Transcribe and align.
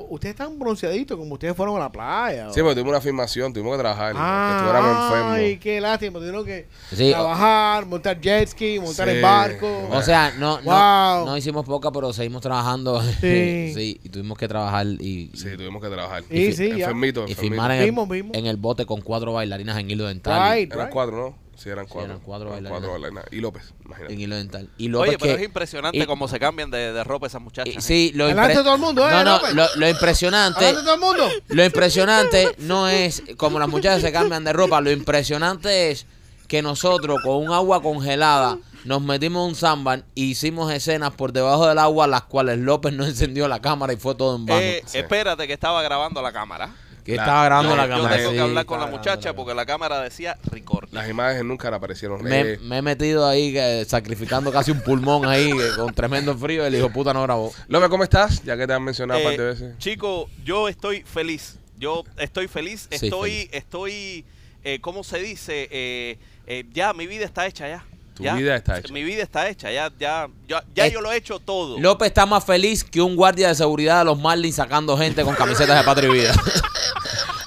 ustedes 0.10 0.32
están 0.34 0.58
bronceaditos 0.58 1.18
como 1.18 1.34
ustedes 1.34 1.54
fueron 1.54 1.76
a 1.76 1.80
la 1.80 1.92
playa. 1.92 2.48
Sí, 2.54 2.62
porque 2.62 2.76
tuvimos 2.76 2.92
una 2.92 3.02
filmación, 3.02 3.52
tuvimos 3.52 3.76
que 3.76 3.80
trabajar. 3.80 4.14
que 4.14 4.56
estuviéramos 4.56 5.34
Ay, 5.34 5.58
qué 5.58 5.82
lástima. 5.82 6.20
Tuvieron 6.20 6.46
que 6.46 6.68
Sí. 6.94 7.12
trabajar, 7.12 7.86
montar 7.86 8.22
jet 8.22 8.48
ski, 8.48 8.80
montar 8.80 9.10
Sí. 9.10 9.16
en 9.18 9.22
barco. 9.22 9.90
O 9.92 10.02
sea, 10.02 10.32
no, 10.40 10.62
no, 10.62 10.72
Wow. 10.72 11.26
no 11.26 11.36
hicimos 11.36 11.66
poca, 11.66 11.92
pero 11.92 12.14
seguimos 12.14 12.42
trabajando. 12.42 13.02
Sí. 13.20 13.74
sí, 13.76 14.00
y 14.02 14.08
tuvimos 14.08 14.38
que 14.38 14.48
trabajar 14.48 14.86
y, 14.88 15.32
Sí, 15.36 15.50
tuvimos 15.58 15.82
que 15.84 15.90
trabajar. 15.90 16.24
Sí, 16.30 16.54
sí, 16.54 16.70
ya. 16.70 16.76
Enfermito, 16.86 17.26
y 17.28 17.32
enfermito. 17.32 17.42
filmar 17.42 17.72
en 17.72 17.82
el, 18.00 18.30
en 18.38 18.46
el 18.46 18.56
bote 18.56 18.86
con 18.86 19.02
cuatro 19.02 19.34
bailarinas 19.34 19.78
en 19.80 19.92
hilo 19.92 20.08
dental. 20.08 20.54
Right, 20.56 20.72
Eran 20.72 20.86
right. 20.86 20.94
cuatro, 20.94 21.18
¿no? 21.18 21.49
Sí, 21.60 21.70
eran 21.70 21.86
cuatro. 21.88 22.06
eran 22.12 22.20
cuatro 22.24 22.50
cuatro 22.70 22.92
bailarinas. 22.92 23.26
Y 23.32 23.42
López, 23.42 23.74
imagínate. 23.86 24.14
En 24.14 24.22
hilo 24.22 24.36
dental. 24.36 24.70
Y 24.78 24.88
López 24.88 25.10
Oye, 25.10 25.18
pero 25.20 25.36
que- 25.36 25.42
es 25.42 25.46
impresionante 25.48 25.98
y- 26.00 26.06
cómo 26.06 26.28
se 26.28 26.40
cambian 26.40 26.72
de, 26.72 26.94
de 26.94 27.04
ropa 27.04 27.28
esas 27.28 27.42
muchachas. 27.42 27.74
y- 27.74 27.78
¿eh? 27.78 27.82
sí, 27.82 28.12
lo 28.16 28.28
Delante 28.28 28.54
impre- 28.54 28.58
de 28.58 28.64
todo 28.64 28.76
el 28.76 28.82
mundo, 28.82 29.08
¿eh, 29.08 29.12
No, 29.12 29.24
no, 29.24 29.32
López? 29.38 29.54
lo, 29.54 29.66
lo 29.76 29.90
impresionante. 29.90 30.60
Adelante 30.66 30.84
todo 30.86 30.94
el 30.96 31.00
mundo. 31.02 31.30
Lo 31.50 31.64
impresionante 31.66 32.56
no 32.60 32.88
es 32.88 33.22
como 33.38 33.60
las 33.60 33.68
muchachas 33.68 34.02
se 34.02 34.12
cambian 34.12 34.44
de 34.44 34.54
ropa, 34.54 34.80
lo 34.82 34.92
impresionante 34.92 35.92
es 35.92 36.06
que 36.48 36.62
nosotros 36.62 37.20
con 37.24 37.36
un 37.36 37.52
agua 37.52 37.82
congelada 37.82 38.58
nos 38.86 39.02
metimos 39.02 39.48
un 39.48 39.56
samban 39.56 40.06
e 40.16 40.22
hicimos 40.22 40.72
escenas 40.72 41.12
por 41.14 41.34
debajo 41.34 41.68
del 41.68 41.78
agua 41.78 42.08
las 42.08 42.24
cuales 42.24 42.58
López 42.60 42.94
no 42.94 43.06
encendió 43.06 43.48
la 43.48 43.60
cámara 43.62 43.92
y 43.94 43.98
fue 43.98 44.16
todo 44.16 44.36
en 44.38 44.46
vano. 44.46 44.60
Eh, 44.62 44.82
Sí. 44.86 45.00
Espérate 45.00 45.46
que 45.48 45.54
estaba 45.54 45.82
grabando 45.84 46.22
la 46.22 46.32
cámara. 46.32 46.74
Que 47.10 47.16
la- 47.18 47.24
estaba 47.24 47.46
grabando 47.46 47.72
Yo, 47.72 47.76
la 47.78 47.84
yo 47.88 47.90
cámara. 47.96 48.16
tengo 48.18 48.30
sí, 48.30 48.36
que 48.36 48.42
hablar 48.42 48.66
con 48.66 48.80
la 48.80 48.86
muchacha 48.88 49.34
porque 49.34 49.54
la 49.54 49.66
cámara 49.66 50.02
decía 50.02 50.38
record. 50.52 50.90
Las 50.92 51.10
imágenes 51.10 51.44
nunca 51.46 51.70
le 51.70 51.76
aparecieron. 51.78 52.24
Me, 52.24 52.42
Eh, 52.42 52.58
me 52.62 52.78
he 52.78 52.82
metido 52.82 53.28
ahí 53.28 53.54
eh, 53.58 53.86
sacrificando 53.88 54.52
casi 54.52 54.72
un 54.72 54.82
pulmón 54.82 55.26
ahí 55.26 55.50
eh, 55.52 55.56
con 55.76 55.94
tremendo 55.94 56.38
frío. 56.38 56.66
El 56.66 56.76
hijo 56.76 56.90
puta 56.92 57.14
no 57.14 57.22
grabó. 57.24 57.52
López, 57.68 57.90
¿cómo 57.90 58.04
estás? 58.04 58.44
Ya 58.44 58.58
que 58.58 58.66
te 58.68 58.74
han 58.74 58.84
mencionado 58.84 59.20
un 59.20 59.26
par 59.26 59.38
de 59.38 59.44
Eh, 59.44 59.48
veces. 59.48 59.78
Chico, 59.78 60.30
yo 60.44 60.68
estoy 60.68 61.02
feliz. 61.04 61.58
Yo 61.78 62.04
estoy 62.18 62.48
feliz. 62.48 62.88
Sí, 62.92 63.06
Estoy, 63.08 63.32
feliz. 63.32 63.50
estoy, 63.54 64.26
eh, 64.64 64.80
¿cómo 64.82 65.04
se 65.04 65.20
dice? 65.20 65.68
Eh, 65.72 66.18
eh, 66.48 66.66
ya, 66.74 66.94
mi 66.94 67.08
vida 67.08 67.24
está 67.26 67.46
hecha 67.48 67.68
ya. 67.70 67.86
Tu 68.20 68.26
Ya. 68.26 68.36
vida 68.36 68.54
está 68.56 68.78
hecha. 68.80 68.94
Mi 68.94 69.02
vida 69.04 69.24
está 69.24 69.48
hecha. 69.50 69.72
Ya, 69.72 69.90
ya, 69.98 70.28
ya, 70.48 70.62
ya 70.76 70.88
yo 70.88 71.00
lo 71.00 71.10
he 71.12 71.16
hecho 71.16 71.40
todo. 71.40 71.80
López 71.80 72.10
está 72.10 72.26
más 72.26 72.44
feliz 72.46 72.84
que 72.84 73.02
un 73.02 73.16
guardia 73.16 73.48
de 73.48 73.56
seguridad 73.56 74.00
de 74.00 74.06
los 74.06 74.20
Marlins 74.20 74.56
sacando 74.56 74.98
gente 74.98 75.24
con 75.24 75.36
camisetas 75.36 75.78
de 75.80 75.84
Patria 75.86 76.10
y 76.10 76.14
Vida. 76.14 76.34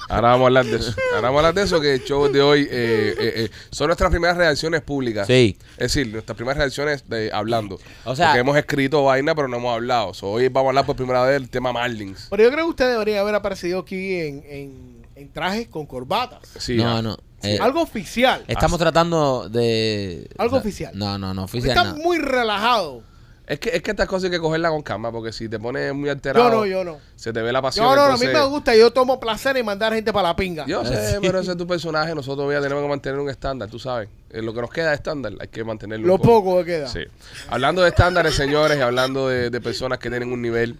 Ahora 0.09 0.29
vamos 0.29 0.43
a 0.43 0.47
hablar 0.47 0.65
de 0.65 0.75
eso. 0.77 0.93
Ahora 1.15 1.21
vamos 1.29 1.35
a 1.37 1.39
hablar 1.47 1.53
de 1.55 1.63
eso, 1.63 1.79
que 1.81 1.93
el 1.95 2.03
show 2.03 2.27
de 2.31 2.41
hoy 2.41 2.61
eh, 2.63 2.67
eh, 2.71 3.33
eh, 3.45 3.49
son 3.71 3.87
nuestras 3.87 4.11
primeras 4.11 4.35
reacciones 4.37 4.81
públicas. 4.81 5.25
Sí. 5.27 5.57
Es 5.77 5.93
decir, 5.93 6.07
nuestras 6.11 6.35
primeras 6.35 6.57
reacciones 6.57 7.07
de 7.09 7.31
hablando. 7.31 7.79
O 8.03 8.15
sea- 8.15 8.27
Porque 8.27 8.39
hemos 8.39 8.57
escrito 8.57 9.03
vaina, 9.03 9.33
pero 9.33 9.47
no 9.47 9.57
hemos 9.57 9.73
hablado. 9.73 10.13
So, 10.13 10.29
hoy 10.31 10.49
vamos 10.49 10.67
a 10.67 10.69
hablar 10.71 10.85
por 10.85 10.95
primera 10.95 11.23
vez 11.23 11.33
del 11.39 11.49
tema 11.49 11.71
Marlins. 11.71 12.27
Pero 12.29 12.43
yo 12.43 12.51
creo 12.51 12.65
que 12.65 12.69
usted 12.71 12.91
debería 12.91 13.21
haber 13.21 13.35
aparecido 13.35 13.79
aquí 13.79 14.15
en, 14.19 14.43
en, 14.47 15.05
en 15.15 15.29
trajes 15.31 15.67
con 15.67 15.85
corbatas. 15.85 16.41
Sí, 16.59 16.75
no, 16.77 17.01
no. 17.01 17.17
Eh, 17.43 17.57
Algo 17.61 17.81
oficial. 17.81 18.43
Estamos 18.47 18.79
tratando 18.79 19.47
de. 19.49 20.29
Algo 20.37 20.55
o 20.57 20.59
sea, 20.59 20.67
oficial. 20.67 20.91
No, 20.97 21.17
no, 21.17 21.33
no, 21.33 21.43
oficial. 21.43 21.77
está 21.77 21.91
no. 21.91 21.97
muy 21.97 22.17
relajado. 22.17 23.03
Es 23.45 23.59
que, 23.59 23.71
es 23.75 23.81
que 23.81 23.91
estas 23.91 24.07
cosas 24.07 24.25
hay 24.25 24.31
que 24.31 24.39
cogerlas 24.39 24.71
con 24.71 24.81
calma, 24.83 25.11
porque 25.11 25.33
si 25.33 25.49
te 25.49 25.59
pones 25.59 25.93
muy 25.93 26.07
alterado, 26.07 26.49
Yo 26.49 26.55
no, 26.55 26.65
yo 26.65 26.83
no. 26.85 26.97
se 27.17 27.33
te 27.33 27.41
ve 27.41 27.51
la 27.51 27.61
pasión. 27.61 27.85
Yo 27.85 27.93
no, 27.93 28.01
a 28.03 28.05
mí 28.07 28.11
entonces- 28.13 28.33
me 28.33 28.45
gusta. 28.47 28.73
Yo 28.73 28.91
tomo 28.91 29.19
placer 29.19 29.57
en 29.57 29.65
mandar 29.65 29.93
gente 29.93 30.13
para 30.13 30.29
la 30.29 30.35
pinga. 30.37 30.65
Yo 30.65 30.85
sé, 30.85 31.11
Sí. 31.11 31.17
pero 31.21 31.39
ese 31.41 31.51
es 31.51 31.57
tu 31.57 31.67
personaje. 31.67 32.15
Nosotros 32.15 32.49
ya 32.53 32.61
tenemos 32.61 32.81
que 32.81 32.87
mantener 32.89 33.19
un 33.19 33.29
estándar, 33.29 33.69
tú 33.69 33.79
sabes. 33.79 34.07
Eh, 34.29 34.41
lo 34.41 34.53
que 34.53 34.61
nos 34.61 34.69
queda 34.69 34.89
de 34.89 34.95
estándar, 34.95 35.33
hay 35.41 35.49
que 35.49 35.61
mantenerlo. 35.65 36.07
Lo 36.07 36.17
poco. 36.17 36.43
poco 36.45 36.59
que 36.59 36.65
queda. 36.65 36.87
Sí. 36.87 37.01
Hablando 37.49 37.81
de 37.81 37.89
estándares, 37.89 38.33
señores, 38.33 38.77
y 38.77 38.81
hablando 38.81 39.27
de, 39.27 39.49
de 39.49 39.59
personas 39.61 39.99
que 39.99 40.09
tienen 40.09 40.31
un 40.31 40.41
nivel, 40.41 40.79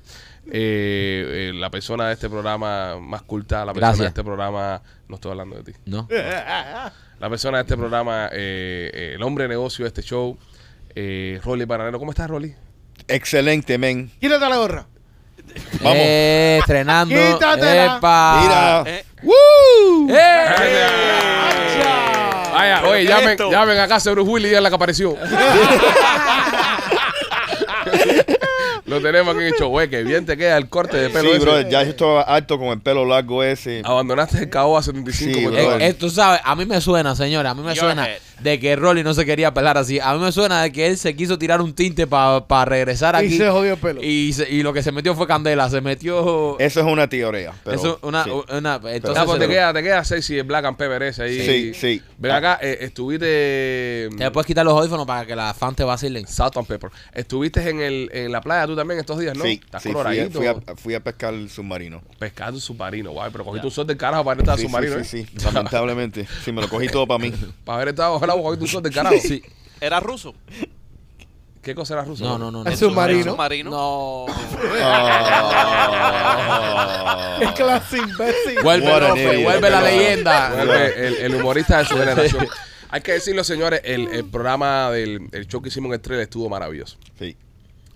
eh, 0.51 1.49
eh, 1.49 1.51
la 1.53 1.69
persona 1.69 2.07
de 2.07 2.13
este 2.13 2.29
programa 2.29 2.99
más 2.99 3.21
culta, 3.21 3.65
la 3.65 3.73
persona 3.73 3.87
Gracias. 3.87 3.99
de 4.03 4.07
este 4.09 4.23
programa, 4.23 4.81
no 5.07 5.15
estoy 5.15 5.31
hablando 5.31 5.55
de 5.61 5.71
ti, 5.71 5.79
No. 5.85 6.07
la 7.19 7.29
persona 7.29 7.57
de 7.59 7.61
este 7.63 7.77
programa, 7.77 8.27
eh, 8.31 8.91
eh, 8.93 9.11
el 9.15 9.23
hombre 9.23 9.43
de 9.43 9.49
negocio 9.49 9.83
de 9.85 9.87
este 9.87 10.01
show, 10.01 10.37
eh, 10.95 11.39
Rolly 11.43 11.65
Bananero. 11.65 11.99
¿Cómo 11.99 12.11
estás, 12.11 12.29
Rolly? 12.29 12.53
Excelente, 13.07 13.77
men. 13.77 14.11
Quítate 14.19 14.49
la 14.49 14.57
gorra. 14.57 14.85
Vamos. 15.81 15.97
Eh, 15.97 16.57
estrenando. 16.59 17.15
Quítatela. 17.15 17.97
Epa. 17.97 18.39
Mira. 18.41 18.83
Eh, 18.91 19.05
¡Eh! 20.09 20.93
Vaya, 22.53 22.83
oye, 22.85 22.97
¿qué 22.97 23.03
es 23.03 23.09
llamen, 23.09 23.37
llamen 23.51 23.79
acá 23.79 23.95
a 23.95 24.11
Bruce 24.11 24.29
Willis, 24.29 24.51
ya 24.51 24.61
la 24.61 24.69
que 24.69 24.75
apareció. 24.75 25.17
Lo 28.93 29.01
tenemos 29.01 29.33
aquí 29.35 29.43
en 29.45 29.53
el 29.53 29.59
show. 29.59 29.69
Güey, 29.69 29.89
que 29.89 30.03
bien 30.03 30.25
te 30.25 30.37
queda 30.37 30.57
el 30.57 30.69
corte 30.69 30.97
de 30.97 31.09
pelo 31.09 31.29
Sí, 31.29 31.35
ese. 31.35 31.39
brother, 31.45 31.69
ya 31.69 31.83
yo 31.83 31.89
estaba 31.91 32.21
alto 32.21 32.57
con 32.57 32.67
el 32.69 32.79
pelo 32.81 33.05
largo 33.05 33.43
ese. 33.43 33.81
Abandonaste 33.83 34.39
el 34.39 34.49
KO 34.49 34.77
a 34.77 34.83
75 34.83 35.33
Sí, 35.39 35.45
brother. 35.45 35.81
Eh, 35.81 35.87
eh, 35.87 35.93
tú 35.93 36.09
sabes, 36.09 36.41
a 36.43 36.55
mí 36.55 36.65
me 36.65 36.79
suena, 36.81 37.15
señora, 37.15 37.51
a 37.51 37.55
mí 37.55 37.61
me 37.61 37.73
Your 37.75 37.85
suena 37.85 38.07
head. 38.07 38.17
De 38.43 38.59
que 38.59 38.75
Rolly 38.75 39.03
no 39.03 39.13
se 39.13 39.25
quería 39.25 39.53
pelar 39.53 39.77
así. 39.77 39.99
A 39.99 40.13
mí 40.13 40.19
me 40.19 40.31
suena 40.31 40.61
de 40.61 40.71
que 40.71 40.87
él 40.87 40.97
se 40.97 41.15
quiso 41.15 41.37
tirar 41.37 41.61
un 41.61 41.73
tinte 41.73 42.05
para 42.07 42.65
regresar 42.65 43.15
Y 43.15 43.27
aquí. 43.27 43.37
se 43.37 43.49
jodió 43.49 43.73
el 43.73 43.79
pelo. 43.79 44.03
Y, 44.03 44.33
se- 44.33 44.49
y 44.49 44.61
lo 44.63 44.73
que 44.73 44.83
se 44.83 44.91
metió 44.91 45.15
fue 45.15 45.25
candela, 45.27 45.69
se 45.69 45.81
metió... 45.81 46.59
Eso 46.59 46.79
es 46.81 46.85
una 46.85 47.07
teoría. 47.07 47.53
Pero, 47.63 47.75
eso, 47.77 47.99
una, 48.03 48.23
sí. 48.25 48.29
una- 48.31 48.79
entonces 48.85 49.21
Ah, 49.23 49.25
pues 49.25 49.39
te 49.39 49.47
queda, 49.47 49.73
te 49.73 49.81
queda 49.81 50.03
sexy 50.03 50.37
el 50.37 50.43
Black 50.43 50.65
and 50.65 50.77
Pepper 50.77 51.03
ese 51.03 51.23
ahí. 51.23 51.41
Sí, 51.45 51.73
sí. 51.73 52.01
Ven 52.17 52.31
acá, 52.31 52.59
eh, 52.61 52.77
estuviste. 52.81 54.09
te 54.17 54.31
puedes 54.31 54.45
quitar 54.47 54.65
los 54.65 54.77
audífonos 54.77 55.05
para 55.05 55.25
que 55.25 55.35
la 55.35 55.53
fan 55.53 55.75
te 55.75 55.83
vacilen. 55.83 56.27
Salt 56.27 56.57
and 56.57 56.67
Pepper. 56.67 56.89
Estuviste 57.13 57.67
en, 57.69 57.79
el, 57.81 58.09
en 58.13 58.31
la 58.31 58.41
playa 58.41 58.65
tú 58.67 58.75
también 58.75 58.99
estos 58.99 59.19
días, 59.19 59.37
¿no? 59.37 59.43
Sí, 59.43 59.59
Estás 59.63 59.83
sí, 59.83 59.89
fui, 59.89 59.99
a, 59.99 60.03
coloradito. 60.03 60.37
fui, 60.39 60.47
a, 60.47 60.55
fui 60.75 60.93
a 60.95 60.99
pescar 61.03 61.33
el 61.33 61.49
submarino. 61.49 62.01
Pescando 62.19 62.55
un 62.55 62.61
submarino, 62.61 63.11
guay, 63.11 63.29
pero 63.31 63.43
cogiste 63.45 63.67
un 63.67 63.71
sol 63.71 63.87
del 63.87 63.97
carajo 63.97 64.23
para 64.23 64.39
estar 64.39 64.57
Sí, 64.57 64.63
submarino, 64.63 64.95
sí, 65.03 65.19
¿eh? 65.19 65.25
sí, 65.27 65.37
sí, 65.37 65.45
lamentablemente. 65.45 66.27
Sí, 66.43 66.51
me 66.51 66.61
lo 66.61 66.69
cogí 66.69 66.87
todo 66.87 67.07
para 67.07 67.19
mí. 67.19 67.31
Para 67.65 67.77
haber 67.77 67.89
estado 67.89 68.13
bajo 68.13 68.25
del 68.81 68.93
carajo. 68.93 69.15
Sí. 69.21 69.43
Era 69.81 69.99
ruso. 69.99 70.33
¿Qué 71.61 71.73
cosa 71.73 71.93
era 71.93 72.03
ruso? 72.03 72.25
No, 72.25 72.37
no, 72.37 72.51
no. 72.51 72.63
no. 72.63 72.69
El 72.69 72.75
submarino. 72.75 73.31
submarino. 73.31 73.69
No. 73.71 74.25
Es 77.41 77.51
clase 77.53 77.97
imbécil. 77.97 78.61
Vuelve, 78.61 78.85
What 78.87 79.03
an 79.03 79.09
Lope, 79.09 79.23
idiot, 79.23 79.43
vuelve 79.43 79.69
la 79.69 79.81
leyenda. 79.81 80.53
Vuelve 80.53 81.07
el, 81.07 81.15
el 81.15 81.35
humorista 81.35 81.79
de 81.79 81.85
su 81.85 81.95
generación. 81.97 82.47
Hay 82.89 83.01
que 83.01 83.13
decirlo, 83.13 83.43
señores, 83.43 83.81
el, 83.85 84.07
el 84.09 84.25
programa 84.25 84.91
del 84.91 85.27
el 85.31 85.47
show 85.47 85.61
que 85.61 85.69
hicimos 85.69 85.89
en 85.89 85.93
el 85.95 86.01
trailer 86.01 86.23
estuvo 86.23 86.49
maravilloso. 86.49 86.97
Sí. 87.17 87.35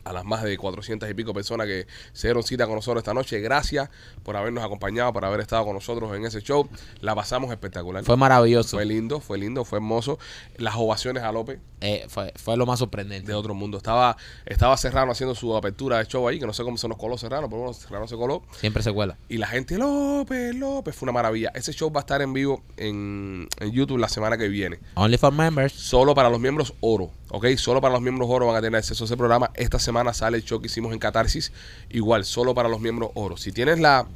A 0.07 0.13
las 0.13 0.23
más 0.25 0.43
de 0.43 0.57
400 0.57 1.09
y 1.09 1.13
pico 1.13 1.33
personas 1.33 1.67
que 1.67 1.85
se 2.13 2.27
dieron 2.27 2.43
cita 2.43 2.65
con 2.65 2.75
nosotros 2.75 3.01
esta 3.01 3.13
noche, 3.13 3.39
gracias 3.41 3.89
por 4.23 4.37
habernos 4.37 4.63
acompañado, 4.63 5.11
por 5.11 5.25
haber 5.25 5.41
estado 5.41 5.65
con 5.65 5.73
nosotros 5.73 6.15
en 6.15 6.25
ese 6.25 6.41
show. 6.41 6.67
La 7.01 7.13
pasamos 7.15 7.51
espectacular. 7.51 8.03
Fue 8.03 8.15
maravilloso. 8.17 8.77
Fue 8.77 8.85
lindo, 8.85 9.19
fue 9.19 9.37
lindo, 9.37 9.65
fue 9.65 9.77
hermoso. 9.79 10.17
Las 10.57 10.75
ovaciones 10.75 11.23
a 11.23 11.31
López 11.31 11.59
Eh, 11.81 12.05
fue, 12.07 12.31
fue 12.35 12.55
lo 12.57 12.65
más 12.65 12.79
sorprendente. 12.79 13.27
de 13.27 13.33
otro 13.33 13.53
mundo. 13.53 13.77
Estaba, 13.77 14.15
estaba 14.45 14.77
Serrano 14.77 15.11
haciendo 15.11 15.35
su 15.35 15.55
apertura 15.55 15.97
de 15.99 16.05
show 16.05 16.27
ahí, 16.27 16.39
que 16.39 16.45
no 16.47 16.53
sé 16.53 16.63
cómo 16.63 16.77
se 16.77 16.87
nos 16.87 16.97
coló 16.97 17.17
Serrano, 17.17 17.47
pero 17.49 17.59
bueno, 17.63 17.73
Serrano 17.73 18.07
se 18.07 18.15
coló. 18.15 18.43
Siempre 18.59 18.81
se 18.83 18.93
cuela. 18.93 19.17
Y 19.27 19.37
la 19.37 19.47
gente, 19.47 19.77
López, 19.77 20.55
López, 20.55 20.95
fue 20.95 21.05
una 21.05 21.11
maravilla. 21.11 21.51
Ese 21.53 21.73
show 21.73 21.91
va 21.91 21.99
a 21.99 22.01
estar 22.01 22.21
en 22.21 22.31
vivo 22.33 22.63
en, 22.77 23.47
en 23.59 23.71
YouTube 23.71 23.97
la 23.97 24.07
semana 24.09 24.37
que 24.37 24.47
viene. 24.47 24.79
Only 24.95 25.17
for 25.17 25.33
members. 25.33 25.73
Solo 25.73 26.15
para 26.15 26.29
los 26.29 26.39
miembros 26.39 26.73
oro, 26.79 27.11
¿ok? 27.29 27.47
Solo 27.57 27.81
para 27.81 27.93
los 27.93 28.01
miembros 28.01 28.29
oro 28.29 28.47
van 28.47 28.55
a 28.55 28.61
tener 28.61 28.77
acceso 28.77 29.03
a 29.03 29.05
ese 29.05 29.17
programa. 29.17 29.51
Esta 29.55 29.79
semana 29.79 30.13
sale 30.13 30.37
el 30.37 30.43
show 30.43 30.59
que 30.59 30.67
hicimos 30.67 30.93
en 30.93 30.99
Catarsis. 30.99 31.51
Igual, 31.89 32.25
solo 32.25 32.53
para 32.53 32.69
los 32.69 32.79
miembros 32.79 33.11
oro. 33.15 33.37
Si 33.37 33.51
tienes 33.51 33.79
la... 33.79 34.07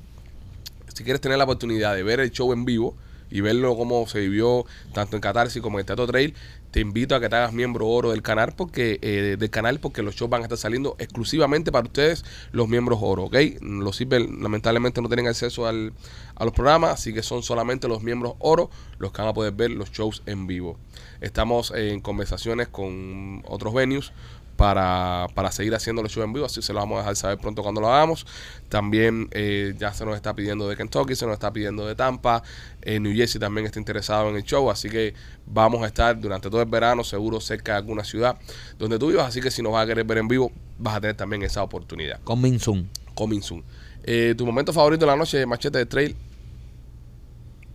Si 0.93 1.03
quieres 1.03 1.21
tener 1.21 1.37
la 1.37 1.45
oportunidad 1.45 1.95
de 1.95 2.03
ver 2.03 2.19
el 2.19 2.31
show 2.31 2.51
en 2.51 2.65
vivo 2.65 2.95
y 3.29 3.39
verlo 3.41 3.77
como 3.77 4.05
se 4.07 4.19
vivió 4.19 4.65
tanto 4.93 5.15
en 5.15 5.21
Catarsis 5.21 5.61
como 5.61 5.79
en 5.79 5.85
Teatro 5.85 6.05
Trail, 6.05 6.35
te 6.71 6.79
invito 6.79 7.15
a 7.15 7.19
que 7.19 7.29
te 7.29 7.35
hagas 7.35 7.53
miembro 7.53 7.87
oro 7.87 8.11
del 8.11 8.21
canal 8.21 8.53
porque 8.55 8.97
eh, 9.01 9.35
del 9.37 9.49
canal 9.49 9.79
porque 9.79 10.01
los 10.01 10.15
shows 10.15 10.29
van 10.29 10.41
a 10.41 10.45
estar 10.45 10.57
saliendo 10.57 10.95
exclusivamente 10.99 11.71
para 11.71 11.85
ustedes 11.85 12.25
los 12.51 12.67
miembros 12.67 12.99
oro, 13.01 13.25
¿ok? 13.25 13.35
Los 13.61 13.97
ciber 13.97 14.21
lamentablemente 14.21 15.01
no 15.01 15.09
tienen 15.09 15.27
acceso 15.27 15.67
al, 15.67 15.93
a 16.35 16.45
los 16.45 16.53
programas, 16.53 16.91
así 16.91 17.13
que 17.13 17.23
son 17.23 17.43
solamente 17.43 17.87
los 17.87 18.01
miembros 18.01 18.33
oro 18.39 18.69
los 18.99 19.11
que 19.11 19.21
van 19.21 19.29
a 19.29 19.33
poder 19.33 19.53
ver 19.53 19.71
los 19.71 19.91
shows 19.91 20.23
en 20.25 20.47
vivo. 20.47 20.77
Estamos 21.19 21.71
en 21.75 21.99
conversaciones 21.99 22.69
con 22.69 23.43
otros 23.45 23.73
venues 23.73 24.11
para, 24.55 25.27
para 25.33 25.51
seguir 25.51 25.73
haciendo 25.73 26.03
los 26.03 26.11
shows 26.11 26.25
en 26.25 26.33
vivo, 26.33 26.45
así 26.45 26.61
se 26.61 26.73
lo 26.73 26.79
vamos 26.79 26.97
a 26.97 26.99
dejar 26.99 27.15
saber 27.15 27.37
pronto 27.37 27.63
cuando 27.63 27.81
lo 27.81 27.91
hagamos. 27.91 28.25
También 28.69 29.27
eh, 29.31 29.73
ya 29.77 29.93
se 29.93 30.05
nos 30.05 30.15
está 30.15 30.35
pidiendo 30.35 30.67
de 30.67 30.75
Kentucky, 30.75 31.15
se 31.15 31.25
nos 31.25 31.33
está 31.33 31.51
pidiendo 31.51 31.85
de 31.85 31.95
Tampa, 31.95 32.43
eh, 32.81 32.99
New 32.99 33.15
Jersey 33.15 33.39
también 33.39 33.65
está 33.65 33.79
interesado 33.79 34.29
en 34.29 34.35
el 34.35 34.43
show, 34.43 34.69
así 34.69 34.89
que 34.89 35.13
vamos 35.45 35.83
a 35.83 35.87
estar 35.87 36.19
durante 36.19 36.49
todo 36.49 36.61
el 36.61 36.69
verano 36.69 37.03
seguro 37.03 37.41
cerca 37.41 37.73
de 37.73 37.77
alguna 37.79 38.03
ciudad 38.03 38.37
donde 38.77 38.97
tú 38.97 39.07
vivas, 39.07 39.27
así 39.27 39.41
que 39.41 39.51
si 39.51 39.61
nos 39.61 39.73
vas 39.73 39.83
a 39.83 39.87
querer 39.87 40.05
ver 40.05 40.19
en 40.19 40.27
vivo, 40.27 40.51
vas 40.77 40.95
a 40.95 41.01
tener 41.01 41.15
también 41.15 41.43
esa 41.43 41.63
oportunidad. 41.63 42.19
Con 42.23 42.41
Minsun. 42.41 42.89
Coming 43.13 43.41
soon. 43.41 43.63
Eh, 44.03 44.33
tu 44.37 44.45
momento 44.45 44.73
favorito 44.73 45.05
de 45.05 45.11
la 45.11 45.17
noche, 45.17 45.45
machete 45.45 45.77
de 45.77 45.85
trail. 45.85 46.15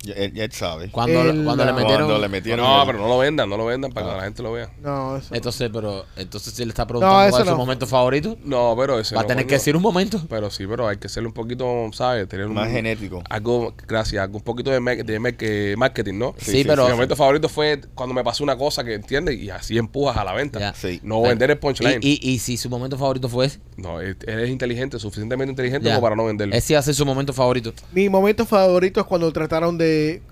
Ya, 0.06 0.14
él, 0.14 0.32
ya 0.32 0.44
él 0.44 0.53
sabe. 0.53 0.91
Cuando, 0.91 1.20
El- 1.20 1.44
cuando 1.44 1.64
le 1.64 1.73
metieron. 1.73 2.06
Cuando 2.06 2.19
le 2.19 2.29
metieron 2.29 2.64
no, 2.67 2.81
el- 2.82 2.87
pero 2.87 2.99
no 3.00 3.08
lo 3.08 3.19
vendan, 3.19 3.49
no 3.50 3.56
lo 3.56 3.67
vendan 3.67 3.93
para 3.93 4.06
Ah. 4.06 4.11
que 4.11 4.17
la 4.17 4.23
gente 4.25 4.43
lo 4.43 4.53
vea. 4.53 4.70
No, 4.82 5.17
eso. 5.17 5.35
Entonces, 5.35 5.70
pero. 5.73 6.05
Entonces, 6.17 6.55
si 6.55 6.64
le 6.64 6.70
está 6.70 6.87
preguntando 6.87 7.14
No, 7.25 7.31
cuál 7.31 7.43
es 7.43 7.49
su 7.49 7.53
no. 7.53 7.56
momento 7.58 7.87
favorito, 7.87 8.37
No, 8.44 8.75
pero 8.79 8.99
ese 8.99 9.14
va 9.14 9.20
a 9.20 9.25
no, 9.25 9.29
tener 9.29 9.44
coño. 9.44 9.49
que 9.49 9.55
decir 9.56 9.76
un 9.76 9.82
momento. 9.82 10.20
Pero 10.29 10.50
sí, 10.50 10.67
pero 10.67 10.88
hay 10.88 10.97
que 10.99 11.08
serle 11.08 11.26
un 11.29 11.35
poquito, 11.35 11.67
¿sabes? 11.93 12.29
Tener 12.29 12.47
un, 12.47 12.55
Más 12.55 12.70
genético. 12.70 13.23
Algo, 13.29 13.75
gracias, 13.87 14.23
algo 14.23 14.38
un 14.38 14.44
poquito 14.44 14.70
de, 14.70 14.81
de 14.81 15.37
que- 15.37 15.75
marketing, 15.76 16.14
¿no? 16.19 16.35
Sí, 16.38 16.53
sí, 16.53 16.64
pero. 16.64 16.85
Mi 16.87 16.93
momento 16.93 17.17
favorito 17.17 17.49
fue 17.49 17.81
cuando 17.94 18.14
me 18.14 18.23
pasó 18.25 18.44
una 18.44 18.56
cosa 18.56 18.85
que 18.85 18.94
entiendes 18.94 19.37
y 19.38 19.50
así 19.50 19.76
empujas 19.76 20.17
a 20.17 20.25
la 20.25 20.32
venta. 20.32 20.58
Ya. 20.61 20.75
Sí. 20.75 21.00
No 21.03 21.20
vender 21.23 21.50
el 21.50 21.58
punchline. 21.58 21.99
Y, 22.03 22.19
y, 22.23 22.31
y 22.32 22.38
si 22.38 22.56
su 22.56 22.70
momento 22.70 22.97
favorito 22.97 23.29
fue 23.29 23.47
ese, 23.47 23.61
No, 23.76 24.00
él, 24.00 24.17
él 24.26 24.41
es 24.41 24.50
inteligente, 24.50 24.99
suficientemente 24.99 25.50
inteligente 25.50 25.87
ya. 25.88 25.94
como 25.94 26.03
para 26.03 26.17
no 26.17 26.25
venderlo. 26.26 26.55
ese 26.55 26.73
iba 26.75 26.81
a 26.81 26.82
ser 26.82 26.94
su 26.94 27.05
momento 27.05 27.32
favorito. 27.32 27.73
Mi 27.93 28.08
momento 28.08 28.44
favorito 28.47 29.00
es 29.00 29.06
cuando 29.06 29.32
trataron 29.32 29.76
de, 29.79 29.87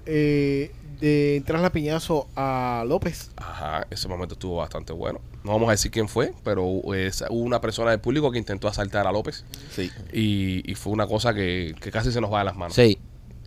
eh, 0.07 0.73
de 1.01 1.37
entrar 1.37 1.61
la 1.61 1.71
piñazo 1.71 2.29
a 2.37 2.85
López. 2.87 3.31
Ajá, 3.37 3.87
ese 3.91 4.09
momento 4.09 4.35
estuvo 4.35 4.57
bastante 4.57 4.93
bueno. 4.93 5.21
No 5.43 5.53
vamos 5.53 5.69
a 5.69 5.73
decir 5.73 5.91
quién 5.91 6.09
fue, 6.09 6.33
pero 6.45 6.95
es- 6.95 7.23
hubo 7.29 7.41
una 7.43 7.61
persona 7.61 7.91
del 7.91 8.01
público 8.01 8.31
que 8.31 8.39
intentó 8.39 8.69
asaltar 8.69 9.07
a 9.07 9.13
López 9.13 9.45
Sí. 9.71 9.91
y, 10.13 10.71
y 10.71 10.75
fue 10.77 10.93
una 10.93 11.07
cosa 11.07 11.35
que, 11.35 11.75
que 11.81 11.91
casi 11.91 12.11
se 12.13 12.21
nos 12.21 12.33
va 12.33 12.39
de 12.39 12.45
las 12.47 12.57
manos. 12.57 12.75
Sí. 12.75 12.99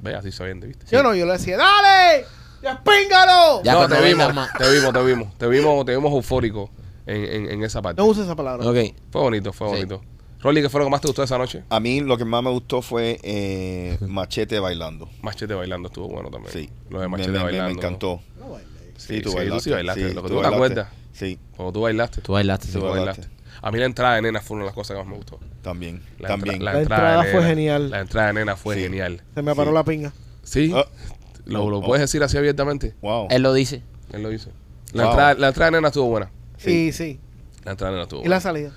Ve, 0.02 0.14
así 0.14 0.32
se 0.32 0.44
vende, 0.44 0.68
¿viste? 0.68 0.86
Yo 0.92 1.02
no, 1.02 1.16
yo 1.16 1.26
le 1.26 1.34
decía, 1.34 1.58
¡dale! 1.58 2.26
¡Despíngalo! 2.62 3.64
Ya 3.64 3.72
no, 3.74 3.78
cuando 3.80 3.96
te 3.98 4.04
vimos, 4.06 4.28
te 4.58 4.70
vimos, 4.72 4.94
te 4.94 5.04
vimos, 5.04 5.38
te 5.38 5.48
vimos, 5.48 5.86
te 5.86 5.96
vimos 5.96 6.12
eufórico 6.14 6.70
en, 7.08 7.24
en, 7.24 7.52
en 7.52 7.64
esa 7.64 7.82
parte. 7.82 8.02
No 8.02 8.08
uses 8.08 8.26
esa 8.26 8.36
palabra. 8.36 8.68
Ok. 8.68 8.78
Fue 9.12 9.22
bonito, 9.22 9.54
fue 9.54 9.68
Sí. 9.70 9.74
bonito. 9.76 10.02
Rolly, 10.48 10.62
¿qué 10.62 10.70
fue 10.70 10.80
lo 10.80 10.86
que 10.86 10.92
más 10.92 11.02
te 11.02 11.08
gustó 11.08 11.24
esa 11.24 11.38
noche? 11.38 11.64
A 11.70 11.80
mí 11.82 12.00
lo 12.00 12.18
que 12.18 12.24
más 12.24 12.42
me 12.42 12.50
gustó 12.52 12.82
fue 12.82 13.20
eh, 13.22 13.98
Machete 14.08 14.60
bailando. 14.60 15.10
Machete 15.22 15.54
bailando 15.54 15.88
estuvo 15.90 16.08
bueno 16.08 16.30
también. 16.30 16.54
Sí. 16.54 16.70
Lo 16.90 17.02
de 17.02 17.08
Machete 17.10 17.32
me, 17.32 17.38
me- 17.40 17.44
bailando. 17.44 17.68
me 17.74 17.78
encantó. 17.78 18.22
No. 18.40 18.56
Sí, 18.96 19.16
Sí, 19.16 19.22
tú 19.22 19.30
sí, 19.32 19.36
bailaste. 19.36 19.58
tú 19.58 19.64
sí 19.66 19.70
bailaste. 19.72 20.08
Sí, 20.10 20.14
lo 20.16 20.24
que 20.24 20.30
tú 20.30 20.36
tú, 20.36 20.42
te 20.42 20.48
acuerdas. 20.48 20.88
Sí, 21.12 21.40
Cuando 21.56 21.74
tú 21.74 21.82
bailaste. 21.82 22.22
Tú 22.22 22.32
bailaste. 22.32 22.68
tú 22.68 22.80
tú 22.80 22.86
bailaste. 22.86 23.22
bailaste. 23.24 23.38
A 23.62 23.72
mí 23.72 23.80
la 23.80 23.86
entrada 23.86 24.16
de 24.16 24.22
nena 24.22 24.40
fue 24.40 24.56
una 24.56 24.64
de 24.64 24.68
las 24.70 24.76
cosas 24.76 24.96
que 24.96 25.04
más 25.04 25.10
me 25.12 25.18
gustó. 25.18 25.40
también. 25.62 26.02
La 26.20 26.30
también. 26.30 26.56
entra- 26.56 26.74
La 26.74 26.80
entrada 26.82 27.24
fue 27.24 27.34
nena- 27.34 27.48
genial. 27.48 27.90
La 27.90 28.00
entrada 28.00 28.28
de 28.28 28.34
nena 28.34 28.56
fue 28.56 28.76
Sí. 28.76 28.82
genial. 28.84 29.22
Se 29.36 29.42
me 29.42 29.54
paró 29.54 29.72
Sí. 29.72 29.76
la 29.76 29.84
pinga. 29.84 30.14
¿Sí? 30.44 30.72
Ah. 30.74 30.86
¿Lo, 31.46 31.70
lo 31.70 31.80
Oh. 31.80 31.84
puedes 31.86 32.02
decir 32.02 32.24
así 32.24 32.38
abiertamente? 32.38 32.96
Wow. 33.02 33.28
Él 33.32 33.42
lo 33.44 33.54
dice. 33.54 33.82
Él 34.14 34.24
lo 34.24 34.30
dice. 34.30 34.52
La, 34.94 35.04
Wow. 35.04 35.12
entrada, 35.12 35.34
la 35.34 35.48
entrada 35.50 35.72
de 35.72 35.78
nena 35.78 35.88
estuvo 35.90 36.08
buena. 36.08 36.32
Sí, 36.58 36.92
sí. 36.94 37.20
La 37.66 37.72
entrada 37.72 37.92
de 37.92 37.96
nena 37.98 38.04
estuvo 38.04 38.22
Y 38.22 38.24
la 38.24 38.28
buena. 38.30 38.40
salida. 38.42 38.72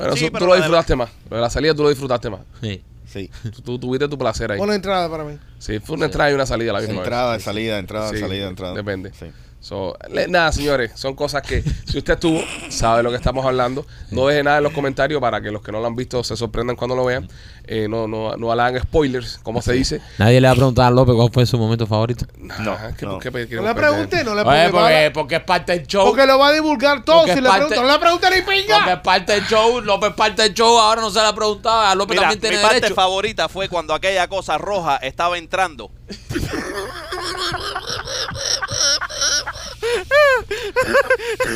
Bueno, 0.00 0.16
Sí, 0.16 0.24
eso 0.24 0.26
tú 0.28 0.32
pero 0.34 0.46
lo 0.46 0.54
disfrutaste 0.56 0.96
más. 0.96 1.10
Lo 1.28 1.36
de 1.36 1.42
la 1.42 1.50
salida 1.50 1.74
tú 1.74 1.82
lo 1.82 1.88
disfrutaste 1.90 2.30
más. 2.30 2.40
Sí. 2.60 2.82
Sí. 3.06 3.30
Tú, 3.54 3.62
tú 3.62 3.78
tuviste 3.78 4.08
tu 4.08 4.16
placer 4.16 4.52
ahí. 4.52 4.58
Buena 4.58 4.74
entrada 4.76 5.08
para 5.10 5.24
mí. 5.24 5.36
Sí, 5.58 5.78
fue 5.80 5.96
una 5.96 6.06
entrada 6.06 6.30
y 6.30 6.34
una 6.34 6.46
salida 6.46 6.70
a 6.70 6.74
la 6.74 6.80
misma 6.80 6.96
Entrada, 7.02 7.32
vez. 7.34 7.42
salida, 7.42 7.78
entrada, 7.78 8.10
Sí, 8.10 8.18
salida, 8.18 8.48
entrada. 8.48 8.74
depende. 8.74 9.12
Sí. 9.18 9.26
So, 9.60 9.94
le- 10.10 10.26
nada, 10.26 10.50
señores, 10.52 10.92
son 10.94 11.14
cosas 11.14 11.42
que 11.42 11.62
si 11.86 11.98
usted 11.98 12.14
estuvo, 12.14 12.40
sabe 12.70 12.98
de 12.98 13.02
lo 13.02 13.10
que 13.10 13.16
estamos 13.16 13.44
hablando. 13.44 13.86
No 14.10 14.26
deje 14.26 14.42
nada 14.42 14.56
en 14.58 14.64
los 14.64 14.72
comentarios 14.72 15.20
para 15.20 15.40
que 15.42 15.50
los 15.50 15.60
que 15.62 15.70
no 15.70 15.80
lo 15.80 15.86
han 15.86 15.94
visto 15.96 16.24
se 16.24 16.34
sorprendan 16.34 16.76
cuando 16.76 16.96
lo 16.96 17.04
vean. 17.04 17.28
Eh, 17.64 17.86
no, 17.88 18.08
no, 18.08 18.34
no 18.36 18.50
hagan 18.50 18.80
spoilers, 18.82 19.38
como 19.42 19.60
se 19.62 19.74
dice. 19.74 20.00
Nadie 20.18 20.40
le 20.40 20.48
va 20.48 20.52
a 20.52 20.56
preguntar 20.56 20.86
a 20.86 20.90
López 20.90 21.14
cuál 21.14 21.30
fue 21.30 21.44
su 21.46 21.58
momento 21.58 21.86
favorito. 21.86 22.24
No, 22.38 22.76
¿qué- 22.98 23.06
no. 23.06 23.18
qué 23.18 23.30
No 23.30 23.38
le 23.38 23.46
perder? 23.46 23.74
pregunté, 23.76 24.24
no 24.24 24.34
le 24.34 24.40
Oye, 24.40 24.50
pregunté. 24.50 24.70
porque, 24.80 25.10
porque 25.14 25.34
es 25.36 25.42
parte 25.44 25.72
del 25.72 25.86
show. 25.86 26.06
Porque 26.06 26.26
lo 26.26 26.38
va 26.38 26.48
a 26.48 26.52
divulgar 26.52 27.04
todo 27.04 27.18
Porque 27.18 27.34
si 27.34 27.40
le 27.42 27.50
pregunto. 27.50 27.82
No 27.82 27.92
le 27.92 27.98
pregunté 27.98 28.28
ni 28.30 28.42
pinga. 28.42 28.94
es 28.94 29.00
parte 29.00 29.32
del 29.34 29.44
show. 29.46 29.80
López 29.82 30.14
parte 30.14 30.42
del 30.42 30.54
show. 30.54 30.78
Ahora 30.80 31.02
no 31.02 31.10
se 31.10 31.20
la 31.22 31.34
preguntaba. 31.34 31.94
López 31.94 32.16
Mira, 32.16 32.28
también 32.30 32.38
mi 32.38 32.40
tiene 32.48 32.62
parte 32.62 32.76
derecho. 32.80 32.94
favorita 32.94 33.48
fue 33.50 33.68
cuando 33.68 33.92
aquella 33.94 34.26
cosa 34.26 34.56
roja 34.56 34.96
estaba 34.96 35.36
entrando. 35.36 35.90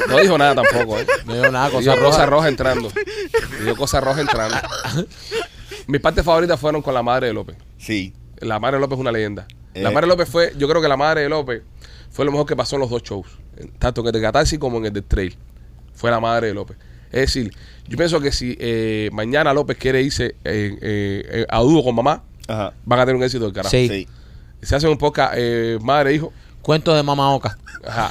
No 0.08 0.18
dijo 0.18 0.38
nada 0.38 0.54
tampoco, 0.62 0.98
¿eh? 0.98 1.06
No 1.26 1.34
digo 1.34 1.50
nada, 1.50 1.68
Dijo 1.68 1.78
cosa 1.78 1.92
cosa 1.96 2.02
roja. 2.18 2.26
roja 2.26 2.48
entrando. 2.48 2.92
Dijo 3.62 3.76
cosa 3.76 4.00
roja 4.00 4.20
entrando. 4.20 4.56
Mis 5.86 6.00
partes 6.00 6.24
favoritas 6.24 6.58
fueron 6.58 6.82
con 6.82 6.94
la 6.94 7.02
madre 7.02 7.28
de 7.28 7.32
López. 7.34 7.56
Sí. 7.78 8.14
La 8.38 8.58
madre 8.58 8.76
de 8.76 8.80
López 8.80 8.96
es 8.96 9.00
una 9.00 9.12
leyenda. 9.12 9.46
La 9.74 9.90
Eh. 9.90 9.92
madre 9.92 10.02
de 10.02 10.08
López 10.08 10.28
fue, 10.28 10.52
yo 10.56 10.68
creo 10.68 10.80
que 10.80 10.88
la 10.88 10.96
madre 10.96 11.22
de 11.22 11.28
López 11.28 11.62
fue 12.10 12.24
lo 12.24 12.30
mejor 12.32 12.46
que 12.46 12.56
pasó 12.56 12.76
en 12.76 12.80
los 12.80 12.90
dos 12.90 13.02
shows. 13.02 13.26
Tanto 13.78 14.00
en 14.00 14.08
el 14.08 14.12
de 14.12 14.20
Catarsis 14.20 14.58
como 14.58 14.78
en 14.78 14.86
el 14.86 14.92
de 14.92 15.02
Trail. 15.02 15.36
Fue 15.94 16.10
la 16.10 16.20
madre 16.20 16.48
de 16.48 16.54
López. 16.54 16.76
Es 17.12 17.20
decir, 17.32 17.52
yo 17.86 17.96
pienso 17.96 18.20
que 18.20 18.32
si 18.32 18.56
eh, 18.58 19.08
mañana 19.12 19.52
López 19.54 19.76
quiere 19.76 20.02
irse 20.02 20.34
eh, 20.44 20.76
eh, 20.80 21.46
a 21.48 21.60
dúo 21.60 21.84
con 21.84 21.94
mamá, 21.94 22.24
Ajá. 22.48 22.72
van 22.84 22.98
a 23.00 23.02
tener 23.04 23.16
un 23.16 23.22
éxito 23.22 23.44
del 23.44 23.52
carajo. 23.52 23.70
Sí. 23.70 23.88
Sí. 23.88 24.08
Se 24.62 24.74
hace 24.74 24.88
un 24.88 24.96
podcast 24.98 25.34
eh, 25.36 25.78
madre 25.82 26.10
e 26.10 26.14
hijo. 26.14 26.32
Cuentos 26.64 26.96
de 26.96 27.02
Mama 27.02 27.30
Oca. 27.34 27.58
Ajá. 27.86 28.10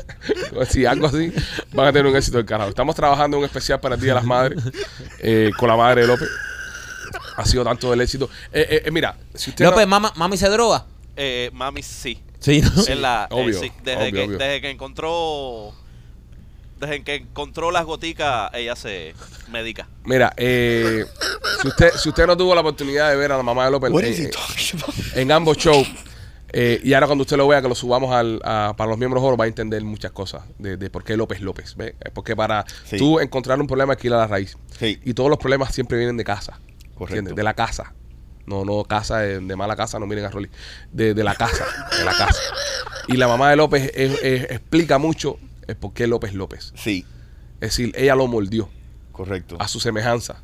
sí, 0.70 0.86
algo 0.86 1.08
así. 1.08 1.32
Van 1.72 1.88
a 1.88 1.92
tener 1.92 2.06
un 2.10 2.16
éxito 2.16 2.36
del 2.36 2.46
carajo. 2.46 2.70
Estamos 2.70 2.94
trabajando 2.94 3.36
en 3.36 3.40
un 3.40 3.44
especial 3.46 3.80
para 3.80 3.96
el 3.96 4.00
Día 4.00 4.12
de 4.12 4.14
las 4.14 4.24
Madres 4.24 4.62
eh, 5.18 5.50
con 5.58 5.68
la 5.68 5.76
madre 5.76 6.02
de 6.02 6.06
López. 6.06 6.28
Ha 7.36 7.44
sido 7.44 7.64
tanto 7.64 7.92
el 7.92 8.00
éxito. 8.00 8.30
Eh, 8.52 8.82
eh, 8.86 8.90
mira, 8.92 9.16
si 9.34 9.50
usted. 9.50 9.64
no- 9.64 9.72
López, 9.72 9.88
mama, 9.88 10.12
mami 10.14 10.36
se 10.36 10.48
droga. 10.48 10.86
Eh, 11.16 11.50
mami, 11.52 11.82
sí. 11.82 12.22
Sí, 12.38 12.62
¿no? 12.62 12.80
Es 12.80 12.96
la, 12.96 13.26
eh, 13.28 13.34
obvio, 13.34 13.60
sí, 13.60 13.72
desde, 13.82 14.00
obvio, 14.02 14.12
que, 14.12 14.22
obvio. 14.24 14.38
desde 14.38 14.60
que 14.60 14.70
encontró 14.70 15.74
desde 16.78 17.02
que 17.02 17.14
encontró 17.16 17.70
las 17.70 17.84
goticas 17.84 18.50
ella 18.54 18.74
se 18.74 19.14
medica 19.50 19.86
Mira, 20.04 20.32
eh, 20.38 21.04
si 21.60 21.68
usted 21.68 21.92
si 21.96 22.08
usted 22.08 22.26
no 22.26 22.34
tuvo 22.38 22.54
la 22.54 22.62
oportunidad 22.62 23.10
de 23.10 23.16
ver 23.16 23.32
a 23.32 23.36
la 23.36 23.42
mamá 23.42 23.66
de 23.66 23.70
López 23.72 23.92
eh, 24.18 24.30
en 25.16 25.30
ambos 25.30 25.58
shows, 25.58 25.86
eh, 26.52 26.80
y 26.82 26.92
ahora 26.94 27.06
cuando 27.06 27.22
usted 27.22 27.36
lo 27.36 27.46
vea, 27.48 27.62
que 27.62 27.68
lo 27.68 27.74
subamos 27.74 28.12
al, 28.14 28.40
a- 28.44 28.74
para 28.76 28.90
los 28.90 28.98
miembros 28.98 29.22
oro, 29.22 29.36
va 29.36 29.44
a 29.44 29.48
entender 29.48 29.82
muchas 29.84 30.10
cosas 30.12 30.42
de, 30.58 30.76
de 30.76 30.90
por 30.90 31.04
qué 31.04 31.16
López 31.16 31.40
López. 31.40 31.76
¿ve? 31.76 31.94
Eh, 32.00 32.10
Porque 32.12 32.34
para 32.36 32.64
Sí. 32.84 32.96
tú 32.98 33.20
encontrar 33.20 33.60
un 33.60 33.66
problema, 33.66 33.92
aquí 33.94 34.08
a 34.08 34.12
la 34.12 34.26
raíz. 34.26 34.56
Sí. 34.78 35.00
Y 35.04 35.14
todos 35.14 35.30
los 35.30 35.38
problemas 35.38 35.74
siempre 35.74 35.96
vienen 35.98 36.16
de 36.16 36.24
casa. 36.24 36.60
Correcto. 36.94 37.02
¿entiendes? 37.18 37.36
De 37.36 37.42
la 37.42 37.54
casa. 37.54 37.92
No, 38.46 38.64
no, 38.64 38.82
casa 38.84 39.18
de, 39.18 39.38
de 39.40 39.56
mala 39.56 39.76
casa, 39.76 39.98
no 40.00 40.06
miren 40.06 40.24
a 40.24 40.30
Rolly. 40.30 40.50
De, 40.92 41.14
de 41.14 41.22
la 41.24 41.34
casa, 41.36 41.64
de 41.96 42.04
la 42.04 42.12
casa. 42.12 42.40
Y 43.08 43.16
la 43.16 43.28
mamá 43.28 43.48
de 43.50 43.56
López 43.56 43.90
es- 43.94 44.20
es- 44.22 44.50
explica 44.50 44.98
mucho 44.98 45.38
el 45.68 45.76
por 45.76 45.92
qué 45.92 46.06
López 46.08 46.34
López. 46.34 46.72
Sí. 46.74 47.04
Es 47.60 47.70
decir, 47.76 47.92
ella 47.96 48.14
lo 48.16 48.26
mordió 48.26 48.68
Correcto. 49.12 49.56
a 49.60 49.68
su 49.68 49.78
semejanza. 49.78 50.42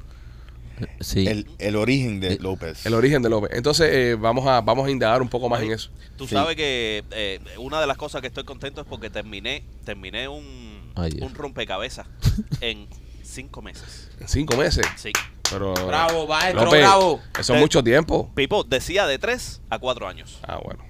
Sí. 1.00 1.26
El, 1.26 1.46
el 1.58 1.76
origen 1.76 2.20
de 2.20 2.38
López. 2.38 2.84
El 2.86 2.94
origen 2.94 3.22
de 3.22 3.30
López. 3.30 3.50
Entonces, 3.54 3.88
eh, 3.92 4.14
vamos, 4.18 4.46
a, 4.46 4.60
vamos 4.60 4.86
a 4.86 4.90
indagar 4.90 5.22
un 5.22 5.28
poco 5.28 5.48
más 5.48 5.62
en 5.62 5.72
eso. 5.72 5.90
Tú 6.16 6.26
Sí. 6.26 6.34
sabes 6.34 6.54
que 6.56 7.02
eh, 7.12 7.40
una 7.58 7.80
de 7.80 7.86
las 7.86 7.96
cosas 7.96 8.20
que 8.20 8.26
estoy 8.26 8.44
contento 8.44 8.80
es 8.82 8.86
porque 8.86 9.08
terminé 9.10 9.64
terminé 9.84 10.28
un, 10.28 10.92
un 10.96 11.34
rompecabezas 11.34 12.06
en 12.60 12.88
cinco 13.22 13.62
meses. 13.62 14.10
En 14.20 14.28
cinco 14.28 14.56
meses. 14.56 14.86
Sí. 14.96 15.12
Pero, 15.50 15.72
Bravo, 15.86 16.26
maestro, 16.26 16.64
López, 16.64 16.80
bravo. 16.80 17.20
Eso 17.38 17.54
es 17.54 17.60
mucho 17.60 17.82
tiempo. 17.84 18.30
Pipo 18.34 18.64
decía 18.64 19.06
de 19.06 19.18
tres 19.18 19.60
a 19.70 19.78
cuatro 19.78 20.08
años. 20.08 20.40
Ah, 20.46 20.58
bueno. 20.64 20.84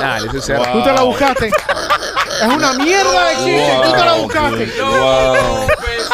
Ah. 0.00 0.18
Wow. 0.22 0.30
Tú 0.32 0.40
te 0.84 0.92
la 0.92 1.02
buscaste. 1.02 1.48
Es 1.48 2.48
una 2.54 2.72
mierda 2.74 3.28
de 3.28 3.34
chiste. 3.36 3.72
Tú 3.84 3.92
te 3.92 3.98
la 4.04 4.14
buscaste. 4.14 4.66
Wow. 4.80 5.34
Mira, 5.34 6.08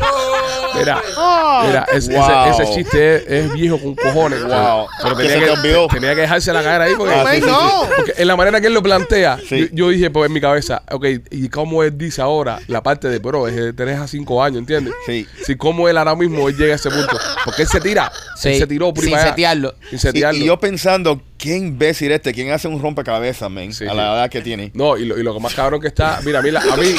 Ah. 0.00 0.57
Mira, 0.76 1.86
es- 1.92 2.08
Wow. 2.08 2.50
ese, 2.50 2.62
ese 2.62 2.74
chiste 2.74 3.14
es, 3.16 3.22
es 3.46 3.52
viejo 3.52 3.78
con 3.78 3.94
cojones. 3.94 4.42
Wow. 4.44 4.86
Pero 5.02 5.16
tenía 5.16 5.38
que, 5.40 5.46
te 5.62 5.88
tenía 5.94 6.14
que 6.14 6.20
dejarse 6.22 6.52
la 6.52 6.62
cara 6.62 6.84
ahí 6.84 6.92
porque, 6.96 7.14
Ah, 7.14 7.24
Ay, 7.26 7.40
sí, 7.40 7.44
sí, 7.46 7.50
no. 7.50 7.88
porque 7.96 8.14
en 8.16 8.28
la 8.28 8.36
manera 8.36 8.60
que 8.60 8.66
él 8.68 8.74
lo 8.74 8.82
plantea, 8.82 9.38
Sí. 9.48 9.68
yo, 9.72 9.86
yo 9.86 9.88
dije 9.90 10.10
pues 10.10 10.26
en 10.28 10.32
mi 10.32 10.40
cabeza, 10.40 10.82
ok, 10.90 11.04
¿y 11.30 11.48
cómo 11.48 11.82
él 11.82 11.96
dice 11.96 12.22
ahora 12.22 12.58
la 12.68 12.82
parte 12.82 13.08
de, 13.08 13.20
pero 13.20 13.48
es 13.48 13.56
de 13.56 13.72
3 13.72 13.98
a 13.98 14.06
5 14.08 14.42
años, 14.42 14.58
¿entiendes? 14.58 14.94
Sí. 15.06 15.26
Si 15.44 15.56
cómo 15.56 15.88
él 15.88 15.96
ahora 15.98 16.14
mismo 16.14 16.48
él 16.48 16.56
llega 16.56 16.72
a 16.72 16.76
ese 16.76 16.90
punto. 16.90 17.18
Porque 17.44 17.62
él 17.62 17.68
se 17.68 17.80
tira, 17.80 18.10
Sí, 18.36 18.50
él 18.50 18.58
se 18.58 18.66
tiró 18.66 18.92
por 18.92 19.04
sin 19.04 19.14
allá. 19.14 19.28
setearlo. 19.28 19.74
Sin 19.90 19.98
setearlo. 19.98 20.38
y 20.40 20.44
yo 20.46 20.58
pensando, 20.58 21.20
qué 21.36 21.56
imbécil 21.56 22.12
este, 22.12 22.32
quién 22.32 22.50
hace 22.52 22.68
un 22.68 22.80
rompecabezas, 22.82 23.50
men, 23.50 23.72
Sí, 23.72 23.86
a 23.86 23.90
sí. 23.90 23.96
la 23.96 24.02
edad 24.14 24.30
que 24.30 24.40
tiene. 24.40 24.70
No, 24.74 24.96
y 24.96 25.04
lo, 25.04 25.18
y 25.18 25.22
lo 25.22 25.38
más 25.40 25.54
cabrón 25.54 25.80
que 25.80 25.88
está, 25.88 26.20
mira, 26.24 26.40
a 26.40 26.42
mí, 26.42 26.50
la- 26.50 26.60
a 26.60 26.76
mí, 26.76 26.94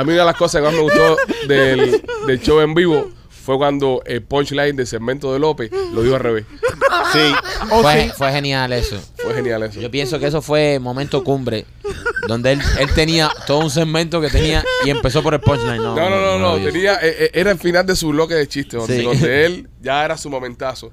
a 0.00 0.04
mí 0.04 0.12
una 0.12 0.20
de 0.22 0.26
las 0.26 0.36
cosas 0.36 0.60
que 0.60 0.66
más 0.66 0.74
me 0.74 0.80
gustó 0.80 1.16
del, 1.46 2.02
del 2.26 2.40
show 2.40 2.60
en 2.60 2.74
vivo 2.74 3.10
fue 3.30 3.56
cuando 3.56 4.02
el 4.04 4.22
punchline 4.22 4.76
del 4.76 4.86
segmento 4.86 5.32
de 5.32 5.38
López 5.38 5.70
lo 5.92 6.02
dijo 6.02 6.14
al 6.16 6.20
revés. 6.20 6.44
Sí. 7.12 7.18
Oh, 7.70 7.82
fue, 7.82 8.04
sí. 8.04 8.10
fue 8.16 8.32
genial 8.32 8.72
eso. 8.72 8.98
Fue 9.16 9.34
genial 9.34 9.62
eso. 9.64 9.78
Yo 9.80 9.90
pienso 9.90 10.18
que 10.18 10.26
eso 10.26 10.40
fue 10.40 10.78
momento 10.78 11.22
cumbre, 11.24 11.66
donde 12.28 12.52
él, 12.52 12.60
él 12.78 12.88
tenía 12.94 13.30
todo 13.46 13.58
un 13.58 13.70
segmento 13.70 14.20
que 14.22 14.30
tenía 14.30 14.64
y 14.86 14.90
empezó 14.90 15.22
por 15.22 15.34
el 15.34 15.40
punchline. 15.40 15.82
No, 15.82 15.94
No, 15.94 16.08
no, 16.08 16.38
no, 16.38 16.38
no, 16.56 16.64
tenía, 16.64 16.94
eh, 17.02 17.14
eh, 17.18 17.30
era 17.34 17.50
el 17.50 17.58
final 17.58 17.84
de 17.84 17.94
su 17.96 18.08
bloque 18.08 18.34
de 18.34 18.46
chistes, 18.48 18.78
donde, 18.80 18.98
Sí. 19.00 19.02
donde 19.04 19.44
él 19.46 19.68
ya 19.82 20.02
era 20.04 20.16
su 20.16 20.30
momentazo. 20.30 20.92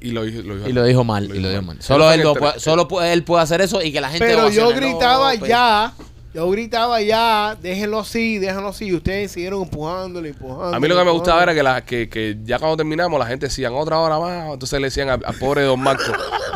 Y 0.00 0.10
lo, 0.10 0.24
dijo- 0.24 0.42
lo 0.42 0.56
dijo 0.56 0.68
Y 0.68 0.72
lo 0.72 0.84
dijo 0.84 1.04
mal, 1.04 1.24
y 1.34 1.38
lo 1.38 1.48
dijo 1.48 1.62
mal. 1.62 1.80
Solo 1.80 2.12
él, 2.12 2.20
lo 2.20 2.34
puede, 2.34 2.58
solo 2.60 2.86
él 3.02 3.22
puede 3.24 3.42
hacer 3.42 3.62
eso 3.62 3.80
y 3.80 3.92
que 3.92 4.00
la 4.02 4.10
gente 4.10 4.26
Pero 4.26 4.50
yo 4.50 4.70
gritaba 4.70 5.32
López. 5.32 5.48
ya. 5.48 5.94
Yo 6.34 6.50
gritaba 6.50 7.00
ya. 7.00 7.56
Déjenlo 7.62 8.00
así, 8.00 8.38
déjenlo 8.38 8.68
así. 8.68 8.86
Y 8.86 8.94
ustedes 8.94 9.30
siguieron 9.32 9.62
empujándole, 9.62 10.30
empujando. 10.30 10.76
A 10.76 10.80
mí 10.80 10.88
lo 10.88 10.96
que 10.98 11.04
me 11.04 11.10
gustaba 11.12 11.42
era 11.44 11.54
que, 11.54 11.62
la, 11.62 11.84
que, 11.84 12.08
que 12.08 12.36
ya 12.44 12.58
cuando 12.58 12.76
terminamos 12.76 13.18
la 13.18 13.26
gente 13.26 13.46
decía 13.46 13.70
otra 13.72 13.98
hora 14.00 14.18
más. 14.18 14.52
Entonces 14.52 14.80
le 14.80 14.88
decían 14.88 15.08
al, 15.10 15.22
al 15.24 15.34
pobre 15.36 15.62
Don 15.62 15.80
Marco, 15.80 16.02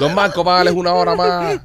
Don 0.01 0.15
Marco, 0.15 0.45
págales 0.45 0.75
una 0.75 0.93
hora 0.93 1.15
más. 1.15 1.61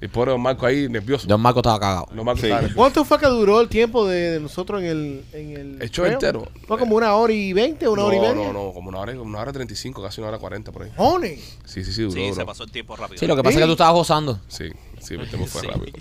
Y 0.00 0.04
el 0.04 0.08
pobre 0.10 0.30
Don 0.30 0.40
Marco 0.40 0.64
ahí 0.64 0.88
nervioso. 0.88 1.26
Don 1.26 1.40
Marco 1.40 1.58
estaba 1.58 1.78
cagado. 1.80 2.06
Don 2.14 2.24
Marco 2.24 2.40
Sí. 2.40 2.46
estaba 2.46 2.60
nervioso. 2.62 2.78
¿Cuánto 2.78 3.04
fue 3.04 3.18
que 3.18 3.26
duró 3.26 3.60
el 3.60 3.68
tiempo 3.68 4.06
de, 4.06 4.30
de 4.30 4.40
nosotros 4.40 4.80
en 4.80 4.86
el, 4.88 5.24
en 5.32 5.50
el, 5.56 5.82
El 5.82 5.90
show 5.90 6.06
entero. 6.06 6.46
Fue 6.68 6.78
como 6.78 6.94
una 6.96 7.14
hora 7.16 7.32
y 7.32 7.52
veinte, 7.52 7.88
una 7.88 8.02
no, 8.02 8.06
hora 8.08 8.16
y 8.16 8.20
media. 8.20 8.34
no, 8.34 8.52
no, 8.52 8.72
como 8.72 8.88
una 8.88 8.98
hora, 9.00 9.12
una 9.20 9.40
hora 9.40 9.52
treinta 9.52 9.74
y 9.74 9.76
cinco, 9.76 10.02
casi 10.02 10.20
una 10.20 10.28
hora 10.28 10.38
cuarenta 10.38 10.70
por 10.72 10.84
ahí. 10.84 10.92
Jones. 10.96 11.58
Sí, 11.64 11.84
sí, 11.84 11.92
sí, 11.92 12.02
duró. 12.02 12.12
Sí, 12.14 12.20
se 12.28 12.30
duró. 12.30 12.46
pasó 12.46 12.62
el 12.64 12.70
tiempo 12.70 12.96
rápido. 12.96 13.18
Sí, 13.18 13.26
lo 13.26 13.34
que 13.36 13.42
pasa 13.42 13.56
es 13.56 13.60
que 13.60 13.66
tú 13.66 13.72
estabas 13.72 13.94
gozando. 13.94 14.38
Sí, 14.48 14.70
sí, 15.00 15.16
tiempo 15.18 15.46
fue 15.46 15.60
Sí. 15.62 15.66
rápido. 15.66 15.98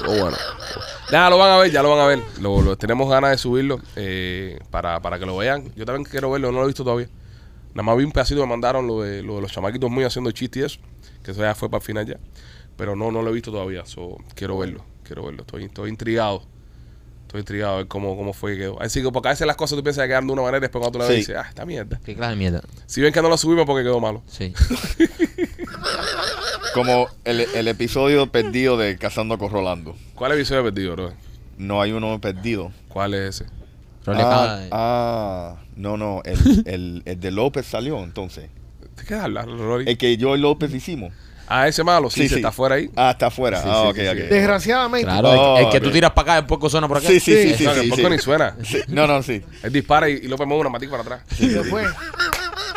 Pero 0.00 0.20
bueno. 0.22 0.36
Nada, 1.12 1.30
lo 1.30 1.38
van 1.38 1.50
a 1.52 1.56
ver, 1.58 1.70
ya 1.70 1.82
lo 1.82 1.90
van 1.90 2.00
a 2.00 2.06
ver. 2.06 2.20
Lo, 2.40 2.60
lo- 2.62 2.76
tenemos 2.76 3.08
ganas 3.10 3.30
de 3.32 3.38
subirlo 3.38 3.80
eh, 3.96 4.58
para, 4.70 5.00
para 5.00 5.18
que 5.18 5.26
lo 5.26 5.36
vean. 5.36 5.72
Yo 5.76 5.84
también 5.84 6.04
quiero 6.04 6.30
verlo, 6.30 6.50
no 6.52 6.58
lo 6.58 6.64
he 6.64 6.68
visto 6.68 6.84
todavía. 6.84 7.08
Nada 7.74 7.82
más 7.84 7.96
vi 7.96 8.04
un 8.04 8.12
pedacito, 8.12 8.40
me 8.40 8.46
mandaron 8.48 8.86
lo 8.86 9.02
de, 9.02 9.22
lo 9.22 9.36
de 9.36 9.42
los 9.42 9.52
chamaquitos 9.52 9.90
míos 9.90 10.08
haciendo 10.08 10.30
chistes 10.32 10.62
y 10.62 10.64
eso. 10.66 10.80
Que 11.22 11.30
eso 11.32 11.40
ya 11.40 11.54
fue 11.54 11.68
para 11.70 11.80
el 11.80 11.84
final 11.86 12.06
ya. 12.06 12.18
Pero 12.76 12.96
no, 12.96 13.10
no 13.12 13.22
lo 13.22 13.30
he 13.30 13.32
visto 13.34 13.50
todavía. 13.52 13.84
So, 13.86 14.16
quiero 14.34 14.58
verlo, 14.58 14.84
quiero 15.04 15.24
verlo. 15.24 15.42
Estoy, 15.42 15.64
estoy 15.64 15.90
intrigado. 15.90 16.42
Estoy 17.30 17.42
intrigado 17.42 17.74
a 17.74 17.76
ver 17.76 17.86
cómo, 17.86 18.16
cómo 18.16 18.32
fue 18.32 18.54
que 18.54 18.58
quedó. 18.62 18.82
Así 18.82 19.02
que 19.02 19.10
porque 19.12 19.28
a 19.28 19.30
veces 19.30 19.46
las 19.46 19.54
cosas 19.54 19.76
tú 19.78 19.84
piensas 19.84 20.02
que 20.02 20.08
quedan 20.08 20.26
de 20.26 20.32
una 20.32 20.42
manera 20.42 20.58
y 20.58 20.60
después 20.62 20.80
cuando 20.82 20.92
tú 20.92 20.98
la 20.98 21.04
ves 21.04 21.14
Sí. 21.14 21.20
dices, 21.20 21.36
ah, 21.36 21.46
esta 21.48 21.64
mierda. 21.64 22.00
Qué 22.04 22.16
clase 22.16 22.30
de 22.30 22.36
mierda. 22.36 22.60
Si 22.86 23.00
ven 23.00 23.12
que 23.12 23.22
no 23.22 23.28
lo 23.28 23.36
subimos 23.38 23.66
porque 23.66 23.84
quedó 23.84 24.00
malo. 24.00 24.20
Sí. 24.26 24.52
Como 26.74 27.08
el, 27.24 27.40
el 27.54 27.68
episodio 27.68 28.30
perdido 28.30 28.76
de 28.76 28.96
Cazando 28.96 29.38
con 29.38 29.50
Rolando. 29.50 29.96
¿Cuál 30.14 30.32
episodio 30.32 30.60
he 30.60 30.64
perdido, 30.64 30.92
bro? 30.94 31.12
No 31.58 31.82
hay 31.82 31.92
uno 31.92 32.20
perdido. 32.20 32.72
¿Cuál 32.88 33.14
es 33.14 33.40
ese? 33.40 33.50
Rolly 34.04 34.20
Ah, 34.24 34.56
de- 34.60 34.68
ah, 34.72 35.56
no, 35.76 35.96
no. 35.96 36.22
El, 36.24 36.62
el, 36.66 37.02
el 37.04 37.20
de 37.20 37.30
López 37.30 37.66
salió 37.66 38.02
entonces. 38.02 38.48
¿De 38.96 39.04
qué 39.04 39.14
hablas, 39.14 39.46
Rory? 39.46 39.84
El 39.88 39.98
que 39.98 40.16
yo 40.16 40.36
y 40.36 40.40
López 40.40 40.72
hicimos. 40.74 41.12
Ah, 41.52 41.66
ese 41.66 41.82
malo, 41.82 42.08
sí, 42.10 42.22
Sí, 42.22 42.28
se 42.28 42.34
sí. 42.36 42.40
está 42.40 42.52
fuera 42.52 42.76
ahí. 42.76 42.88
Ah, 42.96 43.10
está 43.10 43.26
afuera. 43.26 43.60
Sí, 43.60 43.68
ah, 43.68 43.82
sí, 43.84 43.88
ok, 43.90 43.96
sí, 43.96 44.06
ok. 44.06 44.14
sí. 44.14 44.34
Desgraciadamente. 44.34 45.06
Claro, 45.06 45.32
el- 45.32 45.38
Oh, 45.38 45.58
el, 45.58 45.68
que 45.70 45.80
tú 45.80 45.90
tiras 45.90 46.12
para 46.12 46.32
acá, 46.34 46.38
el 46.38 46.46
poco 46.46 46.70
suena 46.70 46.86
por 46.86 46.98
acá. 46.98 47.08
Sí, 47.08 47.18
sí, 47.18 47.34
sí, 47.34 47.54
sí. 47.56 47.64
no, 47.64 47.74
sí, 47.74 47.80
el 47.80 47.92
sí. 47.92 48.04
ni 48.08 48.18
suena. 48.18 48.56
Sí, 48.62 48.78
No, 48.88 49.06
no, 49.06 49.20
sí. 49.22 49.42
Él 49.64 49.72
dispara 49.72 50.08
y, 50.08 50.12
y 50.12 50.28
López 50.28 50.46
mueve 50.46 50.60
una 50.60 50.70
matica 50.70 50.92
para 50.92 51.02
atrás. 51.02 51.22
Después. 51.38 51.86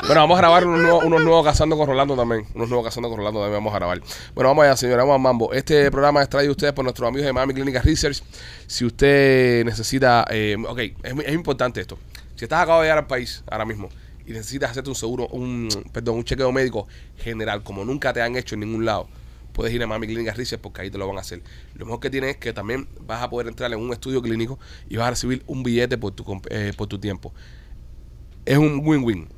Bueno, 0.06 0.20
vamos 0.22 0.38
a 0.38 0.42
grabar 0.42 0.65
unos 0.68 0.82
nuevos, 0.82 1.03
unos 1.06 1.22
nuevos 1.24 1.46
Cazando 1.46 1.77
con 1.77 1.88
Rolando 1.88 2.15
también. 2.18 2.46
Unos 2.56 2.68
nuevos 2.68 2.86
Cazando 2.86 3.10
con 3.10 3.18
Rolando 3.20 3.39
también 3.39 3.58
vamos 3.63 3.74
a 3.74 3.77
grabar. 3.77 4.01
Bueno, 4.34 4.50
vamos 4.50 4.65
allá, 4.65 4.75
señora. 4.75 5.03
Vamos 5.03 5.15
a 5.15 5.18
Mambo. 5.20 5.53
Este 5.53 5.89
programa 5.92 6.22
es 6.22 6.27
traído 6.30 6.50
a 6.50 6.53
ustedes 6.53 6.74
por 6.74 6.84
nuestros 6.84 7.08
amigos 7.08 7.25
de 7.27 7.32
Miami 7.34 7.53
Clinic 7.53 7.82
Research. 7.84 8.22
Si 8.68 8.84
usted 8.86 9.63
necesita... 9.63 10.25
eh, 10.30 10.58
ok, 10.68 10.80
es, 10.80 11.13
es 11.25 11.34
importante 11.34 11.80
esto. 11.80 11.98
Si 12.36 12.44
estás 12.46 12.62
acabado 12.63 12.82
de 12.82 12.88
llegar 12.88 12.98
al 12.98 13.08
país 13.08 13.44
ahora 13.50 13.63
mismo 13.65 13.88
y 14.25 14.32
necesitas 14.32 14.72
hacerte 14.72 14.89
un 14.89 14.96
seguro, 14.96 15.27
un 15.27 15.70
perdón, 15.92 16.18
un 16.18 16.24
chequeo 16.24 16.51
médico 16.51 16.88
general 17.18 17.63
como 17.63 17.84
nunca 17.86 18.13
te 18.13 18.22
han 18.22 18.36
hecho 18.36 18.56
en 18.56 18.62
ningún 18.62 18.86
lado, 18.86 19.08
puedes 19.53 19.74
ir 19.74 19.84
a 19.84 19.88
Miami 19.88 20.08
Clinic 20.08 20.36
Research 20.36 20.62
porque 20.62 20.82
ahí 20.82 20.92
te 20.92 20.98
lo 20.98 21.08
van 21.08 21.18
a 21.18 21.22
hacer. 21.22 21.42
Lo 21.75 21.86
mejor 21.86 22.00
que 22.00 22.10
tienes 22.10 22.32
es 22.32 22.38
que 22.38 22.53
también 22.53 22.88
vas 23.01 23.22
a 23.22 23.30
poder 23.30 23.48
entrar 23.48 23.72
en 23.72 23.80
un 23.80 23.92
estudio 23.94 24.22
clínico 24.22 24.60
y 24.89 24.98
vas 24.98 25.08
a 25.08 25.10
recibir 25.12 25.44
un 25.48 25.63
billete 25.63 25.98
por 25.98 26.13
tu, 26.13 26.42
eh, 26.50 26.74
por 26.75 26.88
tu 26.88 27.00
tiempo. 27.00 27.34
Es 28.46 28.58
un 28.58 28.82
win-win 28.84 29.30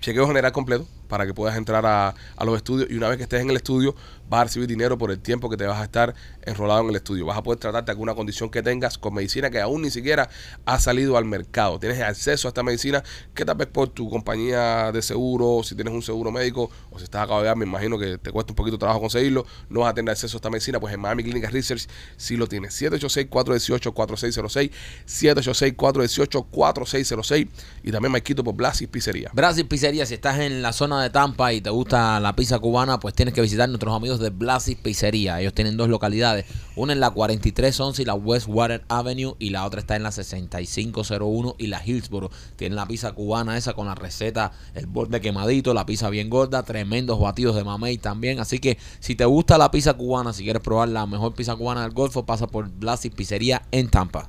chequeo 0.00 0.26
general 0.26 0.52
completo 0.52 0.86
para 1.10 1.26
que 1.26 1.34
puedas 1.34 1.56
entrar 1.56 1.84
a, 1.84 2.14
a 2.36 2.44
los 2.46 2.56
estudios 2.56 2.90
y 2.90 2.94
una 2.94 3.08
vez 3.08 3.18
que 3.18 3.24
estés 3.24 3.42
en 3.42 3.50
el 3.50 3.56
estudio 3.56 3.94
vas 4.30 4.42
a 4.42 4.44
recibir 4.44 4.68
dinero 4.68 4.96
por 4.96 5.10
el 5.10 5.18
tiempo 5.18 5.50
que 5.50 5.56
te 5.56 5.66
vas 5.66 5.80
a 5.80 5.84
estar 5.84 6.14
enrolado 6.42 6.82
en 6.82 6.90
el 6.90 6.96
estudio. 6.96 7.26
Vas 7.26 7.36
a 7.36 7.42
poder 7.42 7.58
tratarte 7.58 7.90
alguna 7.90 8.14
condición 8.14 8.48
que 8.48 8.62
tengas 8.62 8.96
con 8.96 9.12
medicina 9.12 9.50
que 9.50 9.60
aún 9.60 9.82
ni 9.82 9.90
siquiera 9.90 10.30
ha 10.64 10.78
salido 10.78 11.16
al 11.16 11.24
mercado. 11.24 11.80
Tienes 11.80 12.00
acceso 12.00 12.46
a 12.46 12.50
esta 12.50 12.62
medicina 12.62 13.02
que 13.34 13.44
tal 13.44 13.56
vez 13.56 13.66
por 13.66 13.88
tu 13.88 14.08
compañía 14.08 14.92
de 14.92 15.02
seguro, 15.02 15.64
si 15.64 15.74
tienes 15.74 15.92
un 15.92 16.02
seguro 16.02 16.30
médico 16.30 16.70
o 16.90 16.98
si 16.98 17.04
estás 17.04 17.24
acabado 17.24 17.44
de 17.44 17.50
me 17.56 17.64
imagino 17.66 17.98
que 17.98 18.18
te 18.18 18.30
cuesta 18.30 18.52
un 18.52 18.56
poquito 18.56 18.76
de 18.76 18.80
trabajo 18.80 19.00
conseguirlo, 19.00 19.44
no 19.68 19.80
vas 19.80 19.90
a 19.90 19.94
tener 19.94 20.12
acceso 20.12 20.36
a 20.36 20.38
esta 20.38 20.48
medicina, 20.48 20.78
pues 20.78 20.94
en 20.94 21.00
Miami 21.00 21.24
Clinic 21.24 21.50
Research 21.50 21.88
sí 22.16 22.36
lo 22.36 22.46
tienes. 22.46 22.80
786-418-4606, 22.80 24.70
786-418-4606 25.08 27.48
y 27.82 27.90
también 27.90 28.12
me 28.12 28.22
quito 28.22 28.44
por 28.44 28.54
Blasis 28.54 28.86
Pizzería. 28.86 29.32
Brasil 29.32 29.66
Pizzería, 29.66 30.06
si 30.06 30.14
estás 30.14 30.38
en 30.38 30.62
la 30.62 30.72
zona 30.72 30.99
de 31.02 31.10
Tampa 31.10 31.52
y 31.52 31.60
te 31.60 31.70
gusta 31.70 32.20
la 32.20 32.34
pizza 32.34 32.58
cubana, 32.58 33.00
pues 33.00 33.14
tienes 33.14 33.34
que 33.34 33.40
visitar 33.40 33.68
nuestros 33.68 33.94
amigos 33.94 34.20
de 34.20 34.30
Blasis 34.30 34.76
Pizzería. 34.76 35.40
Ellos 35.40 35.54
tienen 35.54 35.76
dos 35.76 35.88
localidades, 35.88 36.46
una 36.76 36.92
en 36.92 37.00
la 37.00 37.10
4311 37.10 38.02
y 38.02 38.04
la 38.04 38.14
Westwater 38.14 38.84
Avenue 38.88 39.36
y 39.38 39.50
la 39.50 39.64
otra 39.64 39.80
está 39.80 39.96
en 39.96 40.02
la 40.02 40.12
6501 40.12 41.56
y 41.58 41.66
la 41.66 41.82
Hillsboro. 41.84 42.30
Tienen 42.56 42.76
la 42.76 42.86
pizza 42.86 43.12
cubana 43.12 43.56
esa 43.56 43.72
con 43.72 43.86
la 43.86 43.94
receta, 43.94 44.52
el 44.74 44.86
borde 44.86 45.20
quemadito, 45.20 45.74
la 45.74 45.86
pizza 45.86 46.10
bien 46.10 46.30
gorda, 46.30 46.62
tremendos 46.62 47.18
batidos 47.18 47.56
de 47.56 47.64
mamey 47.64 47.98
también. 47.98 48.40
Así 48.40 48.58
que 48.58 48.78
si 49.00 49.14
te 49.14 49.24
gusta 49.24 49.58
la 49.58 49.70
pizza 49.70 49.94
cubana, 49.94 50.32
si 50.32 50.44
quieres 50.44 50.62
probar 50.62 50.88
la 50.88 51.06
mejor 51.06 51.34
pizza 51.34 51.56
cubana 51.56 51.82
del 51.82 51.92
Golfo, 51.92 52.24
pasa 52.24 52.46
por 52.46 52.68
Blasis 52.68 53.12
Pizzería 53.12 53.62
en 53.70 53.88
Tampa. 53.88 54.28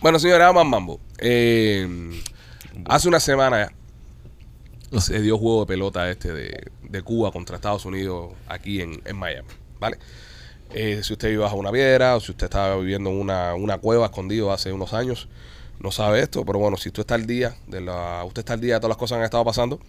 Bueno, 0.00 0.18
señores, 0.18 0.46
vamos 0.46 0.62
a 0.62 0.64
mambo. 0.64 1.00
Eh, 1.18 2.20
hace 2.86 3.08
una 3.08 3.20
semana 3.20 3.72
se 5.00 5.20
dio 5.20 5.38
juego 5.38 5.60
de 5.60 5.66
pelota 5.66 6.10
este 6.10 6.32
de, 6.32 7.02
Cuba 7.02 7.32
contra 7.32 7.56
Estados 7.56 7.84
Unidos 7.86 8.32
aquí 8.46 8.80
en, 8.80 9.00
en 9.04 9.16
Miami, 9.16 9.48
¿vale? 9.80 9.98
Eh, 10.74 11.00
si 11.02 11.12
usted 11.12 11.28
vive 11.28 11.42
bajo 11.42 11.56
una 11.56 11.70
piedra 11.70 12.16
o 12.16 12.20
si 12.20 12.32
usted 12.32 12.44
estaba 12.44 12.76
viviendo 12.76 13.10
en 13.10 13.20
una, 13.20 13.54
una 13.54 13.78
cueva 13.78 14.06
escondido 14.06 14.52
hace 14.52 14.72
unos 14.72 14.92
años, 14.92 15.28
no 15.80 15.90
sabe 15.90 16.20
esto, 16.20 16.44
pero 16.44 16.58
bueno, 16.58 16.76
si 16.76 16.88
usted 16.88 17.00
está 17.00 17.14
al 17.14 17.26
día 17.26 17.56
de 17.66 17.80
la, 17.80 18.22
usted 18.24 18.40
está 18.40 18.54
al 18.54 18.60
día 18.60 18.74
de 18.74 18.80
todas 18.80 18.90
las 18.90 18.96
cosas 18.96 19.16
que 19.16 19.20
han 19.20 19.24
estado 19.24 19.44
pasando, 19.44 19.80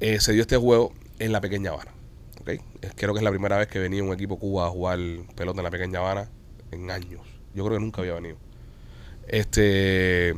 eh, 0.00 0.20
se 0.20 0.32
dio 0.32 0.42
este 0.42 0.56
juego 0.56 0.92
en 1.18 1.32
la 1.32 1.40
pequeña 1.40 1.70
Habana. 1.70 1.92
¿ok? 2.40 2.48
Eh, 2.48 2.60
Creo 2.96 3.14
que 3.14 3.20
es 3.20 3.24
la 3.24 3.30
primera 3.30 3.56
vez 3.56 3.68
que 3.68 3.78
venía 3.78 4.02
un 4.02 4.12
equipo 4.12 4.38
Cuba 4.38 4.66
a 4.66 4.70
jugar 4.70 4.98
pelota 5.36 5.60
en 5.60 5.64
la 5.64 5.70
pequeña 5.70 6.00
Habana 6.00 6.28
en 6.70 6.90
años. 6.90 7.22
Yo 7.54 7.64
creo 7.64 7.78
que 7.78 7.84
nunca 7.84 8.00
había 8.00 8.14
venido. 8.14 8.36
Este 9.28 10.34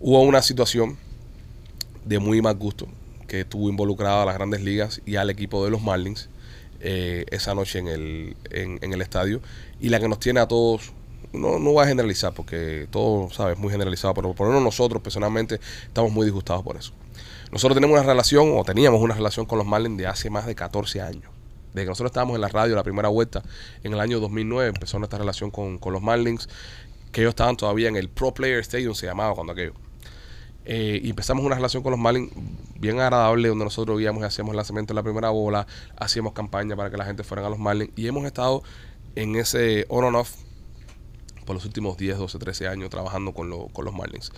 hubo 0.00 0.22
una 0.22 0.42
situación 0.42 0.96
de 2.04 2.18
muy 2.18 2.40
mal 2.40 2.56
gusto 2.56 2.88
que 3.28 3.40
estuvo 3.40 3.68
involucrada 3.68 4.24
a 4.24 4.26
las 4.26 4.34
grandes 4.34 4.62
ligas 4.62 5.00
y 5.06 5.16
al 5.16 5.30
equipo 5.30 5.64
de 5.64 5.70
los 5.70 5.82
Marlins 5.82 6.28
eh, 6.80 7.24
esa 7.30 7.54
noche 7.54 7.78
en 7.78 7.86
el, 7.88 8.36
en 8.50 8.92
el 8.92 9.00
estadio 9.02 9.40
y 9.80 9.90
la 9.90 10.00
que 10.00 10.08
nos 10.08 10.18
tiene 10.18 10.40
a 10.40 10.48
todos 10.48 10.92
no, 11.32 11.58
no 11.58 11.72
voy 11.72 11.84
a 11.84 11.88
generalizar 11.88 12.32
porque 12.32 12.88
todo, 12.90 13.30
¿sabes? 13.30 13.58
Muy 13.58 13.70
generalizado, 13.70 14.14
pero 14.14 14.32
por 14.34 14.46
lo 14.46 14.52
menos 14.52 14.64
nosotros 14.64 15.02
personalmente 15.02 15.60
estamos 15.86 16.12
muy 16.12 16.24
disgustados 16.24 16.62
por 16.62 16.76
eso. 16.76 16.92
Nosotros 17.50 17.76
tenemos 17.76 17.98
una 17.98 18.06
relación, 18.06 18.52
o 18.56 18.64
teníamos 18.64 19.00
una 19.00 19.14
relación 19.14 19.46
con 19.46 19.58
los 19.58 19.66
Marlins 19.66 19.98
de 19.98 20.06
hace 20.06 20.30
más 20.30 20.46
de 20.46 20.54
14 20.54 21.00
años. 21.00 21.30
Desde 21.72 21.84
que 21.84 21.90
nosotros 21.90 22.10
estábamos 22.10 22.34
en 22.34 22.40
la 22.40 22.48
radio 22.48 22.74
la 22.74 22.82
primera 22.82 23.08
vuelta, 23.08 23.42
en 23.82 23.92
el 23.92 24.00
año 24.00 24.20
2009 24.20 24.70
empezó 24.70 24.98
nuestra 24.98 25.18
relación 25.18 25.50
con, 25.50 25.78
con 25.78 25.92
los 25.92 26.02
Marlins, 26.02 26.48
que 27.12 27.22
ellos 27.22 27.30
estaban 27.30 27.56
todavía 27.56 27.88
en 27.88 27.96
el 27.96 28.08
Pro 28.08 28.32
Player 28.32 28.58
Stadium, 28.60 28.94
se 28.94 29.06
llamaba 29.06 29.34
cuando 29.34 29.52
aquello. 29.52 29.74
Eh, 30.70 31.00
y 31.02 31.08
empezamos 31.10 31.44
una 31.46 31.54
relación 31.54 31.82
con 31.82 31.92
los 31.92 31.98
Marlins 31.98 32.30
bien 32.78 33.00
agradable, 33.00 33.48
donde 33.48 33.64
nosotros 33.64 33.98
íbamos 34.00 34.22
y 34.22 34.26
hacíamos 34.26 34.50
el 34.52 34.56
lanzamiento 34.56 34.92
de 34.92 34.96
la 34.96 35.02
primera 35.02 35.30
bola, 35.30 35.66
hacíamos 35.96 36.34
campaña 36.34 36.76
para 36.76 36.90
que 36.90 36.98
la 36.98 37.06
gente 37.06 37.24
fuera 37.24 37.46
a 37.46 37.48
los 37.50 37.58
Marlins, 37.58 37.90
y 37.96 38.06
hemos 38.06 38.24
estado 38.26 38.62
en 39.16 39.34
ese 39.36 39.86
on 39.88 40.04
and 40.04 40.16
off 40.16 40.34
por 41.46 41.54
los 41.56 41.64
últimos 41.64 41.96
10, 41.96 42.18
12, 42.18 42.38
13 42.38 42.68
años 42.68 42.90
trabajando 42.90 43.32
con, 43.32 43.48
lo- 43.48 43.68
con 43.68 43.86
los 43.86 43.94
Marlins. 43.94 44.30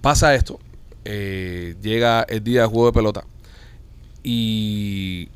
Pasa 0.00 0.34
esto, 0.36 0.60
eh, 1.04 1.74
llega 1.82 2.22
el 2.22 2.44
día 2.44 2.60
de 2.62 2.66
juego 2.68 2.86
de 2.86 2.92
pelota 2.92 3.24
y 4.22 5.28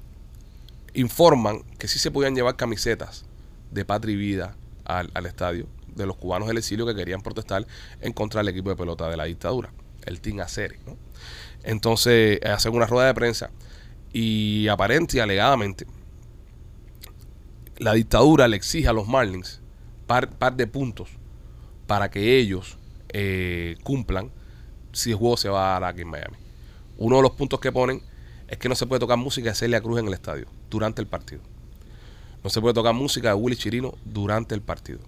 informan 0.95 1.63
que 1.79 1.89
sí 1.89 1.99
se 1.99 2.11
podían 2.11 2.35
llevar 2.35 2.57
camisetas 2.57 3.25
de 3.71 3.85
patria 3.85 4.13
y 4.15 4.17
vida 4.17 4.57
al, 4.85 5.11
al 5.15 5.27
estadio 5.27 5.67
de 5.95 6.07
los 6.07 6.17
cubanos 6.17 6.49
del 6.49 6.59
exilio 6.59 6.87
que 6.87 6.95
querían 6.95 7.23
protestar 7.23 7.67
en 8.01 8.13
contra 8.13 8.41
del 8.41 8.49
equipo 8.49 8.71
de 8.71 8.77
pelota 8.77 9.09
de 9.09 9.17
la 9.17 9.25
dictadura, 9.25 9.73
el 10.07 10.21
Team 10.21 10.41
Aceri. 10.41 10.79
¿no? 10.87 10.97
Entonces 11.63 12.41
hacen 12.45 12.75
una 12.75 12.87
rueda 12.87 13.07
de 13.07 13.15
prensa 13.15 13.51
y 14.13 14.69
aparente 14.69 15.17
y 15.17 15.21
alegadamente 15.21 15.87
la 17.79 17.95
dictadura 17.95 18.47
le 18.49 18.57
exige 18.57 18.89
a 18.89 18.93
los 18.93 19.09
Marlins 19.09 19.61
par, 20.07 20.31
par 20.31 20.55
de 20.57 20.67
puntos 20.67 21.09
para 21.87 22.11
que 22.11 22.39
ellos 22.39 22.79
eh, 23.09 23.77
cumplan 23.83 24.31
si 24.93 25.11
el 25.11 25.17
juego 25.17 25.37
se 25.37 25.49
va 25.49 25.77
a 25.77 25.81
dar 25.81 25.91
aquí 25.91 26.03
en 26.03 26.09
Miami. 26.09 26.37
Uno 26.99 27.17
de 27.17 27.23
los 27.23 27.33
puntos 27.33 27.61
que 27.61 27.73
ponen 27.73 28.03
es 28.49 28.59
que 28.59 28.69
no 28.69 28.75
se 28.75 28.87
puede 28.87 29.01
tocar 29.01 29.19
música 29.19 29.51
de 29.51 29.55
Celia 29.55 29.81
Cruz 29.81 29.99
en 29.99 30.07
el 30.07 30.15
estadio 30.15 30.47
durante 30.71 31.01
el 31.01 31.09
partido. 31.09 31.43
No 32.45 32.51
se 32.51 32.61
puede 32.61 32.75
tocar 32.75 32.95
música 32.95 33.29
de 33.29 33.35
Willy 33.35 33.57
Chirino 33.57 33.95
durante 34.05 34.55
el 34.55 34.63
partido. 34.63 35.01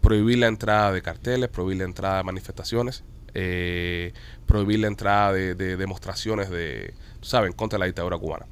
Prohibir 0.00 0.38
la 0.38 0.48
entrada 0.48 0.92
de 0.92 1.02
carteles, 1.02 1.48
prohibir 1.48 1.78
la 1.78 1.84
entrada 1.84 2.18
de 2.18 2.24
manifestaciones, 2.24 3.04
eh, 3.38 4.14
prohibir 4.46 4.80
la 4.80 4.86
entrada 4.86 5.32
de, 5.34 5.54
de 5.54 5.76
demostraciones 5.76 6.48
de, 6.48 6.94
¿saben?, 7.20 7.52
contra 7.52 7.78
la 7.78 7.84
dictadura 7.84 8.16
cubana. 8.16 8.46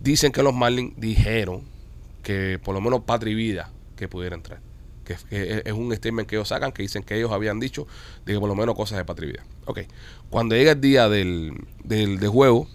Dicen 0.00 0.32
que 0.32 0.42
los 0.42 0.54
Marlins 0.54 0.94
dijeron 0.96 1.64
que 2.22 2.58
por 2.62 2.74
lo 2.74 2.80
menos 2.80 3.02
Patria 3.02 3.32
y 3.32 3.34
Vida 3.34 3.70
que 3.94 4.08
pudiera 4.08 4.34
entrar. 4.34 4.60
Que, 5.04 5.16
es 5.64 5.72
un 5.72 5.94
statement 5.94 6.28
que 6.28 6.36
ellos 6.36 6.48
sacan 6.48 6.72
que 6.72 6.82
dicen 6.82 7.02
que 7.02 7.16
ellos 7.16 7.30
habían 7.30 7.60
dicho 7.60 7.86
de 8.24 8.32
que 8.32 8.40
por 8.40 8.48
lo 8.48 8.54
menos 8.54 8.74
cosas 8.74 8.98
de 8.98 9.04
Patria 9.04 9.28
y 9.28 9.32
Vida. 9.32 9.44
Ok. 9.66 9.80
Cuando 10.30 10.56
llega 10.56 10.72
el 10.72 10.80
día 10.80 11.08
del, 11.08 11.52
del, 11.84 12.18
de 12.18 12.28
juego, 12.28 12.68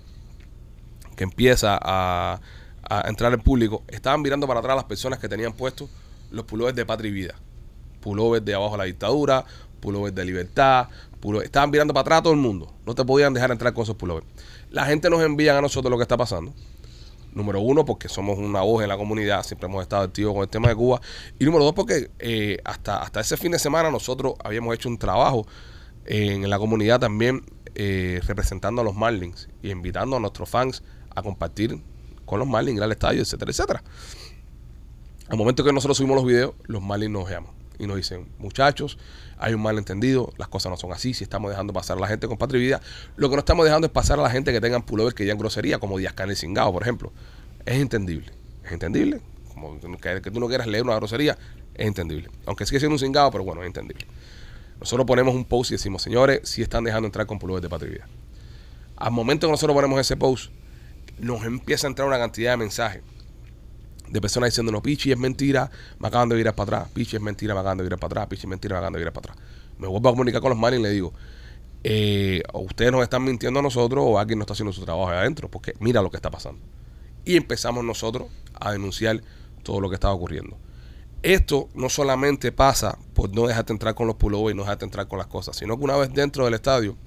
que 1.17 1.23
empieza 1.23 1.77
a, 1.81 2.39
a 2.83 3.09
entrar 3.09 3.33
el 3.33 3.39
público, 3.39 3.83
estaban 3.87 4.21
mirando 4.21 4.47
para 4.47 4.59
atrás 4.59 4.75
las 4.75 4.85
personas 4.85 5.19
que 5.19 5.27
tenían 5.27 5.53
puestos 5.53 5.89
los 6.31 6.45
pullovers 6.45 6.75
de 6.75 6.85
Patria 6.85 7.09
y 7.09 7.13
Vida. 7.13 7.35
Pullovers 7.99 8.45
de 8.45 8.53
abajo 8.53 8.77
la 8.77 8.85
dictadura, 8.85 9.45
pullovers 9.81 10.15
de 10.15 10.25
libertad, 10.25 10.87
estaban 11.43 11.69
mirando 11.69 11.93
para 11.93 12.01
atrás 12.01 12.23
todo 12.23 12.33
el 12.33 12.39
mundo. 12.39 12.73
No 12.85 12.95
te 12.95 13.05
podían 13.05 13.33
dejar 13.33 13.51
entrar 13.51 13.73
con 13.73 13.83
esos 13.83 13.95
pullovers. 13.95 14.25
La 14.69 14.85
gente 14.85 15.09
nos 15.09 15.21
envía 15.21 15.57
a 15.57 15.61
nosotros 15.61 15.89
lo 15.89 15.97
que 15.97 16.03
está 16.03 16.17
pasando. 16.17 16.53
Número 17.33 17.61
uno, 17.61 17.85
porque 17.85 18.09
somos 18.09 18.37
una 18.37 18.61
voz 18.61 18.83
en 18.83 18.89
la 18.89 18.97
comunidad, 18.97 19.43
siempre 19.43 19.67
hemos 19.67 19.81
estado 19.81 20.03
activos 20.03 20.33
con 20.33 20.43
el 20.43 20.49
tema 20.49 20.67
de 20.67 20.75
Cuba. 20.75 20.99
Y 21.39 21.45
número 21.45 21.63
dos, 21.63 21.73
porque 21.73 22.11
eh, 22.19 22.59
hasta, 22.65 23.01
hasta 23.01 23.21
ese 23.21 23.37
fin 23.37 23.53
de 23.53 23.59
semana 23.59 23.89
nosotros 23.89 24.33
habíamos 24.43 24.75
hecho 24.75 24.89
un 24.89 24.97
trabajo 24.97 25.47
en 26.05 26.49
la 26.49 26.59
comunidad 26.59 26.99
también 26.99 27.45
eh, 27.75 28.19
representando 28.25 28.81
a 28.81 28.83
los 28.83 28.95
Marlins 28.95 29.47
y 29.61 29.69
invitando 29.69 30.17
a 30.17 30.19
nuestros 30.19 30.49
fans 30.49 30.83
a 31.15 31.21
compartir 31.21 31.81
con 32.25 32.39
los 32.39 32.47
Marlins, 32.47 32.77
ir 32.77 32.83
al 32.83 32.91
estadio, 32.91 33.21
etcétera, 33.21 33.51
etcétera. 33.51 33.83
Al 35.29 35.37
momento 35.37 35.63
que 35.63 35.71
nosotros 35.71 35.95
subimos 35.95 36.17
los 36.17 36.25
videos, 36.25 36.53
los 36.65 36.81
Marlins 36.81 37.11
nos 37.11 37.29
llaman 37.29 37.60
y 37.81 37.87
nos 37.87 37.97
dicen, 37.97 38.27
muchachos, 38.37 38.99
hay 39.39 39.55
un 39.55 39.61
malentendido, 39.61 40.31
las 40.37 40.47
cosas 40.47 40.69
no 40.69 40.77
son 40.77 40.93
así, 40.93 41.15
si 41.15 41.23
estamos 41.23 41.49
dejando 41.49 41.73
pasar 41.73 41.97
a 41.97 41.99
la 41.99 42.07
gente 42.07 42.27
con 42.27 42.37
patria 42.37 42.59
y 42.59 42.65
vida, 42.65 42.81
lo 43.15 43.27
que 43.27 43.35
no 43.35 43.39
estamos 43.39 43.65
dejando 43.65 43.87
es 43.87 43.91
pasar 43.91 44.19
a 44.19 44.21
la 44.21 44.29
gente 44.29 44.51
que 44.51 44.61
tengan 44.61 44.83
pullovers 44.83 45.15
que 45.15 45.23
digan 45.23 45.39
grosería, 45.39 45.79
como 45.79 45.97
Díaz 45.97 46.13
Canel 46.13 46.37
Cingao, 46.37 46.71
por 46.71 46.83
ejemplo. 46.83 47.11
Es 47.65 47.81
entendible, 47.81 48.31
es 48.63 48.71
entendible, 48.71 49.19
como 49.51 49.79
que, 49.79 50.21
tú 50.21 50.39
no 50.39 50.47
quieras 50.47 50.67
leer 50.67 50.83
una 50.83 50.95
grosería, 50.95 51.39
es 51.73 51.87
entendible. 51.87 52.29
Aunque 52.45 52.67
sigue 52.67 52.79
siendo 52.79 52.93
un 52.93 52.99
cingado, 52.99 53.31
pero 53.31 53.43
bueno, 53.43 53.61
es 53.63 53.67
entendible. 53.67 54.05
Nosotros 54.79 55.07
ponemos 55.07 55.33
un 55.33 55.45
post 55.45 55.71
y 55.71 55.73
decimos, 55.73 56.03
señores, 56.03 56.41
si 56.43 56.61
están 56.61 56.83
dejando 56.83 57.07
entrar 57.07 57.25
con 57.25 57.39
pullovers 57.39 57.63
de 57.63 57.69
patria 57.69 57.89
y 57.89 57.93
vida. 57.93 58.07
Al 58.95 59.11
momento 59.11 59.47
que 59.47 59.51
nosotros 59.51 59.73
ponemos 59.73 59.99
ese 59.99 60.17
post, 60.17 60.51
nos 61.17 61.43
empieza 61.45 61.87
a 61.87 61.89
entrar 61.89 62.07
una 62.07 62.19
cantidad 62.19 62.51
de 62.51 62.57
mensajes 62.57 63.01
de 64.11 64.19
personas 64.21 64.49
diciéndonos, 64.49 64.81
Pichi 64.81 65.11
es 65.11 65.17
mentira, 65.17 65.71
me 65.99 66.09
acaban 66.09 66.27
de 66.27 66.35
virar 66.35 66.53
para 66.53 66.79
atrás, 66.79 66.91
Pichi 66.93 67.15
es 67.15 67.21
mentira, 67.21 67.53
me 67.53 67.61
acaban 67.61 67.77
de 67.77 67.83
virar 67.83 67.99
para 67.99 68.07
atrás, 68.07 68.27
Pichi 68.27 68.41
es 68.41 68.49
mentira, 68.49 68.75
me 68.75 68.77
acaban 68.79 68.93
de 68.93 68.99
virar 68.99 69.13
para 69.13 69.31
atrás. 69.31 69.47
Me 69.79 69.87
vuelvo 69.87 70.09
a 70.09 70.11
comunicar 70.11 70.41
con 70.41 70.49
los 70.49 70.59
Marlins 70.59 70.81
y 70.81 70.83
le 70.83 70.89
digo, 70.89 71.13
eh, 71.83 72.43
ustedes 72.53 72.91
nos 72.91 73.01
están 73.03 73.23
mintiendo 73.23 73.61
a 73.61 73.63
nosotros 73.63 74.03
o 74.05 74.19
alguien 74.19 74.37
no 74.37 74.43
está 74.43 74.53
haciendo 74.53 74.73
su 74.73 74.83
trabajo 74.83 75.09
ahí 75.09 75.17
adentro, 75.17 75.49
porque 75.49 75.73
mira 75.79 76.01
lo 76.01 76.11
que 76.11 76.17
está 76.17 76.29
pasando. 76.29 76.61
Y 77.23 77.37
empezamos 77.37 77.85
nosotros 77.85 78.27
a 78.59 78.73
denunciar 78.73 79.21
todo 79.63 79.79
lo 79.79 79.89
que 79.89 79.95
estaba 79.95 80.13
ocurriendo. 80.13 80.57
Esto 81.23 81.69
no 81.73 81.87
solamente 81.87 82.51
pasa 82.51 82.97
por 83.13 83.33
no 83.33 83.47
dejarte 83.47 83.71
entrar 83.71 83.95
con 83.95 84.07
los 84.07 84.17
pullovers 84.17 84.53
y 84.53 84.57
no 84.57 84.63
dejarte 84.63 84.85
entrar 84.85 85.07
con 85.07 85.19
las 85.19 85.27
cosas, 85.27 85.55
sino 85.55 85.77
que 85.77 85.83
una 85.83 85.95
vez 85.95 86.11
dentro 86.13 86.45
del 86.45 86.55
estadio 86.55 86.97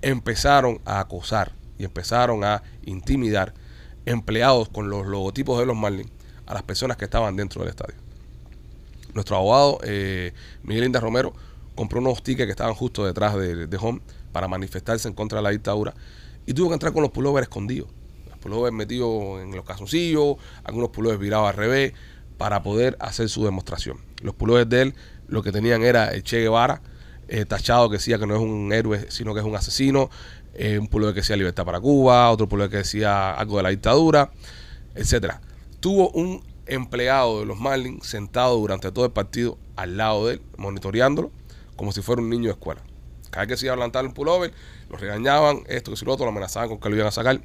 empezaron 0.00 0.80
a 0.86 1.00
acosar 1.00 1.52
y 1.76 1.84
empezaron 1.84 2.42
a 2.42 2.62
intimidar 2.84 3.52
empleados 4.06 4.68
con 4.68 4.88
los 4.88 5.06
logotipos 5.06 5.58
de 5.58 5.66
los 5.66 5.76
Marlins 5.76 6.10
a 6.48 6.54
las 6.54 6.62
personas 6.62 6.96
que 6.96 7.04
estaban 7.04 7.36
dentro 7.36 7.60
del 7.60 7.70
estadio. 7.70 7.94
Nuestro 9.14 9.36
abogado, 9.36 9.78
eh, 9.84 10.32
Miguel 10.62 10.84
Inda 10.84 10.98
Romero, 10.98 11.34
compró 11.74 12.00
unos 12.00 12.22
tickets 12.22 12.46
que 12.46 12.52
estaban 12.52 12.74
justo 12.74 13.04
detrás 13.04 13.36
de, 13.36 13.78
Home 13.80 14.00
para 14.32 14.48
manifestarse 14.48 15.08
en 15.08 15.14
contra 15.14 15.38
de 15.38 15.42
la 15.42 15.50
dictadura 15.50 15.94
y 16.46 16.54
tuvo 16.54 16.68
que 16.68 16.74
entrar 16.74 16.92
con 16.92 17.02
los 17.02 17.12
pullovers 17.12 17.44
escondidos. 17.44 17.88
Los 18.30 18.38
pullovers 18.38 18.74
metidos 18.74 19.42
en 19.42 19.54
los 19.54 19.64
calzoncillos, 19.64 20.36
algunos 20.64 20.88
pullovers 20.88 21.20
virados 21.20 21.48
al 21.48 21.54
revés, 21.54 21.92
para 22.38 22.62
poder 22.62 22.96
hacer 23.00 23.28
su 23.28 23.44
demostración. 23.44 23.98
Los 24.22 24.34
pullovers 24.34 24.68
de 24.68 24.82
él 24.82 24.94
lo 25.28 25.42
que 25.42 25.52
tenían 25.52 25.82
era 25.82 26.12
el 26.12 26.22
Che 26.22 26.40
Guevara, 26.40 26.80
eh, 27.28 27.44
tachado 27.44 27.90
que 27.90 27.96
decía 27.96 28.18
que 28.18 28.26
no 28.26 28.34
es 28.34 28.40
un 28.40 28.72
héroe, 28.72 29.06
sino 29.10 29.34
que 29.34 29.40
es 29.40 29.46
un 29.46 29.54
asesino, 29.54 30.08
eh, 30.54 30.78
un 30.78 30.88
pullover 30.88 31.14
que 31.14 31.20
decía 31.20 31.36
libertad 31.36 31.66
para 31.66 31.78
Cuba, 31.80 32.30
otro 32.30 32.48
pullover 32.48 32.70
que 32.70 32.78
decía 32.78 33.32
algo 33.32 33.58
de 33.58 33.64
la 33.64 33.68
dictadura, 33.68 34.30
etcétera. 34.94 35.42
Tuvo 35.80 36.10
un 36.10 36.42
empleado 36.66 37.40
de 37.40 37.46
los 37.46 37.58
Marlins 37.58 38.06
sentado 38.06 38.56
durante 38.56 38.92
todo 38.92 39.04
el 39.04 39.12
partido 39.12 39.58
al 39.76 39.96
lado 39.96 40.26
de 40.26 40.34
él, 40.34 40.42
monitoreándolo, 40.56 41.30
como 41.76 41.92
si 41.92 42.02
fuera 42.02 42.20
un 42.20 42.28
niño 42.28 42.44
de 42.44 42.50
escuela. 42.50 42.82
Cada 43.30 43.44
vez 43.44 43.54
que 43.54 43.56
se 43.58 43.66
iba 43.66 43.74
a 43.74 43.76
plantar 43.76 44.04
un 44.04 44.12
pullover, 44.12 44.52
lo 44.90 44.96
regañaban, 44.96 45.62
esto, 45.68 45.92
que 45.92 46.04
lo 46.04 46.12
otro, 46.12 46.24
lo 46.24 46.30
amenazaban 46.30 46.68
con 46.68 46.80
que 46.80 46.88
lo 46.88 46.96
iban 46.96 47.08
a 47.08 47.12
sacar. 47.12 47.40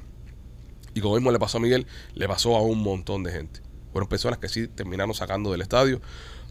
Y 0.93 1.01
como 1.01 1.15
mismo 1.15 1.31
le 1.31 1.39
pasó 1.39 1.57
a 1.57 1.61
Miguel, 1.61 1.87
le 2.13 2.27
pasó 2.27 2.55
a 2.55 2.61
un 2.61 2.81
montón 2.81 3.23
de 3.23 3.31
gente. 3.31 3.61
Fueron 3.91 4.07
personas 4.07 4.39
que 4.39 4.49
sí 4.49 4.67
terminaron 4.67 5.13
sacando 5.13 5.51
del 5.51 5.61
estadio 5.61 6.01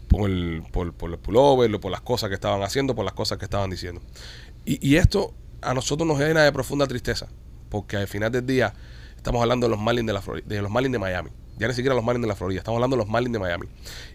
por 0.07 0.29
el, 0.29 0.63
por, 0.71 0.93
por 0.93 1.11
el 1.11 1.17
pullover, 1.17 1.79
por 1.79 1.91
las 1.91 2.01
cosas 2.01 2.29
que 2.29 2.35
estaban 2.35 2.61
haciendo, 2.61 2.95
por 2.95 3.05
las 3.05 3.13
cosas 3.13 3.37
que 3.37 3.45
estaban 3.45 3.69
diciendo. 3.69 4.01
Y, 4.65 4.95
esto 4.95 5.33
a 5.61 5.73
nosotros 5.73 6.07
nos 6.07 6.19
llena 6.19 6.43
de 6.43 6.51
profunda 6.53 6.87
tristeza, 6.87 7.27
porque 7.69 7.97
al 7.97 8.07
final 8.07 8.31
del 8.31 8.45
día 8.45 8.73
estamos 9.17 9.41
hablando 9.41 9.67
de 9.67 9.71
los 9.71 9.79
Marlins 9.79 10.07
de, 10.07 10.13
la 10.13 10.21
de 10.45 10.61
los 10.61 10.71
Marlins 10.71 10.93
de 10.93 10.99
Miami. 10.99 11.29
Ya 11.57 11.67
ni 11.67 11.73
siquiera 11.73 11.95
los 11.95 12.03
Marlins 12.03 12.23
de 12.23 12.27
la 12.27 12.35
Florida, 12.35 12.59
estamos 12.59 12.77
hablando 12.77 12.95
de 12.95 13.03
los 13.03 13.09
Marlins 13.09 13.33
de 13.33 13.39
Miami. 13.39 13.67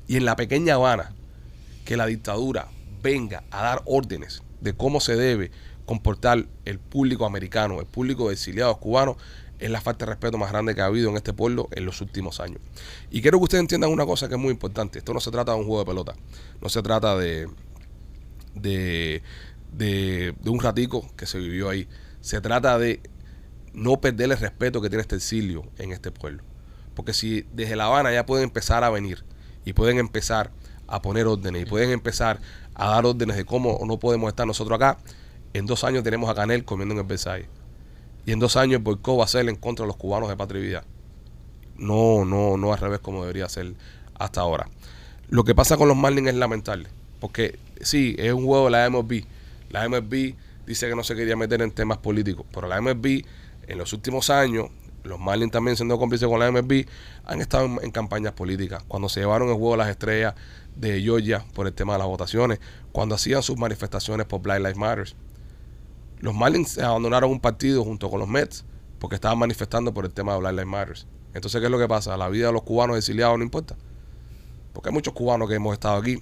Y 0.07 0.17
en 0.17 0.25
la 0.25 0.37
pequeña 0.37 0.75
Habana, 0.75 1.15
que 1.85 1.97
la 1.97 2.07
dictadura 2.07 2.69
venga 3.03 3.45
a 3.51 3.63
dar 3.63 3.83
órdenes 3.87 4.43
de 4.61 4.75
cómo 4.75 5.01
se 5.01 5.17
debe 5.17 5.51
comportar 5.87 6.47
el 6.65 6.79
público 6.79 7.25
americano, 7.25 7.81
el 7.81 7.87
público 7.87 8.29
de 8.29 8.35
exiliados 8.35 8.79
cubanos, 8.79 9.17
es 9.59 9.71
la 9.71 9.81
falta 9.81 10.05
de 10.05 10.11
respeto 10.11 10.39
más 10.39 10.51
grande 10.51 10.75
que 10.75 10.81
ha 10.81 10.85
habido 10.85 11.11
en 11.11 11.17
este 11.17 11.33
pueblo 11.33 11.69
en 11.73 11.85
los 11.85 12.01
últimos 12.01 12.41
años. 12.41 12.61
Y 13.11 13.23
quiero 13.23 13.39
que 13.39 13.45
ustedes 13.45 13.63
entiendan 13.63 13.91
una 13.91 14.07
cosa 14.07 14.29
que 14.29 14.35
es 14.35 14.41
muy 14.41 14.51
importante. 14.51 14.99
Esto 14.99 15.15
no 15.15 15.21
se 15.21 15.31
trata 15.31 15.53
de 15.53 15.59
un 15.59 15.65
juego 15.65 15.81
de 15.81 15.87
pelota. 15.87 16.15
No 16.61 16.69
se 16.69 16.83
trata 16.83 17.17
de, 17.17 17.49
de, 18.55 19.23
de, 19.73 20.35
de 20.41 20.51
un 20.51 20.61
ratico 20.61 21.11
que 21.17 21.27
se 21.27 21.39
vivió 21.39 21.71
ahí. 21.71 21.89
Se 22.21 22.41
trata 22.41 22.79
de 22.79 23.01
no 23.73 24.01
perder 24.01 24.31
el 24.31 24.39
respeto 24.39 24.81
que 24.81 24.89
tiene 24.89 25.03
este 25.03 25.17
exilio 25.17 25.65
en 25.79 25.93
este 25.93 26.11
pueblo. 26.11 26.45
Porque 26.99 27.13
si 27.13 27.47
desde 27.53 27.77
La 27.77 27.85
Habana 27.85 28.13
ya 28.13 28.27
pueden 28.27 28.43
empezar 28.43 28.83
a 28.83 28.91
venir 28.91 29.23
y 29.65 29.73
pueden 29.73 29.99
empezar 29.99 30.51
a 30.89 31.01
poner 31.01 31.29
órdenes 31.29 31.63
y 31.63 31.65
pueden 31.65 31.91
empezar 31.93 32.41
a 32.75 32.89
dar 32.89 33.07
órdenes 33.07 33.37
de 33.37 33.45
cómo 33.45 33.79
no 33.87 34.01
podemos 34.01 34.27
estar 34.27 34.49
nosotros 34.49 34.75
acá, 34.75 34.99
en 35.53 35.65
dos 35.65 35.85
años 35.85 36.03
tenemos 36.03 36.29
a 36.29 36.35
Canel 36.35 36.65
comiendo 36.65 36.95
en 36.95 36.99
el 37.03 37.07
Versailles. 37.07 37.47
Y 38.27 38.33
en 38.33 38.41
dos 38.41 38.57
años 38.57 38.79
el 38.79 38.83
boicot 38.83 39.21
va 39.21 39.23
a 39.23 39.29
ser 39.29 39.49
en 39.49 39.55
contra 39.55 39.85
de 39.85 39.87
los 39.87 39.97
cubanos 39.97 40.29
de 40.29 40.37
patria 40.37 40.61
y 40.61 40.67
vida. 40.67 40.85
No, 41.77 42.25
no, 42.25 42.57
no 42.57 42.73
al 42.73 42.81
revés 42.81 42.99
como 42.99 43.21
debería 43.21 43.49
ser 43.49 43.75
hasta 44.19 44.41
ahora. 44.41 44.69
Lo 45.29 45.45
que 45.45 45.55
pasa 45.55 45.77
con 45.77 45.87
los 45.87 45.97
Marlins 45.97 46.31
es 46.31 46.35
lamentable. 46.35 46.89
Porque 47.21 47.61
sí, 47.81 48.17
es 48.19 48.33
un 48.33 48.45
juego 48.45 48.65
de 48.65 48.71
la 48.73 48.91
MLB. 48.91 49.23
La 49.71 49.89
MLB 49.89 50.35
dice 50.67 50.89
que 50.89 50.97
no 50.97 51.05
se 51.05 51.15
quería 51.15 51.37
meter 51.37 51.63
en 51.63 51.71
temas 51.71 51.99
políticos, 51.99 52.45
pero 52.53 52.67
la 52.67 52.81
MLB 52.81 53.23
en 53.69 53.79
los 53.79 53.93
últimos 53.93 54.31
años, 54.31 54.67
los 55.05 55.19
Marlins 55.19 55.53
también 55.53 55.77
siendo 55.77 55.99
cómplices 55.99 56.29
con 56.29 56.41
la 56.41 56.51
MLB, 56.51 56.87
han 57.25 57.41
estado 57.41 57.67
en, 57.83 57.91
campañas 57.91 58.33
políticas. 58.33 58.83
Cuando 58.87 59.09
se 59.09 59.21
llevaron 59.21 59.49
el 59.49 59.55
juego 59.55 59.73
de 59.73 59.79
las 59.79 59.89
estrellas 59.89 60.35
de 60.77 61.01
Georgia 61.01 61.45
por 61.55 61.67
el 61.67 61.73
tema 61.73 61.95
de 61.95 62.01
las 62.01 62.09
votaciones, 62.09 62.61
cuando 62.93 63.15
hacían 63.15 63.43
sus 63.43 63.59
manifestaciones 63.59 64.27
por 64.27 64.41
Black 64.41 64.59
Lives 64.59 64.77
Matter. 64.77 65.15
Los 66.21 66.35
Marlins 66.35 66.79
abandonaron 66.79 67.31
un 67.31 67.41
partido 67.41 67.85
junto 67.85 68.11
con 68.11 68.19
los 68.19 68.29
Mets 68.29 68.65
porque 68.99 69.15
estaban 69.15 69.39
manifestando 69.39 69.95
por 69.95 70.05
el 70.05 70.13
tema 70.13 70.33
de 70.33 70.41
Black 70.41 70.53
Lives 70.53 70.67
Matter. 70.67 70.97
Entonces, 71.35 71.61
¿qué 71.61 71.67
es 71.67 71.71
lo 71.71 71.79
que 71.79 71.87
pasa? 71.87 72.17
La 72.17 72.29
vida 72.29 72.49
de 72.49 72.53
los 72.53 72.63
cubanos 72.63 72.97
exiliados 72.97 73.39
no 73.39 73.45
importa. 73.45 73.77
Porque 74.73 74.89
hay 74.89 74.95
muchos 74.95 75.15
cubanos 75.15 75.49
que 75.49 75.55
hemos 75.55 75.73
estado 75.73 75.97
aquí, 75.97 76.17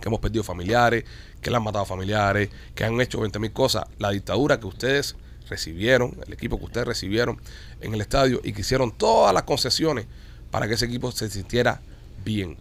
que 0.00 0.08
hemos 0.08 0.20
perdido 0.20 0.42
familiares, 0.42 1.04
que 1.40 1.50
le 1.50 1.56
han 1.56 1.62
matado 1.62 1.84
familiares, 1.84 2.48
que 2.74 2.84
han 2.84 2.98
hecho 3.00 3.20
20 3.20 3.38
mil 3.38 3.52
cosas. 3.52 3.84
La 3.98 4.10
dictadura 4.10 4.58
que 4.58 4.66
ustedes 4.66 5.16
recibieron, 5.52 6.08
el 6.26 6.32
equipo 6.32 6.58
que 6.58 6.64
ustedes 6.64 6.86
recibieron 6.86 7.34
en 7.80 7.92
el 7.94 8.00
estadio 8.00 8.40
y 8.42 8.52
que 8.52 8.60
hicieron 8.62 8.90
todas 8.90 9.32
las 9.34 9.44
concesiones 9.44 10.06
para 10.50 10.66
que 10.66 10.74
ese 10.74 10.86
equipo 10.86 11.12
se 11.12 11.28
sintiera 11.30 11.80
bien. 12.24 12.56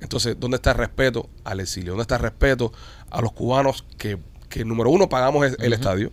Entonces, 0.00 0.36
¿dónde 0.38 0.56
está 0.56 0.72
el 0.72 0.78
respeto 0.78 1.28
al 1.44 1.60
exilio? 1.60 1.92
¿Dónde 1.92 2.02
está 2.02 2.16
el 2.16 2.22
respeto 2.22 2.72
a 3.10 3.20
los 3.22 3.32
cubanos 3.32 3.84
que, 3.96 4.18
que 4.48 4.64
número 4.64 4.90
uno, 4.90 5.08
pagamos 5.08 5.46
el, 5.46 5.56
el 5.60 5.72
estadio? 5.72 6.10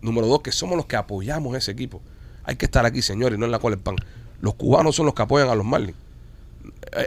Número 0.00 0.26
dos, 0.26 0.40
que 0.42 0.52
somos 0.52 0.76
los 0.76 0.86
que 0.86 0.96
apoyamos 0.96 1.56
ese 1.56 1.70
equipo. 1.70 2.00
Hay 2.44 2.56
que 2.56 2.64
estar 2.66 2.84
aquí, 2.84 3.02
señores, 3.02 3.38
no 3.38 3.44
en 3.46 3.52
la 3.52 3.58
cola 3.60 3.76
del 3.76 3.82
pan. 3.84 3.96
Los 4.40 4.54
cubanos 4.54 4.96
son 4.96 5.06
los 5.06 5.14
que 5.14 5.22
apoyan 5.22 5.48
a 5.48 5.54
los 5.54 5.64
Marlins. 5.64 5.96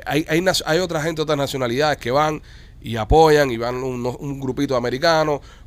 Hay, 0.06 0.26
hay, 0.30 0.44
hay 0.66 0.80
otra 0.80 1.02
gente, 1.02 1.22
otras 1.22 1.38
nacionalidades 1.38 1.98
que 1.98 2.12
van 2.12 2.42
y 2.82 2.96
apoyan 2.98 3.52
y 3.52 3.58
van 3.58 3.76
unos- 3.84 4.18
un, 4.20 4.40
grupito 4.40 4.74
de 4.74 4.78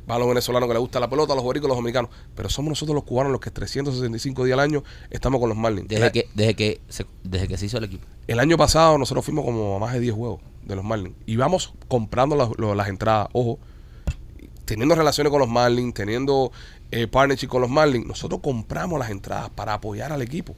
van 0.09 0.19
los 0.19 0.27
venezolanos 0.27 0.67
que 0.67 0.73
les 0.73 0.81
gusta 0.81 0.99
la 0.99 1.07
pelota, 1.07 1.35
los 1.35 1.43
boricos, 1.43 1.67
los 1.67 1.77
dominicanos. 1.77 2.09
Pero 2.35 2.49
somos 2.49 2.69
nosotros 2.69 2.95
los 2.95 3.03
cubanos 3.03 3.31
los 3.31 3.39
que 3.39 3.51
365 3.51 4.43
días 4.43 4.55
al 4.55 4.61
año 4.61 4.83
estamos 5.11 5.39
con 5.39 5.49
los 5.49 5.57
Marlins. 5.57 5.87
Desde 5.87 6.11
que, 6.11 6.27
desde 6.33 6.55
que 6.55 6.81
se, 6.89 7.05
desde 7.23 7.47
que 7.47 7.57
se 7.57 7.67
hizo 7.67 7.77
el 7.77 7.83
equipo. 7.83 8.07
el 8.27 8.39
año 8.39 8.57
pasado 8.57 8.97
nosotros 8.97 9.23
fuimos 9.23 9.45
como 9.45 9.75
a 9.75 9.79
más 9.79 9.93
de 9.93 9.99
10 9.99 10.15
juegos 10.15 10.41
de 10.63 10.75
los 10.75 10.83
Marlins. 10.83 11.15
Y 11.27 11.35
vamos 11.35 11.73
comprando 11.87 12.35
las, 12.35 12.49
las 12.57 12.89
entradas. 12.89 13.29
Ojo, 13.33 13.59
teniendo 14.65 14.95
relaciones 14.95 15.29
con 15.29 15.39
los 15.39 15.49
Marlins, 15.49 15.93
teniendo 15.93 16.51
eh, 16.89 17.05
partnership 17.05 17.47
con 17.47 17.61
los 17.61 17.69
Marlins, 17.69 18.07
nosotros 18.07 18.41
compramos 18.41 18.97
las 18.97 19.11
entradas 19.11 19.51
para 19.51 19.75
apoyar 19.75 20.11
al 20.11 20.23
equipo. 20.23 20.55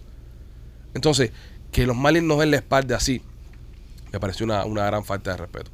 Entonces, 0.93 1.31
que 1.73 1.85
los 1.85 1.97
Marlins 1.97 2.25
nos 2.25 2.39
den 2.39 2.51
la 2.51 2.57
espalda 2.57 2.95
así, 2.95 3.21
me 4.13 4.19
pareció 4.21 4.45
una, 4.45 4.63
una 4.63 4.85
gran 4.85 5.03
falta 5.03 5.31
de 5.31 5.37
respeto. 5.37 5.71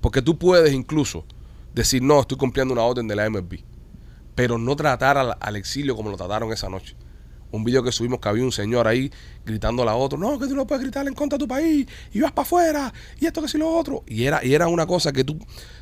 Porque 0.00 0.20
tú 0.20 0.36
puedes 0.36 0.72
incluso 0.72 1.24
decir, 1.74 2.02
no, 2.02 2.20
estoy 2.20 2.38
cumpliendo 2.38 2.72
una 2.74 2.82
orden 2.82 3.08
de 3.08 3.16
la 3.16 3.28
MLB, 3.28 3.60
pero 4.34 4.58
no 4.58 4.76
tratar 4.76 5.16
al, 5.18 5.56
exilio 5.56 5.96
como 5.96 6.10
lo 6.10 6.16
trataron 6.16 6.52
esa 6.52 6.68
noche. 6.68 6.96
Un 7.52 7.64
video 7.64 7.82
que 7.82 7.90
subimos 7.90 8.20
que 8.20 8.28
había 8.28 8.44
un 8.44 8.52
señor 8.52 8.86
ahí 8.86 9.10
gritando 9.44 9.88
a 9.88 9.96
otro, 9.96 10.16
no, 10.18 10.38
que 10.38 10.46
tú 10.46 10.54
no 10.54 10.66
puedes 10.66 10.82
gritar 10.82 11.06
en 11.08 11.14
contra 11.14 11.36
de 11.36 11.44
tu 11.44 11.48
país, 11.48 11.86
y 12.12 12.20
vas 12.20 12.30
para 12.32 12.42
afuera, 12.46 12.94
y 13.18 13.26
esto 13.26 13.42
que 13.42 13.48
si 13.48 13.58
lo 13.58 13.68
otro. 13.68 14.04
Y 14.06 14.24
era, 14.24 14.44
y 14.44 14.54
era 14.54 14.68
una 14.68 14.86
cosa 14.86 15.12
que 15.12 15.24
tú, 15.24 15.36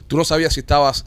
tú 0.06 0.16
no 0.16 0.24
sabías 0.24 0.54
si 0.54 0.60
estabas 0.60 1.04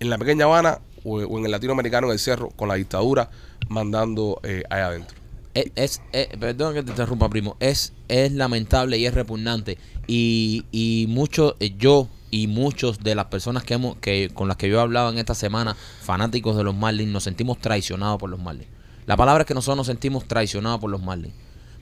en 0.00 0.08
la 0.08 0.16
pequeña 0.16 0.46
Habana 0.46 0.80
o, 1.04 1.20
en 1.38 1.44
el 1.44 1.50
latinoamericano 1.50 2.06
en 2.06 2.14
el 2.14 2.18
cerro 2.18 2.48
con 2.50 2.68
la 2.68 2.74
dictadura 2.76 3.30
mandando 3.68 4.40
eh, 4.42 4.62
ahí 4.70 4.80
adentro. 4.80 5.16
Es, 5.54 5.72
es- 5.74 6.02
es- 6.12 6.28
perdón 6.38 6.74
que 6.74 6.82
te 6.82 6.90
interrumpa, 6.90 7.28
primo. 7.28 7.56
Es, 7.60 7.92
es 8.08 8.32
lamentable 8.32 8.96
y 8.98 9.06
es 9.06 9.12
repugnante. 9.14 9.76
Y, 10.06 10.64
y 10.72 11.06
mucho, 11.08 11.56
eh, 11.60 11.74
yo 11.76 12.08
y 12.30 12.46
muchos 12.46 12.98
de 13.00 13.14
las 13.14 13.26
personas 13.26 13.62
que 13.64 13.74
hemos, 13.74 13.96
que 13.96 14.30
con 14.34 14.48
las 14.48 14.56
que 14.56 14.68
yo 14.68 14.78
he 14.78 14.80
hablado 14.80 15.10
en 15.10 15.18
esta 15.18 15.34
semana, 15.34 15.76
fanáticos 16.02 16.56
de 16.56 16.64
los 16.64 16.74
Marlins, 16.74 17.10
nos 17.12 17.24
sentimos 17.24 17.58
traicionados 17.58 18.18
por 18.18 18.28
los 18.30 18.40
Marlins. 18.40 18.68
La 19.06 19.16
palabra 19.16 19.42
es 19.42 19.46
que 19.48 19.54
nosotros 19.54 19.76
nos 19.78 19.86
sentimos 19.86 20.26
traicionados 20.28 20.80
por 20.80 20.90
los 20.90 21.02
Marlins. 21.02 21.34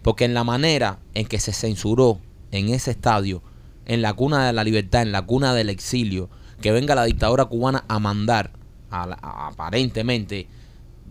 Porque 0.03 0.25
en 0.25 0.35
la 0.35 0.45
manera 0.45 1.01
en 1.15 1.27
que 1.27 1.41
se 1.41 1.53
censuró 1.53 2.21
en 2.53 2.69
ese 2.69 2.93
estadio, 2.93 3.43
en 3.87 4.03
la 4.03 4.13
cuna 4.13 4.47
de 4.47 4.53
la 4.53 4.63
libertad, 4.63 5.03
en 5.03 5.11
la 5.11 5.23
cuna 5.23 5.53
del 5.53 5.69
exilio, 5.69 6.31
que 6.61 6.71
venga 6.71 6.95
la 6.95 7.05
dictadura 7.05 7.47
cubana 7.47 7.85
a 7.89 7.99
mandar, 7.99 8.53
a 8.91 9.07
la- 9.07 9.19
aparentemente, 9.71 10.47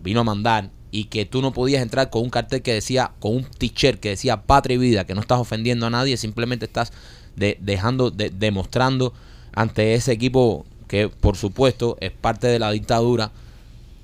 vino 0.02 0.20
a 0.20 0.24
mandar 0.24 0.70
y 0.90 1.04
que 1.04 1.26
tú 1.26 1.42
no 1.42 1.52
podías 1.52 1.82
entrar 1.82 2.08
con 2.08 2.22
un 2.22 2.30
cartel 2.30 2.62
que 2.62 2.72
decía, 2.72 3.12
con 3.20 3.36
un 3.36 3.44
t-shirt 3.44 4.00
que 4.00 4.10
decía 4.10 4.42
patria 4.44 4.76
y 4.76 4.78
vida, 4.78 5.04
que 5.04 5.14
no 5.14 5.20
estás 5.20 5.38
ofendiendo 5.38 5.86
a 5.86 5.90
nadie, 5.90 6.16
simplemente 6.16 6.64
estás 6.64 6.92
de- 7.36 7.58
dejando, 7.60 8.10
de- 8.10 8.30
demostrando 8.30 9.12
ante 9.56 9.94
ese 9.94 10.12
equipo 10.12 10.64
que 10.86 11.08
por 11.08 11.36
supuesto 11.36 11.96
es 12.00 12.12
parte 12.12 12.46
de 12.46 12.60
la 12.60 12.70
dictadura. 12.70 13.32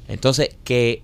Entonces, 0.08 0.56
que 0.64 1.02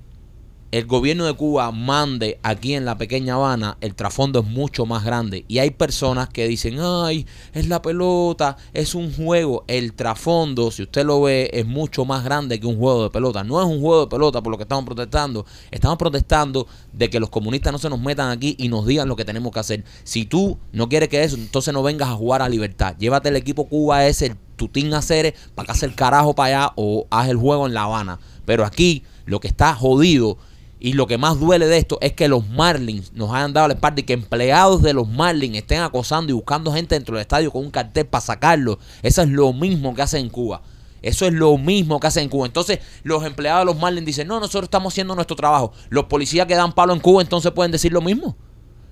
el 0.70 0.84
gobierno 0.84 1.24
de 1.24 1.32
Cuba 1.32 1.72
mande 1.72 2.38
aquí 2.42 2.74
en 2.74 2.84
la 2.84 2.98
pequeña 2.98 3.34
Habana, 3.34 3.78
el 3.80 3.94
trasfondo 3.94 4.40
es 4.40 4.46
mucho 4.46 4.84
más 4.84 5.02
grande. 5.02 5.46
Y 5.48 5.60
hay 5.60 5.70
personas 5.70 6.28
que 6.28 6.46
dicen, 6.46 6.78
ay, 6.78 7.26
es 7.54 7.68
la 7.68 7.80
pelota, 7.80 8.58
es 8.74 8.94
un 8.94 9.12
juego. 9.14 9.64
El 9.66 9.94
trasfondo, 9.94 10.70
si 10.70 10.82
usted 10.82 11.06
lo 11.06 11.22
ve, 11.22 11.48
es 11.54 11.66
mucho 11.66 12.04
más 12.04 12.22
grande 12.22 12.60
que 12.60 12.66
un 12.66 12.76
juego 12.76 13.04
de 13.04 13.10
pelota. 13.10 13.44
No 13.44 13.60
es 13.62 13.66
un 13.66 13.80
juego 13.80 14.02
de 14.02 14.06
pelota 14.08 14.42
por 14.42 14.50
lo 14.50 14.58
que 14.58 14.64
estamos 14.64 14.84
protestando. 14.84 15.46
Estamos 15.70 15.96
protestando 15.96 16.66
de 16.92 17.08
que 17.08 17.18
los 17.18 17.30
comunistas 17.30 17.72
no 17.72 17.78
se 17.78 17.88
nos 17.88 18.00
metan 18.00 18.30
aquí 18.30 18.54
y 18.58 18.68
nos 18.68 18.86
digan 18.86 19.08
lo 19.08 19.16
que 19.16 19.24
tenemos 19.24 19.52
que 19.52 19.60
hacer. 19.60 19.84
Si 20.04 20.26
tú 20.26 20.58
no 20.72 20.90
quieres 20.90 21.08
que 21.08 21.24
eso, 21.24 21.36
entonces 21.36 21.72
no 21.72 21.82
vengas 21.82 22.10
a 22.10 22.14
jugar 22.14 22.42
a 22.42 22.48
libertad. 22.48 22.94
Llévate 22.98 23.30
el 23.30 23.36
equipo 23.36 23.68
Cuba 23.68 24.06
ese, 24.06 24.26
el 24.26 24.36
Tutín 24.56 24.92
Aceres, 24.92 25.32
para 25.54 25.66
que 25.66 25.72
hace 25.72 25.86
el 25.86 25.94
carajo 25.94 26.34
para 26.34 26.64
allá 26.64 26.72
o 26.76 27.06
haz 27.10 27.28
el 27.28 27.38
juego 27.38 27.66
en 27.66 27.72
La 27.72 27.84
Habana. 27.84 28.18
Pero 28.44 28.66
aquí 28.66 29.04
lo 29.24 29.40
que 29.40 29.48
está 29.48 29.74
jodido 29.74 30.36
y 30.80 30.92
lo 30.92 31.06
que 31.06 31.18
más 31.18 31.40
duele 31.40 31.66
de 31.66 31.78
esto 31.78 31.98
es 32.00 32.12
que 32.12 32.28
los 32.28 32.48
Marlins 32.48 33.12
nos 33.12 33.32
hayan 33.32 33.52
dado 33.52 33.68
la 33.68 33.74
espalda 33.74 34.00
y 34.00 34.04
que 34.04 34.12
empleados 34.12 34.82
de 34.82 34.92
los 34.92 35.08
Marlins 35.08 35.56
estén 35.56 35.80
acosando 35.80 36.30
y 36.30 36.34
buscando 36.34 36.72
gente 36.72 36.94
dentro 36.94 37.16
del 37.16 37.22
estadio 37.22 37.50
con 37.50 37.64
un 37.64 37.70
cartel 37.70 38.06
para 38.06 38.20
sacarlo. 38.24 38.78
Eso 39.02 39.22
es 39.22 39.28
lo 39.28 39.52
mismo 39.52 39.94
que 39.94 40.02
hacen 40.02 40.26
en 40.26 40.30
Cuba. 40.30 40.62
Eso 41.02 41.26
es 41.26 41.32
lo 41.32 41.56
mismo 41.58 41.98
que 41.98 42.06
hacen 42.06 42.24
en 42.24 42.28
Cuba. 42.28 42.46
Entonces, 42.46 42.78
los 43.02 43.24
empleados 43.24 43.62
de 43.62 43.72
los 43.72 43.80
Marlins 43.80 44.06
dicen, 44.06 44.28
no, 44.28 44.38
nosotros 44.38 44.64
estamos 44.64 44.94
haciendo 44.94 45.14
nuestro 45.14 45.36
trabajo. 45.36 45.72
Los 45.88 46.04
policías 46.04 46.46
que 46.46 46.54
dan 46.54 46.72
palo 46.72 46.92
en 46.92 47.00
Cuba 47.00 47.22
entonces 47.22 47.50
pueden 47.52 47.72
decir 47.72 47.92
lo 47.92 48.00
mismo. 48.00 48.36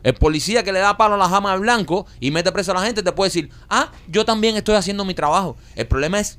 El 0.03 0.15
policía 0.15 0.63
que 0.63 0.73
le 0.73 0.79
da 0.81 0.97
palo 0.97 1.15
a 1.15 1.19
la 1.19 1.29
jama 1.29 1.53
de 1.53 1.59
blanco 1.59 2.07
y 2.21 2.31
mete 2.31 2.53
preso 2.53 2.73
a 2.73 2.75
la 2.75 2.83
gente 2.83 3.03
te 3.03 3.13
puede 3.13 3.29
decir, 3.29 3.51
ah, 3.69 3.91
yo 4.09 4.25
también 4.25 4.57
estoy 4.57 4.75
haciendo 4.77 5.05
mi 5.05 5.15
trabajo. 5.15 5.57
El 5.75 5.87
problema 5.87 6.21
es 6.21 6.39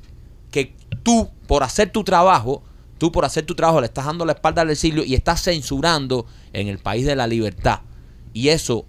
que 0.50 0.74
tú, 1.02 1.30
por 1.46 1.62
hacer 1.62 1.90
tu 1.90 2.04
trabajo, 2.04 2.62
tú 2.98 3.12
por 3.12 3.24
hacer 3.24 3.46
tu 3.46 3.54
trabajo 3.54 3.80
le 3.80 3.86
estás 3.86 4.06
dando 4.06 4.24
la 4.24 4.32
espalda 4.32 4.62
al 4.62 4.70
exilio 4.70 5.04
y 5.04 5.14
estás 5.14 5.42
censurando 5.42 6.26
en 6.52 6.68
el 6.68 6.78
país 6.78 7.06
de 7.06 7.16
la 7.16 7.26
libertad. 7.26 7.80
Y 8.32 8.48
eso 8.48 8.84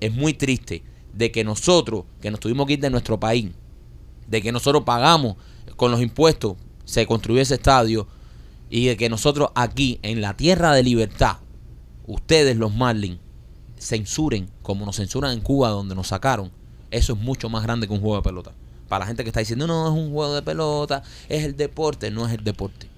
es 0.00 0.12
muy 0.12 0.34
triste, 0.34 0.82
de 1.12 1.32
que 1.32 1.44
nosotros, 1.44 2.04
que 2.20 2.30
nos 2.30 2.40
tuvimos 2.40 2.66
que 2.66 2.74
ir 2.74 2.80
de 2.80 2.90
nuestro 2.90 3.18
país, 3.18 3.50
de 4.26 4.42
que 4.42 4.52
nosotros 4.52 4.84
pagamos 4.84 5.36
con 5.76 5.90
los 5.90 6.00
impuestos, 6.00 6.56
se 6.84 7.06
construyó 7.06 7.40
ese 7.40 7.54
estadio, 7.54 8.06
y 8.68 8.86
de 8.86 8.96
que 8.96 9.08
nosotros 9.08 9.50
aquí, 9.54 9.98
en 10.02 10.20
la 10.20 10.36
tierra 10.36 10.72
de 10.72 10.82
libertad, 10.82 11.38
ustedes 12.06 12.56
los 12.56 12.74
Marlins, 12.74 13.18
censuren 13.78 14.50
como 14.62 14.84
nos 14.86 14.96
censuran 14.96 15.32
en 15.32 15.40
Cuba 15.40 15.70
donde 15.70 15.94
nos 15.94 16.08
sacaron, 16.08 16.50
eso 16.90 17.14
es 17.14 17.18
mucho 17.18 17.48
más 17.48 17.62
grande 17.62 17.86
que 17.86 17.92
un 17.92 18.00
juego 18.00 18.16
de 18.16 18.22
pelota. 18.22 18.52
Para 18.88 19.00
la 19.00 19.06
gente 19.06 19.22
que 19.24 19.30
está 19.30 19.40
diciendo, 19.40 19.66
no, 19.66 19.86
es 19.88 19.92
un 19.92 20.12
juego 20.12 20.34
de 20.34 20.42
pelota, 20.42 21.02
es 21.28 21.44
el 21.44 21.56
deporte, 21.56 22.10
no 22.10 22.26
es 22.26 22.32
el 22.32 22.44
deporte. 22.44 22.88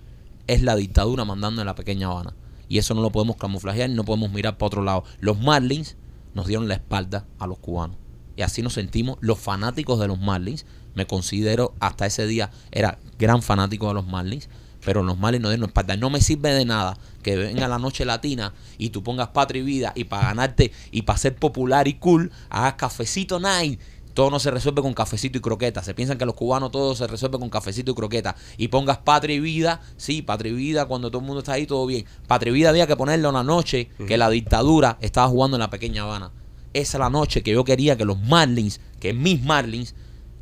Es 0.49 0.63
la 0.63 0.75
dictadura 0.75 1.25
mandando 1.25 1.63
en 1.63 1.67
la 1.67 1.77
pequeña 1.77 2.09
Habana. 2.09 2.35
Y 2.69 2.79
eso 2.79 2.95
no 2.95 3.01
lo 3.01 3.13
podemos 3.13 3.37
camuflajear, 3.37 3.89
no 3.91 4.05
podemos 4.05 4.33
mirar 4.33 4.59
para 4.59 4.67
otro 4.67 4.83
lado. 4.83 5.05
Los 5.21 5.39
Marlins 5.39 5.97
nos 6.35 6.47
dieron 6.47 6.67
la 6.67 6.75
espalda 6.75 7.27
a 7.39 7.47
los 7.47 7.59
cubanos. 7.59 7.97
Y 8.37 8.43
así 8.43 8.63
nos 8.63 8.75
sentimos 8.75 9.19
los 9.21 9.39
fanáticos 9.39 9.99
de 10.01 10.09
los 10.09 10.21
Marlins. 10.21 10.67
Me 10.95 11.07
considero 11.07 11.75
hasta 11.81 12.07
ese 12.07 12.27
día, 12.27 12.51
era 12.73 12.99
gran 13.19 13.43
fanático 13.43 13.89
de 13.89 13.95
los 13.95 14.07
Marlins. 14.07 14.49
Pero 14.85 15.03
los 15.03 15.19
Marlins 15.19 15.43
nos 15.43 15.51
dieron 15.51 15.63
la 15.63 15.67
espalda. 15.67 15.97
No 15.97 16.09
me 16.09 16.21
sirve 16.21 16.53
de 16.53 16.65
nada 16.65 16.97
que 17.23 17.37
venga 17.37 17.69
la 17.69 17.79
noche 17.79 18.05
latina 18.05 18.55
y 18.79 18.91
tú 18.91 19.03
pongas 19.03 19.29
patria 19.29 19.61
y 19.61 19.65
vida 19.65 19.93
y 19.95 20.05
para 20.05 20.29
ganarte 20.29 20.73
y 20.91 21.03
para 21.03 21.19
ser 21.19 21.35
popular 21.37 21.89
y 21.89 21.95
cool, 21.95 22.31
hagas 22.49 22.75
cafecito 22.75 23.41
night. 23.41 23.81
Todo 24.19 24.33
no 24.33 24.41
se 24.41 24.51
resuelve 24.51 24.83
con 24.83 24.95
cafecito 24.95 25.39
y 25.39 25.41
croqueta. 25.41 25.81
Se 25.81 25.95
piensan 25.95 26.19
que 26.19 26.27
los 26.27 26.35
cubanos 26.35 26.73
todo 26.73 26.93
se 26.97 27.07
resuelve 27.07 27.39
con 27.39 27.49
cafecito 27.51 27.93
y 27.93 27.95
croqueta. 27.95 28.35
Y 28.57 28.67
pongas 28.67 28.99
patria 28.99 29.37
y 29.37 29.39
vida. 29.39 29.81
Sí, 29.97 30.23
patria 30.23 30.51
y 30.51 30.57
vida 30.57 30.87
cuando 30.87 31.09
todo 31.09 31.21
el 31.21 31.25
mundo 31.25 31.39
está 31.39 31.53
ahí, 31.53 31.69
todo 31.69 31.87
bien. 31.87 32.05
Patria 32.27 32.51
y 32.51 32.55
vida 32.55 32.71
había 32.71 32.89
que 32.89 32.97
ponerle 32.97 33.29
una 33.29 33.45
noche 33.45 33.91
que 34.09 34.19
la 34.19 34.29
dictadura 34.29 34.99
estaba 35.01 35.29
jugando 35.29 35.57
en 35.57 35.61
la 35.61 35.71
pequeña 35.71 36.03
Habana. 36.03 36.33
Esa 36.75 36.97
es 36.97 36.99
la 36.99 37.11
noche 37.11 37.45
que 37.45 37.53
yo 37.53 37.63
quería 37.63 37.97
que 37.97 38.05
los 38.05 38.21
Marlins, 38.21 38.81
que 38.99 39.13
mis 39.13 39.41
Marlins, 39.41 39.95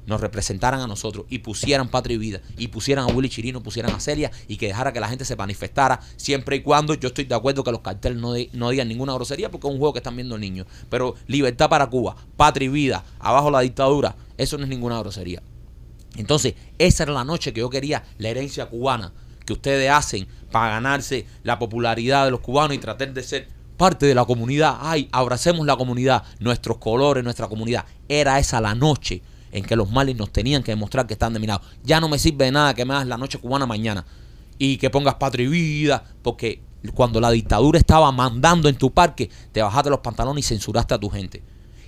nos 0.07 0.21
representaran 0.21 0.81
a 0.81 0.87
nosotros 0.87 1.27
y 1.29 1.39
pusieran 1.39 1.89
patria 1.89 2.15
y 2.15 2.19
vida 2.19 2.41
y 2.57 2.69
pusieran 2.69 3.09
a 3.09 3.13
Willy 3.13 3.29
Chirino, 3.29 3.63
pusieran 3.63 3.95
a 3.95 4.01
Celia 4.01 4.31
y 4.49 4.57
que 4.57 4.69
dejara 4.69 4.93
que 4.93 5.01
la 5.01 5.09
gente 5.09 5.25
se 5.25 5.37
manifestara 5.37 6.01
siempre 6.17 6.57
y 6.57 6.63
cuando 6.63 6.95
yo 6.95 7.09
estoy 7.09 7.25
de 7.25 7.35
acuerdo 7.35 7.65
que 7.65 7.73
los 7.73 7.81
carteles 7.81 8.19
no, 8.19 8.35
no 8.53 8.71
digan 8.71 8.89
ninguna 8.89 9.13
grosería 9.15 9.51
porque 9.51 9.67
es 9.67 9.73
un 9.73 9.79
juego 9.79 9.93
que 9.93 9.99
están 9.99 10.17
viendo 10.17 10.39
niños. 10.39 10.67
Pero 10.89 11.15
libertad 11.27 11.69
para 11.69 11.89
Cuba, 11.89 12.17
patria 12.37 12.67
y 12.67 12.69
vida, 12.69 13.05
abajo 13.19 13.51
la 13.51 13.61
dictadura, 13.61 14.17
eso 14.39 14.57
no 14.59 14.65
es 14.65 14.71
ninguna 14.71 14.99
grosería. 14.99 15.43
Entonces, 16.17 16.55
esa 16.79 17.03
era 17.03 17.13
la 17.13 17.25
noche 17.25 17.53
que 17.53 17.61
yo 17.61 17.71
quería, 17.71 18.05
la 18.19 18.29
herencia 18.29 18.67
cubana 18.67 19.13
que 19.45 19.53
ustedes 19.53 19.91
hacen 19.91 20.27
para 20.51 20.73
ganarse 20.73 21.27
la 21.43 21.59
popularidad 21.59 22.25
de 22.25 22.31
los 22.31 22.41
cubanos 22.41 22.77
y 22.77 22.81
tratar 22.81 23.13
de 23.13 23.23
ser 23.23 23.49
parte 23.77 24.07
de 24.07 24.15
la 24.15 24.25
comunidad. 24.25 24.79
Ay, 24.81 25.09
abracemos 25.13 25.67
la 25.67 25.77
comunidad, 25.77 26.25
nuestros 26.41 26.79
colores, 26.79 27.23
nuestra 27.23 27.47
comunidad. 27.49 27.85
Era 28.09 28.39
esa 28.39 28.61
la 28.61 28.75
noche 28.75 29.23
en 29.57 29.65
que 29.65 29.75
los 29.75 29.91
Marlins 29.91 30.19
nos 30.19 30.31
tenían 30.31 30.63
que 30.63 30.73
demostrar 30.73 31.07
que 31.07 31.15
están 31.15 31.33
dominados. 31.33 31.67
Ya 31.83 31.99
no 31.99 32.11
me 32.11 32.19
sirve 32.19 32.45
de 32.45 32.53
nada 32.53 32.75
que 32.75 32.85
me 32.85 32.93
hagas 32.93 33.07
la 33.07 33.17
noche 33.17 33.39
cubana 33.39 33.65
mañana 33.65 34.05
y 34.59 34.77
que 34.77 34.91
pongas 34.91 35.15
patria 35.15 35.47
y 35.47 35.49
vida, 35.49 36.05
porque 36.23 36.61
cuando 36.95 37.23
la 37.23 37.31
dictadura 37.31 37.79
estaba 37.79 38.13
mandando 38.13 38.69
en 38.69 38.77
tu 38.77 38.93
parque, 38.93 39.31
te 39.53 39.63
bajaste 39.63 39.89
los 39.89 40.01
pantalones 40.01 40.45
y 40.45 40.49
censuraste 40.49 40.93
a 40.93 40.99
tu 40.99 41.09
gente. 41.09 41.43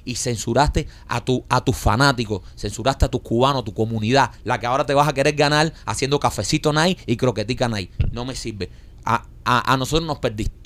Y 0.07 0.15
censuraste 0.15 0.89
a 1.09 1.23
tu 1.23 1.45
a 1.51 1.63
tus 1.63 1.77
fanáticos, 1.77 2.41
censuraste 2.57 3.05
a 3.05 3.09
tus 3.11 3.21
cubanos, 3.21 3.65
tu 3.65 3.75
comunidad, 3.75 4.31
la 4.45 4.59
que 4.59 4.67
ahora 4.67 4.87
te 4.87 4.95
vas 4.95 5.07
a 5.07 5.13
querer 5.13 5.35
ganar 5.35 5.75
haciendo 5.85 6.19
cafecito 6.19 6.73
night 6.73 6.99
y 7.05 7.19
croquetica 7.19 7.69
night. 7.69 7.91
No 8.13 8.25
me 8.25 8.35
sirve. 8.35 8.71
A, 9.05 9.27
a, 9.45 9.75
a 9.75 9.77
nosotros 9.77 10.07
nos 10.07 10.19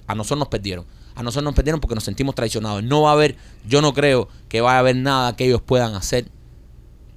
a 0.06 0.14
nosotros 0.14 0.38
nos 0.38 0.48
perdieron. 0.48 0.86
A 1.16 1.24
nosotros 1.24 1.44
nos 1.44 1.54
perdieron 1.54 1.80
porque 1.80 1.96
nos 1.96 2.04
sentimos 2.04 2.36
traicionados. 2.36 2.84
No 2.84 3.02
va 3.02 3.10
a 3.10 3.12
haber, 3.14 3.36
yo 3.66 3.82
no 3.82 3.92
creo 3.92 4.28
que 4.48 4.60
vaya 4.60 4.76
a 4.76 4.78
haber 4.78 4.96
nada 4.96 5.34
que 5.34 5.46
ellos 5.46 5.60
puedan 5.60 5.96
hacer 5.96 6.30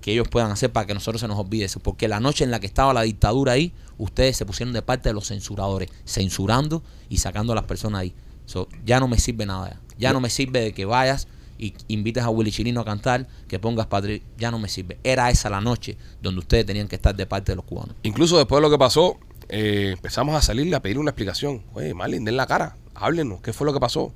que 0.05 0.11
ellos 0.11 0.27
puedan 0.27 0.51
hacer 0.51 0.71
para 0.71 0.85
que 0.85 0.93
nosotros 0.93 1.19
se 1.19 1.27
nos 1.27 1.39
olvide 1.39 1.65
eso. 1.65 1.79
Porque 1.79 2.07
la 2.07 2.19
noche 2.19 2.43
en 2.43 2.51
la 2.51 2.59
que 2.59 2.67
estaba 2.67 2.93
la 2.93 3.01
dictadura 3.01 3.53
ahí, 3.53 3.73
ustedes 3.97 4.37
se 4.37 4.45
pusieron 4.45 4.71
de 4.71 4.83
parte 4.83 5.09
de 5.09 5.13
los 5.13 5.25
censuradores, 5.25 5.89
censurando 6.05 6.83
y 7.09 7.17
sacando 7.17 7.53
a 7.53 7.55
las 7.55 7.65
personas 7.65 8.01
ahí. 8.01 8.13
So, 8.45 8.67
ya 8.85 8.99
no 8.99 9.07
me 9.07 9.17
sirve 9.17 9.47
nada. 9.47 9.81
Ya, 9.97 10.13
no 10.13 10.19
me 10.19 10.29
sirve 10.29 10.61
de 10.61 10.73
que 10.73 10.85
vayas 10.85 11.27
y 11.57 11.73
invites 11.87 12.23
a 12.23 12.29
Willy 12.29 12.51
Chirino 12.51 12.81
a 12.81 12.85
cantar, 12.85 13.27
que 13.47 13.57
pongas 13.57 13.87
patri. 13.87 14.21
Ya 14.37 14.51
no 14.51 14.59
me 14.59 14.69
sirve. 14.69 14.99
Era 15.03 15.31
esa 15.31 15.49
la 15.49 15.59
noche 15.59 15.97
donde 16.21 16.37
ustedes 16.37 16.67
tenían 16.67 16.87
que 16.87 16.97
estar 16.97 17.15
de 17.15 17.25
parte 17.25 17.53
de 17.53 17.55
los 17.55 17.65
cubanos. 17.65 17.95
Incluso 18.03 18.37
después 18.37 18.59
de 18.59 18.61
lo 18.61 18.69
que 18.69 18.77
pasó, 18.77 19.17
eh, 19.49 19.93
empezamos 19.93 20.35
a 20.35 20.43
salirle 20.43 20.75
a 20.75 20.83
pedir 20.83 20.99
una 20.99 21.09
explicación. 21.09 21.63
Oye, 21.73 21.95
Marlin, 21.95 22.25
den 22.25 22.37
la 22.37 22.45
cara, 22.45 22.77
háblenos, 22.93 23.41
¿qué 23.41 23.53
fue 23.53 23.65
lo 23.65 23.73
que 23.73 23.79
pasó? 23.79 24.13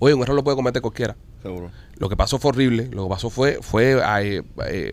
Oye, 0.00 0.12
un 0.12 0.22
error 0.22 0.34
lo 0.34 0.42
puede 0.42 0.56
cometer 0.56 0.82
cualquiera. 0.82 1.16
Seguro. 1.42 1.70
Lo 1.96 2.08
que 2.08 2.16
pasó 2.16 2.38
fue 2.38 2.50
horrible. 2.50 2.88
Lo 2.92 3.04
que 3.04 3.10
pasó 3.10 3.30
fue, 3.30 3.58
fue 3.62 4.00
eh, 4.22 4.92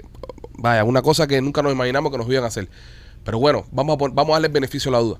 vaya, 0.57 0.83
una 0.83 1.01
cosa 1.01 1.27
que 1.27 1.41
nunca 1.41 1.62
nos 1.62 1.71
imaginamos 1.73 2.12
que 2.12 2.17
nos 2.17 2.27
iban 2.29 2.43
a 2.43 2.47
hacer. 2.47 2.69
Pero 3.23 3.39
bueno, 3.39 3.65
vamos 3.71 3.97
a, 3.99 4.07
vamos 4.13 4.29
a 4.29 4.33
darle 4.33 4.47
el 4.47 4.53
beneficio 4.53 4.91
de 4.91 4.97
la 4.97 5.03
duda. 5.03 5.19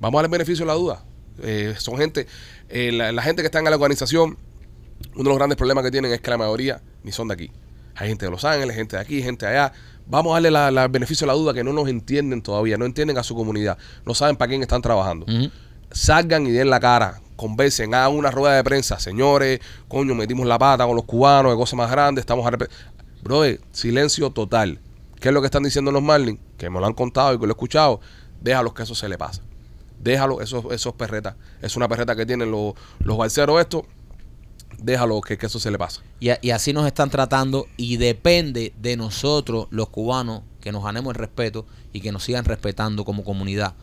Vamos 0.00 0.18
a 0.18 0.22
darle 0.22 0.26
el 0.34 0.38
beneficio 0.38 0.64
de 0.64 0.68
la 0.68 0.74
duda. 0.78 1.04
Eh, 1.42 1.74
son 1.78 1.96
gente, 1.98 2.26
eh, 2.68 2.92
la, 2.92 3.10
la 3.12 3.22
gente 3.22 3.42
que 3.42 3.46
está 3.46 3.58
en 3.58 3.64
la 3.64 3.74
organización, 3.74 4.36
uno 5.14 5.22
de 5.24 5.28
los 5.30 5.36
grandes 5.38 5.56
problemas 5.56 5.82
que 5.84 5.90
tienen 5.90 6.12
es 6.12 6.20
que 6.20 6.30
la 6.30 6.38
mayoría 6.38 6.80
ni 7.02 7.10
son 7.12 7.28
de 7.28 7.34
aquí. 7.34 7.50
Hay 7.96 8.08
gente 8.08 8.24
de 8.26 8.30
Los 8.30 8.44
Ángeles, 8.44 8.74
gente 8.76 8.96
de 8.96 9.02
aquí, 9.02 9.22
gente 9.22 9.46
de 9.46 9.52
allá. 9.52 9.72
Vamos 10.06 10.32
a 10.32 10.34
darle 10.40 10.50
la- 10.50 10.88
beneficio 10.88 11.26
de 11.26 11.32
la 11.32 11.38
duda 11.38 11.52
que 11.54 11.62
no 11.62 11.72
nos 11.72 11.88
entienden 11.88 12.42
todavía, 12.42 12.76
no 12.76 12.84
entienden 12.84 13.18
a 13.18 13.22
su 13.22 13.34
comunidad, 13.34 13.78
no 14.06 14.14
saben 14.14 14.36
para 14.36 14.48
quién 14.48 14.62
están 14.62 14.82
trabajando. 14.82 15.26
Salgan 15.92 16.46
y 16.46 16.50
den 16.50 16.70
la 16.70 16.80
cara, 16.80 17.20
conversen, 17.36 17.94
hagan 17.94 18.12
una 18.12 18.30
rueda 18.30 18.56
de 18.56 18.64
prensa, 18.64 18.98
señores, 18.98 19.60
coño, 19.88 20.14
metimos 20.14 20.46
la 20.46 20.58
pata 20.58 20.86
con 20.86 20.96
los 20.96 21.04
cubanos, 21.04 21.52
de 21.52 21.56
cosas 21.58 21.76
más 21.76 21.90
grandes, 21.90 22.22
estamos 22.22 22.46
Brother, 23.22 23.60
silencio 23.70 24.30
total. 24.30 24.80
¿Qué 25.20 25.28
es 25.28 25.34
lo 25.34 25.40
que 25.40 25.46
están 25.46 25.62
diciendo 25.62 25.92
los 25.92 26.02
Marlins? 26.02 26.40
Que 26.58 26.68
me 26.68 26.80
lo 26.80 26.86
han 26.86 26.94
contado 26.94 27.32
y 27.34 27.38
que 27.38 27.46
lo 27.46 27.52
he 27.52 27.54
escuchado. 27.54 28.00
Déjalos 28.40 28.74
que 28.74 28.82
eso 28.82 28.96
se 28.96 29.08
le 29.08 29.16
pasa. 29.16 29.42
Déjalo, 30.00 30.40
esos, 30.40 30.64
esos 30.72 30.94
perretas. 30.94 31.36
Es 31.60 31.76
una 31.76 31.86
perreta 31.86 32.16
que 32.16 32.26
tienen 32.26 32.50
los, 32.50 32.74
los 32.98 33.16
balseros 33.16 33.60
estos. 33.60 33.84
Déjalo 34.78 35.20
que, 35.20 35.38
que 35.38 35.46
eso 35.46 35.60
se 35.60 35.70
le 35.70 35.78
pasa. 35.78 36.02
Y, 36.18 36.30
y 36.40 36.50
así 36.50 36.72
nos 36.72 36.86
están 36.86 37.10
tratando 37.10 37.68
y 37.76 37.98
depende 37.98 38.74
de 38.80 38.96
nosotros, 38.96 39.68
los 39.70 39.90
cubanos, 39.90 40.42
que 40.60 40.72
nos 40.72 40.82
ganemos 40.82 41.14
el 41.14 41.20
respeto 41.20 41.66
y 41.92 42.00
que 42.00 42.10
nos 42.10 42.24
sigan 42.24 42.44
respetando 42.44 43.04
como 43.04 43.22
comunidad. 43.22 43.74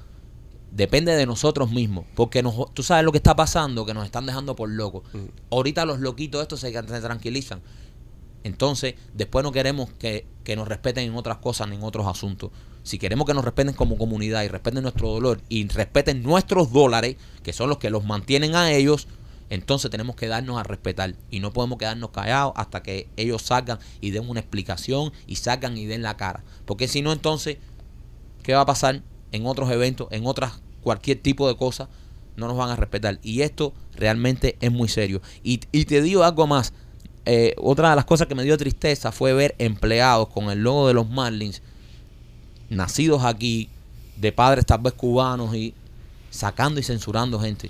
Depende 0.71 1.15
de 1.15 1.25
nosotros 1.25 1.71
mismos, 1.71 2.05
porque 2.15 2.43
nos- 2.43 2.73
tú 2.73 2.83
sabes 2.83 3.03
lo 3.03 3.11
que 3.11 3.17
está 3.17 3.35
pasando, 3.35 3.85
que 3.85 3.93
nos 3.93 4.05
están 4.05 4.25
dejando 4.25 4.55
por 4.55 4.69
locos. 4.69 5.03
Ahorita 5.49 5.85
los 5.85 5.99
loquitos 5.99 6.41
estos 6.41 6.59
se, 6.59 6.71
se 6.71 6.81
tranquilizan. 7.01 7.61
Entonces, 8.43 8.95
después 9.13 9.43
no 9.43 9.51
queremos 9.51 9.89
que, 9.99 10.25
que 10.43 10.55
nos 10.55 10.67
respeten 10.67 11.05
en 11.09 11.15
otras 11.15 11.37
cosas 11.37 11.67
ni 11.67 11.75
en 11.75 11.83
otros 11.83 12.07
asuntos. 12.07 12.51
Si 12.83 12.97
queremos 12.97 13.25
que 13.27 13.33
nos 13.33 13.43
respeten 13.43 13.73
como 13.73 13.97
comunidad 13.97 14.43
y 14.43 14.47
respeten 14.47 14.81
nuestro 14.83 15.09
dolor 15.09 15.41
y 15.49 15.67
respeten 15.67 16.23
nuestros 16.23 16.71
dólares, 16.71 17.17
que 17.43 17.51
son 17.51 17.67
los 17.69 17.79
que 17.79 17.89
los 17.89 18.05
mantienen 18.05 18.55
a 18.55 18.71
ellos, 18.71 19.07
entonces 19.49 19.91
tenemos 19.91 20.15
que 20.15 20.27
darnos 20.27 20.57
a 20.59 20.63
respetar 20.63 21.15
y 21.31 21.39
no 21.39 21.51
podemos 21.51 21.77
quedarnos 21.79 22.11
callados 22.11 22.53
hasta 22.55 22.81
que 22.83 23.09
ellos 23.17 23.41
salgan 23.41 23.79
y 23.99 24.11
den 24.11 24.29
una 24.29 24.39
explicación 24.39 25.11
y 25.27 25.35
salgan 25.35 25.75
y 25.77 25.85
den 25.87 26.03
la 26.03 26.15
cara. 26.15 26.43
Porque 26.65 26.87
si 26.87 27.01
no, 27.01 27.11
entonces, 27.11 27.57
¿qué 28.43 28.53
va 28.53 28.61
a 28.61 28.65
pasar 28.65 29.01
en 29.31 29.45
otros 29.45 29.69
eventos, 29.71 30.07
en 30.11 30.25
otras, 30.25 30.59
cualquier 30.81 31.19
tipo 31.21 31.47
de 31.47 31.55
cosa? 31.55 31.89
No 32.35 32.47
nos 32.47 32.57
van 32.57 32.69
a 32.69 32.75
respetar. 32.75 33.19
Y 33.21 33.41
esto 33.41 33.73
realmente 33.95 34.57
es 34.61 34.71
muy 34.71 34.87
serio. 34.87 35.21
Y, 35.43 35.61
y 35.71 35.85
te 35.85 36.01
digo 36.01 36.23
algo 36.23 36.47
más. 36.47 36.73
Eh, 37.25 37.53
otra 37.57 37.91
de 37.91 37.95
las 37.95 38.05
cosas 38.05 38.27
que 38.27 38.35
me 38.35 38.43
dio 38.43 38.57
tristeza 38.57 39.11
fue 39.11 39.33
ver 39.33 39.55
empleados 39.59 40.29
con 40.29 40.49
el 40.49 40.63
logo 40.63 40.87
de 40.87 40.93
los 40.93 41.09
Marlins, 41.09 41.61
nacidos 42.69 43.23
aquí, 43.23 43.69
de 44.15 44.31
padres 44.31 44.65
tal 44.65 44.79
vez 44.81 44.93
cubanos, 44.93 45.53
y 45.53 45.73
sacando 46.29 46.79
y 46.79 46.83
censurando 46.83 47.39
gente. 47.39 47.69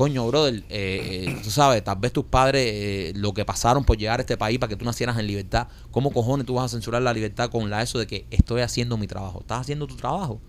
Coño, 0.00 0.26
brother, 0.28 0.64
eh, 0.70 1.34
eh, 1.34 1.38
tú 1.42 1.50
sabes, 1.50 1.84
tal 1.84 1.98
vez 1.98 2.10
tus 2.10 2.24
padres 2.24 2.62
eh, 2.72 3.12
lo 3.16 3.34
que 3.34 3.44
pasaron 3.44 3.84
por 3.84 3.98
llegar 3.98 4.18
a 4.18 4.22
este 4.22 4.38
país 4.38 4.58
para 4.58 4.70
que 4.70 4.76
tú 4.76 4.86
nacieras 4.86 5.18
en 5.18 5.26
libertad. 5.26 5.68
¿Cómo 5.90 6.10
cojones 6.10 6.46
tú 6.46 6.54
vas 6.54 6.64
a 6.64 6.68
censurar 6.70 7.02
la 7.02 7.12
libertad 7.12 7.50
con 7.50 7.68
la 7.68 7.82
eso 7.82 7.98
de 7.98 8.06
que 8.06 8.26
estoy 8.30 8.62
haciendo 8.62 8.96
mi 8.96 9.06
trabajo? 9.06 9.40
¿Estás 9.40 9.60
haciendo 9.60 9.86
tu 9.86 9.96
trabajo? 9.96 10.40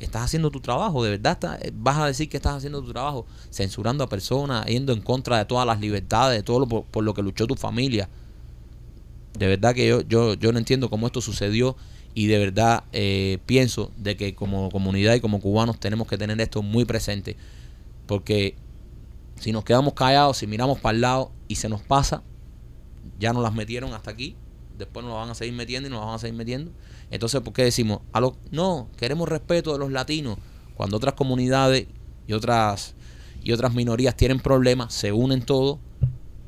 Estás 0.00 0.24
haciendo 0.24 0.50
tu 0.50 0.60
trabajo, 0.60 1.04
de 1.04 1.10
verdad 1.10 1.34
estás- 1.34 1.62
eh, 1.62 1.70
vas 1.74 1.98
a 1.98 2.06
decir 2.06 2.28
que 2.28 2.38
estás 2.38 2.56
haciendo 2.56 2.82
tu 2.82 2.92
trabajo, 2.92 3.24
censurando 3.50 4.02
a 4.02 4.08
personas, 4.08 4.66
yendo 4.66 4.92
en 4.92 5.00
contra 5.00 5.38
de 5.38 5.44
todas 5.44 5.64
las 5.64 5.80
libertades, 5.80 6.36
de 6.36 6.42
todo 6.42 6.58
lo 6.58 6.66
por, 6.66 6.84
por 6.86 7.04
lo 7.04 7.14
que 7.14 7.22
luchó 7.22 7.46
tu 7.46 7.54
familia. 7.54 8.08
De 9.38 9.46
verdad 9.46 9.76
que 9.76 9.86
yo, 9.86 10.00
yo, 10.00 10.34
yo 10.34 10.50
no 10.50 10.58
entiendo 10.58 10.90
cómo 10.90 11.06
esto 11.06 11.20
sucedió 11.20 11.76
y 12.14 12.26
de 12.26 12.38
verdad 12.38 12.82
eh, 12.92 13.38
pienso 13.46 13.92
de 13.96 14.16
que 14.16 14.34
como 14.34 14.70
comunidad 14.70 15.14
y 15.14 15.20
como 15.20 15.40
cubanos 15.40 15.78
tenemos 15.78 16.08
que 16.08 16.18
tener 16.18 16.40
esto 16.40 16.62
muy 16.62 16.84
presente. 16.84 17.36
Porque 18.06 18.56
si 19.38 19.52
nos 19.52 19.64
quedamos 19.64 19.94
callados, 19.94 20.38
si 20.38 20.46
miramos 20.46 20.78
para 20.78 20.94
el 20.94 21.00
lado 21.00 21.32
y 21.48 21.56
se 21.56 21.68
nos 21.68 21.82
pasa, 21.82 22.22
ya 23.18 23.32
nos 23.32 23.42
las 23.42 23.54
metieron 23.54 23.92
hasta 23.92 24.10
aquí, 24.10 24.36
después 24.78 25.04
nos 25.04 25.14
las 25.14 25.22
van 25.22 25.30
a 25.30 25.34
seguir 25.34 25.54
metiendo 25.54 25.88
y 25.88 25.90
nos 25.90 26.00
las 26.00 26.06
van 26.06 26.14
a 26.16 26.18
seguir 26.18 26.36
metiendo. 26.36 26.72
Entonces, 27.10 27.40
¿por 27.40 27.52
qué 27.52 27.64
decimos? 27.64 28.00
A 28.12 28.20
lo, 28.20 28.36
no, 28.50 28.88
queremos 28.96 29.28
respeto 29.28 29.72
de 29.72 29.78
los 29.78 29.90
latinos. 29.90 30.38
Cuando 30.76 30.96
otras 30.96 31.14
comunidades 31.14 31.86
y 32.26 32.32
otras 32.32 32.94
y 33.42 33.52
otras 33.52 33.74
minorías 33.74 34.16
tienen 34.16 34.40
problemas, 34.40 34.92
se 34.92 35.12
unen 35.12 35.40
todos 35.40 35.78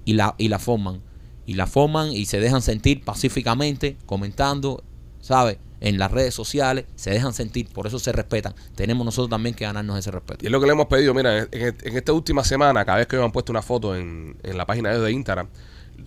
y 0.04 0.14
la, 0.14 0.34
y 0.36 0.48
la 0.48 0.58
forman. 0.58 1.00
Y 1.46 1.54
la 1.54 1.68
forman 1.68 2.10
y 2.10 2.26
se 2.26 2.40
dejan 2.40 2.60
sentir 2.60 3.04
pacíficamente, 3.04 3.96
comentando, 4.04 4.82
¿sabes? 5.20 5.58
En 5.80 5.98
las 5.98 6.10
redes 6.10 6.34
sociales, 6.34 6.86
se 6.96 7.10
dejan 7.10 7.32
sentir, 7.32 7.68
por 7.68 7.86
eso 7.86 7.98
se 7.98 8.10
respetan. 8.12 8.54
Tenemos 8.74 9.04
nosotros 9.04 9.30
también 9.30 9.54
que 9.54 9.64
ganarnos 9.64 9.98
ese 9.98 10.10
respeto. 10.10 10.40
Y 10.44 10.46
es 10.46 10.52
lo 10.52 10.60
que 10.60 10.66
le 10.66 10.72
hemos 10.72 10.86
pedido, 10.86 11.14
mira, 11.14 11.38
en, 11.50 11.76
esta 11.96 12.12
última 12.12 12.42
semana, 12.44 12.84
cada 12.84 12.98
vez 12.98 13.06
que 13.06 13.16
me 13.16 13.24
han 13.24 13.32
puesto 13.32 13.52
una 13.52 13.62
foto 13.62 13.94
en, 13.94 14.36
en 14.42 14.58
la 14.58 14.66
página 14.66 14.90
de 14.96 15.12
Instagram, 15.12 15.48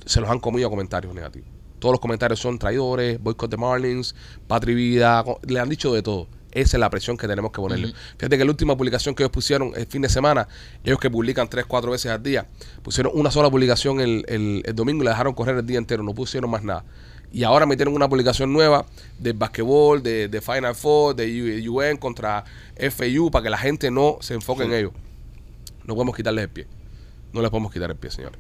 se 0.06 0.20
los 0.22 0.30
han 0.30 0.40
comido 0.40 0.70
comentarios 0.70 1.14
negativos. 1.14 1.48
Todos 1.80 1.94
los 1.94 2.00
comentarios 2.00 2.40
son 2.40 2.60
traidores, 2.60 3.22
boicot 3.22 3.50
de 3.50 3.58
Marlins, 3.58 4.14
patria 4.48 4.74
y 4.74 4.76
vida, 4.76 5.24
le 5.48 5.60
han 5.60 5.68
dicho 5.70 5.94
de 5.94 6.02
todo. 6.04 6.28
Esa 6.52 6.76
es 6.76 6.80
la 6.82 6.90
presión 6.90 7.16
que 7.18 7.28
tenemos 7.30 7.52
que 7.54 7.62
ponerle. 7.62 7.88
Fíjate 8.18 8.38
que 8.38 8.44
la 8.44 8.52
última 8.52 8.76
publicación 8.76 9.16
que 9.16 9.24
ellos 9.24 9.32
pusieron 9.32 9.72
el 9.76 9.86
fin 9.88 10.02
de 10.02 10.10
semana, 10.10 10.48
ellos 10.84 11.00
que 11.00 11.10
publican 11.10 11.50
tres, 11.50 11.66
cuatro 11.66 11.92
veces 11.92 12.12
al 12.12 12.22
día, 12.22 12.46
pusieron 12.84 13.14
una 13.16 13.32
sola 13.32 13.50
publicación 13.50 14.02
el, 14.02 14.26
el- 14.28 14.62
el 14.66 14.76
domingo 14.76 15.02
y 15.02 15.06
la 15.06 15.12
dejaron 15.12 15.34
correr 15.34 15.56
el 15.56 15.66
día 15.66 15.78
entero, 15.78 16.04
no 16.04 16.14
pusieron 16.14 16.52
más 16.52 16.62
nada. 16.62 16.84
Y 17.34 17.44
ahora 17.44 17.65
metieron 17.65 17.94
una 17.96 18.10
publicación 18.10 18.52
nueva 18.52 18.86
del 19.17 19.34
basquetbol, 19.34 20.04
de, 20.04 20.28
de 20.28 20.41
Final 20.41 20.76
Four, 20.76 21.15
de 21.15 21.70
UN 21.70 21.98
contra 21.98 22.44
FU, 22.76 23.32
para 23.32 23.44
que 23.44 23.50
la 23.50 23.58
gente 23.58 23.89
no 23.89 24.17
se 24.20 24.34
enfoque 24.34 24.63
en 24.63 24.74
ellos. 24.74 24.91
No 25.86 25.94
podemos 25.96 26.15
quitarles 26.15 26.44
el 26.44 26.50
pie. 26.50 26.67
No 27.34 27.41
les 27.41 27.50
podemos 27.50 27.72
quitar 27.72 27.89
el 27.89 27.96
pie, 27.96 28.12
señores. 28.12 28.38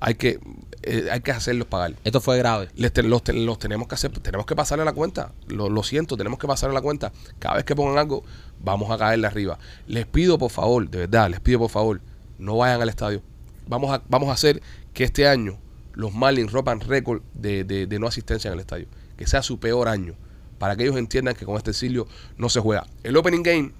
Hay 0.00 0.16
que, 0.16 0.38
eh, 0.82 1.08
hay 1.10 1.20
que 1.22 1.30
hacerlos 1.30 1.66
pagar. 1.66 1.94
Esto 2.04 2.20
fue 2.20 2.36
grave. 2.36 2.68
Les 2.76 2.92
te- 2.92 3.02
los, 3.02 3.24
te- 3.24 3.32
los 3.32 3.58
tenemos 3.58 3.88
que 3.88 3.94
hacer, 3.94 4.10
tenemos 4.18 4.44
que 4.44 4.54
pasarle 4.54 4.84
la 4.84 4.92
cuenta. 4.92 5.32
Lo, 5.48 5.70
lo 5.70 5.82
siento, 5.82 6.16
tenemos 6.18 6.38
que 6.38 6.46
pasarle 6.46 6.74
la 6.74 6.82
cuenta. 6.82 7.12
Cada 7.38 7.54
vez 7.56 7.64
que 7.64 7.74
pongan 7.74 7.96
algo, 7.96 8.22
vamos 8.60 8.90
a 8.90 8.98
caerle 8.98 9.26
arriba. 9.26 9.58
Les 9.86 10.04
pido 10.06 10.36
por 10.36 10.50
favor, 10.50 10.90
de 10.90 10.98
verdad, 10.98 11.30
les 11.30 11.40
pido 11.40 11.58
por 11.60 11.70
favor, 11.70 12.02
no 12.38 12.58
vayan 12.58 12.82
al 12.82 12.90
estadio. 12.90 13.22
Vamos 13.66 13.90
a, 13.94 14.02
vamos 14.10 14.28
a 14.28 14.32
hacer 14.32 14.60
que 14.92 15.04
este 15.04 15.26
año 15.26 15.58
los 15.94 16.12
Marlins 16.12 16.52
rompan 16.52 16.80
récord 16.80 17.22
de, 17.34 17.64
de- 17.64 17.98
no 17.98 18.06
asistencia 18.06 18.48
en 18.48 18.54
el 18.54 18.60
estadio. 18.60 18.86
Que 19.16 19.26
sea 19.26 19.42
su 19.42 19.58
peor 19.58 19.88
año. 19.88 20.14
Para 20.58 20.76
que 20.76 20.84
ellos 20.84 20.96
entiendan 20.96 21.34
que 21.34 21.44
con 21.44 21.56
este 21.56 21.70
exilio 21.70 22.06
no 22.36 22.48
se 22.48 22.60
juega. 22.60 22.86
El 23.02 23.16
opening 23.16 23.42
game 23.42 23.72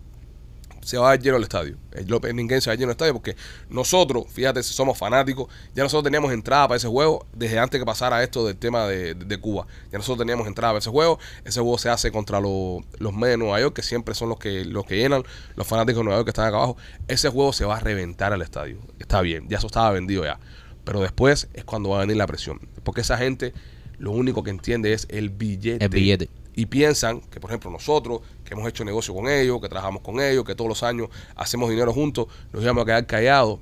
se 0.83 0.99
va 0.99 1.13
a 1.13 1.17
lleno 1.17 1.39
el 1.39 1.43
estadio. 1.45 1.79
El 1.93 2.07
López 2.09 2.35
Ninguén 2.35 2.61
se 2.61 2.69
va 2.69 2.75
a 2.75 2.77
lleno 2.77 2.91
el 2.91 2.95
estadio 2.95 3.15
porque 3.15 3.37
nosotros, 3.71 4.27
fíjate, 4.31 4.63
somos 4.63 4.99
fanáticos, 4.99 5.49
ya 5.75 5.83
nosotros 5.83 6.05
teníamos 6.05 6.31
entrada 6.31 6.69
para 6.69 6.77
ese 6.77 6.89
juego 6.89 7.27
desde 7.33 7.59
antes 7.59 7.81
que 7.81 7.87
pasara 7.87 8.23
esto 8.23 8.47
del 8.47 8.57
tema 8.57 8.87
de, 8.87 9.15
de 9.15 9.41
Cuba. 9.41 9.67
Ya 9.91 9.97
nosotros 9.99 10.19
teníamos 10.19 10.47
entrada 10.47 10.73
para 10.75 10.81
ese 10.81 10.91
juego. 10.91 11.19
Ese 11.45 11.61
juego 11.61 11.79
se 11.79 11.89
hace 11.89 12.13
contra 12.13 12.39
los, 12.39 12.83
los 12.99 13.15
Mets 13.15 13.31
de 13.31 13.37
Nueva 13.39 13.61
York, 13.61 13.75
que 13.75 13.83
siempre 13.83 14.15
son 14.15 14.29
los 14.29 14.39
que, 14.39 14.65
los 14.67 14.85
que 14.85 14.97
llenan, 14.99 15.23
los 15.57 15.67
fanáticos 15.67 16.01
de 16.01 16.05
Nueva 16.05 16.19
York 16.19 16.27
que 16.27 16.31
están 16.33 16.47
acá 16.49 16.57
abajo. 16.59 16.77
Ese 17.09 17.31
juego 17.31 17.53
se 17.55 17.65
va 17.65 17.77
a 17.77 17.81
reventar 17.81 18.35
al 18.35 18.43
estadio. 18.43 18.77
Está 18.99 19.23
bien, 19.23 19.49
ya 19.49 19.57
eso 19.59 19.69
estaba 19.69 19.91
vendido 19.91 20.25
ya. 20.25 20.39
Pero 20.85 21.01
después 21.01 21.49
es 21.55 21.65
cuando 21.65 21.91
va 21.91 21.99
a 21.99 22.01
venir 22.01 22.17
la 22.17 22.27
presión. 22.27 22.61
Porque 22.83 23.01
esa 23.01 23.17
gente 23.17 23.53
lo 23.99 24.11
único 24.11 24.43
que 24.43 24.51
entiende 24.51 24.93
es 24.93 25.07
el 25.11 25.31
billete. 25.31 25.85
El 25.85 25.91
billete. 25.91 26.29
Y 26.55 26.67
piensan 26.67 27.21
que, 27.21 27.41
por 27.41 27.51
ejemplo, 27.51 27.71
nosotros, 27.71 28.21
que 28.45 28.55
hemos 28.55 28.69
hecho 28.69 28.85
negocio 28.85 29.15
con 29.15 29.29
ellos, 29.29 29.61
que 29.61 29.69
trabajamos 29.69 30.03
con 30.03 30.21
ellos, 30.21 30.45
que 30.45 30.55
todos 30.55 30.69
los 30.69 30.83
años 30.83 31.09
hacemos 31.35 31.69
dinero 31.69 31.93
juntos, 31.93 32.29
nos 32.53 32.63
íbamos 32.63 32.83
a 32.83 32.87
quedar 32.87 33.07
callados 33.07 33.59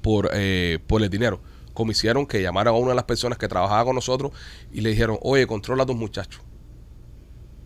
por, 0.00 0.30
eh, 0.32 0.78
por 0.86 1.02
el 1.02 1.10
dinero. 1.10 1.40
Como 1.74 1.92
hicieron 1.92 2.26
que 2.26 2.40
llamaron 2.40 2.74
a 2.74 2.78
una 2.78 2.90
de 2.90 2.94
las 2.94 3.04
personas 3.04 3.38
que 3.38 3.48
trabajaba 3.48 3.84
con 3.84 3.94
nosotros 3.94 4.32
y 4.72 4.80
le 4.80 4.90
dijeron, 4.90 5.18
oye, 5.20 5.46
controla 5.46 5.82
a 5.82 5.86
tus 5.86 5.96
muchachos. 5.96 6.40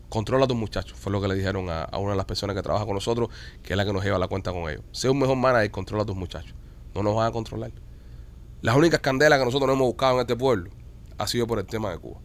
Controla 0.09 0.45
a 0.45 0.49
tus 0.49 0.57
muchachos. 0.57 0.99
Fue 0.99 1.13
lo 1.13 1.21
que 1.21 1.29
le 1.29 1.35
dijeron 1.35 1.69
a, 1.71 1.83
a 1.83 1.99
una 1.99 2.13
de 2.13 2.17
las 2.17 2.27
personas 2.27 2.57
que 2.57 2.63
trabaja 2.63 2.85
con 2.85 2.95
nosotros, 2.95 3.29
que 3.63 3.73
es 3.73 3.77
la 3.77 3.85
que 3.85 3.93
nos 3.93 4.05
lleva 4.05 4.19
la 4.19 4.29
cuenta 4.29 4.53
con 4.53 4.69
ellos. 4.69 4.83
Sea 4.93 5.11
un 5.11 5.19
mejor 5.19 5.37
manager, 5.37 5.71
controla 5.71 6.03
a 6.03 6.07
tus 6.07 6.17
muchachos. 6.17 6.55
No 6.95 7.03
nos 7.03 7.15
van 7.15 7.29
a 7.29 7.33
controlar. 7.33 7.73
Las 8.65 8.77
únicas 8.77 9.01
candelas 9.01 9.39
que 9.39 9.45
nosotros 9.45 9.67
no 9.67 9.75
hemos 9.75 9.89
buscado 9.89 10.15
en 10.15 10.21
este 10.21 10.37
pueblo 10.37 10.71
ha 11.19 11.27
sido 11.27 11.47
por 11.47 11.59
el 11.59 11.67
tema 11.67 11.91
de 11.91 11.99
Cuba. 11.99 12.19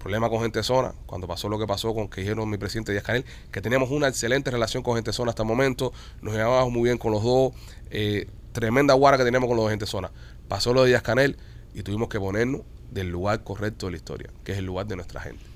Problema 0.00 0.28
con 0.28 0.40
Gente 0.40 0.64
Zona, 0.64 0.94
cuando 1.06 1.28
pasó 1.28 1.48
lo 1.48 1.60
que 1.60 1.64
pasó 1.64 1.94
con 1.94 2.08
que 2.08 2.22
dijeron 2.22 2.50
mi 2.50 2.58
presidente 2.58 2.90
Díaz 2.90 3.04
Canel, 3.04 3.24
que 3.52 3.60
teníamos 3.60 3.92
una 3.92 4.08
excelente 4.08 4.50
relación 4.50 4.82
con 4.82 4.96
Gente 4.96 5.12
Zona 5.12 5.30
hasta 5.30 5.44
el 5.44 5.48
momento, 5.48 5.92
nos 6.22 6.34
llevábamos 6.34 6.72
muy 6.72 6.82
bien 6.82 6.98
con 6.98 7.12
los 7.12 7.22
dos, 7.22 7.52
eh, 7.90 8.26
tremenda 8.50 8.94
guarda 8.94 9.18
que 9.18 9.24
teníamos 9.24 9.46
con 9.46 9.56
los 9.56 9.66
de 9.66 9.70
Gente 9.70 9.86
Zona. 9.86 10.10
Pasó 10.48 10.74
lo 10.74 10.82
de 10.82 10.88
Díaz 10.88 11.02
Canel 11.02 11.36
y 11.72 11.84
tuvimos 11.84 12.08
que 12.08 12.18
ponernos 12.18 12.62
del 12.90 13.08
lugar 13.08 13.44
correcto 13.44 13.86
de 13.86 13.92
la 13.92 13.98
historia, 13.98 14.30
que 14.42 14.50
es 14.50 14.58
el 14.58 14.64
lugar 14.64 14.88
de 14.88 14.96
nuestra 14.96 15.20
gente. 15.20 15.47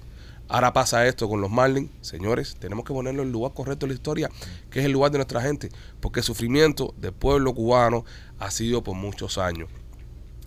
Ahora 0.52 0.74
pasa 0.74 1.06
esto 1.06 1.30
con 1.30 1.40
los 1.40 1.50
Marlins, 1.50 1.88
señores, 2.02 2.56
tenemos 2.58 2.84
que 2.84 2.92
ponerlo 2.92 3.22
en 3.22 3.28
el 3.28 3.32
lugar 3.32 3.54
correcto 3.54 3.86
de 3.86 3.92
la 3.92 3.94
historia, 3.94 4.30
que 4.70 4.80
es 4.80 4.84
el 4.84 4.92
lugar 4.92 5.10
de 5.10 5.16
nuestra 5.16 5.40
gente, 5.40 5.70
porque 5.98 6.20
el 6.20 6.24
sufrimiento 6.24 6.92
del 6.98 7.14
pueblo 7.14 7.54
cubano 7.54 8.04
ha 8.38 8.50
sido 8.50 8.82
por 8.84 8.94
muchos 8.94 9.38
años. 9.38 9.70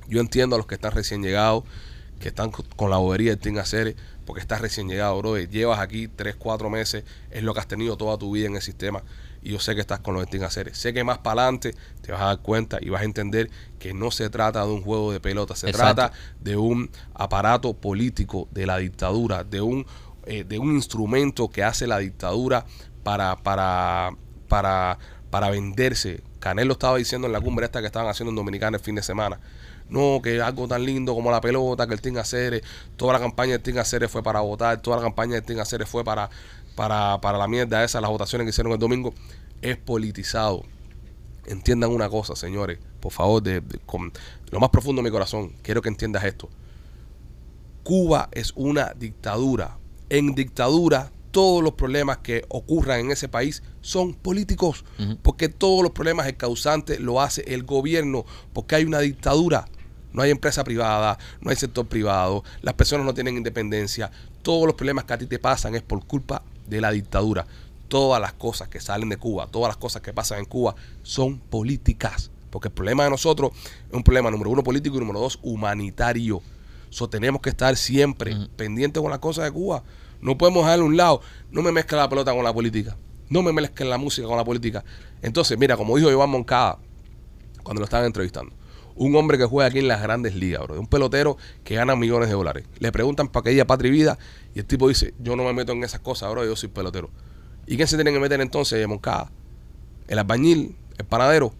Yo 0.07 0.21
entiendo 0.21 0.55
a 0.55 0.59
los 0.59 0.67
que 0.67 0.75
están 0.75 0.91
recién 0.91 1.23
llegados, 1.23 1.63
que 2.19 2.27
están 2.27 2.51
co- 2.51 2.63
con 2.75 2.91
la 2.91 2.97
bobería 2.97 3.31
del 3.31 3.39
Team 3.39 3.57
Aceres, 3.57 3.95
porque 4.27 4.41
estás 4.41 4.61
recién 4.61 4.87
llegado, 4.87 5.17
bro. 5.17 5.39
Llevas 5.39 5.79
aquí 5.79 6.07
3, 6.07 6.35
4 6.35 6.69
meses, 6.69 7.03
es 7.31 7.41
lo 7.41 7.55
que 7.55 7.61
has 7.61 7.67
tenido 7.67 7.97
toda 7.97 8.15
tu 8.19 8.31
vida 8.31 8.45
en 8.45 8.55
el 8.57 8.61
sistema. 8.61 9.01
Y 9.45 9.51
yo 9.51 9.59
sé 9.59 9.75
que 9.75 9.81
estás 9.81 9.99
con 9.99 10.15
los 10.15 10.25
Aceres. 10.41 10.75
Sé 10.75 10.91
que 10.91 11.03
más 11.03 11.19
para 11.19 11.43
adelante 11.43 11.75
te 12.01 12.11
vas 12.11 12.19
a 12.19 12.25
dar 12.25 12.39
cuenta 12.39 12.79
y 12.81 12.89
vas 12.89 13.03
a 13.03 13.05
entender 13.05 13.51
que 13.77 13.93
no 13.93 14.09
se 14.09 14.31
trata 14.31 14.65
de 14.65 14.71
un 14.71 14.81
juego 14.81 15.11
de 15.11 15.19
pelota, 15.19 15.55
se 15.55 15.69
Exacto. 15.69 15.93
trata 15.93 16.17
de 16.41 16.57
un 16.57 16.89
aparato 17.13 17.75
político 17.75 18.47
de 18.49 18.65
la 18.65 18.77
dictadura, 18.77 19.43
de 19.43 19.61
un, 19.61 19.85
eh, 20.25 20.45
de 20.45 20.57
un 20.57 20.73
instrumento 20.73 21.47
que 21.47 21.63
hace 21.63 21.85
la 21.85 21.99
dictadura 21.99 22.65
para, 23.03 23.35
para, 23.35 24.09
para, 24.47 24.97
para 25.29 25.51
venderse. 25.51 26.23
Canelo 26.39 26.73
estaba 26.73 26.97
diciendo 26.97 27.27
en 27.27 27.33
la 27.33 27.39
cumbre 27.39 27.65
esta 27.65 27.81
que 27.81 27.85
estaban 27.87 28.09
haciendo 28.09 28.31
en 28.31 28.37
Dominicana 28.37 28.77
el 28.77 28.83
fin 28.83 28.95
de 28.95 29.03
semana. 29.03 29.39
No, 29.89 30.21
que 30.23 30.41
algo 30.41 30.67
tan 30.67 30.83
lindo 30.83 31.13
como 31.13 31.29
la 31.29 31.39
pelota, 31.39 31.85
que 31.85 31.93
el 31.93 32.01
Team 32.01 32.17
Aceres, 32.17 32.63
toda 32.95 33.13
la 33.13 33.19
campaña 33.19 33.51
del 33.51 33.61
Team 33.61 33.77
Aceres 33.77 34.09
fue 34.09 34.23
para 34.23 34.39
votar, 34.39 34.81
toda 34.81 34.97
la 34.97 35.03
campaña 35.03 35.33
del 35.35 35.43
Team 35.43 35.59
Aceres 35.59 35.87
fue 35.87 36.03
para, 36.03 36.31
para, 36.75 37.19
para 37.21 37.37
la 37.37 37.47
mierda 37.47 37.83
esa, 37.83 38.01
las 38.01 38.09
votaciones 38.09 38.45
que 38.45 38.49
hicieron 38.49 38.73
el 38.73 38.79
domingo, 38.79 39.13
es 39.61 39.77
politizado. 39.77 40.63
Entiendan 41.47 41.91
una 41.91 42.09
cosa, 42.09 42.35
señores, 42.35 42.79
por 42.99 43.11
favor, 43.11 43.41
de, 43.41 43.61
de- 43.61 43.79
con 43.85 44.11
lo 44.51 44.59
más 44.59 44.69
profundo 44.69 45.01
de 45.01 45.09
mi 45.09 45.11
corazón, 45.11 45.53
quiero 45.61 45.81
que 45.81 45.89
entiendas 45.89 46.23
esto. 46.23 46.49
Cuba 47.83 48.29
es 48.31 48.51
una 48.55 48.93
dictadura. 48.97 49.77
En 50.09 50.33
dictadura, 50.35 51.11
todos 51.31 51.63
los 51.63 51.73
problemas 51.73 52.19
que 52.19 52.45
ocurran 52.49 52.99
en 53.01 53.11
ese 53.11 53.27
país 53.27 53.61
son 53.81 54.13
políticos. 54.13 54.85
Porque 55.21 55.49
todos 55.49 55.83
los 55.83 55.91
problemas, 55.91 56.25
el 56.27 56.35
causante 56.37 56.99
lo 56.99 57.21
hace 57.21 57.41
el 57.53 57.63
gobierno. 57.63 58.25
Porque 58.53 58.75
hay 58.75 58.85
una 58.85 58.99
dictadura. 58.99 59.65
No 60.13 60.21
hay 60.21 60.31
empresa 60.31 60.63
privada, 60.63 61.19
no 61.41 61.49
hay 61.49 61.57
sector 61.57 61.85
privado, 61.87 62.41
las 62.61 62.73
personas 62.75 63.05
no 63.05 63.13
tienen 63.13 63.35
independencia. 63.35 64.09
Todos 64.43 64.65
los 64.65 64.75
problemas 64.75 65.03
que 65.03 65.11
a 65.13 65.17
ti 65.17 65.25
te 65.25 65.39
pasan 65.39 65.75
es 65.75 65.81
por 65.81 66.05
culpa 66.05 66.41
de 66.67 66.81
la 66.81 66.91
dictadura. 66.91 67.45
Todas 67.87 68.21
las 68.21 68.33
cosas 68.33 68.67
que 68.67 68.79
salen 68.79 69.09
de 69.09 69.17
Cuba, 69.17 69.47
todas 69.47 69.69
las 69.69 69.77
cosas 69.77 70.01
que 70.01 70.13
pasan 70.13 70.39
en 70.39 70.45
Cuba 70.45 70.75
son 71.03 71.39
políticas. 71.39 72.31
Porque 72.49 72.69
el 72.69 72.73
problema 72.73 73.03
de 73.03 73.09
nosotros 73.09 73.51
es 73.89 73.93
un 73.93 74.03
problema 74.03 74.31
número 74.31 74.49
uno 74.49 74.63
político 74.63 74.97
y 74.97 74.99
número 74.99 75.19
dos 75.19 75.39
humanitario. 75.43 76.41
So, 76.89 77.09
tenemos 77.09 77.41
que 77.41 77.49
estar 77.49 77.75
siempre 77.75 78.35
pendientes 78.55 79.01
con 79.01 79.11
las 79.11 79.19
cosas 79.19 79.45
de 79.45 79.51
Cuba. 79.51 79.83
No 80.21 80.37
podemos 80.37 80.63
dejarle 80.63 80.83
a 80.83 80.87
un 80.87 80.97
lado. 80.97 81.21
No 81.51 81.61
me 81.61 81.71
mezcla 81.71 81.97
la 81.97 82.09
pelota 82.09 82.33
con 82.33 82.43
la 82.43 82.53
política. 82.53 82.95
No 83.29 83.41
me 83.41 83.51
mezclen 83.51 83.89
la 83.89 83.97
música 83.97 84.27
con 84.27 84.37
la 84.37 84.45
política. 84.45 84.83
Entonces, 85.21 85.57
mira, 85.57 85.75
como 85.75 85.97
dijo 85.97 86.09
Iván 86.09 86.29
Moncada 86.29 86.79
cuando 87.63 87.79
lo 87.79 87.85
estaban 87.85 88.05
entrevistando, 88.05 88.53
un 88.95 89.15
hombre 89.15 89.37
que 89.37 89.45
juega 89.45 89.67
aquí 89.67 89.79
en 89.79 89.87
las 89.87 90.01
grandes 90.01 90.35
ligas, 90.35 90.61
bro, 90.63 90.79
un 90.79 90.87
pelotero 90.87 91.37
que 91.63 91.75
gana 91.75 91.95
millones 91.95 92.29
de 92.29 92.35
dólares. 92.35 92.65
Le 92.79 92.91
preguntan 92.91 93.27
para 93.27 93.43
que 93.43 93.51
ella 93.51 93.67
patria 93.67 93.89
y 93.89 93.91
vida 93.91 94.17
y 94.53 94.59
el 94.59 94.65
tipo 94.65 94.87
dice, 94.87 95.13
yo 95.19 95.35
no 95.35 95.43
me 95.43 95.53
meto 95.53 95.73
en 95.73 95.83
esas 95.83 95.99
cosas, 95.99 96.31
bro, 96.31 96.45
yo 96.45 96.55
soy 96.55 96.69
pelotero. 96.69 97.09
¿Y 97.67 97.75
quién 97.75 97.87
se 97.87 97.97
tiene 97.97 98.11
que 98.11 98.19
meter 98.19 98.39
entonces, 98.41 98.87
Moncada? 98.87 99.31
El 100.07 100.19
albañil, 100.19 100.75
el 100.97 101.05
panadero. 101.05 101.53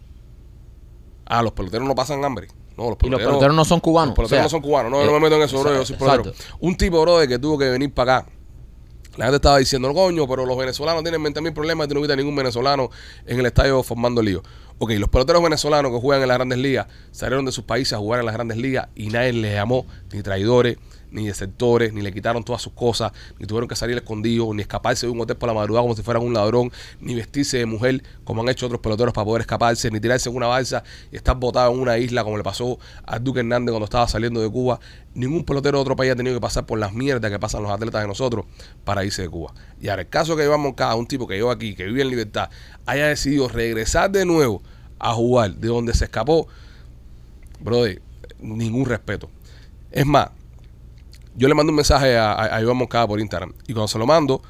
Ah, 1.26 1.42
los 1.42 1.52
peloteros 1.52 1.86
no 1.86 1.94
pasan 1.94 2.24
hambre. 2.24 2.48
No, 2.76 2.90
los 2.90 2.98
Y 3.02 3.08
los 3.08 3.20
peloteros 3.20 3.56
no 3.56 3.64
son 3.64 3.80
cubanos. 3.80 4.10
los 4.10 4.16
peloteros 4.16 4.32
o 4.32 4.36
sea, 4.36 4.42
no 4.44 4.48
son 4.48 4.60
cubanos. 4.60 4.90
No, 4.92 5.02
eh, 5.02 5.06
no 5.06 5.12
me 5.12 5.20
meto 5.20 5.36
en 5.36 5.42
eso, 5.42 5.60
bro. 5.60 5.74
Yo 5.74 5.84
soy 5.84 5.96
pelotero. 5.96 6.30
exacto. 6.30 6.56
Un 6.60 6.76
tipo, 6.76 7.00
bro, 7.00 7.18
de 7.18 7.26
que 7.26 7.38
tuvo 7.38 7.58
que 7.58 7.68
venir 7.68 7.92
para 7.92 8.18
acá. 8.18 8.30
La 9.16 9.24
gente 9.24 9.36
estaba 9.36 9.58
diciendo, 9.58 9.92
coño, 9.94 10.28
pero 10.28 10.44
los 10.44 10.58
venezolanos 10.58 11.02
tienen 11.02 11.22
20 11.22 11.40
mil 11.40 11.52
problemas 11.54 11.86
y 11.86 11.88
tú 11.88 11.94
no 11.94 12.00
viste 12.00 12.12
a 12.12 12.16
ningún 12.16 12.36
venezolano 12.36 12.90
en 13.24 13.40
el 13.40 13.46
estadio 13.46 13.82
formando 13.82 14.20
lío. 14.20 14.42
Ok, 14.78 14.90
los 14.98 15.08
peloteros 15.08 15.42
venezolanos 15.42 15.90
que 15.90 15.98
juegan 15.98 16.22
en 16.22 16.28
las 16.28 16.36
grandes 16.36 16.58
ligas 16.58 16.86
salieron 17.10 17.46
de 17.46 17.52
sus 17.52 17.64
países 17.64 17.94
a 17.94 17.98
jugar 17.98 18.20
en 18.20 18.26
las 18.26 18.34
grandes 18.34 18.58
ligas 18.58 18.88
y 18.94 19.08
nadie 19.08 19.32
les 19.32 19.54
llamó 19.54 19.86
ni 20.12 20.22
traidores, 20.22 20.76
ni 21.10 21.26
desertores, 21.26 21.92
ni 21.92 22.02
le 22.02 22.12
quitaron 22.12 22.44
todas 22.44 22.62
sus 22.62 22.72
cosas, 22.72 23.12
ni 23.38 23.46
tuvieron 23.46 23.68
que 23.68 23.76
salir 23.76 23.96
escondidos, 23.96 24.54
ni 24.54 24.62
escaparse 24.62 25.06
de 25.06 25.12
un 25.12 25.20
hotel 25.20 25.36
por 25.36 25.48
la 25.48 25.54
madrugada 25.54 25.82
como 25.82 25.94
si 25.94 26.02
fueran 26.02 26.22
un 26.22 26.34
ladrón, 26.34 26.72
ni 27.00 27.14
vestirse 27.14 27.58
de 27.58 27.66
mujer 27.66 28.02
como 28.24 28.42
han 28.42 28.48
hecho 28.48 28.66
otros 28.66 28.80
peloteros 28.80 29.14
para 29.14 29.24
poder 29.24 29.42
escaparse, 29.42 29.90
ni 29.90 30.00
tirarse 30.00 30.28
en 30.28 30.36
una 30.36 30.46
balsa 30.46 30.82
y 31.12 31.16
estar 31.16 31.36
botado 31.36 31.72
en 31.72 31.80
una 31.80 31.98
isla 31.98 32.24
como 32.24 32.36
le 32.36 32.42
pasó 32.42 32.78
a 33.04 33.18
Duque 33.18 33.40
Hernández 33.40 33.72
cuando 33.72 33.84
estaba 33.84 34.08
saliendo 34.08 34.40
de 34.40 34.50
Cuba. 34.50 34.80
Ningún 35.14 35.44
pelotero 35.44 35.78
de 35.78 35.82
otro 35.82 35.96
país 35.96 36.12
ha 36.12 36.16
tenido 36.16 36.34
que 36.34 36.40
pasar 36.40 36.66
por 36.66 36.78
las 36.78 36.92
mierdas 36.92 37.30
que 37.30 37.38
pasan 37.38 37.62
los 37.62 37.70
atletas 37.70 38.02
de 38.02 38.08
nosotros 38.08 38.44
para 38.84 39.04
irse 39.04 39.22
de 39.22 39.28
Cuba. 39.28 39.54
Y 39.80 39.88
ahora 39.88 40.02
el 40.02 40.08
caso 40.08 40.36
que 40.36 40.44
Iván 40.44 40.60
Moncada, 40.60 40.94
un 40.94 41.06
tipo 41.06 41.26
que 41.26 41.34
llegó 41.34 41.50
aquí, 41.50 41.74
que 41.74 41.84
vive 41.86 42.02
en 42.02 42.10
libertad, 42.10 42.50
haya 42.84 43.06
decidido 43.06 43.48
regresar 43.48 44.10
de 44.10 44.26
nuevo 44.26 44.62
a 44.98 45.12
jugar 45.14 45.54
de 45.54 45.68
donde 45.68 45.94
se 45.94 46.04
escapó, 46.04 46.48
brother, 47.60 48.02
ningún 48.38 48.86
respeto. 48.86 49.30
Es 49.90 50.06
más, 50.06 50.30
yo 51.36 51.48
le 51.48 51.54
mando 51.54 51.70
un 51.70 51.76
mensaje 51.76 52.16
a, 52.16 52.58
Iván 52.60 52.76
Moncada 52.76 53.06
por 53.06 53.20
Instagram. 53.20 53.52
Y 53.66 53.72
cuando 53.72 53.88
se 53.88 53.98
lo 53.98 54.06
mando, 54.06 54.42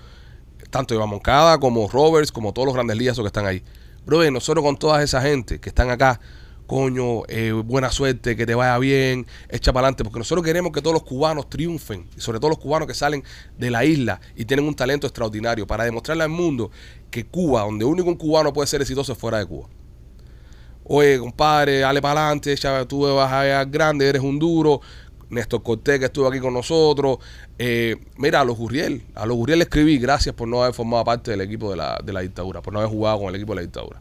tanto 0.70 0.94
Iván 0.94 1.08
Moncada 1.08 1.58
como 1.58 1.88
Roberts, 1.88 2.30
como 2.32 2.52
todos 2.52 2.66
los 2.66 2.74
grandes 2.74 2.96
ligas 2.96 3.16
que 3.18 3.26
están 3.26 3.46
ahí. 3.46 3.62
Brother, 4.04 4.32
nosotros 4.32 4.64
con 4.64 4.76
toda 4.76 5.02
esa 5.02 5.20
gente 5.20 5.58
que 5.58 5.68
están 5.68 5.90
acá, 5.90 6.20
coño, 6.66 7.22
eh, 7.28 7.52
buena 7.52 7.90
suerte, 7.90 8.36
que 8.36 8.46
te 8.46 8.54
vaya 8.54 8.78
bien, 8.78 9.26
echa 9.48 9.72
para 9.72 9.86
adelante, 9.86 10.04
porque 10.04 10.20
nosotros 10.20 10.44
queremos 10.44 10.72
que 10.72 10.80
todos 10.80 10.94
los 10.94 11.02
cubanos 11.02 11.48
triunfen, 11.48 12.06
y 12.16 12.20
sobre 12.20 12.38
todo 12.38 12.50
los 12.50 12.58
cubanos 12.58 12.86
que 12.86 12.94
salen 12.94 13.24
de 13.58 13.70
la 13.70 13.84
isla 13.84 14.20
y 14.36 14.44
tienen 14.44 14.66
un 14.66 14.74
talento 14.74 15.06
extraordinario, 15.06 15.66
para 15.66 15.84
demostrarle 15.84 16.24
al 16.24 16.30
mundo 16.30 16.70
que 17.10 17.26
Cuba, 17.26 17.62
donde 17.62 17.84
único 17.84 18.08
un 18.08 18.16
cubano 18.16 18.52
puede 18.52 18.66
ser 18.66 18.80
exitoso 18.80 19.12
es 19.12 19.18
fuera 19.18 19.38
de 19.38 19.46
Cuba. 19.46 19.68
Oye, 20.88 21.18
compadre, 21.18 21.80
dale 21.80 22.00
para 22.00 22.28
adelante, 22.28 22.54
tú 22.86 23.12
vas 23.12 23.32
a 23.32 23.64
grande, 23.64 24.08
eres 24.08 24.22
un 24.22 24.38
duro. 24.38 24.80
Néstor 25.30 25.62
Cortés, 25.62 25.98
que 25.98 26.06
estuvo 26.06 26.26
aquí 26.28 26.40
con 26.40 26.54
nosotros. 26.54 27.18
Eh, 27.58 27.96
mira, 28.16 28.40
a 28.40 28.44
los 28.44 28.56
Gurriel, 28.56 29.02
a 29.14 29.26
los 29.26 29.36
Gurriel 29.36 29.58
le 29.58 29.64
escribí, 29.64 29.98
gracias 29.98 30.34
por 30.34 30.48
no 30.48 30.62
haber 30.62 30.74
formado 30.74 31.04
parte 31.04 31.30
del 31.30 31.40
equipo 31.40 31.70
de 31.70 31.76
la, 31.76 31.98
de 32.04 32.12
la 32.12 32.20
dictadura, 32.20 32.62
por 32.62 32.72
no 32.72 32.78
haber 32.80 32.90
jugado 32.90 33.18
con 33.18 33.28
el 33.28 33.34
equipo 33.34 33.52
de 33.52 33.56
la 33.56 33.62
dictadura. 33.62 34.00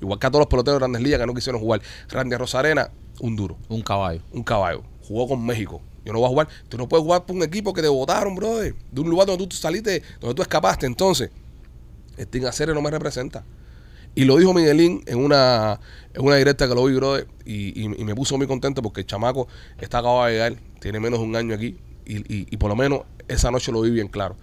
Igual 0.00 0.18
que 0.18 0.26
a 0.26 0.30
todos 0.30 0.40
los 0.40 0.48
peloteros 0.48 0.76
de 0.76 0.80
grandes 0.80 1.02
ligas 1.02 1.20
que 1.20 1.26
no 1.26 1.34
quisieron 1.34 1.60
jugar. 1.60 1.80
Randy 2.08 2.36
Rosarena, 2.36 2.90
un 3.20 3.36
duro, 3.36 3.56
Un 3.68 3.80
caballo. 3.82 4.20
un 4.32 4.42
caballo. 4.42 4.82
Jugó 5.02 5.28
con 5.28 5.44
México. 5.44 5.80
Yo 6.04 6.12
no 6.12 6.18
voy 6.18 6.26
a 6.26 6.30
jugar. 6.30 6.48
Tú 6.68 6.76
no 6.76 6.88
puedes 6.88 7.04
jugar 7.04 7.24
por 7.24 7.36
un 7.36 7.42
equipo 7.42 7.72
que 7.72 7.80
te 7.80 7.88
votaron, 7.88 8.34
brother. 8.34 8.74
De 8.90 9.00
un 9.00 9.08
lugar 9.08 9.26
donde 9.26 9.46
tú 9.46 9.56
saliste, 9.56 10.02
donde 10.20 10.34
tú 10.34 10.42
escapaste. 10.42 10.84
Entonces, 10.84 11.30
el 12.18 12.26
Team 12.26 12.46
Aceres 12.46 12.74
no 12.74 12.82
me 12.82 12.90
representa. 12.90 13.44
Y 14.14 14.24
lo 14.24 14.36
dijo 14.36 14.54
Miguelín 14.54 15.02
en 15.06 15.18
una, 15.18 15.80
en 16.12 16.24
una 16.24 16.36
directa 16.36 16.68
que 16.68 16.74
lo 16.74 16.84
vi, 16.84 16.94
brother, 16.94 17.26
y, 17.44 17.82
y- 17.82 17.88
me 18.04 18.14
puso 18.14 18.36
muy 18.38 18.46
contento 18.46 18.80
porque 18.80 19.00
el 19.00 19.06
chamaco 19.06 19.48
está 19.80 19.98
acabado 19.98 20.26
de 20.26 20.32
llegar, 20.32 20.56
tiene 20.80 21.00
menos 21.00 21.18
de 21.20 21.26
un 21.26 21.34
año 21.36 21.54
aquí, 21.54 21.76
y, 22.06 22.22
y- 22.52 22.56
por 22.56 22.68
lo 22.68 22.76
menos 22.76 23.00
esa 23.26 23.50
noche 23.50 23.72
lo 23.72 23.80
vi 23.80 23.90
bien 23.90 24.08
claro. 24.08 24.36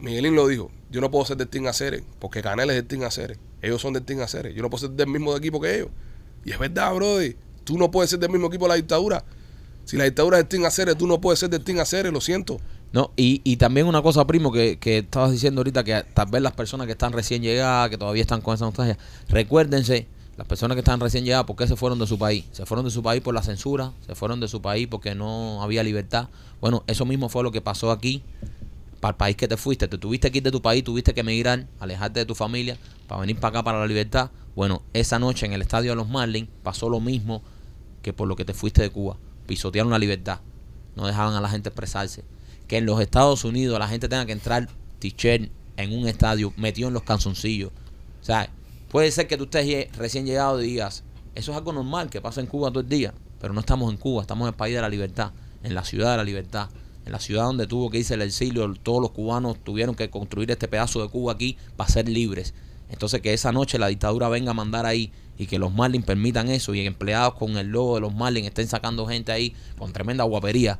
Miguelín 0.00 0.34
lo 0.34 0.46
dijo, 0.48 0.70
yo 0.90 1.00
no 1.00 1.10
puedo 1.10 1.24
ser 1.24 1.36
del 1.36 1.48
Team 1.48 1.66
Aceres, 1.66 2.02
porque 2.18 2.42
Canel 2.42 2.70
es 2.70 2.76
del 2.76 2.86
Team 2.86 3.02
Aceres. 3.02 3.38
Ellos 3.62 3.80
son 3.82 3.92
del 3.92 4.02
Team 4.02 4.20
Aceres. 4.22 4.54
Yo 4.54 4.62
no 4.62 4.70
puedo 4.70 4.80
ser 4.86 4.90
del 4.96 5.06
mismo 5.06 5.36
equipo 5.36 5.60
que 5.60 5.74
ellos. 5.76 5.88
Y 6.44 6.52
es 6.52 6.58
verdad, 6.58 6.94
brother. 6.94 7.36
Tú 7.64 7.76
no 7.76 7.90
puedes 7.90 8.10
ser 8.10 8.18
del 8.18 8.30
mismo 8.30 8.46
equipo 8.46 8.64
de 8.64 8.70
la 8.70 8.74
dictadura. 8.76 9.22
Si 9.84 9.96
la 9.98 10.04
dictadura 10.04 10.38
es 10.38 10.44
del 10.44 10.48
Team 10.48 10.64
Aceres, 10.64 10.96
tú 10.96 11.06
no 11.06 11.20
puedes 11.20 11.38
ser 11.38 11.50
del 11.50 11.62
Team 11.62 11.78
Aceres, 11.80 12.10
lo 12.12 12.20
siento. 12.22 12.58
No, 12.92 13.12
y, 13.16 13.40
y 13.44 13.56
también 13.56 13.86
una 13.86 14.02
cosa, 14.02 14.26
primo, 14.26 14.50
que, 14.50 14.78
que 14.78 14.98
estabas 14.98 15.30
diciendo 15.30 15.60
ahorita, 15.60 15.84
que 15.84 16.04
tal 16.12 16.28
vez 16.28 16.42
las 16.42 16.52
personas 16.54 16.86
que 16.86 16.92
están 16.92 17.12
recién 17.12 17.40
llegadas, 17.40 17.88
que 17.88 17.96
todavía 17.96 18.22
están 18.22 18.40
con 18.40 18.54
esa 18.54 18.64
nostalgia, 18.64 18.98
recuérdense, 19.28 20.08
las 20.36 20.46
personas 20.46 20.74
que 20.74 20.80
están 20.80 20.98
recién 20.98 21.24
llegadas, 21.24 21.46
¿por 21.46 21.54
qué 21.54 21.68
se 21.68 21.76
fueron 21.76 21.98
de 22.00 22.06
su 22.06 22.18
país? 22.18 22.46
Se 22.50 22.66
fueron 22.66 22.84
de 22.84 22.90
su 22.90 23.02
país 23.02 23.22
por 23.22 23.34
la 23.34 23.42
censura, 23.42 23.92
se 24.06 24.14
fueron 24.14 24.40
de 24.40 24.48
su 24.48 24.60
país 24.60 24.88
porque 24.90 25.14
no 25.14 25.62
había 25.62 25.84
libertad. 25.84 26.28
Bueno, 26.60 26.82
eso 26.88 27.04
mismo 27.04 27.28
fue 27.28 27.44
lo 27.44 27.52
que 27.52 27.60
pasó 27.60 27.92
aquí, 27.92 28.24
para 29.00 29.10
el 29.10 29.16
país 29.16 29.36
que 29.36 29.46
te 29.46 29.56
fuiste. 29.56 29.86
Te 29.86 29.98
tuviste 29.98 30.32
que 30.32 30.38
ir 30.38 30.44
de 30.44 30.50
tu 30.50 30.62
país, 30.62 30.82
tuviste 30.82 31.14
que 31.14 31.20
emigrar, 31.20 31.66
alejarte 31.78 32.20
de 32.20 32.26
tu 32.26 32.34
familia, 32.34 32.76
para 33.06 33.20
venir 33.20 33.38
para 33.38 33.58
acá, 33.58 33.64
para 33.64 33.78
la 33.78 33.86
libertad. 33.86 34.30
Bueno, 34.56 34.82
esa 34.94 35.18
noche 35.20 35.46
en 35.46 35.52
el 35.52 35.62
estadio 35.62 35.90
de 35.90 35.96
los 35.96 36.08
Marlins 36.08 36.48
pasó 36.64 36.88
lo 36.88 36.98
mismo 36.98 37.42
que 38.02 38.12
por 38.12 38.26
lo 38.26 38.34
que 38.34 38.44
te 38.44 38.54
fuiste 38.54 38.82
de 38.82 38.90
Cuba. 38.90 39.16
Pisotearon 39.46 39.92
la 39.92 39.98
libertad, 39.98 40.40
no 40.96 41.06
dejaban 41.06 41.34
a 41.34 41.40
la 41.40 41.48
gente 41.48 41.68
expresarse 41.68 42.24
que 42.70 42.78
en 42.78 42.86
los 42.86 43.00
Estados 43.00 43.44
Unidos 43.44 43.80
la 43.80 43.88
gente 43.88 44.08
tenga 44.08 44.24
que 44.26 44.30
entrar 44.30 44.68
t-shirt 45.00 45.50
en 45.76 45.92
un 45.92 46.06
estadio 46.06 46.52
metido 46.56 46.86
en 46.86 46.94
los 46.94 47.02
canzoncillos. 47.02 47.72
O 48.20 48.24
sea, 48.24 48.48
puede 48.92 49.10
ser 49.10 49.26
que 49.26 49.36
tú 49.36 49.42
estés 49.42 49.90
recién 49.96 50.24
llegado 50.24 50.62
y 50.62 50.68
digas, 50.68 51.02
eso 51.34 51.50
es 51.50 51.58
algo 51.58 51.72
normal 51.72 52.10
que 52.10 52.20
pasa 52.20 52.40
en 52.40 52.46
Cuba 52.46 52.70
todo 52.70 52.78
el 52.78 52.88
día, 52.88 53.12
pero 53.40 53.52
no 53.52 53.58
estamos 53.58 53.90
en 53.90 53.96
Cuba, 53.96 54.22
estamos 54.22 54.46
en 54.46 54.50
el 54.50 54.54
país 54.54 54.76
de 54.76 54.82
la 54.82 54.88
libertad, 54.88 55.32
en 55.64 55.74
la 55.74 55.82
ciudad 55.84 56.12
de 56.12 56.18
la 56.18 56.22
libertad, 56.22 56.68
en 57.04 57.10
la 57.10 57.18
ciudad 57.18 57.42
donde 57.42 57.66
tuvo 57.66 57.90
que 57.90 57.98
irse 57.98 58.14
el 58.14 58.22
exilio, 58.22 58.72
todos 58.80 59.02
los 59.02 59.10
cubanos 59.10 59.56
tuvieron 59.64 59.96
que 59.96 60.08
construir 60.08 60.48
este 60.52 60.68
pedazo 60.68 61.02
de 61.02 61.08
Cuba 61.08 61.32
aquí 61.32 61.56
para 61.76 61.90
ser 61.90 62.08
libres. 62.08 62.54
Entonces 62.88 63.20
que 63.20 63.32
esa 63.32 63.50
noche 63.50 63.80
la 63.80 63.88
dictadura 63.88 64.28
venga 64.28 64.52
a 64.52 64.54
mandar 64.54 64.86
ahí 64.86 65.10
y 65.36 65.46
que 65.46 65.58
los 65.58 65.74
Marlins 65.74 66.06
permitan 66.06 66.48
eso 66.48 66.72
y 66.72 66.86
empleados 66.86 67.34
con 67.34 67.56
el 67.56 67.66
logo 67.66 67.96
de 67.96 68.02
los 68.02 68.14
Marlins 68.14 68.46
estén 68.46 68.68
sacando 68.68 69.08
gente 69.08 69.32
ahí 69.32 69.56
con 69.76 69.92
tremenda 69.92 70.22
guapería 70.22 70.78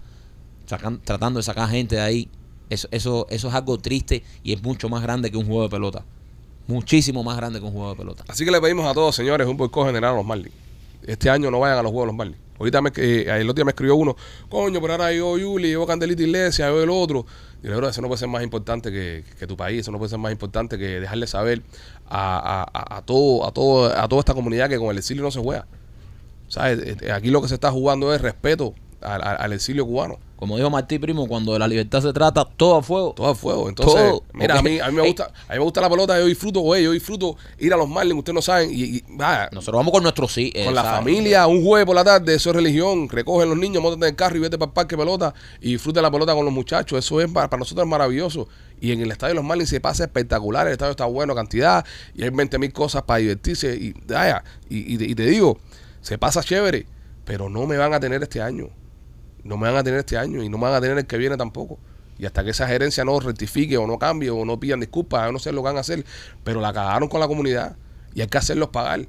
tratando 1.05 1.39
de 1.39 1.43
sacar 1.43 1.69
gente 1.69 1.97
de 1.97 2.03
ahí. 2.03 2.29
Eso, 2.69 2.87
eso, 2.93 3.27
eso 3.31 3.49
es 3.49 3.55
algo 3.55 3.79
triste 3.79 4.23
y 4.45 4.53
es 4.53 4.63
mucho 4.63 4.89
más 4.89 5.03
grande 5.03 5.31
que 5.31 5.37
un 5.37 5.47
juego 5.47 5.63
de 5.65 5.69
pelota. 5.71 6.05
Muchísimo 6.67 7.25
más 7.25 7.37
grande 7.37 7.59
que 7.59 7.65
un 7.67 7.73
juego 7.73 7.91
de 7.91 7.97
pelota. 7.97 8.25
Así 8.29 8.45
que 8.45 8.51
le 8.51 8.61
pedimos 8.61 8.87
a 8.87 8.95
todos, 8.95 9.15
señores, 9.17 9.47
un 9.49 9.57
boicot 9.57 9.87
general 9.87 10.13
a 10.13 10.17
los 10.17 10.25
Marlins. 10.25 10.55
Este 11.05 11.29
año 11.31 11.51
no 11.51 11.59
vayan 11.59 11.79
a 11.79 11.83
los 11.83 11.91
juegos 11.91 12.07
de 12.07 12.13
los 12.13 12.17
Marlins. 12.17 12.39
Ahorita 12.61 12.83
me, 12.83 12.91
eh, 12.97 13.25
el 13.41 13.49
otro 13.49 13.55
día 13.55 13.65
me 13.65 13.71
escribió 13.71 13.97
uno, 13.97 14.15
coño, 14.51 14.81
pero 14.83 14.93
ahora 14.93 15.11
yo 15.13 15.39
Yuli, 15.39 15.73
yo 15.73 15.87
Candelita 15.87 16.23
Iglesia, 16.23 16.69
yo 16.69 16.83
el 16.83 16.91
otro. 16.91 17.25
Y 17.63 17.69
"Bro, 17.69 17.89
eso 17.89 18.03
no 18.03 18.09
puede 18.09 18.19
ser 18.19 18.29
más 18.29 18.43
importante 18.43 18.93
que, 18.93 19.25
que 19.39 19.47
tu 19.47 19.57
país, 19.57 19.81
eso 19.81 19.91
no 19.91 19.99
puede 19.99 20.11
ser 20.11 20.19
más 20.19 20.31
importante 20.31 20.79
que 20.79 21.01
dejarle 21.01 21.27
saber 21.27 21.63
a, 22.09 22.67
a- 22.73 22.99
a- 22.99 23.03
todo, 23.03 23.47
a 23.47 23.53
todo, 23.53 23.87
a 23.99 24.07
toda 24.09 24.21
esta 24.21 24.35
comunidad 24.35 24.69
que 24.69 24.79
con 24.79 24.91
el 24.91 24.99
exilio 24.99 25.23
no 25.23 25.31
se 25.31 25.41
juega. 25.41 25.67
¿Sabes? 26.49 26.99
Eh, 27.03 27.11
Aquí 27.13 27.31
lo 27.31 27.41
que 27.41 27.49
se 27.49 27.55
está 27.55 27.71
jugando 27.73 28.13
es 28.15 28.21
respeto 28.21 28.75
al- 29.01 29.23
al 29.23 29.53
exilio 29.55 29.87
cubano. 29.87 30.19
Como 30.41 30.57
dijo 30.57 30.71
Martí 30.71 30.99
Primo, 30.99 31.29
cuando 31.29 31.53
de 31.53 31.59
la 31.59 31.69
libertad 31.69 32.01
se 32.01 32.15
trata, 32.15 32.47
todo 32.47 32.77
a 32.77 32.83
fuego. 32.83 33.13
Todo 33.15 33.29
a 33.29 33.35
fuego. 33.35 33.69
Entonces, 33.69 33.95
Todo. 33.95 34.25
mira, 34.33 34.59
a 34.59 34.63
mí, 34.63 34.81
a 34.81 34.89
mí 34.89 34.97
me 34.97 35.03
gusta, 35.07 35.25
a 35.27 35.53
mí 35.53 35.59
me 35.59 35.65
gusta 35.65 35.83
la 35.83 35.91
pelota, 35.91 36.19
yo 36.19 36.25
disfruto, 36.25 36.61
güey, 36.61 36.83
yo 36.83 36.93
disfruto 36.93 37.37
ir 37.59 37.75
a 37.75 37.77
los 37.77 37.87
Marlins, 37.87 38.19
ustedes 38.19 38.35
no 38.35 38.41
saben, 38.41 38.71
y, 38.73 38.85
y, 38.85 39.05
vaya, 39.11 39.51
Nosotros 39.53 39.79
vamos 39.79 39.93
con 39.93 40.03
nuestros 40.03 40.33
sí. 40.33 40.51
con 40.65 40.75
la 40.75 40.83
¿sabes? 40.83 40.99
familia, 41.01 41.47
un 41.47 41.63
jueves 41.63 41.85
por 41.85 41.95
la 41.95 42.05
tarde, 42.05 42.35
eso 42.35 42.49
es 42.49 42.57
religión, 42.57 43.07
recogen 43.11 43.51
los 43.51 43.59
niños, 43.59 43.83
montan 43.83 44.03
en 44.05 44.09
el 44.09 44.17
carro 44.17 44.39
y 44.39 44.41
vete 44.41 44.57
para 44.57 44.71
el 44.71 44.73
parque 44.73 44.97
pelota 44.97 45.35
y 45.61 45.73
disfruten 45.73 46.03
la 46.03 46.11
pelota 46.11 46.35
con 46.35 46.47
los 46.47 46.55
muchachos, 46.55 46.99
eso 46.99 47.21
es 47.21 47.31
para, 47.31 47.51
para 47.51 47.59
nosotros 47.59 47.85
es 47.85 47.91
maravilloso. 47.91 48.49
Y 48.81 48.93
en 48.93 49.03
el 49.03 49.11
estadio 49.11 49.33
de 49.33 49.37
los 49.37 49.45
Marlins 49.45 49.69
se 49.69 49.79
pasa 49.79 50.05
espectacular, 50.05 50.67
el 50.67 50.73
estadio 50.73 50.93
está 50.93 51.05
bueno, 51.05 51.35
cantidad, 51.35 51.85
y 52.15 52.23
hay 52.23 52.31
20 52.31 52.59
mil 52.59 52.73
cosas 52.73 53.03
para 53.03 53.19
divertirse, 53.19 53.77
y, 53.77 53.93
vaya, 54.09 54.43
y, 54.71 54.95
y 54.95 55.11
y 55.11 55.15
te 55.15 55.27
digo, 55.27 55.59
se 56.01 56.17
pasa 56.17 56.43
chévere, 56.43 56.87
pero 57.27 57.51
no 57.51 57.67
me 57.67 57.77
van 57.77 57.93
a 57.93 58.01
tener 58.01 58.23
este 58.23 58.41
año, 58.41 58.71
no 59.45 59.57
me 59.57 59.69
van 59.69 59.77
a 59.79 59.85
tener 59.85 60.01
este 60.01 60.17
año 60.17 60.43
y 60.43 60.49
no 60.49 60.59
me 60.59 60.65
van 60.65 60.75
a 60.75 60.81
tener 60.81 60.99
el 60.99 61.07
que 61.07 61.17
viene 61.17 61.37
tampoco. 61.37 61.79
Y 62.19 62.27
hasta 62.27 62.45
que 62.45 62.51
esa 62.51 62.67
gerencia 62.67 63.05
no 63.05 63.19
rectifique 63.19 63.79
o 63.79 63.87
no 63.87 63.99
cambie 63.99 64.31
o 64.31 64.45
no 64.45 64.61
pidan 64.61 64.81
disculpas, 64.81 65.25
yo 65.27 65.33
no 65.33 65.39
sé 65.39 65.53
lo 65.53 65.63
que 65.63 65.69
van 65.69 65.77
a 65.79 65.81
hacer, 65.81 66.05
pero 66.45 66.61
la 66.61 66.73
cagaron 66.73 67.09
con 67.09 67.19
la 67.19 67.27
comunidad 67.27 67.77
y 68.15 68.21
hay 68.21 68.27
que 68.27 68.39
hacerlos 68.39 68.69
pagar. 68.69 69.07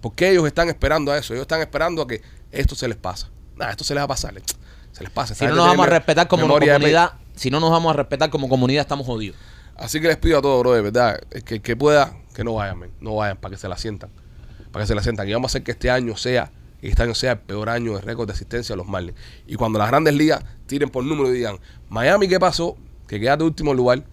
Porque 0.00 0.30
ellos 0.30 0.46
están 0.46 0.68
esperando 0.68 1.12
a 1.12 1.18
eso, 1.18 1.34
ellos 1.34 1.42
están 1.42 1.60
esperando 1.60 2.02
a 2.02 2.06
que 2.06 2.22
esto 2.52 2.74
se 2.74 2.88
les 2.88 2.96
pasa. 2.96 3.28
Nada, 3.56 3.72
esto 3.72 3.84
se 3.84 3.94
les 3.94 4.00
va 4.00 4.04
a 4.04 4.08
pasar, 4.08 4.34
se 4.92 5.02
les 5.02 5.12
pasa. 5.12 5.34
Si 5.34 5.44
no 5.46 5.54
nos 5.54 5.66
vamos 5.66 5.86
a 5.86 5.90
respetar 5.90 6.28
como 6.28 6.48
comunidad, 6.48 7.12
si 7.34 7.50
no 7.50 7.60
nos 7.60 7.70
vamos 7.70 7.90
a 7.90 7.96
respetar 7.96 8.30
como 8.30 8.48
comunidad, 8.48 8.82
estamos 8.82 9.06
jodidos. 9.06 9.36
Así 9.76 10.00
que 10.00 10.08
les 10.08 10.16
pido 10.16 10.38
a 10.38 10.42
todos, 10.42 10.60
bro, 10.60 10.72
de 10.72 10.80
verdad, 10.80 11.20
que, 11.44 11.60
que 11.60 11.76
pueda, 11.76 12.16
que 12.34 12.42
no 12.44 12.54
vayan, 12.54 12.90
no 13.00 13.16
vayan 13.16 13.36
para 13.36 13.54
que 13.54 13.60
se 13.60 13.68
la 13.68 13.76
sientan. 13.76 14.10
Para 14.72 14.84
que 14.84 14.86
se 14.86 14.94
la 14.94 15.02
sientan. 15.02 15.28
Y 15.28 15.34
vamos 15.34 15.50
a 15.50 15.52
hacer 15.52 15.62
que 15.62 15.72
este 15.72 15.90
año 15.90 16.16
sea, 16.16 16.50
que 16.86 16.90
este 16.92 17.02
año 17.02 17.14
sea 17.14 17.32
el 17.32 17.38
peor 17.40 17.68
año 17.68 17.94
de 17.94 18.00
récord 18.00 18.26
de 18.26 18.32
asistencia 18.32 18.74
a 18.74 18.76
los 18.76 18.86
Marlins. 18.86 19.18
Y 19.46 19.56
cuando 19.56 19.78
las 19.78 19.88
grandes 19.88 20.14
ligas 20.14 20.44
tiren 20.66 20.88
por 20.88 21.04
número 21.04 21.30
y 21.30 21.36
digan, 21.36 21.58
Miami, 21.88 22.28
¿qué 22.28 22.38
pasó? 22.38 22.76
Que 23.08 23.18
quedaste 23.18 23.44
último 23.44 23.74
lugar. 23.74 24.04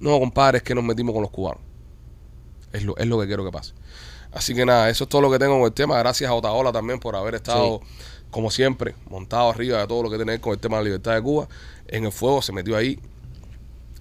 No, 0.00 0.18
compadre, 0.18 0.58
es 0.58 0.62
que 0.62 0.74
nos 0.74 0.84
metimos 0.84 1.12
con 1.12 1.22
los 1.22 1.30
cubanos. 1.30 1.60
Es 2.72 2.84
lo, 2.84 2.96
es 2.96 3.06
lo 3.06 3.20
que 3.20 3.26
quiero 3.26 3.44
que 3.44 3.50
pase. 3.50 3.74
Así 4.32 4.54
que 4.54 4.64
nada, 4.64 4.88
eso 4.88 5.04
es 5.04 5.10
todo 5.10 5.20
lo 5.20 5.30
que 5.30 5.38
tengo 5.38 5.54
con 5.54 5.64
el 5.64 5.72
tema. 5.72 5.98
Gracias 5.98 6.30
a 6.30 6.34
Otaola 6.34 6.72
también 6.72 6.98
por 7.00 7.16
haber 7.16 7.34
estado, 7.34 7.80
como 8.30 8.50
siempre, 8.50 8.94
montado 9.10 9.50
arriba 9.50 9.80
de 9.80 9.86
todo 9.86 10.04
lo 10.04 10.10
que 10.10 10.16
tiene 10.16 10.32
que 10.32 10.36
ver 10.36 10.40
con 10.40 10.52
el 10.52 10.58
tema 10.58 10.76
de 10.76 10.82
la 10.82 10.84
libertad 10.84 11.14
de 11.14 11.22
Cuba. 11.22 11.48
En 11.88 12.04
el 12.04 12.12
fuego 12.12 12.40
se 12.40 12.52
metió 12.52 12.76
ahí. 12.76 12.98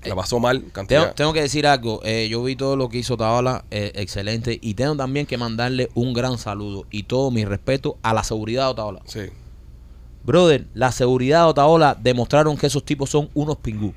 La 0.10 0.16
pasó 0.16 0.39
mal, 0.39 0.66
cantidad. 0.72 1.14
tengo 1.16 1.32
que 1.34 1.41
decir 1.41 1.68
algo. 1.68 2.02
eh, 2.04 2.28
yo 2.30 2.41
vi 2.43 2.56
todo 2.56 2.76
lo 2.76 2.89
que 2.89 2.97
hizo 2.97 3.18
Tabala, 3.18 3.66
eh, 3.72 3.91
excelente. 3.95 4.58
Y 4.62 4.74
tengo 4.74 4.95
también 4.95 5.26
que 5.26 5.38
mandarle 5.38 5.89
un 5.93 6.14
gran 6.14 6.38
saludo 6.38 6.86
y 6.91 7.04
todo 7.04 7.30
mi 7.32 7.45
respeto 7.45 7.97
a 8.02 8.14
la 8.14 8.24
seguridad 8.24 8.66
de 8.66 8.72
Otaola. 8.72 9.02
Sí. 9.06 9.22
Brother, 10.24 10.68
la 10.74 10.91
seguridad 10.91 11.43
de 11.43 11.49
Otaola 11.49 11.97
demostraron 11.99 12.58
que 12.58 12.68
esos 12.68 12.84
tipos 12.84 13.10
son 13.10 13.30
unos 13.34 13.58
pingú. 13.58 13.93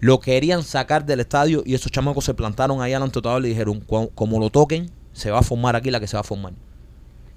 Lo 0.00 0.20
querían 0.20 0.62
sacar 0.64 1.06
del 1.06 1.20
estadio 1.20 1.62
y 1.64 1.74
esos 1.74 1.90
chamacos 1.92 2.24
se 2.24 2.34
plantaron 2.34 2.82
ahí 2.82 2.92
delante 2.92 3.14
de 3.14 3.18
Otaola 3.20 3.46
y 3.46 3.50
dijeron, 3.50 3.80
"Cu- 3.80 4.10
como 4.14 4.38
lo 4.40 4.50
toquen, 4.50 4.90
se 5.12 5.30
va 5.30 5.38
a 5.38 5.42
formar 5.42 5.76
aquí 5.76 5.90
la 5.90 6.00
que 6.00 6.06
se 6.08 6.16
va 6.16 6.20
a 6.20 6.24
formar. 6.24 6.52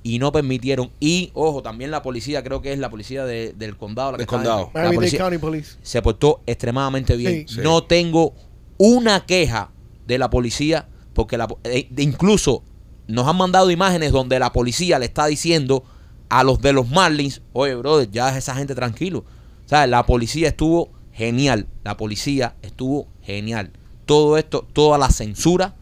Y 0.08 0.20
no 0.20 0.32
permitieron. 0.32 0.90
Y, 1.00 1.32
ojo, 1.34 1.62
también 1.62 1.92
la 1.92 2.02
policía, 2.02 2.44
creo 2.44 2.62
que 2.62 2.72
es 2.72 2.80
la 2.80 2.90
policía 2.90 3.26
de- 3.26 3.54
del 3.54 3.76
condado. 3.76 4.12
La 4.12 4.18
que 4.18 4.22
Del 4.22 4.26
está 4.26 4.36
condado. 4.38 4.58
dentro. 4.60 4.74
La 4.74 4.80
Miami-Dade 4.90 4.96
policía- 4.96 5.20
County 5.20 5.38
Police. 5.38 5.78
se 5.82 6.02
portó 6.02 6.42
extremadamente 6.46 7.16
bien. 7.18 7.48
Sí. 7.48 7.56
Sí. 7.56 7.62
No 7.62 7.84
tengo 7.84 8.34
una 8.78 9.26
queja 9.26 9.72
de 10.06 10.18
la 10.18 10.30
policía, 10.30 10.88
porque 11.14 11.38
la, 11.38 11.48
eh, 11.66 11.90
incluso 11.98 12.64
nos 13.08 13.28
han 13.28 13.36
mandado 13.38 13.70
imágenes 13.72 14.12
donde 14.12 14.40
la 14.40 14.54
policía 14.54 15.00
le 15.00 15.06
está 15.08 15.26
diciendo 15.26 15.84
a 16.30 16.44
los 16.44 16.62
de 16.62 16.74
los 16.74 16.88
Marlins, 16.90 17.42
oye, 17.54 17.74
brother, 17.76 18.10
ya 18.12 18.30
es 18.30 18.38
esa 18.38 18.56
gente 18.56 18.76
tranquilo. 18.76 19.20
O 19.66 19.68
sea, 19.70 19.88
la 19.88 20.06
policía 20.06 20.50
estuvo 20.50 20.92
genial. 21.12 21.68
La 21.84 21.98
policía 21.98 22.56
estuvo 22.62 23.08
genial. 23.24 23.72
Todo 24.06 24.38
esto, 24.38 24.66
toda 24.74 24.98
la 24.98 25.10
censura 25.10 25.76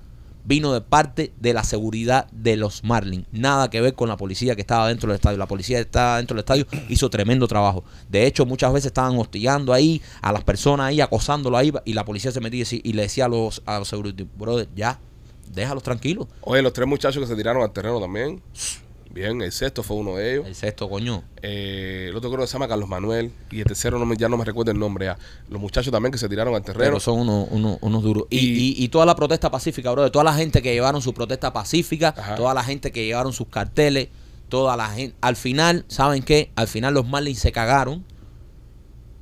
vino 0.45 0.73
de 0.73 0.81
parte 0.81 1.33
de 1.39 1.53
la 1.53 1.63
seguridad 1.63 2.29
de 2.31 2.55
los 2.55 2.83
Marlins. 2.83 3.27
Nada 3.31 3.69
que 3.69 3.81
ver 3.81 3.93
con 3.93 4.09
la 4.09 4.17
policía 4.17 4.55
que 4.55 4.61
estaba 4.61 4.87
dentro 4.87 5.09
del 5.09 5.15
estadio. 5.15 5.37
La 5.37 5.47
policía 5.47 5.77
que 5.77 5.83
estaba 5.83 6.17
dentro 6.17 6.35
del 6.35 6.39
estadio 6.39 6.65
hizo 6.89 7.09
tremendo 7.09 7.47
trabajo. 7.47 7.83
De 8.09 8.25
hecho, 8.25 8.45
muchas 8.45 8.71
veces 8.71 8.87
estaban 8.87 9.17
hostigando 9.17 9.73
ahí 9.73 10.01
a 10.21 10.31
las 10.31 10.43
personas 10.43 10.87
ahí, 10.87 11.01
acosándolo 11.01 11.57
ahí, 11.57 11.73
y 11.85 11.93
la 11.93 12.05
policía 12.05 12.31
se 12.31 12.39
metía 12.39 12.63
y 12.71 12.81
y 12.85 12.93
le 12.93 13.03
decía 13.03 13.25
a 13.25 13.27
los, 13.27 13.61
a 13.65 13.79
los 13.79 13.87
security, 13.87 14.27
brother, 14.37 14.67
ya, 14.75 14.99
déjalos 15.53 15.83
tranquilos. 15.83 16.27
Oye, 16.41 16.61
los 16.61 16.73
tres 16.73 16.87
muchachos 16.87 17.21
que 17.21 17.27
se 17.27 17.35
tiraron 17.35 17.63
al 17.63 17.71
terreno 17.71 17.99
también. 17.99 18.41
Bien, 19.15 19.41
el 19.41 19.51
sexto 19.53 19.81
fue 19.81 19.95
uno 19.95 20.17
de 20.17 20.33
ellos. 20.33 20.45
El 20.45 20.55
sexto, 20.55 20.89
coño. 20.89 21.23
Eh, 21.41 22.07
el 22.09 22.15
otro 22.17 22.29
creo 22.29 22.41
que 22.41 22.47
se 22.47 22.53
llama 22.53 22.67
Carlos 22.67 22.89
Manuel. 22.89 23.31
Y 23.49 23.59
el 23.61 23.65
tercero 23.65 23.97
no 23.97 24.05
me, 24.05 24.17
ya 24.17 24.27
no 24.27 24.35
me 24.35 24.43
recuerdo 24.43 24.71
el 24.71 24.77
nombre. 24.77 25.05
ya. 25.05 25.17
Los 25.49 25.61
muchachos 25.61 25.89
también 25.89 26.11
que 26.11 26.17
se 26.17 26.27
tiraron 26.27 26.53
al 26.53 26.63
terreno. 26.63 26.83
Pero 26.83 26.99
son 26.99 27.19
unos, 27.21 27.47
unos, 27.49 27.77
unos 27.79 28.03
duros. 28.03 28.25
Y, 28.29 28.83
Y- 28.83 28.89
toda 28.89 29.05
la 29.05 29.15
protesta 29.15 29.49
pacífica, 29.49 29.89
bro. 29.91 30.11
Toda 30.11 30.25
la 30.25 30.33
gente 30.33 30.61
que 30.61 30.73
llevaron 30.73 31.01
su 31.01 31.13
protesta 31.13 31.53
pacífica, 31.53 32.13
Ajá. 32.17 32.35
toda 32.35 32.53
la 32.53 32.61
gente 32.63 32.91
que 32.91 33.05
llevaron 33.05 33.31
sus 33.31 33.47
carteles, 33.47 34.09
toda 34.49 34.75
la 34.75 34.89
gente. 34.89 35.15
Al 35.21 35.37
final, 35.37 35.85
¿saben 35.87 36.21
qué? 36.21 36.51
Al 36.57 36.67
final 36.67 36.93
los 36.93 37.07
Marlins 37.07 37.39
se 37.39 37.53
cagaron 37.53 38.03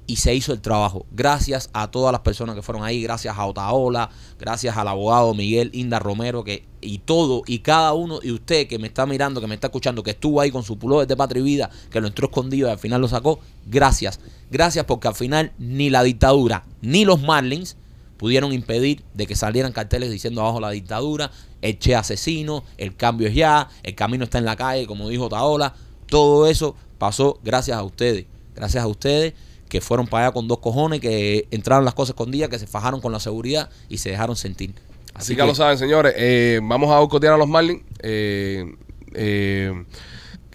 y 0.08 0.18
se 0.18 0.34
hizo 0.36 0.54
el 0.54 0.62
trabajo. 0.62 1.06
Gracias 1.12 1.70
a 1.74 1.90
todas 1.90 2.12
las 2.12 2.22
personas 2.22 2.56
que 2.56 2.62
fueron 2.62 2.84
ahí, 2.84 3.02
gracias 3.02 3.38
a 3.38 3.46
Otaola, 3.46 4.10
gracias 4.40 4.76
al 4.76 4.88
abogado 4.88 5.34
Miguel 5.34 5.70
Inda 5.74 6.00
Romero, 6.00 6.44
que 6.44 6.66
y 6.82 6.98
todo, 7.00 7.44
y 7.48 7.60
cada 7.60 7.94
uno, 7.94 8.20
y 8.22 8.32
usted 8.32 8.68
que 8.68 8.78
me 8.78 8.88
está 8.88 9.06
mirando, 9.06 9.40
que 9.40 9.48
me 9.48 9.56
está 9.56 9.68
escuchando, 9.68 10.04
que 10.04 10.12
estuvo 10.12 10.42
ahí 10.42 10.52
con 10.52 10.64
su 10.64 10.78
pullover 10.78 11.08
de 11.08 11.16
patria 11.16 11.40
y 11.40 11.44
vida, 11.44 11.70
que 11.90 12.02
lo 12.02 12.08
entró 12.08 12.28
escondido 12.28 12.68
y 12.68 12.72
al 12.72 12.80
final 12.80 13.00
lo 13.00 13.08
sacó, 13.08 13.40
gracias. 13.66 14.20
Gracias 14.52 14.86
porque 14.86 15.08
al 15.08 15.16
final 15.16 15.54
ni 15.58 15.90
la 15.90 16.04
dictadura 16.04 16.66
ni 16.82 17.06
los 17.06 17.22
Marlins 17.22 17.78
pudieron 18.18 18.54
impedir 18.54 19.04
de 19.14 19.28
que 19.28 19.36
salieran 19.36 19.72
carteles 19.72 20.12
diciendo 20.12 20.42
abajo 20.42 20.60
la 20.60 20.70
dictadura, 20.72 21.32
el 21.62 21.80
Che 21.80 21.96
asesino, 21.96 22.64
el 22.78 22.96
cambio 22.96 23.28
es 23.28 23.36
ya, 23.36 23.70
el 23.84 23.96
camino 23.96 24.26
está 24.26 24.38
en 24.38 24.46
la 24.46 24.56
calle, 24.56 24.86
como 24.86 25.10
dijo 25.10 25.30
Taola. 25.30 25.74
Todo 26.08 26.48
eso 26.48 26.76
pasó 26.98 27.40
gracias 27.44 27.78
a 27.78 27.84
ustedes. 27.84 28.26
Gracias 28.56 28.84
a 28.84 28.88
ustedes 28.88 29.34
que 29.74 29.82
fueron 29.82 30.06
para 30.06 30.28
allá 30.28 30.34
con 30.34 30.48
dos 30.48 30.60
cojones, 30.60 31.00
que 31.00 31.48
entraron 31.50 31.84
las 31.84 31.96
cosas 31.96 32.12
escondidas, 32.12 32.48
que 32.48 32.60
se 32.60 32.68
fajaron 32.68 33.02
con 33.02 33.12
la 33.12 33.20
seguridad 33.20 33.72
y 33.90 33.98
se 33.98 34.12
dejaron 34.12 34.36
sentir. 34.36 34.76
Así 35.16 35.34
que 35.34 35.40
ya 35.40 35.48
lo 35.48 35.56
saben, 35.56 35.80
señores. 35.80 36.14
Eh, 36.16 36.60
vamos 36.62 36.92
a 36.92 37.00
boicotear 37.00 37.34
a 37.34 37.38
los 37.38 37.48
Marlins. 37.48 37.82
Eh, 38.04 38.72
eh, 39.16 39.84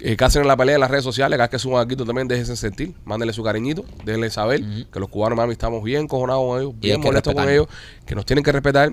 eh, 0.01 0.17
que 0.17 0.25
hacen 0.25 0.43
en 0.43 0.47
la 0.47 0.57
pelea 0.57 0.77
en 0.77 0.81
las 0.81 0.91
redes 0.93 1.03
sociales, 1.03 1.37
cada 1.37 1.49
vez 1.49 1.51
que 1.51 1.59
suban 1.59 1.85
aquí 1.85 1.97
también 1.97 2.29
déjense 2.29 2.55
sentir, 2.55 2.95
mándenle 3.05 3.33
su 3.33 3.43
cariñito, 3.43 3.85
déjenle 4.05 4.31
saber 4.31 4.63
que 4.93 5.01
los 5.01 5.09
cubanos, 5.09 5.37
mami, 5.37 5.51
estamos 5.51 5.83
bien 5.83 6.07
cojonados 6.07 6.45
con 6.45 6.61
ellos, 6.61 6.75
bien 6.79 7.01
que 7.01 7.09
molestos 7.09 7.35
con 7.35 7.49
ellos, 7.49 7.67
que 8.07 8.15
nos 8.15 8.25
tienen 8.25 8.45
que 8.45 8.53
respetar. 8.53 8.93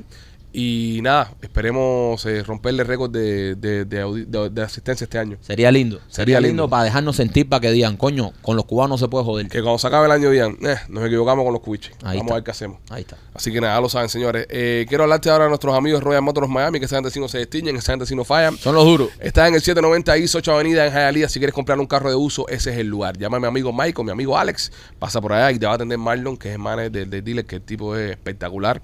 Y 0.57 1.01
nada, 1.01 1.33
esperemos 1.41 2.25
eh, 2.25 2.41
romperle 2.41 2.85
récord 2.85 3.11
de, 3.11 3.55
de, 3.55 3.83
de 3.83 4.49
de- 4.49 4.61
asistencia 4.63 5.03
este 5.03 5.17
año. 5.19 5.37
Sería 5.41 5.69
lindo. 5.69 5.97
Sería 6.07 6.37
Sería, 6.37 6.39
lindo, 6.39 6.63
lindo. 6.63 6.69
para 6.69 6.83
dejarnos 6.85 7.17
sentir, 7.17 7.49
para 7.49 7.59
que 7.59 7.71
digan, 7.71 7.97
coño, 7.97 8.31
con 8.41 8.55
los 8.55 8.63
cubanos 8.63 8.91
no 9.01 9.05
se 9.05 9.09
puede 9.09 9.25
joder. 9.25 9.49
Que 9.49 9.61
cuando 9.61 9.79
se 9.79 9.87
acabe 9.87 10.05
el 10.05 10.13
año 10.13 10.29
digan, 10.29 10.57
eh, 10.61 10.77
nos 10.87 11.05
equivocamos 11.05 11.43
con 11.43 11.51
los 11.51 11.61
cubiches. 11.61 11.91
Ahí 12.03 12.17
Vamos 12.19 12.21
está. 12.21 12.33
a 12.33 12.35
ver 12.35 12.43
qué 12.45 12.51
hacemos. 12.51 12.79
Ahí 12.89 13.01
está. 13.01 13.17
Así 13.33 13.51
que 13.51 13.59
nada, 13.59 13.81
lo 13.81 13.89
saben, 13.89 14.07
señores. 14.07 14.47
Eh, 14.49 14.85
quiero 14.87 15.03
hablarte 15.03 15.29
ahora 15.29 15.43
de 15.43 15.49
nuestros 15.49 15.75
amigos 15.75 16.01
Royal 16.01 16.21
Motors 16.21 16.47
Miami, 16.47 16.79
que 16.79 16.85
esa 16.85 16.95
gente 16.95 17.11
sí 17.11 17.19
no 17.19 17.27
se 17.27 17.39
distinguen, 17.39 17.75
esa 17.75 17.91
gente 17.91 18.05
sí 18.05 18.15
no 18.15 18.23
fallan. 18.23 18.57
Son 18.57 18.73
los 18.75 18.85
duros. 18.85 19.09
Está 19.19 19.49
en 19.49 19.55
el 19.55 19.59
790 19.59 20.15
East 20.15 20.35
8 20.35 20.53
Avenida 20.53 20.85
en 20.87 20.93
Hialeah. 20.93 21.27
Si 21.27 21.37
quieres 21.39 21.53
comprar 21.53 21.77
un 21.81 21.85
carro 21.87 22.09
de 22.09 22.15
uso, 22.15 22.47
ese 22.47 22.71
es 22.71 22.77
el 22.77 22.87
lugar. 22.87 23.17
Llama 23.17 23.35
a 23.37 23.39
mi 23.41 23.47
amigo 23.47 23.73
Mike 23.73 23.99
o 23.99 24.03
mi 24.05 24.11
amigo 24.11 24.37
Alex. 24.37 24.71
Pasa 24.99 25.19
por 25.19 25.33
allá 25.33 25.51
y 25.51 25.59
te 25.59 25.65
va 25.65 25.73
a 25.73 25.75
atender 25.75 25.97
Marlon, 25.97 26.37
que 26.37 26.47
es 26.47 26.53
el 26.55 26.59
manager 26.61 26.91
del, 26.93 27.09
del 27.09 27.23
dealer, 27.25 27.45
que 27.45 27.57
el 27.57 27.61
tipo 27.61 27.93
es 27.97 28.11
espectacular. 28.11 28.81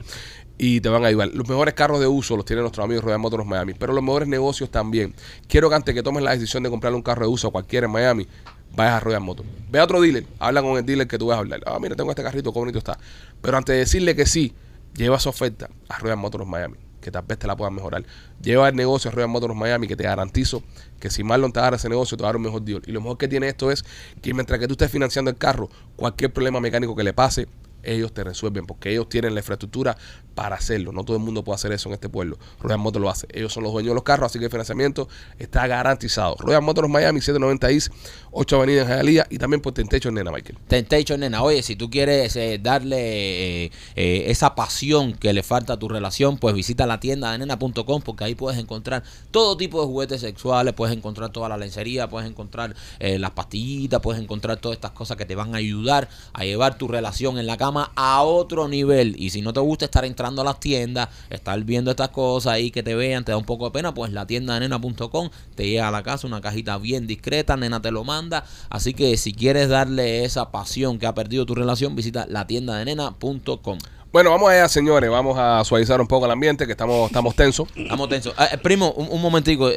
Y 0.64 0.80
te 0.80 0.90
van 0.90 1.04
a 1.04 1.08
ayudar. 1.08 1.30
Los 1.34 1.50
mejores 1.50 1.74
carros 1.74 2.00
de 2.00 2.06
uso 2.06 2.38
los 2.38 2.46
tienen 2.46 2.62
nuestros 2.62 2.86
amigos 2.86 3.04
Royal 3.04 3.18
Motors 3.18 3.48
Miami. 3.48 3.74
Pero 3.74 3.94
los 3.94 4.04
mejores 4.04 4.28
negocios 4.28 4.70
también. 4.70 5.16
Quiero 5.48 5.70
que 5.70 5.76
antes 5.76 5.96
que 5.96 6.04
tomes 6.04 6.22
la 6.22 6.34
decisión 6.34 6.62
de 6.62 6.70
comprarle 6.70 6.98
un 6.98 7.02
carro 7.02 7.24
de 7.24 7.30
uso 7.30 7.48
a 7.48 7.52
cualquiera 7.52 7.88
en 7.88 7.92
Miami, 7.92 8.28
vayas 8.76 8.94
a 8.94 9.00
Royal 9.00 9.22
Motors. 9.22 9.50
Ve 9.72 9.80
a 9.80 9.84
otro 9.86 10.00
dealer. 10.00 10.24
Habla 10.38 10.62
con 10.62 10.78
el 10.78 10.86
dealer 10.86 11.08
que 11.08 11.18
tú 11.18 11.26
vas 11.26 11.38
a 11.38 11.40
hablar. 11.40 11.62
Ah, 11.66 11.80
mira, 11.82 11.96
tengo 11.96 12.12
este 12.12 12.22
carrito, 12.22 12.54
qué 12.54 12.60
bonito 12.60 12.78
está. 12.78 13.00
Pero 13.42 13.58
antes 13.58 13.74
de 13.74 13.80
decirle 13.80 14.16
que 14.16 14.28
sí, 14.28 14.54
lleva 14.94 15.18
esa 15.18 15.30
oferta 15.30 15.68
a 15.90 15.98
Royal 15.98 16.18
Motors 16.18 16.46
Miami 16.46 16.76
que 17.02 17.10
tal 17.10 17.24
vez 17.28 17.40
te 17.40 17.48
la 17.48 17.58
puedan 17.58 17.74
mejorar. 17.74 18.04
Lleva 18.42 18.70
el 18.70 18.76
negocio 18.76 19.10
a 19.10 19.14
Royal 19.16 19.30
Motors 19.30 19.56
Miami, 19.56 19.88
que 19.88 19.96
te 19.96 20.04
garantizo 20.04 20.62
que 21.00 21.10
si 21.10 21.24
Marlon 21.24 21.52
te 21.52 21.60
agarra 21.60 21.78
ese 21.78 21.90
negocio, 21.90 22.16
te 22.16 22.22
va 22.22 22.30
a 22.30 22.34
dar 22.34 22.36
un 22.36 22.44
mejor 22.44 22.62
deal. 22.62 22.84
Y 22.86 22.92
lo 22.92 23.02
mejor 23.02 23.18
que 23.18 23.28
tiene 23.28 23.48
esto 23.48 23.72
es 23.72 23.84
que 24.22 24.34
mientras 24.36 24.60
que 24.60 24.68
tú 24.68 24.74
estés 24.74 24.92
financiando 24.92 25.32
el 25.32 25.38
carro, 25.38 25.70
cualquier 25.96 26.32
problema 26.32 26.60
mecánico 26.60 26.96
que 26.96 27.04
le 27.04 27.14
pase, 27.14 27.48
ellos 27.84 28.14
te 28.14 28.24
resuelven, 28.24 28.66
porque 28.66 28.92
ellos 28.92 29.10
tienen 29.10 29.34
la 29.34 29.40
infraestructura 29.40 29.98
para 30.36 30.56
hacerlo. 30.56 30.92
No 30.92 31.04
todo 31.04 31.18
el 31.18 31.24
mundo 31.24 31.44
puede 31.44 31.56
hacer 31.56 31.72
eso 31.72 31.90
en 31.90 31.94
este 31.94 32.10
pueblo. 32.10 32.38
Royal 32.62 32.80
Motors 32.80 33.02
lo 33.02 33.10
hace. 33.10 33.28
Ellos 33.32 33.54
son 33.54 33.64
los 33.64 33.74
dueños 33.74 33.92
de 33.92 33.96
los 33.96 34.04
carros, 34.04 34.28
así 34.28 34.40
que 34.40 34.46
el 34.46 34.52
financiamiento 34.52 35.08
está 35.38 35.68
garantizado. 35.68 36.36
Royal 36.40 36.62
Motors 36.62 36.90
Miami, 36.90 37.20
790 37.20 37.70
East, 37.72 37.94
8 38.32 38.56
Avenida 38.56 38.82
en 38.82 38.88
Hialeah 38.88 39.28
y 39.30 39.38
también 39.38 39.62
por 39.62 39.74
Tentecho 39.74 40.10
en 40.10 40.16
Nena, 40.16 40.32
Michael. 40.32 40.58
Temptation, 40.68 41.20
nena. 41.20 41.44
Oye, 41.44 41.64
si 41.64 41.76
tú 41.76 41.90
quieres 41.90 42.36
eh, 42.36 42.60
darle 42.62 43.66
eh, 43.66 43.72
eh, 43.96 44.24
esa 44.28 44.56
pasión 44.56 45.14
que 45.14 45.34
le 45.34 45.44
falta 45.44 45.74
a 45.74 45.80
tu 45.80 45.90
relación, 45.90 46.38
pues 46.38 46.56
visita 46.56 46.86
la 46.86 47.00
tienda 47.00 47.32
de 47.32 47.40
nena.com 47.40 48.02
porque 48.02 48.24
ahí 48.24 48.36
puedes 48.36 48.60
encontrar 48.60 49.04
todo 49.32 49.58
tipo 49.58 49.82
de 49.82 49.88
juguetes 49.88 50.22
sexuales, 50.22 50.74
puedes 50.74 50.96
encontrar 50.96 51.32
toda 51.32 51.50
la 51.50 51.58
lencería, 51.58 52.10
puedes 52.10 52.30
encontrar 52.30 52.76
las 53.00 53.32
pastillitas, 53.32 54.00
puedes 54.02 54.22
encontrar 54.22 54.58
todas 54.58 54.76
estas 54.76 54.92
cosas 54.92 55.18
que 55.18 55.26
te 55.26 55.36
van 55.36 55.54
a 55.54 55.58
ayudar 55.58 56.10
a 56.34 56.44
llevar 56.44 56.78
tu 56.78 56.88
relación 56.88 57.38
en 57.38 57.48
la 57.48 57.58
cama 57.58 57.71
a 57.78 58.22
otro 58.24 58.68
nivel. 58.68 59.16
Y 59.18 59.30
si 59.30 59.42
no 59.42 59.54
te 59.54 59.60
gusta 59.60 59.86
estar 59.86 60.06
entrando 60.06 60.42
a 60.42 60.46
las 60.46 60.60
tiendas, 60.60 61.10
estar 61.30 61.62
viendo 61.64 61.92
estas 61.92 62.10
cosas 62.10 62.54
ahí 62.54 62.72
que 62.72 62.84
te 62.84 62.96
vean, 62.96 63.24
te 63.24 63.32
da 63.32 63.38
un 63.38 63.46
poco 63.46 63.66
de 63.66 63.72
pena, 63.72 63.94
pues 63.94 64.12
la 64.12 64.26
tienda 64.28 64.54
de 64.56 64.62
nena.com 64.62 65.30
te 65.56 65.68
llega 65.68 65.88
a 65.88 65.92
la 65.92 66.04
casa 66.04 66.28
una 66.28 66.42
cajita 66.42 66.78
bien 66.78 67.08
discreta, 67.08 67.58
nena 67.58 67.82
te 67.82 67.92
lo 67.92 68.04
manda. 68.04 68.44
Así 68.70 68.94
que 68.94 69.18
si 69.18 69.34
quieres 69.34 69.70
darle 69.70 70.26
esa 70.26 70.52
pasión 70.52 71.00
que 71.00 71.08
ha 71.08 71.14
perdido 71.14 71.46
tu 71.46 71.56
relación, 71.56 71.96
visita 71.96 72.26
la 72.30 72.48
tienda 72.48 72.76
de 72.78 72.86
nena.com. 72.86 73.78
Bueno, 74.12 74.30
vamos 74.32 74.50
allá, 74.50 74.68
señores. 74.68 75.10
Vamos 75.10 75.38
a 75.40 75.64
suavizar 75.64 76.02
un 76.02 76.08
poco 76.08 76.26
el 76.26 76.32
ambiente, 76.32 76.66
que 76.66 76.74
estamos, 76.74 77.08
estamos 77.08 77.34
tensos. 77.34 77.70
Estamos 77.76 78.10
tensos. 78.10 78.34
Eh, 78.38 78.48
eh, 78.52 78.58
primo, 78.58 78.92
un, 78.92 79.08
un 79.10 79.22
momentico. 79.22 79.70
eh, 79.70 79.74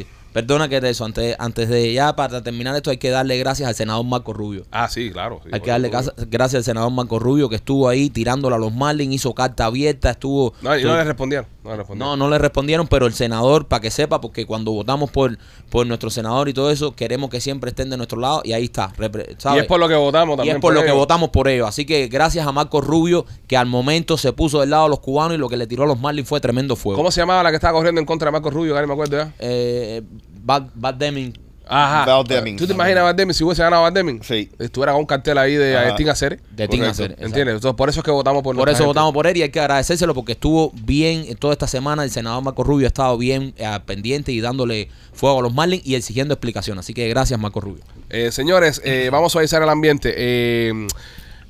eh, 0.00 0.06
perdona 0.38 0.68
que 0.68 0.80
te 0.80 0.88
eso. 0.88 1.04
Antes, 1.04 1.34
antes 1.40 1.68
de 1.68 1.92
ya, 1.92 2.14
para 2.14 2.40
terminar 2.44 2.76
esto, 2.76 2.90
hay 2.90 2.98
que 2.98 3.10
darle 3.10 3.36
gracias 3.38 3.68
al 3.68 3.74
senador 3.74 4.04
Marco 4.04 4.32
Rubio. 4.32 4.64
Ah, 4.70 4.88
sí, 4.88 5.10
claro. 5.10 5.40
sí, 5.42 5.50
Hay 5.52 5.60
que 5.60 5.70
darle 5.70 5.90
gracias 6.30 6.60
al 6.60 6.64
senador 6.64 6.92
Marco 6.92 7.18
Rubio 7.18 7.48
que 7.48 7.56
estuvo 7.56 7.88
ahí 7.88 8.08
tirándole 8.08 8.54
a 8.54 8.58
los 8.58 8.72
Marlins, 8.72 9.16
hizo 9.16 9.34
carta 9.34 9.64
abierta, 9.64 10.10
estuvo... 10.10 10.54
No, 10.62 10.78
y 10.78 10.84
no 10.84 10.94
le 10.94 11.02
respondieron. 11.02 11.46
No 11.64 11.70
le 11.70 11.76
respondieron. 11.78 12.18
No, 12.18 12.24
no 12.24 12.30
le 12.30 12.38
respondieron, 12.38 12.86
pero 12.86 13.06
el 13.06 13.14
senador, 13.14 13.66
para 13.66 13.80
que 13.80 13.90
sepa, 13.90 14.20
porque 14.20 14.46
cuando 14.46 14.70
votamos 14.70 15.10
por, 15.10 15.36
por 15.70 15.84
nuestro 15.88 16.08
senador 16.08 16.48
y 16.48 16.54
todo 16.54 16.70
eso, 16.70 16.94
queremos 16.94 17.30
que 17.30 17.40
siempre 17.40 17.70
estén 17.70 17.90
de 17.90 17.96
nuestro 17.96 18.20
lado 18.20 18.42
y 18.44 18.52
ahí 18.52 18.64
está. 18.64 18.92
y 18.96 19.58
es 19.58 19.64
por 19.66 19.80
lo 19.80 19.88
que 19.88 19.96
votamos 19.96 20.34
Y 20.34 20.36
también. 20.36 20.56
es 20.58 20.62
por 20.62 20.72
lo 20.72 20.84
que 20.84 20.92
votamos 20.92 21.30
por 21.30 21.48
ellos. 21.48 21.68
Así 21.68 21.84
que 21.84 22.06
gracias 22.06 22.46
a 22.46 22.52
Marco 22.52 22.80
Rubio, 22.80 23.26
que 23.48 23.56
al 23.56 23.66
momento 23.66 24.16
se 24.16 24.32
puso 24.32 24.60
del 24.60 24.70
lado 24.70 24.84
de 24.84 24.90
los 24.90 25.00
cubanos 25.00 25.34
y 25.34 25.38
lo 25.38 25.48
que 25.48 25.56
le 25.56 25.66
tiró 25.66 25.82
a 25.82 25.86
los 25.86 25.98
Marlins 25.98 26.28
fue 26.28 26.40
tremendo 26.40 26.76
fuego. 26.76 26.96
¿Cómo 26.96 27.10
se 27.10 27.20
llamaba 27.20 27.42
la 27.42 27.50
que 27.50 27.56
estaba 27.56 27.72
corriendo 27.72 28.00
en 28.00 28.06
contra 28.06 28.26
de 28.26 28.32
Marco 28.32 28.50
Rubio? 28.50 28.76
Que 28.76 28.80
no 28.82 28.86
me 28.86 28.92
acuerdo 28.92 29.16
ya. 29.16 29.32
Eh, 29.40 30.02
Bad, 30.42 30.68
Bad 30.74 30.94
Deming. 30.94 31.32
Ajá. 31.70 32.06
Val 32.06 32.24
Deming. 32.26 32.56
¿Tú 32.56 32.66
te 32.66 32.72
imaginas 32.72 33.00
a 33.00 33.04
Val 33.04 33.14
Deming 33.16 33.34
si 33.34 33.44
hubiese 33.44 33.60
ganado 33.62 33.82
a 33.82 33.90
Val 33.90 33.92
Deming? 33.92 34.22
Sí. 34.22 34.48
Estuviera 34.58 34.92
con 34.92 35.00
un 35.02 35.06
cartel 35.06 35.36
ahí 35.36 35.54
de 35.54 35.76
Ajá. 35.76 35.94
Aceres. 36.10 36.40
De 36.50 36.66
Tim 36.66 36.80
Correcto. 36.80 37.02
Hacer. 37.04 37.10
¿Entiendes? 37.18 37.56
Entonces, 37.56 37.76
por 37.76 37.90
eso 37.90 38.00
es 38.00 38.04
que 38.04 38.10
votamos 38.10 38.42
por 38.42 38.56
Por 38.56 38.64
nuestra 38.64 38.72
eso 38.72 38.84
gente. 38.84 38.86
votamos 38.86 39.12
por 39.12 39.26
él 39.26 39.36
y 39.36 39.42
hay 39.42 39.50
que 39.50 39.60
agradecérselo 39.60 40.14
porque 40.14 40.32
estuvo 40.32 40.72
bien 40.74 41.26
toda 41.36 41.52
esta 41.52 41.66
semana. 41.66 42.04
El 42.04 42.10
senador 42.10 42.42
Marco 42.42 42.64
Rubio 42.64 42.86
ha 42.86 42.88
estado 42.88 43.18
bien 43.18 43.52
eh, 43.58 43.78
pendiente 43.84 44.32
y 44.32 44.40
dándole 44.40 44.88
fuego 45.12 45.40
a 45.40 45.42
los 45.42 45.52
Marlins 45.52 45.86
y 45.86 45.94
exigiendo 45.94 46.32
explicación. 46.32 46.78
Así 46.78 46.94
que 46.94 47.06
gracias, 47.10 47.38
Marco 47.38 47.60
Rubio. 47.60 47.84
Eh, 48.08 48.32
señores, 48.32 48.80
eh, 48.82 49.10
vamos 49.12 49.30
a 49.30 49.32
suavizar 49.34 49.62
el 49.62 49.68
ambiente. 49.68 50.14
Eh, 50.16 50.86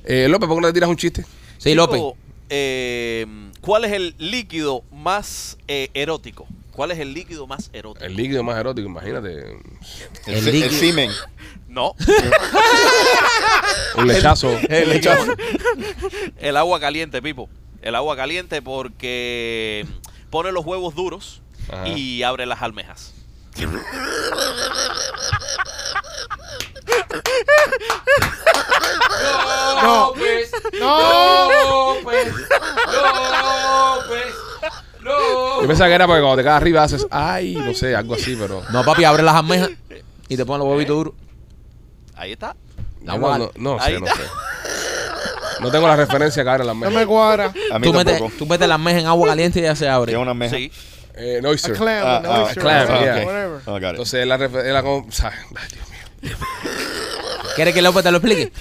eh, 0.03 0.27
López, 0.29 0.49
¿por 0.49 0.57
qué 0.57 0.61
no 0.63 0.67
te 0.67 0.73
tiras 0.73 0.89
un 0.89 0.97
chiste? 0.97 1.23
Sí, 1.59 1.69
Chico, 1.69 1.75
López. 1.75 2.01
eh, 2.49 3.25
¿Cuál 3.61 3.85
es 3.85 3.93
el 3.93 4.15
líquido 4.17 4.83
más 4.91 5.57
eh, 5.69 5.89
erótico? 5.93 6.45
¿Cuál 6.79 6.91
es 6.91 6.99
el 6.99 7.13
líquido 7.13 7.45
más 7.45 7.69
erótico? 7.73 8.05
El 8.05 8.15
líquido 8.15 8.41
más 8.41 8.57
erótico, 8.57 8.87
imagínate. 8.87 9.59
El, 10.27 10.47
El 10.47 10.63
el 10.63 10.71
semen. 10.71 11.11
No, 11.67 11.93
Un 13.97 14.07
lechazo. 14.07 14.57
el, 14.69 15.01
el 16.39 16.55
agua 16.55 16.79
caliente, 16.79 17.21
Pipo. 17.21 17.49
El 17.81 17.95
agua 17.95 18.15
caliente 18.15 18.61
porque 18.61 19.85
pone 20.29 20.53
los 20.53 20.65
huevos 20.65 20.95
duros 20.95 21.41
Ajá. 21.69 21.89
y 21.89 22.23
abre 22.23 22.45
las 22.45 22.61
almejas. 22.61 23.13
No. 29.81 30.13
No. 30.79 31.95
Yo 35.61 35.67
pensaba 35.67 35.87
que 35.89 35.95
era 35.95 36.07
porque 36.07 36.21
cuando 36.21 36.37
te 36.37 36.43
caes 36.43 36.57
arriba 36.61 36.83
haces, 36.83 37.07
ay, 37.11 37.55
no 37.55 37.73
sé, 37.73 37.95
algo 37.95 38.13
así, 38.15 38.35
pero. 38.39 38.61
No, 38.71 38.83
papi, 38.83 39.03
abre 39.03 39.23
las 39.23 39.35
almejas 39.35 39.69
y 40.27 40.37
te 40.37 40.45
ponen 40.45 40.59
los 40.65 40.73
huevitos 40.73 40.95
duros. 40.95 41.13
Ahí 42.15 42.31
está. 42.33 42.55
La 43.03 43.13
Yo 43.15 43.19
no, 43.19 43.37
no, 43.37 43.51
no 43.55 43.77
Ahí 43.79 43.93
sé, 43.93 43.99
no 43.99 44.07
está. 44.07 44.19
sé. 44.21 44.27
No 45.61 45.71
tengo 45.71 45.87
la 45.87 45.95
referencia 45.95 46.43
que 46.43 46.49
abre 46.49 46.63
las 46.63 46.75
No 46.75 46.89
me 46.91 47.05
cuadra. 47.05 47.53
A 47.71 47.79
mí 47.79 47.87
Tú 47.87 47.93
metes, 47.93 48.13
tampoco. 48.13 48.33
tú 48.37 48.45
metes 48.45 48.67
la 48.67 48.75
almeja 48.75 48.99
en 48.99 49.07
agua 49.07 49.27
caliente 49.27 49.59
y 49.59 49.63
ya 49.63 49.75
se 49.75 49.89
abre. 49.89 50.11
¿Qué 50.11 50.17
es 50.17 50.21
una 50.21 50.33
meja? 50.33 50.55
Sí. 50.55 50.71
Eh, 51.15 51.41
A 51.43 51.47
oyster. 51.49 51.73
clam, 51.73 52.05
Ah, 52.05 52.17
an 52.17 52.25
ah, 52.25 52.43
oyster, 52.43 52.63
clam, 52.63 52.87
whatever, 52.87 53.15
yeah. 53.15 53.25
whatever. 53.25 53.61
Oh, 53.65 53.71
got 53.73 53.81
it. 53.83 53.89
Entonces, 53.89 54.25
la 54.27 54.37
la 54.37 54.83
con- 54.83 55.05
ay, 55.23 55.67
Dios 55.73 55.89
mío. 55.89 56.37
¿Quieres 57.59 57.73
que 57.73 57.81
López 57.81 58.03
te 58.03 58.11
lo 58.11 58.19
explique? 58.19 58.53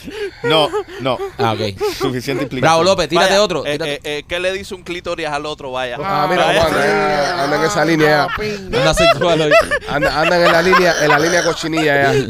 No, 0.43 0.69
no. 1.01 1.19
Ah, 1.39 1.53
ok. 1.53 1.61
Suficiente 1.97 2.43
explicación. 2.43 2.61
Bravo, 2.61 2.83
López, 2.83 3.09
tírate 3.09 3.29
Vaya, 3.31 3.43
otro. 3.45 3.65
eh, 3.65 3.73
tírate. 3.75 3.95
eh, 3.95 4.01
eh, 4.03 4.25
¿Qué 4.27 4.41
le 4.41 4.53
dice 4.53 4.75
un 4.75 4.83
clítoris 4.83 5.29
al 5.29 5.47
otro? 5.47 5.71
Vaya. 5.71 5.99
Ah, 6.03 6.27
mira, 6.29 6.49
anda, 6.51 7.45
anda 7.45 7.57
en 7.59 7.63
esa 7.63 7.85
línea 7.85 8.25
Ah, 8.25 8.29
ya. 8.29 8.37
pinga. 8.43 8.79
Anda 8.81 8.95
sexual 8.95 9.41
hoy. 9.43 9.53
Anda, 9.89 10.21
andan 10.21 10.43
en 10.43 10.51
la 10.53 10.63
línea, 10.63 10.95
en 11.05 11.09
la 11.11 11.19
línea 11.21 11.45
cochinilla 11.45 12.13
ya. 12.13 12.27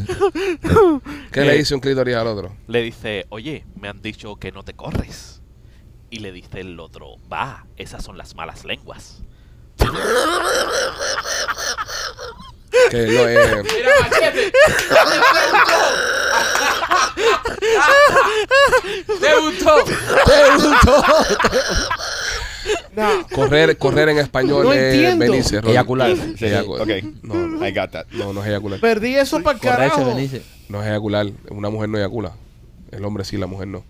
¿Qué 1.32 1.40
le 1.40 1.54
dice 1.54 1.74
un 1.74 1.80
clítoris 1.80 2.14
al 2.16 2.26
otro? 2.26 2.54
Le 2.66 2.82
dice, 2.82 3.24
oye, 3.30 3.64
me 3.74 3.88
han 3.88 4.02
dicho 4.02 4.36
que 4.36 4.52
no 4.52 4.62
te 4.62 4.74
corres. 4.74 5.40
Y 6.10 6.18
le 6.18 6.32
dice 6.32 6.60
el 6.60 6.78
otro, 6.80 7.16
va, 7.32 7.64
esas 7.78 8.04
son 8.04 8.18
las 8.18 8.34
malas 8.34 8.66
lenguas. 8.66 9.22
Que 12.90 13.06
lo 13.06 13.28
eh, 13.28 13.62
Mira, 13.62 13.90
machete. 14.00 14.52
Te 19.20 19.40
gustó. 19.40 19.84
Te 19.84 20.56
gustó. 20.56 21.04
No. 22.96 23.26
correr, 23.34 23.78
correr 23.78 24.08
en 24.10 24.18
español 24.18 24.64
No 24.64 24.72
es 24.72 24.94
entiendo. 24.94 25.24
venirse. 25.24 25.60
Rolly. 25.60 25.72
Eyacular. 25.72 26.16
Sí, 26.16 26.34
sí, 26.38 26.44
Eyacular. 26.46 26.82
ok. 26.82 27.04
No, 27.22 27.66
I 27.66 27.72
got 27.72 27.90
that. 27.92 28.06
no, 28.12 28.32
no 28.32 28.42
es 28.42 28.48
eyacular. 28.48 28.80
Perdí 28.80 29.14
eso 29.16 29.40
para 29.42 29.56
el 29.56 29.62
carajo. 29.62 30.04
Benice. 30.04 30.42
No 30.68 30.82
es 30.82 30.88
eyacular. 30.88 31.26
Una 31.50 31.70
mujer 31.70 31.88
no 31.88 31.98
eyacula. 31.98 32.32
El 32.90 33.04
hombre 33.04 33.24
sí, 33.24 33.36
la 33.36 33.46
mujer 33.46 33.68
no. 33.68 33.84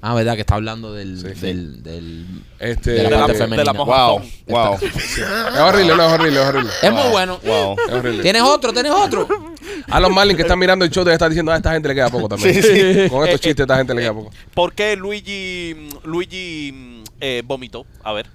Ah, 0.00 0.14
verdad 0.14 0.34
que 0.34 0.42
está 0.42 0.54
hablando 0.54 0.92
del, 0.94 1.18
Sí. 1.18 1.40
del, 1.40 1.82
del- 1.82 2.26
Este, 2.60 2.92
De 2.92 3.02
la 3.02 3.08
De 3.08 3.10
la, 3.10 3.18
parte 3.18 3.32
eh, 3.32 3.36
femenina. 3.36 3.56
de 3.58 3.64
la 3.64 3.84
Wow, 3.84 4.22
wow. 4.46 4.74
es 5.54 5.60
horrible, 5.60 5.96
no 5.96 6.06
es 6.06 6.12
horrible, 6.12 6.40
es 6.40 6.46
horrible. 6.46 6.70
Es 6.82 6.92
muy 6.92 7.08
bueno. 7.10 7.38
Wow. 7.44 7.76
Es 7.88 7.94
horrible. 7.94 8.22
¿Tienes 8.22 8.42
otro? 8.42 8.72
¿Tienes 8.72 8.92
otro? 8.92 9.26
A 9.90 10.00
los 10.00 10.10
Marlins 10.10 10.36
que 10.36 10.42
están 10.42 10.58
mirando 10.58 10.84
el 10.84 10.90
show 10.90 11.04
te 11.04 11.12
están 11.12 11.30
diciendo, 11.30 11.50
a 11.50 11.56
esta 11.56 11.72
gente 11.72 11.88
le 11.88 11.94
queda 11.94 12.10
poco 12.10 12.28
también. 12.28 12.54
Sí, 12.54 12.62
sí. 12.62 13.08
Con 13.10 13.24
estos 13.26 13.40
chistes, 13.40 13.60
esta 13.60 13.76
gente 13.76 13.94
le 13.94 14.02
queda 14.02 14.12
poco. 14.14 14.30
¿Por 14.54 14.72
qué 14.72 14.94
Luigi, 14.96 15.88
Luigi 16.04 17.02
eh, 17.20 17.42
vomitó? 17.44 17.86
A 18.04 18.12
ver. 18.12 18.26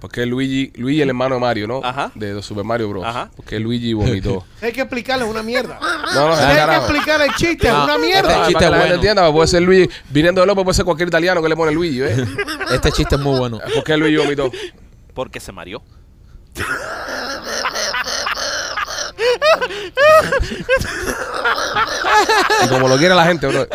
Porque 0.00 0.24
Luigi, 0.26 0.72
Luigi 0.76 1.02
el 1.02 1.08
hermano 1.10 1.34
de 1.36 1.40
Mario, 1.42 1.66
¿no? 1.68 1.80
Ajá. 1.84 2.10
De 2.14 2.42
Super 2.42 2.64
Mario 2.64 2.88
Bros. 2.88 3.04
Ajá. 3.06 3.30
Porque 3.36 3.60
Luigi 3.60 3.92
vomitó. 3.92 4.44
Hay 4.62 4.72
que 4.72 4.80
explicarle 4.80 5.24
una 5.24 5.42
mierda. 5.42 5.78
No, 6.14 6.28
no, 6.28 6.34
Hay 6.34 6.48
que 6.52 6.56
carajo. 6.56 6.84
explicar 6.86 7.20
el 7.20 7.34
chiste, 7.34 7.68
es 7.68 7.72
No, 7.74 7.84
una 7.84 7.94
este 7.94 8.06
mierda. 8.06 8.42
Ah, 8.42 8.46
chiste 8.48 8.70
la 8.70 8.78
bueno. 8.78 8.94
entienda, 8.94 9.32
puede 9.32 9.46
ser 9.48 9.62
Luigi, 9.62 9.90
viniendo 10.08 10.40
de 10.40 10.46
López, 10.46 10.64
puede 10.64 10.74
ser 10.74 10.84
cualquier 10.86 11.08
italiano 11.08 11.42
que 11.42 11.48
le 11.50 11.56
pone 11.56 11.72
Luigi, 11.72 12.00
¿eh? 12.02 12.16
Este 12.72 12.90
chiste 12.92 13.16
es 13.16 13.20
muy 13.20 13.38
bueno. 13.38 13.58
¿Por 13.74 13.84
qué 13.84 13.96
Luigi 13.96 14.16
vomitó? 14.16 14.50
Porque 15.14 15.38
se 15.38 15.52
mareó. 15.52 15.82
Y 22.64 22.68
como 22.68 22.88
lo 22.88 22.96
quiere 22.98 23.14
la 23.14 23.24
gente, 23.24 23.46
bro. 23.46 23.66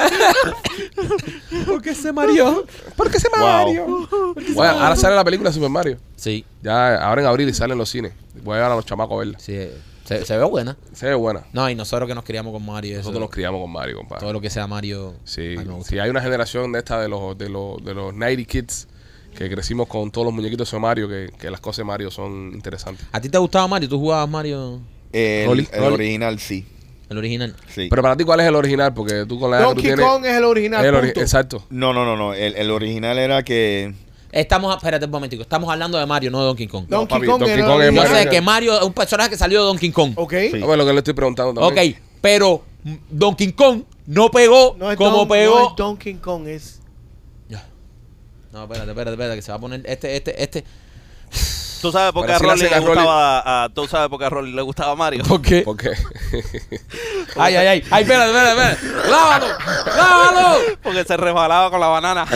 ¿Por 1.66 1.82
qué 1.82 1.96
se 1.96 2.12
mareó? 2.12 2.66
¿Por 2.96 3.12
qué 3.12 3.20
se 3.20 3.28
Wow. 3.38 4.36
Bueno, 4.54 4.74
ahora 4.80 4.96
sale 4.96 5.16
la 5.16 5.24
película 5.24 5.52
Super 5.52 5.70
Mario. 5.70 5.98
Sí, 6.16 6.46
Ya, 6.62 6.96
ahora 7.04 7.22
en 7.22 7.28
abril 7.28 7.50
y 7.50 7.54
sale 7.54 7.74
en 7.74 7.80
los 7.80 7.90
cines. 7.90 8.14
Voy 8.44 8.54
a 8.54 8.58
llevar 8.58 8.72
a 8.72 8.76
los 8.76 8.86
chamacos 8.86 9.16
a 9.16 9.20
verla. 9.20 9.40
sí. 9.40 9.70
Se, 10.06 10.24
se 10.24 10.38
ve 10.38 10.44
buena. 10.44 10.78
Se 10.94 11.08
ve 11.08 11.16
buena. 11.16 11.46
No, 11.52 11.68
y 11.68 11.74
nosotros 11.74 12.08
que 12.08 12.14
nos 12.14 12.24
criamos 12.24 12.54
con 12.54 12.64
Mario. 12.64 12.92
Eso, 12.92 13.00
Nosotros 13.00 13.22
nos 13.22 13.30
criamos 13.32 13.60
con 13.60 13.72
Mario, 13.72 13.98
compadre. 13.98 14.20
todo 14.22 14.34
lo 14.34 14.40
que 14.40 14.52
sea 14.52 14.68
Mario. 14.68 15.16
Sí, 15.24 15.56
a 15.58 15.62
mí 15.62 15.66
me 15.66 15.74
gusta. 15.74 15.90
sí, 15.90 15.98
hay 15.98 16.12
una 16.12 16.22
generación 16.22 16.72
de 16.74 16.78
esta 16.78 17.02
de 17.02 17.10
los, 17.10 17.36
de 17.36 17.50
los, 17.50 17.84
de 17.84 17.96
los 17.96 18.14
90 18.14 18.44
kids 18.44 18.88
que 19.36 19.50
crecimos 19.50 19.88
con 19.88 20.12
todos 20.12 20.26
los 20.26 20.34
muñequitos 20.36 20.70
de 20.70 20.78
Mario, 20.78 21.10
que, 21.10 21.32
que 21.40 21.50
las 21.50 21.60
cosas 21.60 21.78
de 21.78 21.84
Mario 21.86 22.12
son 22.12 22.52
interesantes. 22.54 23.04
¿A 23.12 23.20
ti 23.20 23.30
te 23.30 23.40
gustaba 23.40 23.68
Mario? 23.68 23.90
¿Tú 23.90 23.98
jugabas 23.98 24.30
Mario, 24.30 24.80
El, 25.14 25.48
Rolly, 25.48 25.68
el 25.72 25.80
Rolly. 25.80 25.94
original 25.96 26.40
sí. 26.40 26.66
el 27.10 27.18
original? 27.18 27.56
Sí. 27.74 27.88
Pero 27.90 28.02
para 28.02 28.18
ti, 28.18 28.24
¿cuál 28.24 28.40
es 28.42 28.48
el 28.48 28.56
original? 28.56 28.94
Porque 28.94 29.26
tú 29.28 29.40
con 29.40 29.52
la 29.52 29.58
edad 29.60 29.64
que 29.70 29.70
tú 29.70 29.76
Donkey 29.76 29.84
tienes... 29.96 30.06
Kong 30.06 30.26
es 30.26 30.34
el 30.38 30.44
original. 30.44 30.86
el 30.86 30.94
ori- 30.96 31.02
punto. 31.06 31.22
exacto. 31.22 31.66
No, 31.70 31.94
no, 31.94 32.04
no, 32.06 32.16
no. 32.18 32.34
El, 32.34 32.56
el 32.56 32.72
original 32.72 33.18
era 33.18 33.44
que. 33.44 33.94
Estamos, 34.32 34.76
espérate 34.76 35.06
un 35.06 35.12
momentico. 35.12 35.42
Estamos 35.44 35.70
hablando 35.72 35.98
de 35.98 36.06
Mario, 36.06 36.30
no 36.32 36.40
de 36.42 36.46
Donkey 36.48 36.68
Kong. 36.68 36.86
Donkey 36.90 37.16
papi, 37.20 37.26
Kong 37.28 37.40
Donkey 37.40 37.60
el 37.60 37.66
Kong 37.66 37.70
es 37.82 37.86
Yo 37.86 37.88
original. 37.88 38.08
Mario. 38.10 38.24
sé 38.24 38.30
que 38.30 38.42
Mario 38.42 38.78
es 38.78 38.84
un 38.84 38.92
personaje 38.94 39.30
que 39.30 39.38
salió 39.38 39.60
de 39.62 39.66
Donkey 39.68 39.92
Kong. 39.92 40.12
Ok. 40.18 40.34
Sí. 40.52 40.62
A 40.62 40.66
ver, 40.66 40.78
lo 40.78 40.86
que 40.86 40.92
le 40.92 40.98
estoy 40.98 41.14
preguntando 41.14 41.62
Ok, 41.62 41.74
también. 41.76 41.96
pero 42.20 42.64
mm, 42.84 42.94
Donkey 43.12 43.54
Kong 43.54 43.84
no 44.08 44.30
pegó 44.30 44.76
No 44.78 44.92
es 44.92 44.98
como 44.98 45.20
Don- 45.20 45.28
pegó. 45.30 45.60
no 45.60 45.70
es 45.70 45.76
Donkey 45.78 46.16
Kong, 46.16 46.48
es. 46.50 46.82
Ya. 47.48 47.66
No, 48.52 48.64
espérate, 48.64 48.90
espérate, 48.90 49.12
espérate, 49.12 49.36
que 49.38 49.42
se 49.42 49.52
va 49.54 49.58
a 49.58 49.62
poner 49.62 49.82
este, 49.86 50.16
este, 50.18 50.44
este. 50.44 50.64
¿Tú 51.82 51.92
sabes 51.92 52.12
por 52.14 52.26
qué 52.26 52.34
a 52.34 52.40
Rolly 52.40 52.62
le 52.64 52.76
a 52.76 52.80
gustaba 52.80 53.64
a, 53.64 53.70
¿Tú 53.70 53.88
sabes 53.88 54.10
por 54.10 54.20
qué 54.20 54.26
a 54.26 54.30
Rolly 54.30 54.52
le 54.54 54.62
gustaba 54.62 54.96
Mario? 54.96 55.24
¿Por 55.24 55.42
qué? 55.42 55.62
Porque 55.62 55.90
Ay, 57.36 57.56
ay, 57.56 57.68
ay. 57.68 57.84
Ay, 57.92 58.04
espérate, 58.04 58.32
espérate, 58.32 58.74
espérate. 58.74 59.10
¡Lávalo! 59.10 59.46
¡Lávalo! 59.96 60.58
Porque 60.82 61.04
se 61.04 61.18
resbalaba 61.18 61.70
con 61.70 61.80
la 61.80 61.88
banana. 61.88 62.26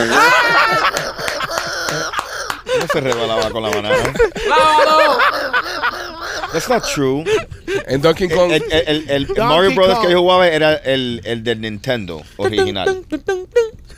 No 2.80 2.86
se 2.86 3.00
rebalaba 3.00 3.50
con 3.50 3.62
la 3.64 3.68
banana. 3.70 3.96
¡Lávalo! 4.48 5.18
That's 6.52 6.68
not 6.68 6.84
true. 6.94 7.24
en 7.86 8.00
Donkey 8.00 8.28
El, 8.28 8.36
Kong... 8.36 8.52
el, 8.52 8.62
el- 8.70 9.10
el 9.10 9.26
Donkey 9.26 9.44
Mario 9.44 9.74
Brothers 9.74 9.98
Kong. 9.98 10.06
que 10.06 10.12
yo 10.12 10.20
jugaba 10.20 10.46
era 10.48 10.74
el, 10.76 11.20
el 11.24 11.42
del 11.44 11.60
Nintendo 11.60 12.22
original. 12.36 13.04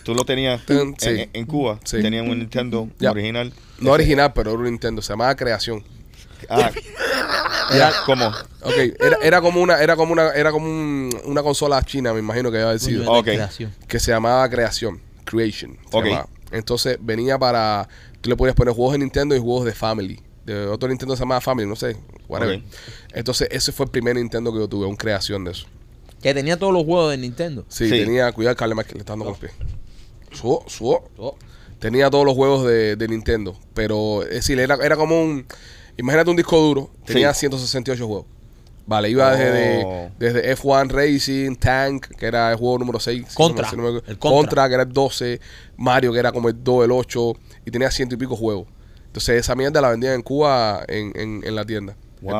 Tú 0.04 0.14
lo 0.14 0.24
tenías 0.24 0.60
sí. 0.66 1.08
en, 1.08 1.30
en 1.32 1.46
Cuba. 1.46 1.78
Sí. 1.84 2.00
Tenían 2.02 2.28
un 2.28 2.38
Nintendo 2.40 2.88
original. 3.08 3.52
no 3.78 3.90
original, 3.92 4.32
pero 4.34 4.50
era 4.50 4.58
un 4.58 4.64
Nintendo. 4.66 5.00
Se 5.02 5.12
llamaba 5.12 5.34
Creación. 5.36 5.84
Ah, 6.48 6.70
era 7.72 7.92
como. 8.04 8.26
Ok, 8.26 8.74
era, 8.98 9.16
era 9.22 9.40
como 9.40 9.60
una, 9.62 9.80
era 9.80 9.94
como 9.96 10.12
una, 10.12 10.30
era 10.32 10.50
como 10.50 10.66
un- 10.66 11.10
una 11.24 11.42
consola 11.42 11.80
china, 11.82 12.12
me 12.12 12.18
imagino 12.18 12.50
que 12.50 12.56
debe 12.58 12.68
haber 12.70 12.80
sido. 12.80 13.10
Ok. 13.10 13.24
Creación. 13.24 13.72
que 13.86 14.00
se 14.00 14.10
llamaba 14.10 14.48
Creación, 14.50 15.00
Creation. 15.24 15.78
se 15.90 15.96
Ok. 15.96 16.04
llamaba. 16.06 16.28
Entonces 16.50 16.98
venía 17.00 17.38
para, 17.38 17.88
tú 18.20 18.28
le 18.28 18.36
podías 18.36 18.54
poner 18.56 18.74
juegos 18.74 18.92
de 18.92 18.98
Nintendo 18.98 19.34
y 19.36 19.38
juegos 19.38 19.64
de 19.64 19.72
Family. 19.72 20.20
De 20.44 20.66
otro 20.66 20.88
Nintendo 20.88 21.14
se 21.16 21.20
llamaba 21.20 21.40
Family, 21.40 21.68
no 21.68 21.76
sé, 21.76 21.96
whatever. 22.28 22.60
Entonces 23.14 23.46
ese 23.50 23.70
fue 23.72 23.86
el 23.86 23.90
primer 23.92 24.16
Nintendo 24.16 24.52
que 24.52 24.58
yo 24.58 24.68
tuve, 24.68 24.86
un 24.86 24.96
creación 24.96 25.44
de 25.44 25.52
eso. 25.52 25.66
Que 26.20 26.34
tenía 26.34 26.58
todos 26.58 26.72
los 26.72 26.84
juegos 26.84 27.12
de 27.12 27.18
Nintendo. 27.18 27.64
Sí, 27.68 27.84
Sí. 27.88 27.90
tenía, 27.90 28.30
cuidado, 28.32 28.56
Mike, 28.74 28.92
le 28.94 28.98
está 29.00 29.12
dando 29.12 29.24
con 29.26 29.32
los 29.32 29.38
pies. 29.40 29.52
Tenía 31.78 32.10
todos 32.10 32.24
los 32.24 32.34
juegos 32.34 32.64
de, 32.66 32.96
de 32.96 33.08
Nintendo, 33.08 33.56
pero 33.74 34.22
es 34.22 34.30
decir, 34.30 34.58
era, 34.60 34.76
era 34.76 34.96
como 34.96 35.20
un, 35.20 35.44
imagínate 35.96 36.30
un 36.30 36.36
disco 36.36 36.56
duro, 36.58 36.90
tenía 37.04 37.32
Sí. 37.34 37.40
168 37.40 38.06
juegos. 38.06 38.26
Vale, 38.86 39.10
iba 39.10 39.30
desde, 39.36 39.82
Oh. 39.84 40.10
desde 40.18 40.50
F1 40.56 40.88
Racing, 40.90 41.54
Tank, 41.56 42.06
que 42.16 42.26
era 42.26 42.50
el 42.52 42.56
juego 42.56 42.78
número 42.78 42.98
6. 43.00 43.26
si 43.28 43.34
Contra, 43.36 43.62
no 43.62 43.68
me- 43.68 43.70
si 43.70 43.76
no 43.76 43.82
me- 44.04 44.10
el 44.12 44.18
Contra. 44.18 44.68
que 44.68 44.74
era 44.74 44.82
el 44.82 44.92
12. 44.92 45.40
Mario, 45.76 46.12
que 46.12 46.18
era 46.18 46.32
como 46.32 46.48
el 46.48 46.62
2, 46.64 46.84
el 46.84 46.90
8. 46.92 47.32
Y 47.64 47.70
tenía 47.70 47.90
ciento 47.90 48.14
y 48.16 48.18
pico 48.18 48.34
juegos. 48.36 48.66
Entonces 49.06 49.38
esa 49.40 49.54
mierda 49.54 49.80
la 49.80 49.90
vendían 49.90 50.14
en 50.14 50.22
Cuba 50.22 50.84
en, 50.88 51.12
en, 51.14 51.42
en 51.44 51.54
la 51.54 51.64
tienda. 51.64 51.96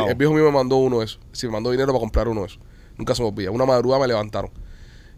El, 0.08 0.14
viejo 0.16 0.32
mío 0.34 0.44
me 0.44 0.50
mandó 0.52 0.76
uno 0.76 0.98
de 1.00 1.04
esos. 1.06 1.20
Sí, 1.32 1.46
me 1.46 1.52
mandó 1.52 1.70
dinero 1.70 1.88
para 1.92 2.00
comprar 2.00 2.28
uno 2.28 2.40
de 2.42 2.46
esos. 2.48 2.58
Nunca 2.96 3.14
se 3.14 3.22
me 3.22 3.28
olvida. 3.28 3.50
Una 3.50 3.64
madrugada 3.66 4.00
me 4.02 4.08
levantaron. 4.08 4.50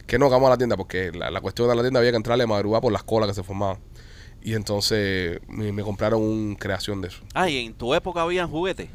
Que 0.06 0.18
no, 0.18 0.26
que 0.26 0.32
vamos 0.32 0.48
a 0.48 0.50
la 0.50 0.56
tienda, 0.58 0.76
porque 0.76 1.10
la, 1.12 1.30
la 1.30 1.40
cuestión 1.40 1.68
de 1.68 1.74
la 1.76 1.82
tienda 1.82 2.00
había 2.00 2.10
que 2.10 2.16
entrarle 2.16 2.42
de 2.44 2.48
madrugada 2.48 2.80
por 2.82 2.92
las 2.92 3.02
colas 3.04 3.28
que 3.28 3.34
se 3.34 3.42
formaban. 3.42 3.78
Y 4.42 4.52
entonces 4.52 5.40
me, 5.48 5.72
me 5.72 5.82
compraron 5.82 6.20
un 6.20 6.54
creación 6.56 7.00
de 7.00 7.08
eso. 7.08 7.22
Ay, 7.32 7.64
en 7.64 7.72
tu 7.74 7.94
época 7.94 8.20
habían 8.22 8.50
juguetes. 8.50 8.88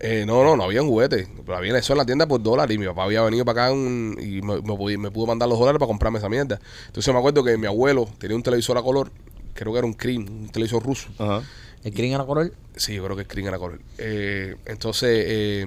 Eh, 0.00 0.24
no, 0.26 0.42
no, 0.42 0.56
no 0.56 0.64
había 0.64 0.82
juguetes. 0.82 1.28
Pero 1.44 1.56
había 1.56 1.76
eso 1.78 1.92
en 1.92 1.98
la 1.98 2.04
tienda 2.04 2.26
por 2.26 2.42
dólares. 2.42 2.74
Y 2.74 2.78
mi 2.78 2.86
papá 2.86 3.04
había 3.04 3.22
venido 3.22 3.44
para 3.44 3.66
acá 3.66 3.72
un- 3.72 4.16
y 4.20 4.42
me, 4.42 4.60
me, 4.62 4.98
me 4.98 5.10
pudo 5.10 5.26
mandar 5.26 5.48
los 5.48 5.58
dólares 5.58 5.78
para 5.78 5.86
comprarme 5.88 6.18
esa 6.18 6.28
mierda. 6.28 6.58
Entonces 6.86 7.12
me 7.14 7.18
acuerdo 7.20 7.44
que 7.44 7.56
mi 7.56 7.66
abuelo 7.66 8.08
tenía 8.18 8.36
un 8.36 8.42
televisor 8.42 8.76
a 8.78 8.82
color, 8.82 9.12
creo 9.54 9.72
que 9.72 9.78
era 9.78 9.86
un 9.86 9.92
Cream, 9.94 10.26
un 10.28 10.48
televisor 10.48 10.82
ruso. 10.82 11.08
Ajá. 11.18 11.42
¿El 11.84 11.92
Green 11.92 12.12
era 12.12 12.24
color? 12.24 12.52
Sí, 12.76 12.94
yo 12.94 13.04
creo 13.04 13.16
que 13.16 13.24
Screen 13.24 13.46
era 13.46 13.58
color. 13.58 13.80
Eh, 13.98 14.56
entonces, 14.66 15.08
eh, 15.28 15.64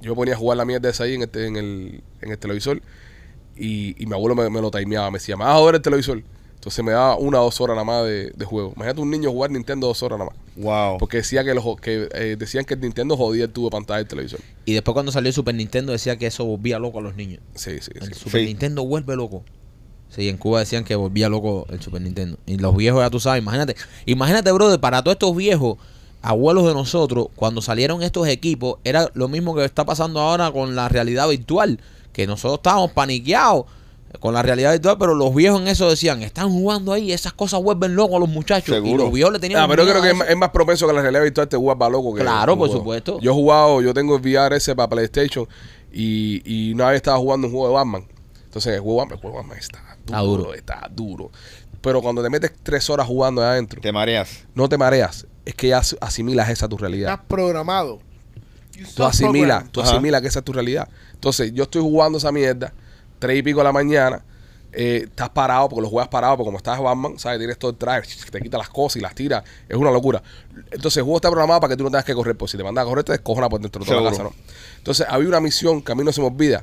yo 0.00 0.10
me 0.10 0.16
ponía 0.16 0.34
a 0.34 0.36
jugar 0.36 0.58
la 0.58 0.64
mierda 0.64 0.90
esa 0.90 1.04
ahí 1.04 1.14
en, 1.14 1.22
este, 1.22 1.46
en, 1.46 1.56
el, 1.56 2.02
en 2.20 2.30
el 2.32 2.38
televisor 2.38 2.82
y, 3.58 3.94
y 3.98 4.06
mi 4.06 4.12
abuelo 4.14 4.34
me, 4.34 4.48
me 4.50 4.60
lo 4.60 4.70
timeaba. 4.70 5.10
Me 5.10 5.18
decía, 5.18 5.36
me 5.36 5.44
vas 5.44 5.56
a 5.60 5.64
ver 5.64 5.76
el 5.76 5.82
televisor. 5.82 6.22
Entonces 6.54 6.84
me 6.84 6.90
daba 6.90 7.16
una 7.16 7.40
o 7.40 7.44
dos 7.44 7.60
horas 7.60 7.76
nada 7.76 7.84
más 7.84 8.04
de, 8.04 8.30
de 8.34 8.44
juego. 8.44 8.72
Imagínate 8.74 9.00
un 9.00 9.10
niño 9.10 9.30
jugar 9.30 9.50
Nintendo 9.50 9.86
dos 9.86 10.02
horas 10.02 10.18
nada 10.18 10.30
más. 10.30 10.38
Wow. 10.56 10.98
Porque 10.98 11.18
decía 11.18 11.44
que, 11.44 11.54
los, 11.54 11.64
que 11.80 12.08
eh, 12.12 12.36
decían 12.36 12.64
que 12.64 12.74
el 12.74 12.80
Nintendo 12.80 13.16
jodía 13.16 13.44
el 13.44 13.50
tubo 13.50 13.66
de 13.68 13.70
pantalla 13.70 13.98
del 13.98 14.08
televisor. 14.08 14.40
Y 14.64 14.72
después 14.74 14.92
cuando 14.92 15.12
salió 15.12 15.28
el 15.28 15.34
Super 15.34 15.54
Nintendo 15.54 15.92
decía 15.92 16.16
que 16.16 16.26
eso 16.26 16.44
volvía 16.44 16.80
loco 16.80 16.98
a 16.98 17.02
los 17.02 17.14
niños. 17.14 17.40
Sí, 17.54 17.78
sí, 17.80 17.92
El 17.94 18.08
sí. 18.08 18.14
Super 18.14 18.40
Sí. 18.40 18.46
Nintendo 18.46 18.84
vuelve 18.84 19.14
loco. 19.14 19.44
Sí, 20.10 20.28
en 20.28 20.36
Cuba 20.36 20.58
decían 20.58 20.82
que 20.84 20.96
volvía 20.96 21.28
loco 21.28 21.66
el 21.70 21.80
Super 21.80 22.00
Nintendo. 22.02 22.38
Y 22.44 22.56
los 22.56 22.76
viejos, 22.76 23.02
ya 23.02 23.10
tú 23.10 23.20
sabes, 23.20 23.40
imagínate. 23.40 23.76
Imagínate, 24.06 24.50
brother, 24.50 24.80
para 24.80 25.02
todos 25.02 25.14
estos 25.14 25.36
viejos, 25.36 25.78
abuelos 26.22 26.66
de 26.66 26.74
nosotros, 26.74 27.28
cuando 27.36 27.62
salieron 27.62 28.02
estos 28.02 28.26
equipos, 28.26 28.78
era 28.82 29.10
lo 29.14 29.28
mismo 29.28 29.54
que 29.54 29.64
está 29.64 29.84
pasando 29.84 30.18
ahora 30.20 30.50
con 30.50 30.74
la 30.74 30.88
realidad 30.88 31.28
virtual. 31.28 31.78
Que 32.18 32.26
nosotros 32.26 32.58
estábamos 32.58 32.90
paniqueados 32.90 33.66
con 34.18 34.34
la 34.34 34.42
realidad 34.42 34.72
virtual, 34.72 34.96
pero 34.98 35.14
los 35.14 35.32
viejos 35.32 35.60
en 35.60 35.68
eso 35.68 35.88
decían, 35.88 36.20
están 36.22 36.50
jugando 36.50 36.92
ahí, 36.92 37.12
esas 37.12 37.32
cosas 37.32 37.62
vuelven 37.62 37.94
locos 37.94 38.16
a 38.16 38.18
los 38.18 38.28
muchachos. 38.28 38.76
Y 38.84 38.94
los 38.96 39.12
viejos 39.12 39.32
le 39.32 39.38
tenían 39.38 39.60
Ah, 39.60 39.68
pero 39.68 39.84
yo 39.84 39.90
creo 39.90 40.02
que 40.02 40.08
es 40.10 40.16
más, 40.16 40.28
es 40.28 40.36
más 40.36 40.50
propenso 40.50 40.88
que 40.88 40.92
la 40.94 41.02
realidad 41.02 41.22
virtual 41.22 41.46
te 41.46 41.56
vuelva 41.56 41.88
loco 41.88 42.12
que 42.14 42.22
Claro, 42.22 42.56
por 42.56 42.66
juego. 42.66 42.80
supuesto. 42.80 43.20
Yo 43.20 43.30
he 43.30 43.34
jugado, 43.34 43.80
yo 43.82 43.94
tengo 43.94 44.16
el 44.16 44.20
VR 44.22 44.56
ese 44.56 44.74
para 44.74 44.88
PlayStation 44.88 45.46
y, 45.92 46.42
y 46.44 46.72
una 46.72 46.88
vez 46.88 46.96
estaba 46.96 47.18
jugando 47.18 47.46
un 47.46 47.52
juego 47.52 47.68
de 47.68 47.74
Batman. 47.74 48.04
Entonces 48.46 48.74
el 48.74 48.80
juego, 48.80 49.00
de 49.02 49.04
Batman- 49.04 49.14
el 49.16 49.20
juego 49.20 49.36
de 49.36 49.42
Batman 49.42 49.58
está 49.58 49.78
duro, 49.78 50.04
Está 50.04 50.20
duro. 50.22 50.54
está 50.54 50.90
duro. 50.90 51.30
Pero 51.80 52.02
cuando 52.02 52.22
te 52.24 52.30
metes 52.30 52.52
tres 52.64 52.90
horas 52.90 53.06
jugando 53.06 53.40
ahí 53.40 53.50
adentro, 53.50 53.80
Te 53.80 53.92
mareas. 53.92 54.44
no 54.54 54.68
te 54.68 54.76
mareas. 54.76 55.26
Es 55.44 55.54
que 55.54 55.68
ya 55.68 55.78
as- 55.78 55.96
asimilas 56.00 56.48
esa 56.48 56.66
tu 56.68 56.76
realidad. 56.76 57.12
Estás 57.12 57.26
programado. 57.28 58.00
Tú 58.94 59.04
asimilas, 59.04 59.70
tú 59.70 59.80
asimilas 59.80 60.20
que 60.22 60.28
esa 60.28 60.38
es 60.40 60.44
tu 60.44 60.52
realidad. 60.52 60.88
Entonces, 61.18 61.52
yo 61.52 61.64
estoy 61.64 61.82
jugando 61.82 62.18
esa 62.18 62.30
mierda, 62.30 62.72
tres 63.18 63.38
y 63.38 63.42
pico 63.42 63.58
de 63.58 63.64
la 63.64 63.72
mañana, 63.72 64.22
eh, 64.72 65.02
estás 65.06 65.30
parado, 65.30 65.68
porque 65.68 65.82
lo 65.82 65.88
juegas 65.88 66.08
parado, 66.08 66.36
porque 66.36 66.46
como 66.46 66.58
estás 66.58 66.80
Batman, 66.80 67.18
¿sabes? 67.18 67.38
Tienes 67.38 67.58
todo 67.58 67.72
el 67.72 67.76
traje, 67.76 68.08
te 68.30 68.40
quita 68.40 68.56
las 68.56 68.68
cosas 68.68 68.96
y 68.96 69.00
las 69.00 69.16
tiras, 69.16 69.42
es 69.68 69.76
una 69.76 69.90
locura. 69.90 70.22
Entonces, 70.70 70.98
el 70.98 71.02
juego 71.02 71.16
está 71.16 71.28
programado 71.28 71.60
para 71.60 71.72
que 71.72 71.76
tú 71.76 71.82
no 71.82 71.90
tengas 71.90 72.04
que 72.04 72.14
correr, 72.14 72.36
pues 72.36 72.52
si 72.52 72.56
te 72.56 72.62
mandas 72.62 72.82
a 72.82 72.88
correr, 72.88 73.02
te 73.02 73.10
descojona 73.10 73.48
por 73.48 73.60
dentro 73.60 73.82
de 73.82 73.90
toda 73.90 74.00
la 74.00 74.10
casa. 74.10 74.22
¿no? 74.22 74.32
Entonces, 74.76 75.06
había 75.10 75.28
una 75.28 75.40
misión 75.40 75.82
que 75.82 75.90
a 75.90 75.94
mí 75.96 76.04
no 76.04 76.12
se 76.12 76.20
me 76.20 76.28
olvida, 76.28 76.62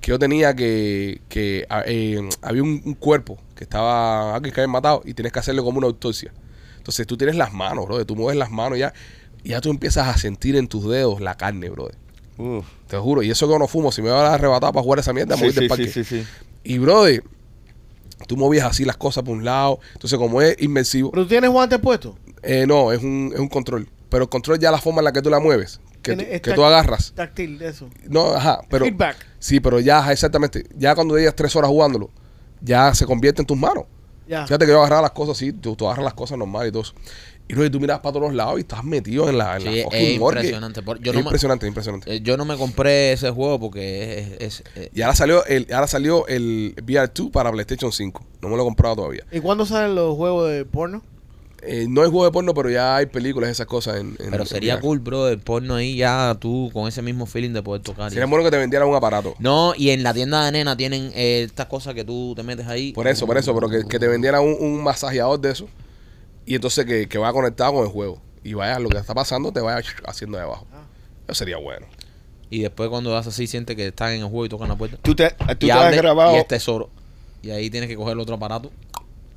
que 0.00 0.10
yo 0.10 0.18
tenía 0.18 0.56
que, 0.56 1.20
que 1.28 1.66
eh, 1.86 2.28
había 2.42 2.62
un, 2.64 2.82
un 2.84 2.94
cuerpo 2.94 3.38
que 3.54 3.62
estaba, 3.62 4.34
alguien 4.34 4.52
que 4.52 4.60
había 4.60 4.72
matado, 4.72 5.02
y 5.04 5.14
tienes 5.14 5.32
que 5.32 5.38
hacerle 5.38 5.62
como 5.62 5.78
una 5.78 5.86
autopsia. 5.86 6.32
Entonces, 6.78 7.06
tú 7.06 7.16
tienes 7.16 7.36
las 7.36 7.52
manos, 7.52 7.86
bro, 7.86 8.04
tú 8.04 8.16
mueves 8.16 8.36
las 8.36 8.50
manos 8.50 8.78
ya, 8.78 8.92
y 9.44 9.50
ya 9.50 9.60
tú 9.60 9.70
empiezas 9.70 10.08
a 10.08 10.18
sentir 10.18 10.56
en 10.56 10.66
tus 10.66 10.88
dedos 10.88 11.20
la 11.20 11.36
carne, 11.36 11.68
brother. 11.68 11.94
Uf. 12.38 12.66
Te 12.94 13.00
juro, 13.00 13.22
y 13.22 13.30
eso 13.30 13.46
que 13.46 13.52
yo 13.54 13.58
no 13.58 13.66
fumo, 13.66 13.90
si 13.90 14.02
me 14.02 14.10
va 14.10 14.28
a 14.28 14.34
arrebatar 14.34 14.72
para 14.72 14.82
jugar 14.82 14.98
esa 15.00 15.12
mierda, 15.12 15.34
me 15.36 15.40
Sí, 15.40 15.44
voy 15.46 15.52
del 15.54 15.64
sí, 15.64 15.68
parque. 15.68 15.86
sí, 15.88 16.04
sí, 16.04 16.20
sí. 16.22 16.26
Y 16.62 16.78
brother, 16.78 17.22
tú 18.28 18.36
movías 18.36 18.66
así 18.66 18.84
las 18.84 18.96
cosas 18.96 19.24
por 19.24 19.34
un 19.36 19.44
lado. 19.44 19.80
Entonces, 19.94 20.18
como 20.18 20.40
es 20.40 20.56
inmersivo, 20.60 21.10
Pero 21.10 21.24
tú 21.24 21.28
tienes 21.28 21.50
guantes 21.50 21.78
puestos. 21.80 22.14
eh, 22.42 22.66
no, 22.66 22.92
es 22.92 23.02
un, 23.02 23.30
es 23.34 23.40
un 23.40 23.48
control. 23.48 23.88
Pero 24.08 24.24
el 24.24 24.28
control 24.30 24.58
ya 24.58 24.70
la 24.70 24.78
forma 24.78 25.00
en 25.00 25.06
la 25.06 25.12
que 25.12 25.22
tú 25.22 25.28
la 25.30 25.40
mueves, 25.40 25.80
que, 26.02 26.14
tú- 26.14 26.24
que 26.24 26.52
tú 26.54 26.62
agarras. 26.64 27.12
Táctil 27.16 27.60
eso. 27.62 27.88
No, 28.08 28.28
ajá, 28.34 28.60
pero 28.70 28.84
Feedback. 28.84 29.16
sí, 29.40 29.58
pero 29.60 29.80
ya 29.80 30.12
exactamente, 30.12 30.64
ya 30.76 30.94
cuando 30.94 31.16
llevas 31.18 31.34
tres 31.34 31.54
horas 31.56 31.68
jugándolo, 31.70 32.10
ya 32.60 32.94
se 32.94 33.06
convierte 33.06 33.42
en 33.42 33.46
tus 33.46 33.56
manos. 33.56 33.84
Ya. 34.28 34.46
Fíjate 34.46 34.64
que 34.66 34.70
yo 34.72 34.78
agarraba 34.78 35.02
las 35.02 35.10
cosas 35.10 35.36
así, 35.36 35.52
tú, 35.52 35.74
tú 35.76 35.86
agarras 35.86 36.04
las 36.04 36.14
cosas 36.14 36.38
normales 36.38 36.68
y 36.68 36.72
todo 36.72 36.82
eso. 36.82 36.94
Y 37.46 37.52
luego 37.54 37.70
tú 37.72 37.80
miras 37.80 38.00
para 38.00 38.14
todos 38.14 38.32
lados 38.32 38.56
y 38.56 38.60
estás 38.60 38.82
metido 38.84 39.28
en 39.28 39.36
la, 39.36 39.56
en 39.56 39.60
Sí, 39.62 39.66
la 39.66 39.72
es 39.98 40.14
impresionante. 40.14 40.82
Por- 40.82 40.98
yo 41.00 41.10
Es 41.10 41.14
no 41.14 41.20
me- 41.22 41.26
impresionante, 41.26 41.66
impresionante. 41.66 42.14
Eh, 42.14 42.20
Yo 42.22 42.36
no 42.38 42.46
me 42.46 42.56
compré 42.56 43.12
ese 43.12 43.30
juego 43.30 43.60
porque 43.60 44.36
es... 44.40 44.60
es- 44.60 44.64
eh, 44.76 44.90
Y 44.94 45.02
ahora 45.02 45.14
salió 45.14 45.44
el, 45.44 45.66
ahora 45.72 45.86
salió 45.86 46.26
el 46.26 46.74
VR2 46.76 47.30
para 47.30 47.52
PlayStation 47.52 47.92
5. 47.92 48.24
No 48.40 48.48
me 48.48 48.56
lo 48.56 48.62
he 48.62 48.64
comprado 48.64 48.96
todavía. 48.96 49.24
¿Y 49.30 49.40
cuándo 49.40 49.66
salen 49.66 49.94
los 49.94 50.16
juegos 50.16 50.50
de 50.50 50.64
porno? 50.64 51.02
Eh, 51.66 51.86
no 51.88 52.02
hay 52.02 52.08
juego 52.10 52.24
de 52.26 52.30
porno, 52.30 52.52
pero 52.54 52.68
ya 52.70 52.96
hay 52.96 53.06
películas, 53.06 53.48
esas 53.50 53.66
cosas 53.66 53.96
en, 53.98 54.16
en- 54.20 54.30
pero 54.30 54.44
sería 54.44 54.80
cool, 54.80 54.98
bro, 54.98 55.28
el 55.28 55.38
porno 55.38 55.76
ahí 55.76 55.96
ya 55.96 56.36
tú 56.38 56.70
con 56.74 56.88
ese 56.88 57.00
mismo 57.00 57.24
feeling 57.24 57.52
de 57.54 57.62
poder 57.62 57.80
tocar. 57.82 58.10
Sería 58.10 58.26
bueno 58.26 58.44
que 58.44 58.50
te 58.50 58.58
vendieran 58.58 58.86
un 58.88 58.94
aparato. 58.94 59.34
No, 59.38 59.72
y 59.76 59.88
en 59.90 60.02
la 60.02 60.12
tienda 60.12 60.44
de 60.44 60.52
nena 60.52 60.76
tienen 60.76 61.10
eh, 61.14 61.42
estas 61.46 61.66
cosas 61.66 61.94
que 61.94 62.04
tú 62.04 62.34
te 62.36 62.42
metes 62.42 62.66
ahí. 62.66 62.92
Por 62.92 63.06
eso, 63.08 63.26
por 63.26 63.36
eso, 63.38 63.54
pero 63.54 63.68
que, 63.70 63.84
que 63.88 63.98
te 63.98 64.08
vendieran 64.08 64.42
un, 64.42 64.56
un 64.60 64.82
masajeador 64.82 65.40
de 65.40 65.52
eso. 65.52 65.66
Y 66.46 66.54
entonces 66.54 66.84
que, 66.84 67.08
que 67.08 67.18
vaya 67.18 67.32
conectado 67.32 67.74
con 67.74 67.84
el 67.84 67.90
juego. 67.90 68.20
Y 68.42 68.54
vaya, 68.54 68.78
lo 68.78 68.90
que 68.90 68.98
está 68.98 69.14
pasando, 69.14 69.52
te 69.52 69.60
vaya 69.60 69.86
haciendo 70.06 70.36
de 70.36 70.44
abajo. 70.44 70.66
Ah. 70.72 70.84
Eso 71.26 71.34
sería 71.34 71.56
bueno. 71.56 71.86
Y 72.50 72.60
después 72.60 72.90
cuando 72.90 73.12
vas 73.12 73.26
así 73.26 73.46
sientes 73.46 73.74
que 73.74 73.86
están 73.86 74.12
en 74.12 74.20
el 74.20 74.28
juego 74.28 74.46
y 74.46 74.48
tocan 74.48 74.68
la 74.68 74.76
puerta. 74.76 74.98
Tú 75.02 75.14
te, 75.14 75.30
tú 75.30 75.66
y 75.66 75.70
te 75.70 75.72
has 75.72 75.96
grabado. 75.96 76.36
Y 76.36 76.40
es 76.40 76.46
tesoro. 76.46 76.90
Y 77.42 77.50
ahí 77.50 77.70
tienes 77.70 77.88
que 77.88 77.96
coger 77.96 78.12
el 78.12 78.20
otro 78.20 78.36
aparato 78.36 78.70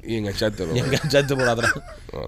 Y 0.03 0.17
enganchártelo. 0.17 0.75
y 0.75 0.79
engancharte 0.79 1.35
por 1.35 1.47
atrás. 1.47 1.71
No, 2.13 2.21
no, 2.21 2.27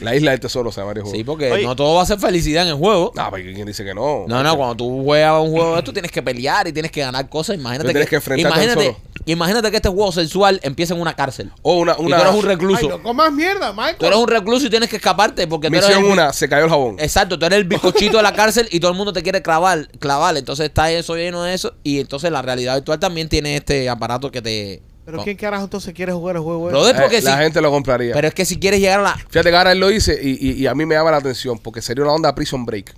La 0.00 0.16
isla 0.16 0.32
del 0.32 0.40
tesoro 0.40 0.72
se 0.72 0.80
llama 0.80 0.90
el 0.92 1.02
juego. 1.02 1.16
Sí, 1.16 1.22
porque 1.22 1.52
Oye. 1.52 1.62
no 1.62 1.76
todo 1.76 1.94
va 1.94 2.02
a 2.02 2.04
ser 2.06 2.18
felicidad 2.18 2.64
en 2.64 2.70
el 2.70 2.74
juego. 2.74 3.12
Ah, 3.16 3.30
pero 3.32 3.44
¿quién 3.54 3.64
dice 3.64 3.84
que 3.84 3.94
no? 3.94 4.24
No, 4.26 4.42
no, 4.42 4.56
cuando 4.56 4.74
tú 4.74 5.04
juegas 5.04 5.40
un 5.40 5.52
juego 5.52 5.74
de 5.74 5.78
esto 5.78 5.92
tienes 5.92 6.10
que 6.10 6.20
pelear 6.20 6.66
y 6.66 6.72
tienes 6.72 6.90
que 6.90 7.00
ganar 7.00 7.28
cosas. 7.28 7.54
Imagínate 7.54 7.90
tienes 7.90 8.08
que 8.08 8.16
enfrentarte 8.16 8.58
al 8.60 8.64
imagínate, 8.72 8.96
imagínate 9.26 9.70
que 9.70 9.76
este 9.76 9.88
juego 9.88 10.10
sensual 10.10 10.58
empieza 10.64 10.94
en 10.94 11.00
una 11.00 11.14
cárcel. 11.14 11.52
O 11.62 11.78
una, 11.78 11.94
Y 11.96 12.02
una 12.02 12.16
tú 12.16 12.22
eres 12.22 12.34
un 12.34 12.40
Ay, 12.40 12.56
recluso. 12.56 12.88
no 12.88 13.02
comas 13.04 13.32
mierda, 13.32 13.72
Michael. 13.72 13.96
Tú 14.00 14.06
eres 14.06 14.18
un 14.18 14.28
recluso 14.28 14.66
y 14.66 14.70
tienes 14.70 14.88
que 14.90 14.96
escaparte 14.96 15.46
porque 15.46 15.68
tú 15.68 15.74
eres 15.76 15.86
misión 15.88 16.04
el- 16.06 16.10
una, 16.12 16.32
se 16.32 16.48
cayó 16.48 16.64
el 16.64 16.70
jabón. 16.70 16.96
Exacto, 16.98 17.38
tú 17.38 17.46
eres 17.46 17.58
el 17.58 17.64
bizcochito 17.64 18.16
de 18.16 18.22
la 18.24 18.32
cárcel 18.34 18.66
y 18.72 18.80
todo 18.80 18.90
el 18.90 18.96
mundo 18.96 19.12
te 19.12 19.22
quiere 19.22 19.42
clavar, 19.42 19.86
clavar. 20.00 20.36
Entonces 20.36 20.66
está 20.66 20.90
eso 20.90 21.14
lleno 21.14 21.44
de 21.44 21.54
eso. 21.54 21.76
Y 21.84 22.00
entonces 22.00 22.32
la 22.32 22.42
realidad 22.42 22.74
virtual 22.74 22.98
también 22.98 23.28
tiene 23.28 23.54
este 23.56 23.88
aparato 23.88 24.32
que 24.32 24.42
te. 24.42 24.82
Pero 25.04 25.18
no. 25.18 25.24
¿quién 25.24 25.36
carajo 25.36 25.64
entonces 25.64 25.92
quiere 25.92 26.12
jugar 26.12 26.36
el 26.36 26.42
juego? 26.42 26.68
ese? 26.68 26.72
Brother, 26.78 26.96
porque 27.02 27.18
Eh, 27.18 27.22
la 27.22 27.36
si- 27.36 27.42
gente 27.42 27.60
lo 27.60 27.70
compraría. 27.70 28.14
Pero 28.14 28.28
es 28.28 28.34
que 28.34 28.44
si 28.44 28.58
quieres 28.58 28.80
llegar 28.80 29.00
a 29.00 29.02
la. 29.02 29.14
Fíjate 29.28 29.50
que 29.50 29.56
ahora 29.56 29.72
él 29.72 29.78
lo 29.80 29.88
dice 29.88 30.18
y, 30.22 30.30
y- 30.50 30.52
y 30.62 30.66
a 30.66 30.74
mí 30.74 30.86
me 30.86 30.94
llama 30.94 31.10
la 31.10 31.18
atención 31.18 31.58
porque 31.58 31.82
sería 31.82 32.04
una 32.04 32.12
onda 32.14 32.34
Prison 32.34 32.64
Break. 32.64 32.94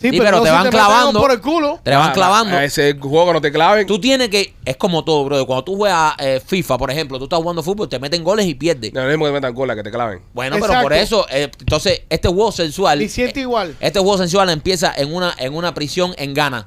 Sí, 0.00 0.08
Sí, 0.12 0.18
pero 0.18 0.40
te 0.40 0.46
si 0.48 0.52
van 0.54 0.64
meten 0.64 0.78
clavando. 0.80 1.20
por 1.20 1.30
el 1.30 1.40
culo. 1.42 1.78
Te 1.82 1.90
la 1.90 1.98
van 1.98 2.08
Ah, 2.10 2.12
clavando. 2.14 2.56
ah, 2.56 2.64
Ese 2.64 2.94
juego 2.98 3.26
que 3.26 3.32
no 3.34 3.40
te 3.42 3.52
claven. 3.52 3.86
Tú 3.86 4.00
tienes 4.00 4.30
que. 4.30 4.54
Es 4.64 4.78
como 4.78 5.04
todo, 5.04 5.24
bro. 5.26 5.44
Cuando 5.46 5.62
tú 5.64 5.76
juegas 5.76 6.14
eh, 6.18 6.40
FIFA, 6.46 6.78
por 6.78 6.90
ejemplo, 6.90 7.18
tú 7.18 7.24
estás 7.24 7.38
jugando 7.38 7.62
fútbol, 7.62 7.86
te 7.86 7.98
meten 7.98 8.24
goles 8.24 8.46
y 8.46 8.54
pierdes. 8.54 8.94
No, 8.94 9.00
no 9.02 9.06
es 9.06 9.12
lo 9.12 9.18
mismo 9.18 9.24
que 9.26 9.30
te 9.30 9.34
metan 9.34 9.54
cola, 9.54 9.74
que 9.76 9.82
te 9.82 9.90
claven. 9.90 10.22
Bueno, 10.32 10.56
pero 10.58 10.80
por 10.80 10.94
eso, 10.94 11.26
eh, 11.30 11.50
entonces, 11.60 12.00
este 12.08 12.28
juego 12.28 12.50
sensual. 12.50 13.02
Y 13.02 13.10
siente 13.10 13.40
eh, 13.40 13.42
igual. 13.42 13.76
Este 13.78 14.00
juego 14.00 14.16
sensual 14.16 14.48
empieza 14.48 14.90
en 14.96 15.14
una, 15.14 15.34
en 15.38 15.54
una 15.54 15.74
prisión 15.74 16.14
en 16.16 16.32
Ghana. 16.32 16.66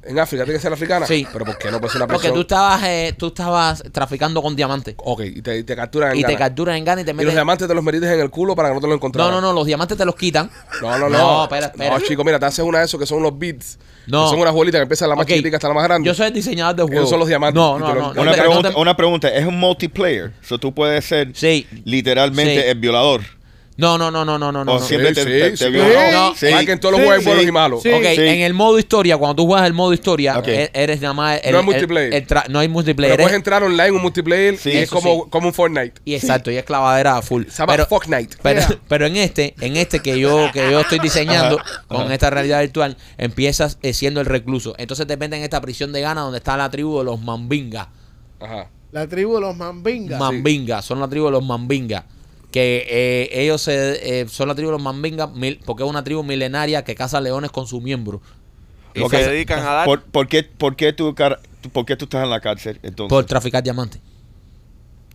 En 0.00 0.18
África 0.18 0.44
tiene 0.44 0.58
que 0.58 0.62
ser 0.62 0.72
africana. 0.72 1.06
Sí. 1.06 1.26
Pero 1.32 1.44
¿por 1.44 1.58
qué 1.58 1.70
no 1.70 1.80
puede 1.80 1.92
ser 1.92 1.98
una 2.00 2.06
Porque 2.06 2.28
prisión? 2.28 2.34
tú 2.34 2.40
estabas, 2.42 2.82
eh, 2.84 3.14
tú 3.18 3.26
estabas 3.26 3.82
traficando 3.92 4.40
con 4.40 4.54
diamantes. 4.56 4.94
Ok, 4.98 5.22
y 5.24 5.42
te, 5.42 5.58
y 5.58 5.64
te 5.64 5.74
capturan 5.76 6.12
en 6.12 6.18
Y 6.18 6.20
te 6.22 6.28
Ghana. 6.32 6.38
capturan 6.46 6.76
en 6.76 6.84
Ghana 6.84 7.00
y 7.00 7.04
te 7.04 7.10
Y 7.10 7.14
los 7.24 7.34
diamantes 7.34 7.66
te 7.68 7.74
los 7.74 7.82
metiste 7.84 8.14
en 8.14 8.20
el 8.20 8.30
culo 8.30 8.54
para 8.54 8.68
que 8.68 8.76
no 8.76 8.80
te 8.80 8.86
lo 8.86 8.90
No, 8.90 8.96
encontraran. 8.96 9.32
no, 9.32 9.40
no, 9.40 9.52
los 9.52 9.66
diamantes 9.66 9.98
te 9.98 10.04
los 10.04 10.14
quitan. 10.14 10.50
No, 10.80 10.96
no, 10.98 11.08
no. 11.10 11.18
No, 11.18 11.42
espera, 11.44 11.66
espera. 11.66 11.98
No, 11.98 12.00
chico, 12.04 12.24
mira, 12.24 12.38
te 12.38 12.46
haces 12.46 12.64
una 12.64 12.78
de 12.78 12.84
esos 12.86 12.98
que 12.98 13.06
son 13.06 13.22
los 13.22 13.36
beats. 13.38 13.78
No. 14.06 14.24
Que 14.24 14.30
son 14.30 14.40
unas 14.40 14.54
bolitas 14.54 14.78
que 14.78 14.82
empiezan 14.84 15.08
la 15.10 15.16
más 15.16 15.24
Ok. 15.24 15.30
chiquitica 15.30 15.56
hasta 15.56 15.68
la 15.68 15.74
más 15.74 15.84
grande. 15.84 16.06
Yo 16.06 16.14
soy 16.14 16.28
el 16.28 16.32
diseñador 16.32 16.76
de 16.76 16.82
juego. 16.84 16.98
Esos 17.00 17.10
son 17.10 17.18
los 17.18 17.28
diamantes. 17.28 17.56
No, 17.60 17.76
Y 17.76 17.80
no, 17.80 17.86
te 17.88 17.92
no. 17.94 18.00
los- 18.00 18.14
no 18.14 18.22
Una 18.22 18.30
no 18.30 18.36
pregunta, 18.38 18.70
te- 18.70 18.76
una 18.80 18.96
pregunta, 18.96 19.28
¿es 19.28 19.46
un 19.46 19.58
multiplayer? 19.58 20.32
So, 20.42 20.58
tú 20.58 20.72
puedes 20.72 21.04
ser 21.04 21.32
Sí. 21.34 21.66
literalmente 21.84 22.62
Sí. 22.62 22.68
el 22.68 22.78
violador. 22.78 23.22
No, 23.78 23.96
no, 23.96 24.10
no, 24.10 24.24
no, 24.24 24.36
no, 24.38 24.50
no. 24.50 24.64
no. 24.64 24.78
siempre 24.80 25.12
te, 25.14 25.22
Sí, 25.22 25.28
te- 25.28 25.50
sí, 25.56 25.64
te 25.64 25.64
sí. 25.66 25.70
violan. 25.70 26.12
No. 26.12 26.34
Sí. 26.34 26.46
Más 26.50 26.64
que 26.66 26.72
en 26.72 26.80
todos 26.80 26.92
los 26.96 27.00
juegos 27.00 27.18
hay 27.20 27.24
buenos 27.24 27.44
y 27.46 27.52
malos. 27.52 27.78
Ok, 27.80 27.86
en 27.86 28.40
el 28.40 28.52
modo 28.52 28.76
historia, 28.76 29.16
cuando 29.16 29.36
tú 29.36 29.46
juegas 29.46 29.68
el 29.68 29.72
modo 29.72 29.92
historia, 29.92 30.42
e- 30.44 30.68
eres 30.74 31.00
nada 31.00 31.14
más. 31.14 31.40
el- 31.44 31.52
No 31.52 31.58
hay 31.58 31.64
multiplayer. 31.64 32.12
el 32.12 32.26
no 32.52 32.58
hay 32.58 32.66
multiplayer. 32.68 33.12
Pero 33.16 33.22
puedes 33.24 33.36
entrar 33.36 33.62
online 33.62 33.86
en 33.86 33.94
un 33.94 34.02
multiplayer 34.02 34.56
Sí, 34.58 34.70
y 34.70 34.76
es 34.78 34.90
como, 34.90 35.22
sí. 35.24 35.30
como 35.30 35.46
un 35.46 35.54
Fortnite. 35.54 35.92
y 36.04 36.14
exacto, 36.16 36.50
y 36.50 36.56
es 36.56 36.64
clavadera 36.64 37.22
full. 37.22 37.44
Se 37.44 37.58
llama 37.58 37.72
Pero, 37.74 37.86
Fortnite. 37.86 38.36
pero, 38.42 38.58
Yeah. 38.60 38.78
pero 38.88 39.06
en 39.06 39.16
este, 39.16 39.54
en 39.60 39.76
este 39.76 40.00
que 40.00 40.18
yo, 40.18 40.48
que 40.52 40.72
yo 40.72 40.80
estoy 40.80 40.98
diseñando 40.98 41.60
con 41.86 42.10
esta 42.10 42.30
realidad 42.30 42.60
virtual, 42.62 42.96
empiezas 43.16 43.78
eh, 43.82 43.92
siendo 43.94 44.18
el 44.20 44.26
recluso. 44.26 44.74
Entonces 44.78 45.06
te 45.06 45.16
meten 45.16 45.38
en 45.38 45.44
esta 45.44 45.60
prisión 45.60 45.92
de 45.92 46.00
Ghana 46.00 46.22
donde 46.22 46.38
está 46.38 46.56
la 46.56 46.68
tribu 46.68 46.98
de 46.98 47.04
los 47.04 47.20
Mambinga. 47.20 47.90
Ajá. 48.40 48.70
La 48.90 49.06
tribu 49.06 49.36
de 49.36 49.42
los 49.42 49.56
Mambingas. 49.56 50.18
Mambinga, 50.18 50.82
son 50.82 50.98
la 50.98 51.06
tribu 51.06 51.26
de 51.26 51.30
los 51.32 51.44
Mambinga. 51.44 52.04
Que 52.50 52.86
eh, 52.88 53.42
ellos 53.42 53.60
se, 53.62 54.20
eh, 54.22 54.28
son 54.28 54.48
la 54.48 54.54
tribu 54.54 54.70
de 54.70 54.76
los 54.78 54.82
Mambinga 54.82 55.26
mil- 55.26 55.60
porque 55.66 55.82
es 55.82 55.88
una 55.90 56.02
tribu 56.02 56.22
milenaria 56.22 56.82
que 56.82 56.94
caza 56.94 57.20
leones 57.20 57.50
con 57.50 57.66
su 57.66 57.80
miembro. 57.80 58.22
Y 58.94 59.02
Ok. 59.02 59.10
se 59.10 59.28
dedican 59.30 59.58
a 59.60 59.72
dar. 59.72 59.84
¿Por, 59.84 60.02
por 60.02 60.26
qué, 60.28 60.42
por, 60.44 60.74
qué 60.74 60.92
tú, 60.94 61.14
¿Por 61.72 61.84
qué 61.84 61.96
tú 61.96 62.06
estás 62.06 62.24
en 62.24 62.30
la 62.30 62.40
cárcel 62.40 62.78
entonces? 62.82 63.10
Por 63.10 63.24
traficar 63.26 63.62
diamantes. 63.62 64.00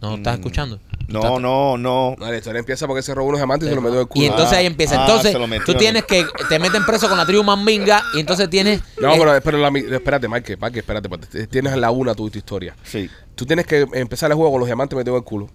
¿No 0.01 0.15
estás 0.15 0.35
Mm. 0.37 0.39
escuchando? 0.41 0.79
No, 1.07 1.39
no, 1.39 1.77
no. 1.77 2.15
No, 2.17 2.29
la 2.29 2.37
historia 2.37 2.59
empieza 2.59 2.85
porque 2.87 3.01
se 3.01 3.15
robó 3.15 3.29
unos 3.29 3.39
diamantes 3.39 3.67
y 3.67 3.69
se 3.69 3.75
los 3.75 3.83
metió 3.83 4.01
el 4.01 4.07
culo. 4.07 4.23
Y 4.23 4.27
entonces 4.27 4.53
Ah, 4.53 4.59
ahí 4.59 4.65
empieza. 4.65 4.95
ah, 5.01 5.05
Entonces, 5.07 5.33
lo 5.33 5.47
metió 5.47 5.65
tú 5.65 5.71
en 5.71 5.77
tienes 5.77 6.03
que. 6.03 6.25
Te 6.49 6.59
meten 6.59 6.85
preso 6.85 7.07
con 7.07 7.17
la 7.17 7.25
tribu 7.25 7.41
Mambinga 7.43 8.03
y 8.15 8.19
entonces 8.19 8.49
tienes. 8.49 8.81
No, 9.01 9.13
eh, 9.13 9.17
pero, 9.17 9.41
pero 9.41 9.57
la, 9.57 9.79
espérate, 9.95 10.27
Mike, 10.27 10.57
Mike, 10.61 10.79
espérate, 10.79 11.09
tienes 11.47 11.73
en 11.73 11.81
la 11.81 11.89
una 11.91 12.13
tu, 12.15 12.29
tu 12.29 12.37
historia. 12.37 12.75
Sí. 12.83 13.09
Tú 13.35 13.45
tienes 13.45 13.65
que 13.65 13.87
empezar 13.93 14.29
el 14.29 14.35
juego 14.35 14.51
con 14.51 14.59
los 14.59 14.67
diamantes 14.67 14.95
metidos 14.97 15.15
en 15.17 15.23
el 15.23 15.25
culo. 15.25 15.49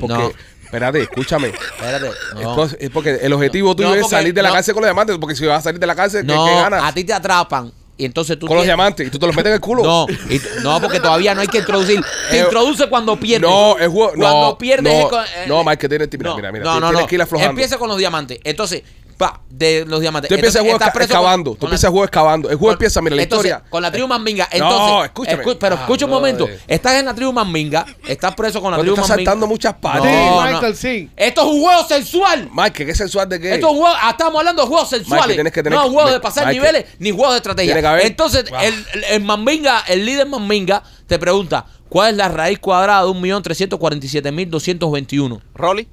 Porque, 0.00 0.14
No. 0.16 0.32
Espérate, 0.64 1.02
escúchame. 1.02 1.48
Espérate. 1.48 2.08
Es 2.08 2.42
No, 2.42 2.64
Es 2.64 2.90
porque 2.90 3.18
el 3.22 3.32
objetivo 3.32 3.74
tuyo 3.76 3.90
No, 3.90 3.94
es 3.94 4.08
salir 4.08 4.34
de 4.34 4.42
la 4.42 4.48
no. 4.48 4.54
cárcel 4.54 4.74
con 4.74 4.82
los 4.82 4.88
diamantes. 4.88 5.16
Porque 5.18 5.36
si 5.36 5.46
vas 5.46 5.58
a 5.58 5.62
salir 5.62 5.78
de 5.80 5.86
la 5.86 5.94
cárcel, 5.94 6.26
¿qué, 6.26 6.34
no 6.34 6.44
qué 6.44 6.54
ganas? 6.54 6.82
a 6.84 6.92
ti 6.92 7.04
te 7.04 7.12
atrapan. 7.12 7.72
Y 7.96 8.04
entonces 8.04 8.36
tú. 8.36 8.48
con 8.48 8.56
los 8.56 8.64
diamantes 8.66 9.06
y 9.06 9.10
tú 9.10 9.20
te 9.20 9.26
los 9.26 9.36
metes 9.36 9.50
en 9.50 9.54
el 9.54 9.60
culo. 9.60 9.84
No, 9.84 10.06
y 10.28 10.40
no, 10.64 10.80
porque 10.80 10.98
todavía 10.98 11.32
no 11.32 11.42
hay 11.42 11.46
que 11.46 11.58
introducir. 11.58 12.00
Te 12.28 12.38
Eh, 12.40 12.42
introduce 12.42 12.88
cuando 12.88 13.14
pierdes. 13.20 13.48
No, 13.48 13.78
el 13.78 13.88
juego. 13.88 14.12
Cuando 14.16 14.58
pierdes 14.58 14.92
no, 14.92 14.98
es 15.00 15.06
con- 15.06 15.24
eh, 15.24 15.44
no, 15.46 15.62
Mike, 15.62 15.78
que 15.78 15.88
tienes. 15.88 16.08
Mira, 16.18 16.34
mira, 16.34 16.50
mira. 16.52 16.64
no, 16.64 16.74
ti- 16.74 16.80
no, 16.80 16.88
tienes 16.90 17.06
que 17.06 17.14
ir 17.14 17.22
aflojando. 17.22 17.50
Empieza 17.50 17.78
con 17.78 17.88
los 17.88 17.96
diamantes. 17.96 18.40
Entonces, 18.42 18.82
pa, 19.14 19.40
de 19.50 19.84
los 19.86 20.00
diamantes. 20.00 20.28
Tú 20.28 20.34
empiezas 20.34 20.62
Entonces, 20.62 20.80
estás 20.80 20.94
preso 20.94 21.08
con- 21.08 21.16
excavando. 21.20 21.54
Tú 21.54 21.66
empiezas 21.66 21.84
el 21.84 21.90
juego 21.90 22.04
excavando. 22.04 22.48
El 22.50 22.56
juego 22.56 22.66
con- 22.68 22.72
empieza, 22.74 23.00
mira, 23.02 23.16
la 23.16 23.22
entonces, 23.22 23.50
historia. 23.50 23.70
Con 23.70 23.82
la 23.82 23.90
tribu 23.92 24.08
Mambinga. 24.08 24.48
No, 24.50 24.56
Entonces, 24.56 25.04
escúchame. 25.06 25.44
escu- 25.44 25.56
pero 25.58 25.76
Ah, 25.76 25.80
escucha 25.80 26.04
un 26.06 26.10
no, 26.10 26.16
momento. 26.16 26.48
eh. 26.48 26.60
Estás 26.68 26.94
en 26.94 27.06
la 27.06 27.14
tribu 27.14 27.32
Mambinga. 27.32 27.86
Estás 28.06 28.34
preso 28.34 28.60
con 28.60 28.70
la 28.72 28.78
tribu 28.78 28.94
estás 28.94 29.08
Mambinga. 29.08 29.30
saltando 29.30 29.46
muchas 29.46 29.74
partes. 29.74 30.10
Sí, 30.10 30.16
No, 30.16 30.42
Michael, 30.42 30.72
no. 30.72 30.78
sí. 30.78 31.10
Esto 31.16 31.40
es 31.42 31.46
un 31.48 31.60
juego 31.62 31.84
sensual. 31.86 32.50
Mike, 32.52 32.86
¿qué 32.86 32.94
sensual 32.94 33.28
de 33.28 33.40
qué? 33.40 33.54
Esto 33.54 33.66
es 33.66 33.72
un 33.72 33.78
juego, 33.78 33.94
ah, 34.00 34.10
estamos 34.10 34.38
hablando 34.38 34.62
de 34.62 34.68
juegos 34.68 34.88
tienes 35.34 35.52
que 35.52 35.62
tener 35.62 35.78
no 35.78 35.90
juegos 35.90 36.12
de 36.12 36.20
pasar 36.20 36.46
Mike, 36.46 36.60
niveles 36.60 36.84
ni 36.98 37.10
juegos 37.10 37.32
de 37.32 37.36
estrategia. 37.38 38.00
Entonces, 38.02 38.44
Ah. 38.52 38.64
el, 38.64 38.74
el, 38.94 39.04
el 39.04 39.22
Mambinga, 39.24 39.84
el 39.88 40.04
líder 40.04 40.26
Mambinga, 40.26 40.82
te 41.06 41.18
pregunta: 41.18 41.64
¿Cuál 41.88 42.10
es 42.12 42.16
la 42.16 42.28
raíz 42.28 42.58
cuadrada 42.58 43.04
de 43.04 43.08
1.347.221? 43.10 45.40
Rolly. 45.54 45.88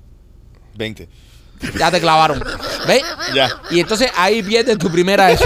20. 0.75 1.07
Ya 1.77 1.91
te 1.91 1.99
clavaron. 1.99 2.43
¿Ves? 2.87 3.03
Ya. 3.33 3.49
Y 3.69 3.79
entonces 3.79 4.11
ahí 4.17 4.41
pierdes 4.43 4.77
tu 4.77 4.91
primera 4.91 5.31
eso. 5.31 5.45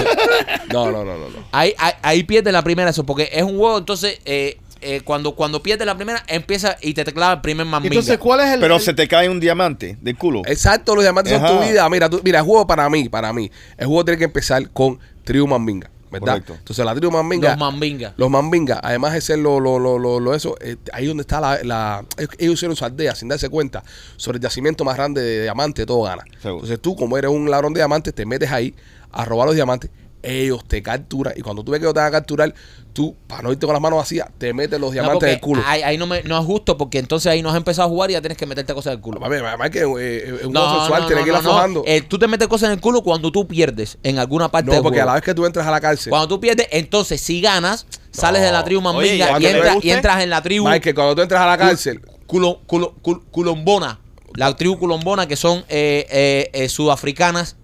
No, 0.71 0.91
no, 0.91 1.03
no, 1.03 1.17
no. 1.17 1.29
no. 1.29 1.45
Ahí, 1.51 1.73
ahí, 1.77 1.93
ahí 2.01 2.23
pierdes 2.23 2.53
la 2.53 2.61
primera 2.63 2.89
eso. 2.89 3.05
Porque 3.05 3.29
es 3.31 3.43
un 3.43 3.57
juego, 3.57 3.77
entonces, 3.77 4.19
eh, 4.25 4.57
eh, 4.81 5.01
cuando, 5.03 5.33
cuando 5.35 5.61
pierdes 5.63 5.85
la 5.87 5.95
primera, 5.95 6.23
empieza 6.27 6.77
y 6.81 6.93
te, 6.93 7.03
te 7.03 7.13
clava 7.13 7.33
el 7.33 7.41
primer 7.41 7.65
Mambinga. 7.65 7.93
Entonces, 7.95 8.17
¿cuál 8.17 8.41
es 8.41 8.47
el. 8.47 8.59
Pero 8.59 8.75
el- 8.75 8.81
se 8.81 8.93
te 8.93 9.07
cae 9.07 9.29
un 9.29 9.39
diamante 9.39 9.97
del 10.01 10.15
culo. 10.17 10.41
Exacto, 10.45 10.95
los 10.95 11.03
diamantes 11.03 11.33
son 11.33 11.43
Ajá. 11.45 11.53
tu 11.59 11.63
vida. 11.65 11.89
Mira, 11.89 12.09
tú, 12.09 12.21
mira, 12.23 12.39
el 12.39 12.45
juego 12.45 12.67
para 12.67 12.89
mí, 12.89 13.09
para 13.09 13.33
mí, 13.33 13.49
el 13.77 13.87
juego 13.87 14.05
tiene 14.05 14.17
que 14.17 14.25
empezar 14.25 14.69
con 14.71 14.99
tribu 15.23 15.47
Mambinga, 15.47 15.89
¿verdad? 16.19 16.33
Correcto. 16.33 16.53
Entonces 16.55 16.85
la 16.85 16.93
tribu 16.95 17.11
Mambinga, 17.11 17.49
Los 17.51 17.57
Mambinga. 17.59 18.13
los 18.17 18.29
Mambinga, 18.29 18.79
además 18.83 19.13
de 19.13 19.21
ser 19.21 19.39
lo, 19.39 19.59
lo, 19.59 19.79
lo, 19.79 19.97
lo, 19.99 20.19
lo 20.19 20.33
eso, 20.33 20.55
eh, 20.61 20.77
ahí 20.93 21.05
donde 21.05 21.21
está 21.21 21.39
la, 21.39 21.59
la 21.63 22.05
ellos- 22.17 22.53
hicieron 22.57 22.75
su 22.75 22.85
aldea 22.85 23.15
sin 23.15 23.27
darse 23.27 23.49
cuenta 23.49 23.83
sobre 24.17 24.37
el 24.37 24.41
yacimiento 24.43 24.83
más 24.83 24.95
grande 24.95 25.21
de 25.21 25.43
diamantes, 25.43 25.85
todo 25.85 26.03
gana. 26.03 26.23
Seguro. 26.41 26.55
Entonces 26.63 26.79
tú, 26.81 26.95
como 26.95 27.17
eres 27.17 27.31
un 27.31 27.49
ladrón 27.49 27.73
de 27.73 27.79
diamantes, 27.79 28.13
te 28.13 28.25
metes 28.25 28.51
ahí 28.51 28.75
a 29.11 29.25
robar 29.25 29.47
los 29.47 29.55
diamantes, 29.55 29.89
ellos 30.23 30.65
te 30.67 30.81
capturan 30.81 31.33
y 31.37 31.41
cuando 31.41 31.63
tú 31.63 31.71
ves 31.71 31.79
que 31.79 31.85
ellos 31.85 31.93
te 31.93 31.99
van 31.99 32.07
a 32.07 32.11
capturar, 32.11 32.53
tú, 32.95 33.13
para 33.27 33.41
no 33.43 33.51
irte 33.51 33.65
con 33.65 33.73
las 33.73 33.81
manos 33.81 33.97
vacías, 33.99 34.29
te 34.37 34.53
metes 34.53 34.79
los 34.79 34.87
No, 34.87 34.93
diamantes 34.93 35.15
porque 35.15 35.25
en 35.27 35.33
el 35.35 35.39
culo. 35.41 35.61
Ahí, 35.65 35.81
ahí 35.83 35.97
no, 35.97 36.07
me, 36.07 36.23
no 36.23 36.39
es 36.39 36.45
justo 36.45 36.77
porque 36.77 36.97
entonces 36.97 37.29
ahí 37.29 37.41
no 37.41 37.49
has 37.49 37.57
empezado 37.57 37.87
a 37.87 37.91
jugar 37.91 38.09
y 38.09 38.13
ya 38.13 38.21
tienes 38.21 38.37
que 38.37 38.45
meterte 38.45 38.73
cosas 38.73 38.93
del 38.93 39.01
culo. 39.01 39.19
Mami, 39.19 39.35
además 39.35 39.69
que 39.69 39.79
eh, 39.79 40.35
es 40.39 40.45
un 40.45 40.53
juego 40.53 40.79
sexual, 40.79 41.05
tiene 41.05 41.21
que 41.23 41.27
ir 41.27 41.33
no. 41.33 41.39
aflojando. 41.39 41.83
Eh, 41.85 42.01
tú 42.07 42.17
te 42.17 42.27
metes 42.27 42.47
cosas 42.47 42.67
en 42.67 42.73
el 42.75 42.79
culo 42.79 43.01
cuando 43.03 43.31
tú 43.33 43.45
pierdes 43.47 43.97
en 44.01 44.17
alguna 44.17 44.49
parte 44.49 44.67
no, 44.67 44.73
del 44.75 44.81
porque 44.81 45.01
a 45.01 45.05
la 45.05 45.13
vez 45.15 45.23
que 45.23 45.33
tú 45.33 45.45
entras 45.45 45.67
a 45.67 45.71
la 45.71 45.81
cárcel, 45.81 46.09
Cuando 46.09 46.29
tú 46.29 46.39
pierdes, 46.39 46.67
entonces 46.71 47.19
si 47.19 47.41
ganas, 47.41 47.85
sales 48.11 48.41
de 48.41 48.51
la 48.51 48.63
tribu 48.63 48.79
Mambinga 48.81 49.39
¿y 49.41 49.45
entra- 49.45 49.77
y 49.81 49.89
entras 49.91 50.23
en 50.23 50.29
la 50.29 50.41
tribu 50.41 50.67
Mike, 50.69 50.93
cuando 50.95 51.15
tú 51.15 51.21
entras 51.21 51.41
a 51.41 51.45
la 51.47 51.57
cárcel, 51.57 52.01
culo- 52.25 52.61
culo- 52.65 52.93
cul- 53.03 53.21
culombona. 53.29 53.99
La 54.35 54.55
tribu 54.55 54.79
culombona 54.79 55.27
que 55.27 55.35
son 55.35 55.65
eh, 55.67 56.07
eh, 56.09 56.49
eh, 56.53 56.69
sudafricanas 56.69 57.57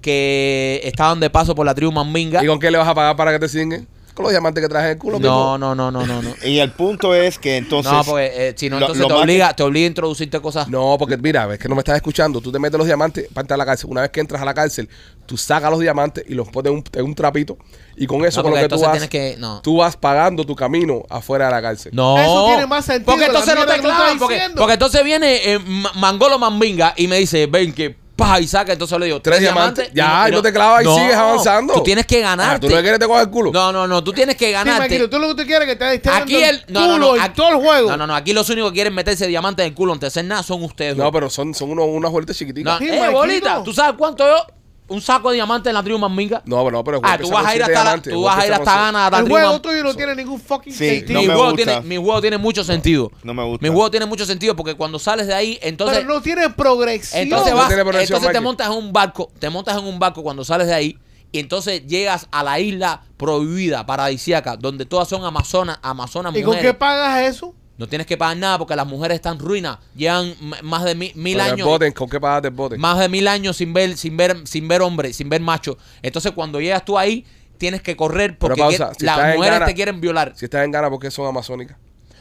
que 0.00 0.80
estaban 0.84 1.18
de 1.20 1.30
paso 1.30 1.54
por 1.54 1.66
la 1.66 1.74
tribu 1.74 1.90
Mambinga. 1.92 2.42
¿Y 2.42 2.46
con 2.46 2.58
qué 2.60 2.70
le 2.70 2.78
vas 2.78 2.88
a 2.88 2.94
pagar 2.94 3.16
para 3.16 3.32
que 3.32 3.38
te 3.40 3.48
siguen? 3.48 3.88
Con 4.18 4.24
los 4.24 4.32
diamantes 4.32 4.60
que 4.64 4.68
traes 4.68 4.86
en 4.86 4.90
el 4.90 4.98
culo. 4.98 5.20
No, 5.20 5.56
no, 5.56 5.76
no, 5.76 5.92
no, 5.92 6.04
no, 6.04 6.20
no. 6.20 6.34
Y 6.44 6.58
el 6.58 6.72
punto 6.72 7.14
es 7.14 7.38
que 7.38 7.56
entonces. 7.56 7.92
no, 7.92 8.02
porque 8.02 8.48
eh, 8.48 8.54
si 8.56 8.68
no, 8.68 8.80
lo- 8.80 8.86
entonces 8.86 9.02
lo 9.02 9.06
te 9.06 9.14
obliga, 9.14 9.54
te 9.54 9.62
obliga 9.62 9.84
a 9.84 9.86
introducirte 9.86 10.40
cosas. 10.40 10.66
No, 10.66 10.96
porque 10.98 11.16
mira, 11.16 11.52
es 11.54 11.60
que 11.60 11.68
no 11.68 11.76
me 11.76 11.82
estás 11.82 11.94
escuchando. 11.94 12.40
Tú 12.40 12.50
te 12.50 12.58
metes 12.58 12.76
los 12.76 12.86
diamantes 12.88 13.28
para 13.32 13.42
entrar 13.42 13.54
a 13.54 13.58
la 13.58 13.66
cárcel. 13.66 13.88
Una 13.88 14.00
vez 14.00 14.10
que 14.10 14.18
entras 14.18 14.42
a 14.42 14.44
la 14.44 14.54
cárcel, 14.54 14.88
tú 15.24 15.36
sacas 15.36 15.70
los 15.70 15.78
diamantes 15.78 16.24
y 16.28 16.34
los 16.34 16.48
pones 16.48 16.72
en 16.72 16.78
un, 16.78 16.84
en 16.92 17.04
un 17.04 17.14
trapito. 17.14 17.56
Y 17.96 18.08
con 18.08 18.24
eso, 18.24 18.40
No, 18.40 18.50
con 18.50 18.54
lo 18.54 18.60
que 18.60 18.68
tú 18.68 18.80
vas, 18.80 18.90
tienes 18.90 19.08
que. 19.08 19.36
No. 19.38 19.60
tú 19.62 19.76
vas 19.76 19.96
pagando 19.96 20.44
tu 20.44 20.56
camino 20.56 21.04
afuera 21.08 21.44
de 21.46 21.52
la 21.52 21.62
cárcel. 21.62 21.92
No. 21.94 22.18
Eso 22.18 22.46
tiene 22.46 22.66
más 22.66 22.84
sentido 22.84 23.12
Porque 23.12 23.26
entonces 23.26 23.54
no 23.54 23.66
te 23.66 23.78
clavan. 23.80 24.18
Porque, 24.18 24.34
diciendo. 24.34 24.58
porque 24.60 24.72
entonces 24.72 25.04
viene 25.04 25.52
eh, 25.52 25.58
Ma- 25.60 25.92
Mangolo 25.94 26.40
Mambinga 26.40 26.94
y 26.96 27.06
me 27.06 27.18
dice, 27.18 27.46
ven 27.46 27.72
que 27.72 27.96
pa 28.18 28.40
y 28.40 28.46
saca. 28.48 28.72
Entonces 28.72 28.98
le 28.98 29.06
digo, 29.06 29.22
Tres 29.22 29.40
diamantes. 29.40 29.90
Ya, 29.94 30.26
y 30.28 30.32
no 30.32 30.42
te 30.42 30.52
clavas 30.52 30.84
y 30.84 30.88
sigues 30.88 31.14
avanzando. 31.14 31.72
Tú 31.74 31.82
tienes 31.84 32.04
que 32.04 32.18
Ah, 32.24 32.30
ganarte. 32.36 32.66
tú 32.68 32.74
no 32.74 32.80
quieres 32.82 32.98
te 32.98 33.06
coger 33.06 33.22
el 33.22 33.30
culo. 33.30 33.52
No, 33.52 33.72
no, 33.72 33.86
no. 33.86 34.02
Tú 34.04 34.12
tienes 34.12 34.36
que 34.36 34.46
Sí, 34.46 34.52
ganarte. 34.52 35.08
Tú 35.08 35.18
lo 35.18 35.28
que 35.28 35.42
tú 35.42 35.46
quieres 35.46 35.68
es 35.68 35.74
que 35.74 35.76
te 35.76 35.94
esté 35.94 36.10
Aquí 36.10 36.36
el. 36.36 36.62
No, 36.68 36.80
no, 36.80 36.86
culo 36.94 36.98
no. 36.98 37.16
en 37.16 37.22
aquí- 37.22 37.34
todo 37.36 37.48
el 37.50 37.56
juego. 37.56 37.90
No, 37.90 37.96
no, 37.96 38.06
no. 38.06 38.14
Aquí 38.16 38.32
los 38.32 38.50
únicos 38.50 38.70
que 38.72 38.74
quieren 38.74 38.94
meterse 38.94 39.26
diamantes 39.26 39.64
en 39.64 39.70
el 39.70 39.74
culo 39.76 39.92
antes 39.92 40.12
de 40.12 40.20
hacer 40.20 40.24
nada 40.24 40.42
son 40.42 40.62
ustedes. 40.64 40.96
No, 40.96 41.10
pero 41.12 41.30
son, 41.30 41.54
son 41.54 41.70
unos, 41.70 41.86
unas 41.88 42.10
bolitas 42.10 42.36
chiquititas. 42.36 42.80
No, 42.80 42.86
Sí, 42.86 42.92
eh, 42.92 43.08
bolita. 43.10 43.62
¿Tú 43.62 43.72
sabes 43.72 43.94
cuánto 43.96 44.26
yo? 44.26 44.46
Un 44.88 45.00
saco 45.02 45.28
de 45.30 45.34
diamantes 45.36 45.68
en 45.70 45.74
la 45.74 45.82
tribu 45.82 45.98
Mambinga. 45.98 46.42
No, 46.46 46.56
pero 46.64 46.70
no, 46.70 46.82
pero 46.84 46.96
el 46.98 47.02
Ah, 47.04 47.16
juego 47.18 47.22
tú 47.28 47.30
vas 47.34 47.42
con 47.42 47.50
a 47.50 47.56
ir 47.56 47.62
hasta 47.62 47.74
la, 47.74 47.82
diamantes, 47.82 48.12
tú 48.12 48.18
el 48.18 48.24
vas 48.24 48.34
juego 48.34 48.42
a 48.42 48.46
ir 48.46 48.52
hasta 48.54 48.64
con 48.72 48.82
ganar 48.82 49.06
a 49.06 49.10
la 49.10 49.18
el 49.18 49.24
tribu 49.24 49.36
juego 49.38 49.52
Mam- 49.54 49.60
tuyo 49.62 49.84
no 49.84 49.94
tiene 49.94 50.14
ningún 50.14 50.40
fucking 50.40 50.72
Sí, 50.72 50.88
sentido. 50.88 51.12
no 51.12 51.20
mi, 51.20 51.26
juego 51.34 51.54
tiene, 51.54 51.80
mi 51.82 51.96
juego 51.96 52.20
tiene 52.20 52.38
mucho 52.38 52.64
sentido. 52.64 53.12
No 53.22 53.34
me 53.34 53.44
gusta. 53.44 53.62
Mi 53.62 53.68
juego 53.72 53.90
tiene 53.90 54.06
mucho 54.06 54.24
sentido 54.26 54.56
porque 54.56 54.74
cuando 54.74 54.98
sales 54.98 55.26
de 55.26 55.34
ahí, 55.34 55.58
entonces, 55.62 55.98
pero 55.98 56.14
no 56.14 56.22
tiene 56.22 56.48
progresión. 56.50 57.22
entonces, 57.22 57.50
No 57.52 57.58
vas, 57.58 57.68
tiene 57.68 57.82
progresión, 57.82 58.16
entonces 58.16 58.32
te 58.32 58.40
montas 58.40 58.66
en 58.68 58.72
un 58.72 58.92
barco, 58.92 59.30
te 59.38 59.50
montas 59.50 59.76
en 59.76 59.84
un 59.84 59.98
barco 59.98 60.22
cuando 60.22 60.44
sales 60.44 60.66
de 60.66 60.74
ahí 60.74 60.98
y 61.30 61.40
entonces 61.40 61.86
llegas 61.86 62.26
a 62.30 62.42
la 62.42 62.58
isla 62.58 63.02
prohibida, 63.18 63.84
paradisíaca, 63.84 64.56
donde 64.56 64.86
todas 64.86 65.06
son 65.08 65.22
amazonas, 65.24 65.78
amazonas 65.82 66.32
¿Y 66.34 66.36
con 66.42 66.46
mujeres. 66.54 66.70
qué 66.70 66.74
pagas 66.78 67.20
eso? 67.28 67.54
No 67.78 67.86
tienes 67.86 68.06
que 68.06 68.16
pagar 68.16 68.36
nada 68.36 68.58
porque 68.58 68.74
las 68.76 68.86
mujeres 68.86 69.14
están 69.14 69.38
ruinas, 69.38 69.78
llevan 69.94 70.34
más 70.62 70.84
de 70.84 70.94
mi- 70.94 71.12
mil 71.14 71.36
años. 71.52 71.66
¿Con 71.94 72.10
qué 72.10 72.20
pagaste 72.20 72.48
el 72.48 72.54
bote? 72.54 72.76
más 72.76 72.98
de 72.98 73.08
mil 73.08 73.26
años 73.28 73.56
sin 73.56 73.72
ver, 73.72 73.96
sin 73.96 74.16
ver, 74.16 74.36
sin 74.46 74.66
ver 74.68 74.82
hombre, 74.82 75.12
sin 75.12 75.28
ver 75.28 75.40
macho. 75.40 75.78
Entonces 76.02 76.32
cuando 76.32 76.60
llegas 76.60 76.84
tú 76.84 76.98
ahí, 76.98 77.24
tienes 77.56 77.80
que 77.80 77.96
correr 77.96 78.36
porque 78.36 78.60
pausa, 78.60 78.88
que- 78.90 79.00
si 79.00 79.06
las 79.06 79.16
mujeres 79.36 79.58
Ghana- 79.60 79.66
te 79.66 79.74
quieren 79.74 80.00
violar. 80.00 80.32
Si 80.36 80.44
estás 80.44 80.64
en 80.64 80.72
Ghana, 80.72 80.90
¿por 80.90 80.98
qué 80.98 81.10
son 81.10 81.26
amazónicas? 81.28 81.76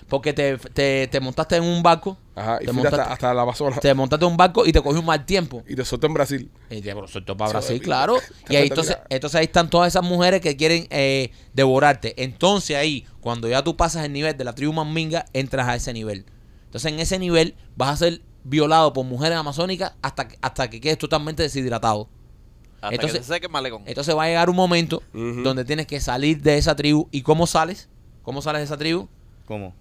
Porque 0.10 0.32
te, 0.32 0.58
te, 0.58 1.08
te 1.08 1.20
montaste 1.20 1.58
en 1.58 1.64
un 1.64 1.84
barco. 1.84 2.18
Ajá, 2.34 2.60
y 2.62 2.66
te, 2.66 2.70
hasta, 2.72 2.74
montaste, 2.82 3.14
hasta 3.14 3.34
la 3.34 3.41
Amazonas. 3.41 3.80
te 3.82 3.93
montaste 3.93 4.26
en 4.26 4.32
un 4.32 4.38
barco 4.38 4.66
y 4.66 4.72
te 4.72 4.82
cogió 4.82 4.99
un 5.01 5.05
mal 5.05 5.26
tiempo. 5.26 5.64
Y 5.68 5.76
te 5.76 5.84
soltó 5.84 6.08
en 6.08 6.14
Brasil. 6.14 6.51
Y 6.70 6.82
te 6.82 6.93
soltó 7.08 7.36
para 7.36 7.51
Brasil, 7.51 7.82
claro. 7.82 8.16
Y 8.49 8.55
ahí 8.55 8.68
entonces, 8.70 8.97
entonces 9.10 9.38
ahí 9.39 9.45
están 9.45 9.70
todas 9.70 9.89
esas 9.89 10.03
mujeres 10.03 10.39
que 10.39 10.55
quieren 10.55 10.88
eh, 10.91 11.32
devorarte. 11.53 12.24
Entonces 12.24 12.78
ahí, 12.78 13.05
cuando 13.20 13.49
ya 13.49 13.64
tú 13.64 13.76
pasas 13.76 14.05
el 14.05 14.14
nivel 14.14 14.38
de 14.38 14.43
la 14.45 14.53
tribu 14.53 14.72
Mamminga, 14.72 15.26
entras 15.34 15.68
a 15.68 15.76
ese 15.76 15.91
nivel. 15.91 16.26
Entonces 16.66 16.91
en 16.93 16.99
ese 17.01 17.20
nivel 17.20 17.55
vas 17.76 17.89
a 17.89 17.97
ser 17.97 18.22
violado 18.45 18.93
por 18.93 19.03
mujeres 19.05 19.38
amazónicas 19.38 19.93
hasta, 20.01 20.30
que- 20.30 20.38
hasta 20.41 20.70
que 20.70 20.80
quedes 20.80 20.97
totalmente 20.99 21.43
deshidratado. 21.43 22.08
Hasta 22.80 22.95
Entonces- 22.95 23.20
que 23.20 23.26
se 23.26 23.34
seque 23.34 23.47
el 23.47 23.51
malecón. 23.51 23.84
Entonces 23.86 24.16
va 24.16 24.24
a 24.24 24.28
llegar 24.28 24.49
un 24.49 24.55
momento 24.55 25.03
donde 25.12 25.66
tienes 25.66 25.86
que 25.86 25.99
salir 25.99 26.41
de 26.41 26.58
esa 26.58 26.78
tribu. 26.78 27.10
¿Y 27.12 27.24
cómo 27.24 27.45
sales? 27.45 27.89
¿Cómo 28.22 28.41
sales 28.41 28.60
de 28.62 28.66
esa 28.66 28.78
tribu? 28.78 29.10
¿Cómo? 29.45 29.74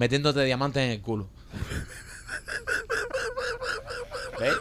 Metiéndote 0.00 0.42
diamantes 0.46 0.82
en 0.82 0.90
el 0.92 1.02
culo. 1.02 1.28
¿Ves? 4.40 4.54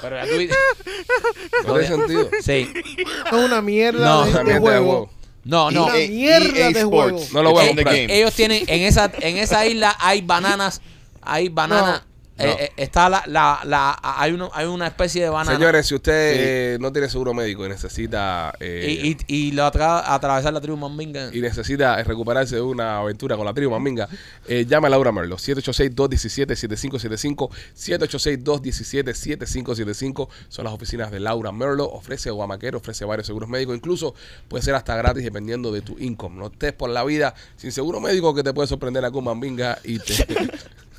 Pero 0.00 0.16
ya 0.16 0.24
tú... 0.24 0.30
No 1.66 1.74
tiene 1.74 1.88
sentido. 1.88 2.30
Sí. 2.42 2.72
Es 3.26 3.32
una 3.32 3.60
mierda 3.60 4.02
No. 4.02 4.24
de, 4.24 4.44
de 4.44 4.58
juego. 4.58 5.10
No, 5.44 5.70
no. 5.70 5.84
Una 5.88 5.96
EA 5.98 6.08
mierda 6.08 6.70
de 6.70 6.84
juego. 6.84 7.20
No 7.34 7.42
lo 7.42 7.50
voy 7.50 7.60
a 7.60 7.64
Eh, 7.66 7.68
comprar. 7.74 7.94
Game. 7.96 8.16
ellos 8.18 8.32
tienen 8.34 8.64
en 8.66 8.80
esa 8.84 9.12
en 9.20 9.36
esa 9.36 9.66
isla 9.66 9.94
hay 10.00 10.22
bananas 10.22 10.80
hay 11.20 11.50
bananas 11.50 12.02
No. 12.38 12.44
eh, 12.44 12.56
eh, 12.60 12.72
está 12.76 13.08
la, 13.08 13.22
la, 13.26 13.60
la 13.64 13.98
hay 14.02 14.32
uno 14.32 14.50
hay 14.54 14.66
una 14.66 14.86
especie 14.86 15.22
de 15.24 15.28
banana 15.28 15.56
Señores, 15.56 15.86
si 15.86 15.94
usted 15.94 16.74
eh, 16.74 16.78
no 16.80 16.92
tiene 16.92 17.08
seguro 17.08 17.34
médico 17.34 17.66
y 17.66 17.68
necesita 17.68 18.52
eh, 18.60 19.00
y, 19.02 19.10
y, 19.10 19.16
y 19.48 19.52
lo 19.52 19.64
atra- 19.64 20.02
atravesar 20.06 20.52
la 20.52 20.60
tribu 20.60 20.76
Mambinga 20.76 21.30
y 21.32 21.40
necesita 21.40 22.00
recuperarse 22.04 22.56
de 22.56 22.62
una 22.62 22.98
aventura 22.98 23.36
con 23.36 23.44
la 23.44 23.52
tribu 23.54 23.70
Maminga, 23.72 24.08
llame 24.66 24.86
a 24.86 24.90
Laura 24.90 25.10
Merlo, 25.12 25.36
786-217-7575, 25.36 27.50
786-217-7575, 27.76 30.28
son 30.48 30.64
las 30.64 30.72
oficinas 30.74 31.10
de 31.10 31.20
Laura 31.20 31.52
Merlo, 31.52 31.90
ofrece 31.90 32.30
Obamacare, 32.30 32.76
ofrece 32.76 33.04
varios 33.04 33.26
seguros 33.26 33.48
médicos, 33.48 33.76
incluso 33.76 34.14
puede 34.48 34.62
ser 34.62 34.74
hasta 34.74 34.96
gratis 34.96 35.24
dependiendo 35.24 35.72
de 35.72 35.82
tu 35.82 35.96
income. 35.98 36.36
No 36.38 36.46
estés 36.46 36.72
por 36.72 36.90
la 36.90 37.04
vida 37.04 37.34
sin 37.56 37.72
seguro 37.72 38.00
médico 38.00 38.34
que 38.34 38.42
te 38.42 38.52
puede 38.52 38.68
sorprender 38.68 39.04
algún 39.04 39.24
Mambinga 39.24 39.78
y 39.84 39.98
te... 39.98 40.14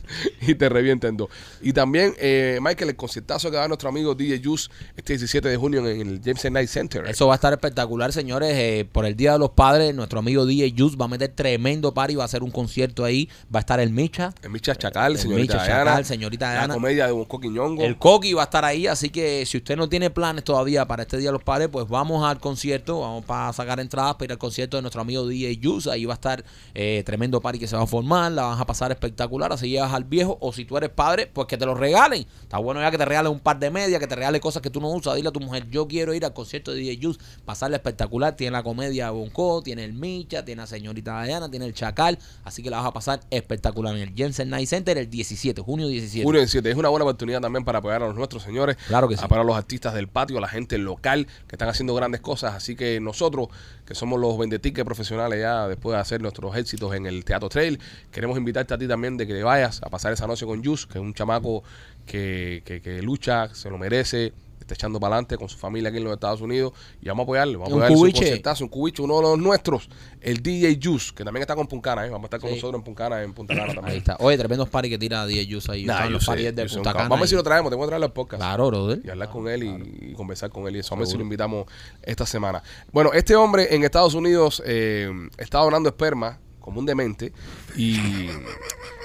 y 0.42 0.56
te 0.56 0.70
revienten 0.70 1.18
dos. 1.18 1.30
Y 1.62 1.74
también, 1.74 2.14
eh, 2.20 2.60
Michael, 2.62 2.90
el 2.92 2.96
conciertazo 2.96 3.52
que 3.52 3.58
da 3.58 3.68
nuestro 3.68 3.90
amigo 3.90 4.16
DJ 4.16 4.42
Juice 4.44 4.70
este 4.96 5.14
17 5.14 5.48
de 5.48 5.58
junio 5.58 5.88
en 5.88 6.08
el 6.08 6.22
James 6.24 6.42
Knight 6.42 6.70
Center. 6.70 7.06
eso 7.08 7.28
va 7.28 7.34
a 7.34 7.36
estar 7.36 7.54
espectacular 7.54 8.12
señores 8.12 8.54
eh, 8.56 8.88
por 8.92 9.06
el 9.06 9.16
día 9.16 9.34
de 9.34 9.40
los 9.40 9.52
padres 9.52 9.94
nuestro 9.94 10.20
amigo 10.20 10.46
DJ 10.46 10.74
Juice 10.78 10.96
va 10.98 11.06
a 11.06 11.08
meter 11.08 11.30
tremendo 11.30 11.94
party 11.94 12.16
va 12.16 12.24
a 12.24 12.26
hacer 12.26 12.44
un 12.44 12.52
concierto 12.52 13.06
ahí 13.06 13.30
va 13.54 13.60
a 13.60 13.62
estar 13.62 13.80
el 13.80 13.92
Micha 13.92 14.34
El 14.42 14.50
Micha 14.50 14.76
Chacal, 14.76 15.14
El 15.14 15.18
señorita 15.18 15.54
Micha 15.56 15.66
Diana, 15.66 15.84
Chacal, 15.86 16.06
señorita 16.06 16.46
la 16.48 16.52
Diana. 16.54 16.74
comedia 16.74 17.06
de 17.06 17.12
Bonco 17.12 17.40
Quiñongo. 17.40 17.84
El 17.84 17.98
Coqui 17.98 18.34
va 18.34 18.44
a 18.44 18.46
estar 18.46 18.66
ahí, 18.66 18.88
así 18.88 19.10
que 19.10 19.46
si 19.46 19.58
usted 19.58 19.76
no 19.76 19.90
tiene 19.90 20.10
planes 20.10 20.44
todavía 20.44 20.86
para 20.88 21.04
este 21.04 21.18
Día 21.18 21.30
de 21.30 21.34
los 21.34 21.44
Padres, 21.44 21.70
pues 21.72 21.88
vamos 21.88 22.26
al 22.26 22.40
concierto, 22.40 23.02
vamos 23.02 23.26
para 23.26 23.52
sacar 23.54 23.80
entradas 23.80 24.16
para 24.16 24.26
ir 24.26 24.32
al 24.32 24.38
concierto 24.38 24.78
de 24.78 24.82
nuestro 24.82 25.02
amigo 25.02 25.28
DJ 25.28 25.60
Juice, 25.62 25.90
ahí 25.90 26.06
va 26.06 26.14
a 26.14 26.16
estar 26.16 26.44
eh, 26.74 27.04
tremendo 27.06 27.42
party 27.42 27.60
que 27.60 27.68
se 27.68 27.76
va 27.76 27.84
a 27.84 27.88
formar, 27.88 28.32
la 28.32 28.44
vas 28.44 28.60
a 28.62 28.66
pasar 28.66 28.92
espectacular, 28.92 29.52
así 29.52 29.70
llevas 29.70 29.94
al 30.00 30.06
viejo, 30.06 30.38
o 30.42 30.52
si 30.52 30.66
tú 30.66 30.78
eres 30.78 30.90
padre, 30.90 31.28
pues 31.28 31.48
que 31.48 31.58
te 31.58 31.66
lo 31.66 31.76
regalen, 31.76 32.26
está 32.42 32.58
bueno 32.58 32.82
ya 32.82 32.90
que 32.90 32.98
te 32.98 33.06
regalen 33.06 33.32
un 33.32 33.40
par 33.40 33.60
de 33.60 33.70
medias, 33.70 34.00
que 34.00 34.08
te 34.08 34.16
regale 34.16 34.40
cosas 34.40 34.62
que 34.62 34.70
tú 34.70 34.82
no 34.82 34.90
usas, 34.90 35.16
dile 35.16 35.30
a 35.30 35.32
tu 35.32 35.40
mujer, 35.40 35.70
yo 35.70 35.88
quiero 35.88 36.14
ir 36.14 36.26
al 36.26 36.34
concierto 36.34 36.72
de 36.72 36.80
DJ 36.80 37.00
Juice, 37.02 37.20
pasarle 37.46 37.78
espectacular, 37.78 38.36
tiene 38.36 38.52
la 38.52 38.64
comedia 38.64 39.06
de 39.06 39.12
Bonco, 39.12 39.62
tiene 39.62 39.86
el 39.86 39.94
Micha, 39.94 40.44
tiene 40.44 40.62
la 40.62 40.68
señorita 40.68 41.24
Diana, 41.24 41.50
tiene 41.50 41.66
el 41.66 41.74
Chacal, 41.74 42.18
así 42.44 42.64
que 42.64 42.70
la 42.70 42.78
vas 42.78 42.88
a 42.88 42.94
pasar 42.94 43.20
espectacular 43.30 43.96
en 43.96 44.02
el 44.02 44.16
Jensen 44.16 44.50
Night 44.50 44.68
Center 44.68 44.98
el 44.98 45.10
17, 45.10 45.62
junio 45.62 45.88
17. 45.88 46.24
Junio 46.24 46.40
17. 46.40 46.70
Es 46.70 46.78
una 46.78 46.90
buena 46.90 47.06
oportunidad 47.06 47.42
también 47.42 47.66
para 47.66 47.80
apoyar 47.80 48.02
a 48.04 48.08
los 48.08 48.16
nuestros 48.16 48.44
señores. 48.44 48.78
Claro 48.88 49.08
que 49.08 49.18
sí. 49.18 49.24
Apoyar 49.24 49.42
a 49.42 49.48
los 49.48 49.56
artistas 49.56 49.94
del 49.94 50.08
patio, 50.08 50.38
a 50.38 50.42
la 50.42 50.48
gente 50.48 50.78
local 50.78 51.28
que 51.48 51.56
están 51.56 51.70
haciendo 51.70 51.94
grandes 51.96 52.22
cosas. 52.22 52.56
Así 52.56 52.76
que 52.76 53.00
nosotros, 53.00 53.50
que 53.90 53.96
somos 53.96 54.20
los 54.20 54.38
vendetiques 54.38 54.86
profesionales 54.86 55.40
ya 55.42 55.68
después 55.68 55.96
de 55.96 56.00
hacer 56.00 56.22
nuestros 56.22 56.56
éxitos 56.56 56.94
en 56.94 57.08
el 57.08 57.26
Teatro 57.26 57.50
Trail, 57.50 57.80
queremos 58.12 58.38
invitarte 58.38 58.76
a 58.76 58.78
ti 58.78 58.88
también 58.88 59.18
de 59.18 59.26
que 59.26 59.42
vayas 59.42 59.82
a 59.82 59.90
pasar 59.90 60.14
esa 60.14 60.28
noche 60.28 60.46
con 60.46 60.64
Jus, 60.64 60.86
que 60.86 61.00
es 61.00 61.04
un 61.04 61.16
chamaco 61.16 61.64
que, 62.06 62.62
que, 62.66 62.82
que 62.82 63.02
lucha, 63.02 63.50
se 63.56 63.68
lo 63.68 63.80
merece. 63.80 64.32
Está 64.70 64.76
echando 64.86 65.00
para 65.00 65.16
adelante 65.16 65.36
con 65.38 65.50
su 65.50 65.58
familia 65.58 65.90
aquí 65.90 65.98
en 65.98 66.04
los 66.04 66.14
Estados 66.14 66.42
Unidos 66.42 66.74
y 67.02 67.08
vamos 67.08 67.24
a 67.24 67.26
apoyarle. 67.26 67.58
Vamos 67.58 67.72
a 67.72 67.76
Un 67.76 67.82
apoyarle 67.82 67.96
su 67.96 68.02
cubiche. 68.02 68.20
concertazo, 68.20 68.64
un 68.66 68.70
cubicho, 68.70 69.04
uno 69.04 69.16
de 69.18 69.22
los 69.24 69.40
nuestros, 69.40 69.90
el 70.22 70.44
DJ 70.44 70.80
Juice, 70.82 71.12
que 71.16 71.24
también 71.24 71.42
está 71.42 71.56
con 71.56 71.66
Puncana, 71.68 72.06
¿eh? 72.06 72.10
Vamos 72.10 72.26
a 72.26 72.28
estar 72.28 72.40
con 72.40 72.50
Sí. 72.50 72.56
nosotros 72.58 72.80
en 72.80 72.84
Puncana, 72.84 73.24
en 73.24 73.34
Punta 73.34 73.56
Cana 73.56 73.74
también. 73.74 73.86
Ahí 73.94 73.98
está. 73.98 74.16
Oye, 74.20 74.38
tremendos 74.38 74.70
party 74.70 74.90
que 74.92 74.98
tira 75.00 75.26
DJ 75.26 75.48
Juice 75.52 75.72
ahí. 75.72 75.86
Nah, 75.86 76.04
yo 76.06 76.12
los 76.12 76.24
sé, 76.26 76.52
de 76.52 76.62
un 76.64 76.70
Punta. 76.70 76.92
Cana 76.94 77.04
Vamos 77.06 77.18
a 77.18 77.22
ver 77.22 77.30
si 77.30 77.36
lo 77.36 77.44
traemos, 77.44 77.72
tengo 77.72 77.84
que 77.84 77.88
traerlo 77.88 78.06
al 78.06 78.14
podcast. 78.14 78.40
Claro, 78.42 78.68
brother. 78.68 79.02
Y 79.04 79.10
hablar 79.10 79.30
con 79.32 79.48
él 79.48 79.64
y, 79.64 80.12
y 80.12 80.14
conversar 80.14 80.52
con 80.52 80.68
él 80.68 80.76
y 80.76 80.80
eso. 80.80 80.92
Vamos 80.92 81.02
a 81.02 81.06
ver 81.08 81.12
si 81.12 81.18
lo 81.18 81.24
invitamos 81.24 81.66
esta 82.04 82.26
semana. 82.28 82.62
Bueno, 82.92 83.12
este 83.14 83.36
hombre 83.36 83.74
en 83.74 83.84
Estados 83.84 84.14
Unidos 84.14 84.62
eh, 84.66 85.10
está 85.38 85.60
donando 85.60 85.90
esperma 85.90 86.40
como 86.70 86.80
un 86.80 86.86
demente 86.86 87.34
y, 87.76 87.98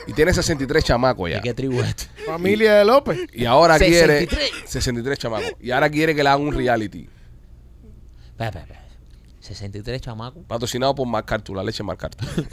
y 0.06 0.12
tiene 0.14 0.32
63 0.32 0.84
chamacos 0.84 1.28
¿De 1.28 1.36
ya. 1.36 1.40
qué 1.42 1.54
tribu 1.54 1.80
es? 1.80 2.08
Familia 2.26 2.74
de 2.74 2.84
López. 2.84 3.18
Y 3.32 3.44
ahora 3.46 3.78
63. 3.78 4.28
quiere 4.28 4.50
63 4.66 5.18
chamacos. 5.18 5.52
Y 5.60 5.70
ahora 5.70 5.90
quiere 5.90 6.14
que 6.14 6.22
le 6.22 6.28
hagan 6.28 6.42
un 6.46 6.54
reality 6.54 7.08
Espera, 8.30 8.48
espera, 8.48 8.62
espera. 8.64 8.80
63 9.40 10.00
chamacos. 10.00 10.42
patrocinado 10.46 10.94
por 10.94 11.06
MacArthur, 11.06 11.56
la 11.56 11.62
leche 11.62 11.82
MacArthur. 11.82 12.26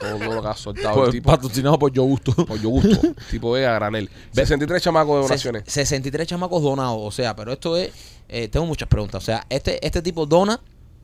todo, 0.00 0.18
todo 0.18 0.34
lo 0.34 0.42
que 0.42 0.48
ha 0.48 0.54
soltado 0.56 1.04
el 1.06 1.12
tipo 1.12 1.30
patrocinado 1.30 1.78
por 1.78 1.92
Yo 1.92 2.02
Gusto. 2.04 2.32
por 2.46 2.58
yo 2.58 2.70
gusto, 2.70 2.98
tipo 3.30 3.52
Vega 3.52 3.74
Granel. 3.74 4.08
63 4.32 4.82
chamacos 4.82 5.16
de 5.16 5.22
donaciones. 5.22 5.62
63 5.66 6.26
chamacos 6.28 6.62
donados. 6.62 6.98
O 7.00 7.10
sea, 7.10 7.36
pero 7.36 7.52
esto 7.52 7.76
es. 7.76 7.90
eh, 8.28 8.48
tengo 8.48 8.64
muchas 8.66 8.88
preguntas. 8.88 9.22
O 9.22 9.24
sea, 9.26 9.44
este, 9.50 9.84
este 9.86 10.00
tipo 10.00 10.24
dona, 10.24 10.58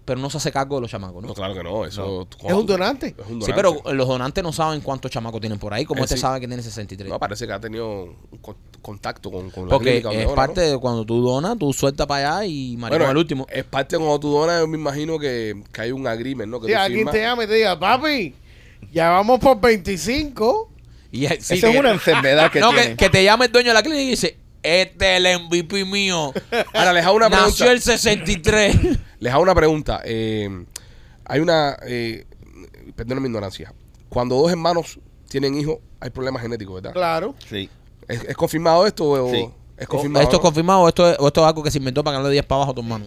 pero 0.05 0.21
no 0.21 0.29
se 0.31 0.37
hace 0.39 0.51
cargo 0.51 0.77
de 0.77 0.83
los 0.83 0.91
chamacos, 0.91 1.23
¿no? 1.23 1.29
No, 1.29 1.35
claro 1.35 1.55
que 1.55 1.63
no. 1.63 1.85
Eso, 1.85 2.27
Es 2.45 2.53
un 2.53 2.67
donante. 2.67 3.15
Es 3.19 3.27
un 3.31 3.41
Sí, 3.43 3.53
pero 3.55 3.81
los 3.93 4.09
donantes 4.09 4.43
no 4.43 4.53
saben 4.53 4.81
cuántos 4.81 5.11
chamacos 5.11 5.41
tienen 5.41 5.59
por 5.59 5.73
ahí. 5.73 5.85
Como 5.85 6.01
Eh, 6.01 6.05
este 6.05 6.17
sí. 6.17 6.21
sabe 6.23 6.41
que 6.41 6.49
tiene 6.49 6.63
63. 6.63 7.09
No, 7.09 7.19
parece 7.19 7.47
que 7.47 7.53
ha 7.53 7.61
tenido 7.61 8.15
contacto 8.81 9.31
con, 9.31 9.51
con 9.51 9.65
la 9.69 9.71
Porque 9.71 10.01
clínica 10.03 10.13
es 10.23 10.29
parte 10.33 10.61
¿no? 10.63 10.71
de 10.73 10.79
cuando 10.79 11.05
tú 11.05 11.23
donas, 11.23 11.57
tú 11.59 11.73
sueltas 11.73 12.07
para 12.07 12.39
allá 12.39 12.47
y 12.47 12.77
maricón 12.77 13.09
el 13.11 13.17
último. 13.17 13.47
Es 13.51 13.65
parte 13.65 13.97
cuando 13.97 14.19
tú 14.19 14.31
donas, 14.33 14.61
yo 14.61 14.67
me 14.67 14.77
imagino 14.79 15.19
que, 15.19 15.63
que 15.73 15.81
hay 15.83 15.93
un 15.93 16.07
agreement, 16.07 16.51
¿no? 16.51 16.61
Que 16.61 16.67
Si 16.69 16.73
tú 16.73 16.79
alguien 16.79 16.99
firmas. 17.01 17.15
te 17.15 17.21
llama 17.21 17.45
y 17.45 17.47
te 17.47 17.55
diga, 17.55 17.79
papi, 17.79 18.35
ya 18.93 19.11
vamos 19.11 19.39
por 19.39 19.61
25. 19.61 20.71
Y, 21.13 21.27
sí, 21.27 21.35
Esa 21.35 21.55
es 21.55 21.61
que- 21.61 21.79
una 21.79 21.91
enfermedad 21.93 22.51
que 22.51 22.59
no, 22.61 22.71
que, 22.71 22.81
tiene. 22.81 22.97
que 22.97 23.11
te 23.11 23.23
llame 23.23 23.47
el 23.47 23.53
dueño 23.53 23.69
de 23.69 23.75
la 23.75 23.83
clínica 23.83 24.03
y 24.03 24.11
dice, 24.11 24.37
este 24.63 25.17
es 25.17 25.25
el 25.25 25.41
MVP 25.49 25.85
mío. 25.85 26.33
Ahora 26.73 26.93
les 26.93 27.05
hago 27.05 27.17
una 27.17 27.29
pregunta. 27.29 27.51
Nació 27.51 27.71
el 27.71 27.81
63. 27.81 28.77
Les 29.23 29.33
hago 29.33 29.43
una 29.43 29.55
pregunta. 29.55 30.01
Eh, 30.05 30.49
hay 31.25 31.41
una. 31.41 31.77
Eh, 31.87 32.27
perdón 32.97 33.23
mi 33.23 33.29
ignorancia. 33.29 33.73
Cuando 34.09 34.35
dos 34.37 34.51
hermanos 34.51 34.99
tienen 35.29 35.55
hijos, 35.55 35.79
hay 36.01 36.11
problemas 36.11 36.43
genéticos, 36.43 36.75
¿verdad? 36.75 36.93
Claro. 36.93 37.35
Sí. 37.49 37.71
¿Es, 38.09 38.25
es 38.25 38.37
confirmado 38.37 38.85
esto 38.87 39.09
o 39.09 39.31
Sí. 39.31 39.49
es 39.77 39.87
confirmado? 39.87 40.23
¿Esto 40.25 40.37
es 40.37 40.41
no? 40.41 40.43
confirmado 40.43 40.81
o 40.81 40.89
esto, 40.89 41.09
es, 41.09 41.17
o 41.21 41.29
esto 41.29 41.41
es 41.41 41.47
algo 41.47 41.63
que 41.63 41.71
se 41.71 41.79
inventó 41.79 42.03
para 42.03 42.17
ganarle 42.17 42.33
10 42.33 42.45
para 42.47 42.57
abajo 42.57 42.73
a 42.73 42.75
tu 42.75 42.81
hermano? 42.81 43.07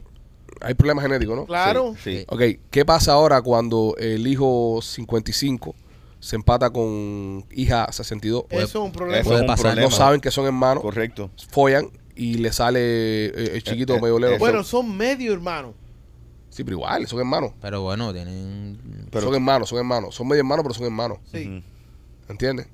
Hay 0.62 0.74
problemas 0.74 1.04
genéticos, 1.04 1.36
¿no? 1.36 1.46
Claro. 1.46 1.96
Sí. 2.02 2.20
sí. 2.20 2.26
Ok, 2.30 2.42
¿qué 2.72 2.86
pasa 2.86 3.12
ahora 3.12 3.42
cuando 3.42 3.94
el 4.00 4.26
hijo 4.26 4.80
55 4.82 5.76
se 6.22 6.38
empata 6.38 6.70
con 6.70 7.46
hija 7.52 7.92
62? 7.92 8.46
Eso 8.50 8.62
es 8.64 8.76
un 8.76 8.92
problema. 8.94 9.20
Eso 9.20 9.30
Puede 9.30 9.40
es 9.40 9.42
un 9.42 9.48
pasar. 9.48 9.72
problema. 9.72 9.90
no 9.90 9.96
saben 9.96 10.22
que 10.22 10.32
son 10.32 10.46
hermanos, 10.46 10.82
Correcto. 10.82 11.30
follan 11.50 11.90
y 12.16 12.36
le 12.36 12.54
sale 12.54 12.80
eh, 13.26 13.52
el 13.56 13.64
chiquito 13.64 13.94
Eh, 13.96 13.98
eh, 13.98 14.02
medio 14.02 14.18
lero. 14.18 14.32
eso. 14.36 14.40
Bueno, 14.40 14.64
son 14.64 14.96
medio 14.96 15.34
hermanos. 15.34 15.74
Sí, 16.56 16.64
pero 16.64 16.78
igual, 16.78 17.06
son 17.06 17.20
hermanos. 17.20 17.52
Pero 17.62 17.82
bueno, 17.82 18.14
tienen... 18.14 18.78
Pero- 19.12 19.26
son 19.26 19.34
hermanos, 19.36 19.68
son 19.68 19.78
hermanos. 19.80 20.16
Son 20.16 20.26
medio 20.26 20.40
hermanos, 20.40 20.64
pero 20.64 20.74
son 20.74 20.86
hermanos. 20.86 21.18
Sí. 21.30 21.46
Ujú. 21.50 21.62
¿Entiendes? 22.30 22.68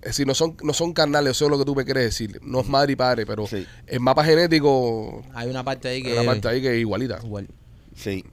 Es 0.00 0.08
decir, 0.08 0.26
no 0.26 0.34
son, 0.34 0.56
no 0.64 0.72
son 0.72 0.92
carnales, 0.92 1.32
eso 1.32 1.44
es 1.44 1.50
lo 1.52 1.58
que 1.58 1.64
tú 1.64 1.76
me 1.76 1.84
quieres 1.84 2.02
decir. 2.04 2.40
No 2.42 2.60
es 2.60 2.68
madre 2.68 2.94
y 2.94 2.96
padre, 2.96 3.26
pero 3.26 3.46
Sí. 3.46 3.64
el 3.86 4.00
mapa 4.00 4.24
genético, 4.24 5.22
Hay 5.34 5.48
una 5.48 5.62
parte 5.62 5.88
ahí 5.88 6.02
que... 6.02 6.12
hay 6.12 6.18
una 6.18 6.32
parte 6.32 6.48
ahí 6.48 6.60
que 6.60 6.72
es 6.74 6.80
igualita. 6.80 7.20
Igual. 7.22 7.46
Sí. 7.94 8.24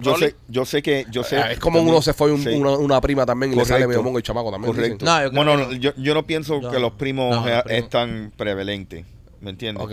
Yo 0.00 0.12
Rolly. 0.12 0.26
sé, 0.26 0.36
yo 0.48 0.64
sé 0.64 0.80
que, 0.82 1.06
yo 1.10 1.22
sé. 1.24 1.36
Ah, 1.38 1.50
es 1.52 1.58
como 1.58 1.78
también- 1.78 1.94
uno 1.94 2.02
se 2.02 2.12
fue 2.14 2.30
un- 2.32 2.42
sí. 2.42 2.50
una, 2.50 2.70
una 2.76 3.00
prima 3.00 3.26
también 3.26 3.52
y 3.52 3.56
le 3.56 3.64
sale 3.64 3.80
Correcto. 3.84 3.88
medio 3.88 4.02
mongo 4.04 4.18
y 4.18 4.22
chamaco 4.22 4.50
también. 4.52 4.72
Correcto. 4.72 5.04
dicen. 5.04 5.06
No, 5.06 5.22
yo 5.24 5.30
creo 5.30 5.44
bueno, 5.44 5.68
que 5.68 5.74
no. 5.74 5.80
yo, 5.80 5.92
yo 5.96 6.14
no 6.14 6.26
pienso 6.26 6.60
No, 6.60 6.70
que 6.70 6.78
los 6.78 6.92
primos 6.92 7.34
no, 7.34 7.40
los 7.46 7.56
es, 7.56 7.62
primos. 7.64 7.84
es 7.84 7.90
tan 7.90 8.32
prevalente, 8.36 9.04
¿me 9.40 9.50
entiendes? 9.50 9.84
Ok. 9.84 9.92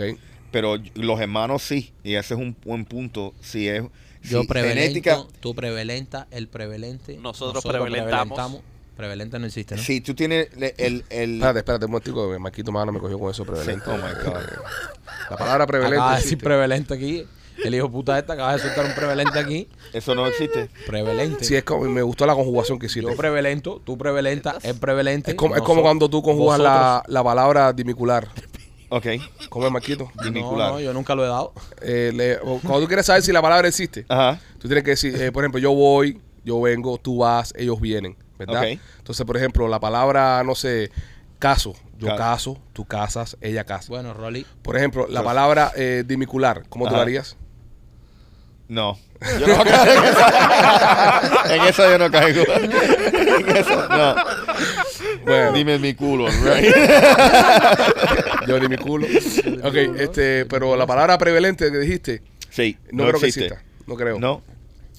Pero 0.54 0.76
los 0.94 1.20
hermanos 1.20 1.62
sí, 1.64 1.92
y 2.04 2.14
ese 2.14 2.34
es 2.34 2.40
un 2.40 2.56
buen 2.64 2.84
punto. 2.84 3.34
Si 3.40 3.68
es 3.68 3.82
si 4.22 4.46
genética, 4.46 5.18
tú 5.40 5.52
prevalenta, 5.52 6.28
el 6.30 6.46
prevalente. 6.46 7.16
Nosotros 7.16 7.64
prevalentamos. 7.64 8.36
prevalentamos. 8.36 8.60
Prevalente 8.96 9.36
no 9.40 9.46
existe, 9.46 9.74
¿no? 9.74 9.82
si 9.82 10.00
tú 10.00 10.14
tienes 10.14 10.50
el, 10.56 10.72
el, 10.78 11.04
el- 11.10 11.34
Espérate, 11.34 11.58
espérate 11.58 11.84
un 11.86 11.90
momentico, 11.90 12.30
que 12.32 12.38
Marquito 12.38 12.70
Mano 12.70 12.92
me 12.92 13.00
cogió 13.00 13.18
con 13.18 13.32
eso 13.32 13.44
prevalente. 13.44 13.84
Sí, 13.84 13.90
oh 13.90 13.96
my 13.96 14.14
God. 14.24 14.40
La 15.30 15.36
palabra 15.36 15.66
prevalente. 15.66 15.96
Acaba 15.98 16.16
de 16.16 16.22
decir 16.22 16.38
prevalente 16.38 16.94
aquí. 16.94 17.26
El 17.64 17.74
hijo 17.74 17.90
puta 17.90 18.16
este 18.18 18.32
acaba 18.32 18.52
de 18.52 18.60
soltar 18.60 18.84
un 18.86 18.94
prevalente 18.94 19.36
aquí. 19.38 19.66
eso 19.92 20.14
no 20.14 20.26
existe. 20.28 20.70
Prevalente. 20.86 21.44
Sí, 21.44 21.56
es 21.56 21.64
como, 21.64 21.84
me 21.88 22.02
gustó 22.02 22.26
la 22.26 22.34
conjugación 22.34 22.78
que 22.78 22.86
hiciste. 22.86 23.10
Yo 23.10 23.16
prevalento, 23.16 23.80
tú 23.84 23.98
prevalenta, 23.98 24.58
él 24.62 24.76
prevalente. 24.76 25.32
Es 25.32 25.36
como, 25.36 25.54
es 25.56 25.60
como 25.62 25.74
nosotros- 25.74 25.82
cuando 25.84 26.08
tú 26.08 26.22
conjugas 26.22 26.60
la, 26.60 27.02
la 27.08 27.24
palabra 27.24 27.72
dimicular. 27.72 28.28
Ok. 28.90 29.06
¿Cómo 29.48 29.66
es, 29.66 29.72
Marquito? 29.72 30.10
Dimicular. 30.22 30.68
No, 30.68 30.74
no, 30.74 30.80
yo 30.80 30.92
nunca 30.92 31.14
lo 31.14 31.24
he 31.24 31.28
dado. 31.28 31.52
Eh, 31.80 32.12
le- 32.14 32.36
o- 32.38 32.60
cuando 32.60 32.80
tú 32.82 32.86
quieres 32.86 33.06
saber 33.06 33.22
si 33.22 33.32
la 33.32 33.42
palabra 33.42 33.66
existe, 33.68 34.04
Ajá. 34.08 34.38
tú 34.58 34.68
tienes 34.68 34.84
que 34.84 34.90
decir, 34.90 35.14
eh, 35.20 35.32
por 35.32 35.42
ejemplo, 35.42 35.58
yo 35.60 35.72
voy, 35.72 36.20
yo 36.44 36.60
vengo, 36.60 36.98
tú 36.98 37.18
vas, 37.18 37.52
ellos 37.56 37.80
vienen, 37.80 38.16
¿verdad? 38.38 38.62
Ok. 38.62 38.78
Entonces, 38.98 39.26
por 39.26 39.36
ejemplo, 39.36 39.66
la 39.68 39.80
palabra, 39.80 40.42
no 40.44 40.54
sé, 40.54 40.90
caso, 41.38 41.74
yo 41.98 42.08
Ca- 42.08 42.16
caso, 42.16 42.58
tú 42.72 42.84
casas, 42.84 43.36
ella 43.40 43.64
casa. 43.64 43.86
Bueno, 43.88 44.14
Rolly. 44.14 44.46
Por 44.62 44.76
ejemplo, 44.76 45.06
la 45.08 45.22
palabra 45.22 45.72
eh, 45.76 46.04
dimicular, 46.06 46.62
¿cómo 46.68 46.84
tú 46.84 46.88
Ajá. 46.90 46.96
la 46.98 47.02
harías? 47.02 47.36
No. 48.68 48.98
Yo 49.40 49.46
no 49.46 49.64
caigo 49.64 50.02
en 51.50 51.62
esa 51.64 51.90
yo 51.90 51.98
no 51.98 52.10
caigo. 52.10 52.42
En 53.34 53.56
esa, 53.56 53.88
no. 53.88 54.14
Bueno, 55.24 55.52
Dime 55.52 55.78
mi 55.78 55.94
culo, 55.94 56.26
right? 56.28 56.72
yo 58.48 58.58
ni 58.60 58.68
mi 58.68 58.76
culo. 58.76 59.06
Ok, 59.62 59.74
este, 59.98 60.46
pero 60.46 60.76
la 60.76 60.86
palabra 60.86 61.18
prevalente 61.18 61.70
que 61.70 61.78
dijiste, 61.78 62.22
Sí. 62.50 62.76
no, 62.92 63.04
No, 63.04 63.08
creo 63.10 63.20
que 63.20 63.26
exista. 63.26 63.62
No 63.86 63.96
creo. 63.96 64.18
No. 64.18 64.42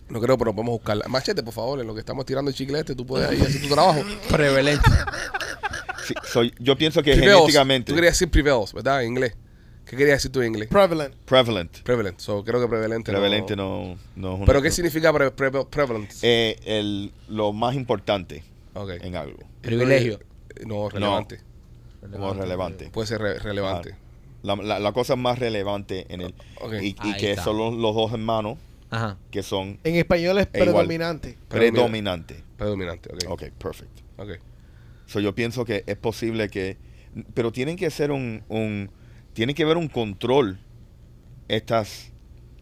No 0.08 0.22
creo, 0.22 0.38
pero 0.38 0.54
podemos 0.54 0.74
buscarla. 0.74 1.06
Machete, 1.08 1.42
por 1.42 1.54
favor, 1.54 1.80
en 1.80 1.88
lo 1.88 1.94
que 1.96 2.02
estamos 2.02 2.26
tirando 2.26 2.50
el 2.52 2.56
chicle 2.56 2.80
este, 2.80 2.94
tú 2.96 3.06
puedes 3.08 3.28
ahí 3.28 3.42
hacer 3.42 3.62
tu 3.62 3.70
trabajo. 3.74 4.02
Prevalente. 4.30 4.84
Sí, 6.06 6.14
soy, 6.32 6.54
yo 6.60 6.76
pienso 6.78 7.02
que 7.02 7.14
Prevails. 7.14 7.38
genéticamente. 7.40 7.92
Tú 7.92 7.96
querías 7.96 8.14
decir 8.14 8.30
prevails, 8.30 8.74
¿verdad? 8.74 9.02
En 9.04 9.10
inglés. 9.10 9.36
¿Qué 9.86 9.96
querías 9.98 10.18
decir 10.18 10.32
tú 10.32 10.42
en 10.42 10.48
inglés? 10.50 10.68
Prevalent. 10.70 11.16
Prevalent. 11.26 11.80
Prevalent. 11.82 12.20
So, 12.20 12.44
creo 12.44 12.62
que 12.62 12.68
prevalente. 12.68 13.12
no- 13.12 13.18
Prevalente 13.18 13.56
no, 13.56 13.98
no 14.16 14.34
es 14.34 14.38
una- 14.38 14.46
¿Pero 14.46 14.62
qué 14.62 14.70
significa 14.72 15.12
pre- 15.14 15.32
pre- 15.32 15.66
prevalent? 15.66 16.12
Eh, 16.22 16.58
el, 16.66 17.12
lo 17.30 17.54
más 17.54 17.74
importante 17.76 18.44
Ok. 18.76 18.92
en 19.02 19.16
algo. 19.16 19.40
Privilegio. 19.62 20.20
Eh, 20.56 20.64
No, 20.66 20.90
relevante. 20.90 21.40
Como 22.12 22.34
relevante. 22.34 22.90
Puede 22.90 23.08
ser 23.08 23.22
re- 23.22 23.40
relevante. 23.40 23.92
Ah, 23.94 23.98
La, 24.44 24.56
la- 24.56 24.80
la 24.80 24.92
cosa 24.92 25.16
más 25.16 25.40
relevante 25.40 26.06
en 26.10 26.22
él. 26.22 26.36
Y, 26.82 26.94
que 26.94 27.32
está. 27.32 27.44
son 27.44 27.58
los, 27.58 27.74
los 27.74 27.96
dos 27.96 28.12
hermanos 28.14 28.58
Ajá. 28.92 29.18
que 29.32 29.42
son 29.44 29.80
En 29.84 29.96
español 29.96 30.38
es 30.38 30.48
igual. 30.54 30.70
predominante. 30.72 31.38
predominantes. 31.48 32.44
Predominante, 32.58 33.10
ok. 33.14 33.32
Ok, 33.32 33.44
perfecto. 33.58 34.02
Ok. 34.18 34.30
So, 35.08 35.20
yo 35.20 35.34
pienso 35.36 35.66
que 35.66 35.84
es 35.88 35.98
posible 35.98 36.50
que. 36.50 36.78
Pero 37.34 37.52
tienen 37.52 37.76
que 37.78 37.90
ser 37.90 38.12
un. 38.12 38.44
un 38.50 38.90
tiene 39.34 39.54
que 39.54 39.64
haber 39.64 39.78
un 39.78 39.88
control. 39.88 40.58
Estas 41.48 42.12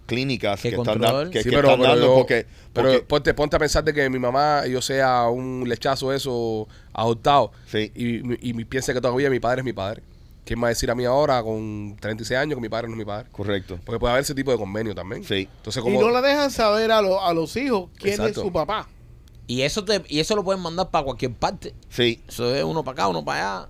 clínicas 0.06 0.62
¿Qué 0.62 0.72
que 0.72 0.76
están, 0.76 1.00
da- 1.00 1.30
que, 1.30 1.44
Sí, 1.44 1.50
que 1.50 1.56
pero, 1.56 1.70
están 1.70 1.80
pero 1.80 1.92
dando 1.92 2.06
yo- 2.08 2.16
porque, 2.16 2.46
pero 2.74 2.90
porque- 2.90 3.06
ponte, 3.06 3.34
ponte 3.34 3.56
a 3.56 3.60
pensar 3.60 3.84
de 3.84 3.94
que 3.94 4.10
mi 4.10 4.20
mamá, 4.20 4.66
yo 4.68 4.82
sea 4.82 5.28
un 5.30 5.64
lechazo 5.68 6.12
eso 6.14 6.68
adoptado 6.94 7.52
Sí. 7.68 7.92
y, 7.96 8.18
y, 8.18 8.38
y 8.60 8.66
piense 8.66 8.94
que 8.94 9.02
todavía 9.02 9.30
mi 9.30 9.40
padre 9.40 9.62
es 9.62 9.66
mi 9.66 9.74
padre. 9.74 10.04
¿Quién 10.46 10.62
va 10.62 10.68
a 10.68 10.70
decir 10.70 10.92
a 10.92 10.96
mí 10.96 11.06
ahora 11.06 11.42
con 11.42 11.96
36 12.02 12.38
años 12.38 12.56
que 12.58 12.62
mi 12.62 12.68
padre 12.68 12.88
no 12.90 12.96
es 12.96 12.98
mi 12.98 13.06
padre? 13.06 13.30
correcto. 13.32 13.80
Porque 13.86 13.98
puede 13.98 14.12
haber 14.12 14.24
ese 14.24 14.36
tipo 14.36 14.52
de 14.52 14.58
convenio 14.58 14.94
también. 14.94 15.24
Sí. 15.24 15.48
Entonces, 15.58 15.80
Y 15.80 15.84
como... 15.84 16.02
no 16.02 16.10
la 16.12 16.22
dejan 16.22 16.52
saber 16.52 16.92
a, 16.92 17.02
lo- 17.02 17.24
a 17.24 17.34
los 17.34 17.56
hijos 17.56 17.90
quién 17.98 18.16
Exacto. 18.16 18.42
es 18.42 18.46
su 18.48 18.52
papá. 18.52 18.90
Y 19.48 19.62
eso 19.62 19.86
te, 19.86 20.02
y 20.10 20.20
eso 20.20 20.36
lo 20.36 20.44
pueden 20.44 20.62
mandar 20.62 20.90
para 20.92 21.06
cualquier 21.06 21.32
parte. 21.34 21.74
Sí. 21.90 22.22
Eso 22.28 22.54
es 22.54 22.62
uno 22.64 22.84
para 22.84 22.94
acá, 22.94 23.08
uno 23.08 23.24
para 23.24 23.60
allá. 23.62 23.70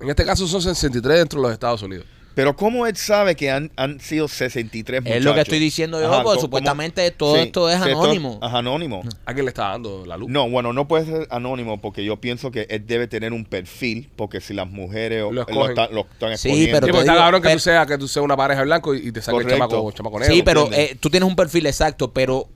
En 0.00 0.10
este 0.10 0.24
caso 0.24 0.48
son 0.48 0.60
63 0.62 1.18
dentro 1.18 1.38
de 1.40 1.42
los 1.44 1.52
Estados 1.52 1.80
Unidos. 1.82 2.06
Pero 2.34 2.56
¿cómo 2.56 2.86
él 2.86 2.96
sabe 2.96 3.36
que 3.36 3.50
han, 3.50 3.70
han 3.76 4.00
sido 4.00 4.26
63 4.28 5.02
muchachos? 5.02 5.18
Es 5.18 5.24
lo 5.24 5.34
que 5.34 5.40
estoy 5.42 5.58
diciendo 5.60 6.00
yo, 6.00 6.06
Ajá, 6.06 6.16
porque 6.16 6.24
¿cómo- 6.30 6.40
supuestamente 6.40 7.10
todo 7.12 7.36
esto 7.36 7.70
es 7.70 7.80
sí, 7.82 7.90
anónimo. 7.90 8.38
Ajá, 8.42 8.58
anónimo. 8.58 9.02
¿A 9.24 9.32
quién 9.34 9.44
le 9.46 9.50
está 9.50 9.68
dando 9.68 10.04
la 10.04 10.16
luz? 10.16 10.28
No, 10.28 10.48
bueno, 10.50 10.72
no 10.72 10.88
puede 10.88 11.06
ser 11.06 11.28
anónimo 11.30 11.80
porque 11.80 12.04
yo 12.04 12.16
pienso 12.20 12.50
que 12.50 12.66
él 12.70 12.86
debe 12.86 13.06
tener 13.06 13.32
un 13.32 13.44
perfil 13.44 14.08
porque 14.16 14.40
si 14.40 14.52
las 14.52 14.68
mujeres 14.68 15.22
Lo 15.22 15.32
lo, 15.32 15.68
están, 15.68 15.88
lo 15.94 16.00
están 16.02 16.36
Sí, 16.36 16.48
escogiendo. 16.48 16.72
pero 16.72 16.86
Sí, 16.86 16.86
te 16.86 16.92
porque 16.92 16.98
está 17.00 17.12
digo, 17.12 17.22
cabrón 17.22 17.40
que 17.42 17.46
pero- 17.48 17.56
tú 17.56 17.60
seas 17.62 17.86
que 17.86 17.98
tú 17.98 18.08
seas 18.08 18.24
una 18.24 18.36
pareja 18.36 18.62
blanco 18.62 18.94
y 18.94 19.08
y 19.08 19.12
te 19.12 19.22
saque 19.22 19.38
el 19.38 19.46
chamaco, 19.48 19.92
chamaco 19.92 20.18
negro. 20.18 20.34
Sí, 20.34 20.42
pero 20.42 20.68
eh, 20.72 20.96
tú 20.98 21.10
tienes 21.10 21.28
un 21.28 21.36
perfil 21.36 21.66
exacto, 21.66 22.12
pero 22.12 22.48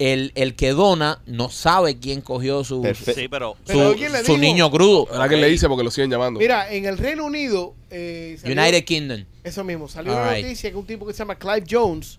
el, 0.00 0.32
el 0.34 0.56
que 0.56 0.70
dona 0.70 1.20
no 1.26 1.50
sabe 1.50 1.98
quién 1.98 2.22
cogió 2.22 2.64
su, 2.64 2.80
Perfecto. 2.82 3.20
Sí, 3.20 3.28
pero 3.28 3.56
su, 3.58 3.72
Pero 3.74 3.88
alguien 3.90 4.12
le 4.12 4.18
su 4.24 4.32
dijo- 4.32 4.38
niño 4.38 4.70
crudo. 4.70 5.06
Ahora 5.12 5.28
que 5.28 5.36
le 5.36 5.46
dice 5.48 5.68
porque 5.68 5.84
lo 5.84 5.90
siguen 5.90 6.10
llamando. 6.10 6.40
Mira, 6.40 6.72
en 6.72 6.86
el 6.86 6.96
Reino 6.98 7.24
Unido. 7.26 7.74
eh, 7.90 8.36
salió- 8.40 8.60
United 8.62 8.84
Kingdom. 8.84 9.24
Eso 9.44 9.62
mismo. 9.62 9.88
Salió 9.88 10.12
una 10.12 10.22
Alright. 10.28 10.44
noticia 10.44 10.70
que 10.70 10.76
un 10.76 10.86
tipo 10.86 11.06
que 11.06 11.12
se 11.12 11.18
llama 11.18 11.34
Clive 11.36 11.64
Jones. 11.70 12.18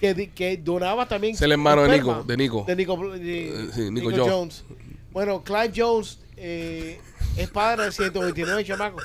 Que, 0.00 0.14
di- 0.14 0.28
que 0.28 0.56
donaba 0.56 1.06
también. 1.06 1.34
Es 1.34 1.42
el 1.42 1.52
hermano 1.52 1.82
de 1.82 1.88
esperma. 1.96 2.12
Nico, 2.18 2.24
de 2.26 2.36
Nico. 2.38 2.64
De 2.66 2.76
Nico, 2.76 2.96
de- 3.18 3.48
Eh, 3.48 3.68
sí, 3.74 3.80
Nico 3.90 4.10
Nico 4.10 4.24
Jones. 4.26 4.32
Jones. 4.32 4.64
Bueno, 5.12 5.42
Clive 5.42 5.72
Jones 5.76 6.18
eh, 6.36 6.98
es 7.36 7.50
padre 7.50 7.86
de 7.86 7.92
129 7.92 8.64
chamacos. 8.64 9.02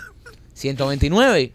129. 0.53 1.51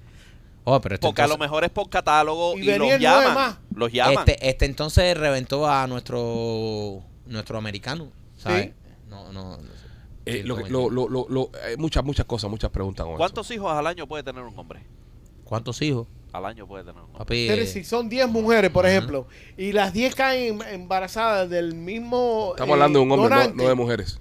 Oh, 0.65 0.81
pero 0.81 0.99
porque 1.01 1.23
a 1.23 1.27
lo 1.27 1.33
entonces, 1.35 1.41
mejor 1.51 1.65
es 1.65 1.71
por 1.71 1.89
catálogo 1.89 2.57
Y 2.57 2.61
y, 2.63 2.65
los 2.65 2.79
nueve 2.79 2.99
llaman. 3.01 3.35
más. 3.35 3.57
Los 3.81 3.93
llaman. 3.93 4.29
este, 4.29 4.49
este 4.49 4.65
entonces 4.67 5.17
reventó 5.17 5.69
a 5.69 5.87
nuestro 5.87 7.03
nuestro 7.27 7.59
americano. 7.59 8.09
¿sabes? 8.37 8.67
Sí. 8.67 8.73
No, 9.09 9.33
no. 9.33 9.57
no 9.57 9.63
sé. 9.63 9.63
Eh, 10.27 10.43
lo 10.45 10.57
que- 10.57 10.65
129. 10.65 10.71
lo- 10.71 10.91
lo- 10.91 11.09
lo- 11.09 11.27
lo- 11.29 11.51
eh, 11.67 11.77
muchas, 11.79 12.05
muchas 12.05 12.27
cosas, 12.27 12.51
muchas 12.51 12.71
preguntas 12.71 13.05
con 13.05 13.15
eso. 13.15 13.19
¿Cuántos 13.19 13.51
hijos 13.51 13.73
al 13.73 13.87
año 13.87 14.07
puede 14.07 14.23
tener 14.23 14.43
un 14.45 14.57
hombre? 14.59 14.81
¿Cuántos 15.45 15.81
hijos? 15.83 16.07
Al 16.33 16.45
año 16.47 16.67
puede 16.67 16.85
tener 16.85 16.97
un 16.97 17.05
hombre. 17.07 17.19
Papi, 17.19 17.47
Pero 17.49 17.63
eh, 17.63 17.67
si 17.67 17.83
son 17.83 18.09
10 18.09 18.29
mujeres, 18.29 18.71
por 18.71 18.87
ejemplo, 18.87 19.27
y 19.57 19.73
las 19.73 19.93
10 19.93 20.15
caen 20.15 20.61
em- 20.63 20.75
embarazadas 20.75 21.51
del 21.51 21.75
mismo. 21.75 22.51
Estamos 22.53 22.69
eh, 22.71 22.73
hablando 22.75 22.99
de 23.01 23.05
un 23.05 23.13
hombre, 23.13 23.29
no, 23.49 23.55
no 23.55 23.69
de 23.69 23.75
mujeres. 23.75 24.21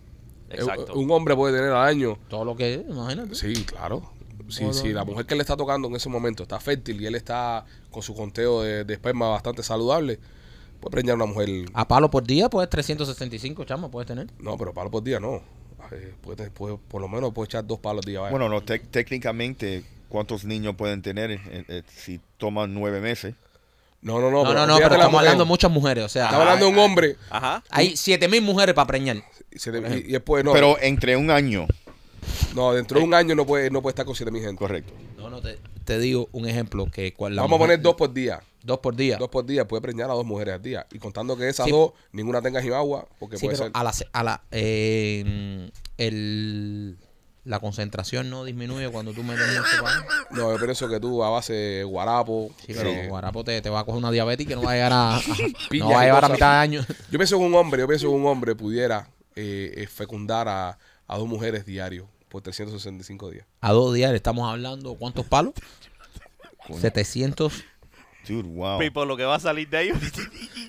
Exacto. 0.50 0.94
Eh, 0.94 0.98
Un 0.98 1.12
hombre 1.12 1.36
puede 1.36 1.56
tener 1.56 1.72
al 1.72 1.86
año. 1.88 2.18
todo 2.30 2.44
lo 2.46 2.56
que 2.56 2.74
es, 2.76 2.82
imagínate. 2.90 3.36
Sí, 3.36 3.54
claro. 3.66 4.12
Si, 4.50 4.74
si 4.74 4.94
la 4.94 5.04
mujer 5.06 5.26
que 5.26 5.36
le 5.36 5.42
está 5.42 5.56
tocando 5.58 5.88
en 5.88 5.96
ese 5.96 6.10
momento 6.10 6.44
está 6.44 6.60
fértil 6.60 7.02
y 7.02 7.06
él 7.06 7.16
está 7.16 7.66
con 7.92 8.02
su 8.04 8.14
conteo 8.16 8.62
de, 8.64 8.84
de 8.84 8.94
esperma 8.94 9.30
bastante 9.30 9.64
saludable, 9.64 10.20
puede 10.80 10.92
preñar 10.92 11.16
una 11.16 11.26
mujer. 11.26 11.50
A 11.74 11.88
palo 11.88 12.10
por 12.10 12.24
día, 12.24 12.50
pues 12.50 12.70
365 12.70 13.64
chamos 13.66 13.90
puedes 13.92 14.08
tener. 14.08 14.28
No, 14.40 14.58
pero 14.58 14.74
palo 14.74 14.90
por 14.92 15.04
día 15.04 15.20
no. 15.20 15.42
Eh, 15.92 16.14
puede, 16.22 16.52
puede- 16.52 16.78
por 16.78 17.02
lo 17.02 17.08
menos 17.08 17.34
puede 17.34 17.46
echar 17.46 17.66
dos 17.66 17.80
palos 17.80 18.06
al 18.06 18.12
día. 18.12 18.20
vaya. 18.20 18.32
Bueno, 18.32 18.48
no, 18.50 18.62
técnicamente, 18.62 19.84
¿cuántos 20.08 20.44
niños 20.46 20.76
pueden 20.76 21.02
tener 21.02 21.32
eh, 21.32 21.40
eh, 21.68 21.84
si 21.88 22.20
toman 22.38 22.74
nueve 22.74 23.00
meses? 23.02 23.34
no, 24.02 24.20
no, 24.22 24.30
no. 24.32 24.44
No, 24.44 24.54
no, 24.54 24.68
no, 24.68 24.76
fíjate 24.76 24.84
pero 24.84 24.96
estamos 24.96 25.12
mujer. 25.12 25.20
hablando 25.20 25.44
de 25.44 25.48
muchas 25.48 25.72
mujeres. 25.72 26.04
O 26.06 26.10
sea, 26.10 26.26
Estamos 26.26 26.44
hablando 26.46 26.66
de 26.68 26.72
un 26.72 26.80
hombre. 26.80 27.16
Ajá. 27.30 27.64
hay 27.70 27.98
7000 27.98 28.42
mujeres 28.42 28.74
para 28.76 28.88
preñar. 28.88 29.18
y 29.52 30.12
después 30.12 30.44
no. 30.46 30.54
Pero 30.54 30.78
entre 30.82 31.16
un 31.18 31.32
año. 31.32 31.66
No, 32.56 32.74
dentro 32.74 33.00
de 33.00 33.06
un 33.06 33.14
año 33.14 33.36
no 33.36 33.46
puede, 33.46 33.70
no 33.70 33.82
puede 33.82 33.92
estar 33.92 34.06
con 34.06 34.16
siete 34.16 34.32
mil 34.32 34.42
gente. 34.42 34.58
Correcto. 34.58 34.94
No, 35.18 35.30
no, 35.30 35.42
te, 35.42 35.58
te 35.86 36.00
digo 36.00 36.30
un 36.32 36.48
ejemplo 36.48 36.88
que 36.92 37.14
cual 37.14 37.36
la 37.36 37.42
Vamos 37.42 37.56
a 37.56 37.58
mujer- 37.60 37.78
poner 37.78 37.82
dos 37.84 37.96
por 37.96 38.14
día. 38.14 38.42
dos 38.64 38.80
por 38.80 38.96
día. 38.96 39.18
Dos 39.18 39.30
por 39.30 39.46
día 39.46 39.68
puede 39.68 39.82
preñar 39.82 40.10
a 40.10 40.14
dos 40.14 40.26
mujeres 40.26 40.56
al 40.56 40.62
día. 40.62 40.86
Y 40.92 41.00
contando 41.00 41.36
que 41.38 41.48
esas 41.50 41.66
Sí. 41.66 41.72
dos, 41.72 41.92
ninguna 42.12 42.42
tenga 42.42 42.60
agua, 42.78 43.08
porque 43.20 43.38
Sí, 43.38 43.46
puede 43.46 43.58
pero 43.58 43.68
ser. 43.70 43.78
a 43.78 43.84
la, 43.84 43.94
se- 43.94 44.08
a 44.12 44.24
la 44.24 44.42
eh, 44.52 45.70
el, 45.98 46.98
la 47.46 47.60
concentración 47.60 48.30
no 48.30 48.44
disminuye 48.46 48.90
cuando 48.90 49.14
tú 49.14 49.24
metes 49.24 49.46
mucho 49.48 49.84
pan. 49.84 50.04
No, 50.32 50.52
yo 50.58 50.64
pienso 50.64 50.88
que 50.88 51.00
tú 51.00 51.24
a 51.24 51.30
base 51.30 51.54
de 51.54 51.84
guarapo. 51.84 52.52
Sí, 52.66 52.74
pero 52.76 52.90
eh, 52.90 53.08
Guarapo 53.08 53.44
te, 53.44 53.62
te 53.62 53.70
va 53.70 53.80
a 53.80 53.84
coger 53.86 53.98
una 54.00 54.12
diabetes 54.12 54.46
que 54.48 54.56
no 54.56 54.62
va 54.64 54.72
a 54.72 54.76
llegar 54.76 54.94
a, 54.94 55.16
a- 55.18 55.22
Piña 55.70 55.86
no 55.86 55.92
va 55.92 56.02
a 56.02 56.04
y 56.04 56.06
llegar 56.08 56.18
a 56.26 56.28
cosas. 56.28 56.32
mitad 56.32 56.52
de 56.52 56.58
año. 56.60 56.86
Yo 57.12 57.18
pienso 57.18 57.38
que 57.38 57.44
un 57.44 57.56
hombre, 57.56 57.82
yo 57.82 57.88
pienso 57.88 58.08
que 58.08 58.14
un 58.14 58.26
hombre 58.28 58.56
pudiera 58.56 59.10
eh, 59.36 59.74
eh, 59.78 59.88
fecundar 59.88 60.48
a, 60.48 60.78
a 61.10 61.18
dos 61.18 61.28
mujeres 61.28 61.66
diario 61.66 62.08
por 62.30 62.44
365 62.44 63.32
días. 63.32 63.46
A 63.62 63.74
dos 63.74 63.94
días 63.94 64.12
le 64.12 64.18
estamos 64.18 64.48
hablando, 64.48 64.94
¿cuántos 64.96 65.26
palos? 65.26 65.56
700. 66.80 67.64
Dude, 68.30 68.48
wow. 68.48 68.80
Pipo, 68.80 69.04
lo 69.06 69.18
que 69.18 69.24
va 69.26 69.36
a 69.36 69.40
salir 69.40 69.68
de 69.70 69.78
ahí. 69.78 69.92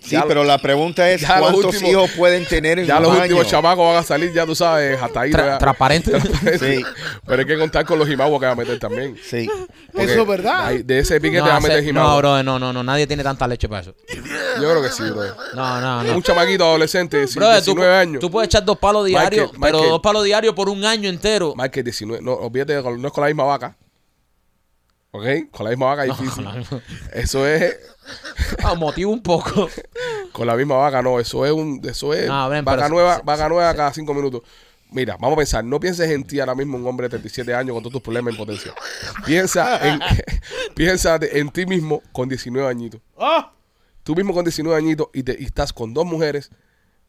Sí, 0.03 0.13
Ya 0.17 0.21
lo- 0.23 0.29
pero 0.29 0.45
la 0.45 0.57
pregunta 0.57 1.09
es 1.11 1.25
cuántos 1.27 1.63
últimos- 1.67 1.91
hijos 1.91 2.11
pueden 2.17 2.47
tener 2.47 2.79
en 2.79 2.87
Ya 2.87 2.97
un 2.97 3.03
los 3.03 3.13
año? 3.13 3.23
últimos 3.23 3.47
chamacos 3.49 3.87
van 3.87 3.97
a 3.99 4.03
salir, 4.03 4.33
ya 4.33 4.47
tú 4.47 4.55
sabes, 4.55 5.01
hasta 5.01 5.21
ahí. 5.21 5.31
Tra- 5.31 5.47
ya- 5.47 5.59
transparente. 5.59 6.13
Sí. 6.59 6.83
Pero 7.27 7.41
hay 7.41 7.47
que 7.47 7.59
contar 7.59 7.85
con 7.85 7.99
los 7.99 8.09
jimaguas 8.09 8.41
que 8.41 8.47
va 8.47 8.53
a 8.53 8.57
meter 8.57 8.79
también. 8.79 9.15
Sí. 9.23 9.47
Porque 9.93 10.11
Eso 10.11 10.23
es 10.23 10.27
verdad. 10.27 10.73
de 10.73 10.99
ese 10.99 11.21
pique 11.21 11.37
no, 11.39 11.45
te 11.45 11.51
va 11.51 11.57
a 11.57 11.61
meter 11.61 11.77
hace- 11.77 11.87
jimagua. 11.87 12.11
no, 12.13 12.17
bro, 12.17 12.43
no, 12.43 12.59
no, 12.59 12.73
no, 12.73 12.83
nadie 12.83 13.07
tiene 13.07 13.23
tanta 13.23 13.47
leche 13.47 13.69
para 13.69 13.83
eso. 13.83 13.95
Yo 14.09 14.71
creo 14.71 14.83
que 14.83 14.89
sí, 14.89 15.03
bro. 15.03 15.23
No, 15.55 15.81
no, 15.83 16.03
no. 16.03 16.17
Un 16.17 16.23
chamaquito 16.23 16.65
adolescente 16.65 17.19
de 17.19 17.27
Brother, 17.27 17.59
tú, 17.63 17.73
19 17.75 17.95
años. 17.95 18.21
tú 18.21 18.31
puedes 18.31 18.47
echar 18.49 18.65
dos 18.65 18.79
palos 18.79 19.05
diarios, 19.05 19.49
Michael, 19.53 19.61
pero 19.61 19.77
Michael. 19.77 19.91
dos 19.91 20.01
palos 20.01 20.25
diarios 20.25 20.55
por 20.55 20.71
un 20.71 20.83
año 20.83 21.11
entero. 21.11 21.53
Michael 21.57 21.85
19. 21.85 22.23
No, 22.23 22.33
olvídate, 22.37 22.73
no 22.83 23.07
es 23.07 23.13
con 23.13 23.21
la 23.23 23.29
misma 23.29 23.45
vaca. 23.45 23.77
¿Ok? 25.13 25.25
Con 25.51 25.65
la 25.65 25.71
misma 25.71 25.87
vaca 25.87 26.07
No, 26.07 26.15
difícil. 26.15 26.47
Eso 27.13 27.47
es. 27.47 27.79
Ah, 28.65 28.75
motivo 28.75 29.13
un 29.13 29.23
poco. 29.23 29.69
Con 30.33 30.47
la 30.47 30.57
misma 30.57 30.77
vaca, 30.77 31.01
no. 31.03 31.21
Eso 31.21 31.47
es 31.47 31.53
un. 31.53 31.81
Eso 31.85 32.13
es. 32.15 32.27
No, 32.27 32.49
ven, 32.49 32.65
vaca 32.65 32.85
se- 32.85 32.91
nueva, 32.91 33.17
se- 33.17 33.23
vaca 33.23 33.49
nueva 33.49 33.75
cada 33.75 33.93
cinco 33.93 34.15
minutos. 34.15 34.43
Mira, 34.91 35.15
vamos 35.21 35.35
a 35.35 35.37
pensar. 35.37 35.65
No 35.65 35.79
pienses 35.79 36.11
en 36.11 36.25
ti 36.25 36.41
ahora 36.41 36.55
mismo, 36.57 36.77
un 36.77 36.87
hombre 36.87 37.05
de 37.05 37.11
37 37.11 37.55
años 37.55 37.75
con 37.75 37.83
todos 37.85 37.93
tus 37.93 38.03
problemas 38.03 38.33
en 38.33 38.39
potencia. 38.39 38.73
Piensa 39.25 39.87
en, 39.89 40.01
piensa 40.75 41.19
en 41.21 41.51
ti 41.51 41.67
mismo 41.67 42.03
con 42.13 42.29
19 42.29 42.69
añitos. 42.69 43.01
¡Ah! 43.17 43.53
Tú 44.03 44.17
mismo 44.17 44.33
con 44.35 44.45
19 44.45 44.77
añitos 44.77 45.09
y, 45.15 45.23
te, 45.23 45.37
y 45.39 45.45
estás 45.45 45.73
con 45.73 45.95
dos 45.95 46.05
mujeres. 46.07 46.51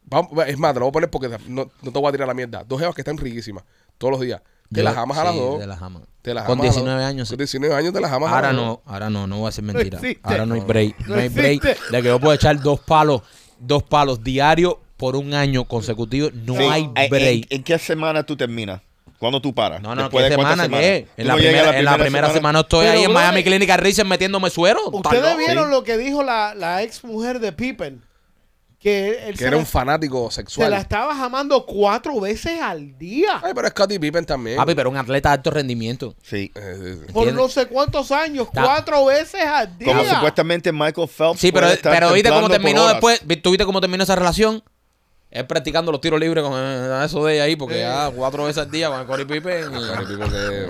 Vamos- 0.04 0.30
es 0.46 0.56
más, 0.58 0.72
te 0.74 0.78
lo 0.80 0.86
voy 0.86 0.90
a 0.90 0.92
poner 0.92 1.10
porque 1.10 1.28
no, 1.48 1.70
no 1.82 1.92
te 1.92 1.98
voy 1.98 2.08
a 2.08 2.12
tirar 2.12 2.28
la 2.28 2.34
mierda. 2.34 2.62
Dos 2.62 2.78
jevas 2.78 2.94
que 2.94 3.00
están 3.00 3.16
riquísimas 3.16 3.64
todos 3.98 4.12
los 4.12 4.20
días. 4.20 4.40
Te 4.72 4.80
Yo- 4.80 4.84
las 4.84 4.96
amas 4.96 5.18
a 5.18 5.24
las 5.24 5.32
sí, 5.34 5.38
dos. 5.38 5.60
Te 5.60 5.66
las 5.66 5.82
amas. 5.82 6.02
Te 6.22 6.34
las 6.34 6.44
Con 6.46 6.52
amas 6.60 6.62
a 6.62 6.66
las 6.66 6.74
19 6.76 7.00
dos. 7.02 7.08
años, 7.10 7.28
sí. 7.28 7.32
Con 7.34 7.38
19 7.38 7.74
años 7.74 7.92
te 7.92 8.00
las 8.00 8.12
amas 8.12 8.30
a 8.30 8.34
Ahora 8.36 8.52
las 8.52 8.56
dos. 8.56 8.66
no, 8.66 8.92
ahora 8.92 9.10
no, 9.10 9.26
no 9.26 9.36
voy 9.38 9.46
a 9.46 9.48
decir 9.50 9.64
mentira. 9.64 10.00
ahora 10.22 10.46
no 10.46 10.54
hay 10.54 10.60
break. 10.60 10.98
No, 11.00 11.14
No 11.16 11.20
hay 11.20 11.28
break 11.28 11.64
existe. 11.64 11.92
de 11.96 12.02
que 12.02 12.08
yo 12.08 12.20
puedo 12.20 12.32
echar 12.34 12.60
dos 12.60 12.80
palos, 12.80 13.22
dos 13.58 13.82
palos 13.82 14.22
diarios 14.22 14.76
por 14.96 15.16
un 15.16 15.34
año 15.34 15.64
consecutivo. 15.64 16.28
No 16.32 16.54
Sí. 16.56 16.62
hay 16.62 16.82
¿En- 16.94 17.10
break. 17.10 17.46
¿En, 17.50 17.58
en 17.58 17.62
qué 17.64 17.78
semana 17.78 18.22
tú 18.22 18.36
terminas? 18.36 18.80
¿Cuándo 19.18 19.40
tú 19.40 19.54
paras? 19.54 19.80
No, 19.82 19.94
no, 19.94 20.02
¿Después 20.02 20.24
¿qué 20.24 20.30
de 20.30 20.36
semana 20.36 20.68
qué? 20.68 20.96
En 21.16 21.24
¿Tú 21.24 21.28
la, 21.28 21.34
primera, 21.36 21.70
a 21.70 21.78
en 21.78 21.84
la 21.84 21.96
primera 21.98 22.32
semana 22.32 22.60
estoy 22.60 22.86
Pero, 22.86 22.98
ahí 22.98 23.04
en 23.04 23.12
Miami 23.12 23.44
Clinical 23.44 23.78
Research 23.78 24.08
metiéndome 24.08 24.50
suero. 24.50 24.80
¿Estás 24.92 25.12
Ustedes 25.12 25.38
vieron 25.38 25.66
Sí. 25.66 25.70
lo 25.70 25.84
que 25.84 25.96
dijo 25.96 26.24
la, 26.24 26.54
la 26.56 26.82
ex 26.82 27.04
mujer 27.04 27.38
de 27.38 27.52
Pippen. 27.52 28.02
Que 28.82 29.26
él 29.28 29.32
Que 29.32 29.36
se, 29.38 29.44
era 29.44 29.52
la, 29.52 29.58
un 29.58 29.66
fanático 29.66 30.28
se 30.30 30.36
sexual. 30.36 30.70
la 30.70 30.78
estaba 30.78 31.14
jamando 31.14 31.64
cuatro 31.64 32.18
veces 32.20 32.60
al 32.60 32.98
día. 32.98 33.40
Ay, 33.42 33.52
pero 33.54 33.68
Scottie 33.68 34.00
Pippen 34.00 34.24
también. 34.26 34.56
Papi, 34.56 34.74
pero 34.74 34.90
un 34.90 34.96
atleta 34.96 35.28
de 35.28 35.34
alto 35.34 35.50
rendimiento. 35.52 36.16
Sí. 36.22 36.50
Eh, 36.54 36.60
eh, 36.60 36.98
eh. 37.08 37.12
Por 37.12 37.32
no 37.32 37.48
sé 37.48 37.66
cuántos 37.66 38.10
años. 38.10 38.48
Ta- 38.52 38.64
Cuatro 38.64 39.04
veces 39.04 39.40
al 39.42 39.78
día. 39.78 39.86
Como 39.86 40.04
supuestamente 40.04 40.72
Michael 40.72 41.08
Phelps 41.08 41.38
Sí, 41.40 41.52
pero, 41.52 41.68
pero 41.82 42.12
viste 42.12 42.28
cómo 42.30 42.48
terminó 42.48 42.82
horas. 42.82 42.94
después. 42.94 43.20
¿Tú 43.42 43.50
viste 43.50 43.64
cómo 43.64 43.80
terminó 43.80 44.02
esa 44.02 44.16
relación? 44.16 44.62
Él 45.32 45.46
practicando 45.46 45.90
los 45.90 46.00
tiros 46.00 46.20
libres 46.20 46.44
con 46.44 46.52
eh, 46.54 47.04
eso 47.04 47.24
de 47.24 47.34
ella 47.34 47.44
ahí, 47.44 47.56
porque 47.56 47.78
ya 47.78 48.10
cuatro 48.14 48.44
veces 48.44 48.62
al 48.64 48.70
día 48.70 48.90
con 48.90 49.00
el 49.00 49.06
Corey 49.06 49.24
Pippen. 49.24 49.64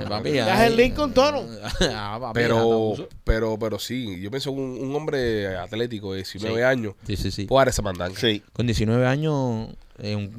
Papi, 0.08 0.32
Ya 0.32 0.54
es 0.54 0.60
ahí- 0.60 0.66
el 0.68 0.76
Lincoln 0.76 1.12
Tunnel. 1.12 1.46
Ah, 1.94 2.16
papi, 2.20 2.40
ya 2.40 2.46
Pero, 2.46 2.94
pero, 3.24 3.58
pero 3.58 3.78
sí, 3.78 4.20
yo 4.20 4.30
pienso 4.30 4.52
que 4.54 4.60
un, 4.60 4.78
un 4.80 4.94
hombre 4.94 5.56
atlético 5.56 6.12
de 6.12 6.18
19 6.18 6.56
Sí. 6.56 6.62
años 6.62 6.94
Sí, 7.06 7.16
sí, 7.16 7.30
sí. 7.30 7.44
puede 7.46 7.60
dar 7.62 7.68
esa 7.68 7.82
mandanga. 7.82 8.18
Sí. 8.18 8.42
Con 8.52 8.66
19 8.66 9.06
años, 9.06 9.68
en, 9.98 10.32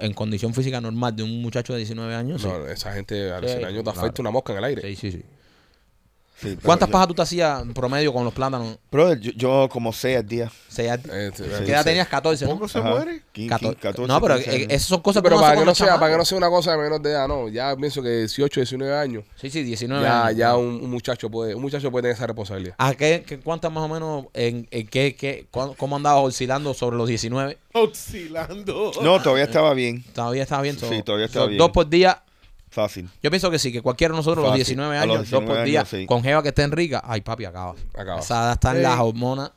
en 0.00 0.12
condición 0.14 0.54
física 0.54 0.80
normal 0.80 1.14
de 1.16 1.22
un 1.24 1.42
muchacho 1.42 1.72
de 1.72 1.80
19 1.80 2.14
años, 2.14 2.42
sí. 2.42 2.48
No, 2.48 2.66
esa 2.68 2.92
gente 2.92 3.32
a 3.32 3.40
los 3.40 3.50
Sí, 3.50 3.56
100 3.58 3.68
años 3.68 3.78
te 3.78 3.90
claro. 3.90 4.00
afecta 4.00 4.22
una 4.22 4.30
mosca 4.30 4.52
en 4.52 4.58
el 4.58 4.64
aire. 4.64 4.82
Sí, 4.82 4.96
sí, 4.96 5.10
sí. 5.12 5.22
Sí, 6.40 6.58
¿Cuántas 6.62 6.88
yo- 6.88 6.92
pajas 6.92 7.08
tú 7.08 7.14
te 7.14 7.22
hacías 7.22 7.62
en 7.62 7.74
promedio 7.74 8.12
con 8.12 8.24
los 8.24 8.32
plátanos? 8.34 8.78
Brother, 8.90 9.18
yo, 9.20 9.32
yo 9.36 9.68
como 9.70 9.92
seis 9.92 10.18
al 10.18 10.26
día. 10.26 10.50
Seis 10.68 10.90
a- 10.90 10.94
Eh, 10.94 11.30
Sí. 11.34 11.42
¿Qué 11.64 11.70
edad 11.72 11.84
tenías? 11.84 12.08
14, 12.08 12.44
¿no? 12.44 12.50
¿Cómo 12.52 12.68
se 12.68 12.78
Ajá. 12.78 12.90
muere? 12.90 13.22
Quin- 13.34 13.48
Cator- 13.48 13.74
quin- 13.76 13.80
14, 13.80 14.12
no, 14.12 14.20
pero 14.20 14.34
15 14.36 14.50
eh, 14.50 14.54
años. 14.56 14.66
esas 14.70 14.88
son 14.88 15.00
cosas 15.00 15.22
pero 15.22 15.36
uno 15.36 15.44
para 15.44 15.58
que, 15.58 15.64
no 15.64 15.74
sea, 15.74 15.98
para 15.98 16.12
que 16.12 16.18
no 16.18 16.24
sea 16.24 16.38
una 16.38 16.48
cosa 16.50 16.72
de 16.72 16.78
menor 16.78 17.00
de 17.00 17.10
edad, 17.10 17.28
no. 17.28 17.48
Ya 17.48 17.74
pienso 17.76 18.02
que 18.02 18.08
18, 18.18 18.60
19 18.60 18.96
años, 18.96 19.24
Sí, 19.36 19.50
sí, 19.50 19.62
19 19.62 20.02
ya, 20.04 20.26
años. 20.26 20.38
ya 20.38 20.56
un, 20.56 20.66
un 20.82 20.90
muchacho 20.90 21.30
puede, 21.30 21.54
un 21.54 21.62
muchacho 21.62 21.90
puede 21.90 22.02
tener 22.02 22.16
esa 22.16 22.26
responsabilidad. 22.26 22.74
¿A 22.78 22.94
qué, 22.94 23.24
qué- 23.26 23.38
cuántas 23.40 23.72
más 23.72 23.84
o 23.84 23.88
menos, 23.88 24.26
en, 24.34 24.66
en 24.70 24.86
qué, 24.86 25.14
qué, 25.16 25.46
cómo 25.50 25.96
andabas 25.96 26.22
oscilando 26.24 26.74
sobre 26.74 26.96
los 26.96 27.08
19? 27.08 27.58
Oscilando. 27.72 28.92
No, 29.02 29.20
todavía 29.22 29.44
estaba 29.44 29.74
bien. 29.74 30.04
Todavía 30.14 30.42
estaba 30.42 30.62
bien. 30.62 30.78
so- 30.78 30.88
Sí, 30.88 31.02
todavía 31.02 31.26
estaba 31.26 31.46
so, 31.46 31.48
bien. 31.48 31.58
Dos 31.58 31.70
por 31.70 31.88
día. 31.88 32.20
Fácil. 32.74 33.08
Yo 33.22 33.30
pienso 33.30 33.50
que 33.52 33.58
sí, 33.60 33.70
que 33.72 33.80
cualquiera 33.82 34.12
de 34.12 34.16
nosotros, 34.18 34.42
los 34.42 34.50
Fácil. 34.50 34.64
19 34.64 34.98
A 34.98 35.06
los 35.06 35.16
años, 35.16 35.30
dos 35.30 35.40
19 35.40 35.54
por 35.60 35.64
día, 35.64 35.80
años, 35.80 35.88
sí. 35.90 36.06
con 36.06 36.22
jeva 36.24 36.42
que 36.42 36.48
estén 36.48 36.72
rica, 36.72 37.00
ay 37.04 37.20
papi, 37.20 37.44
acabas. 37.44 37.76
Acabas. 37.96 38.24
Esa 38.24 38.34
edad 38.42 38.52
están 38.54 38.76
Sí. 38.76 38.82
las 38.82 38.98
hormonas. 38.98 39.52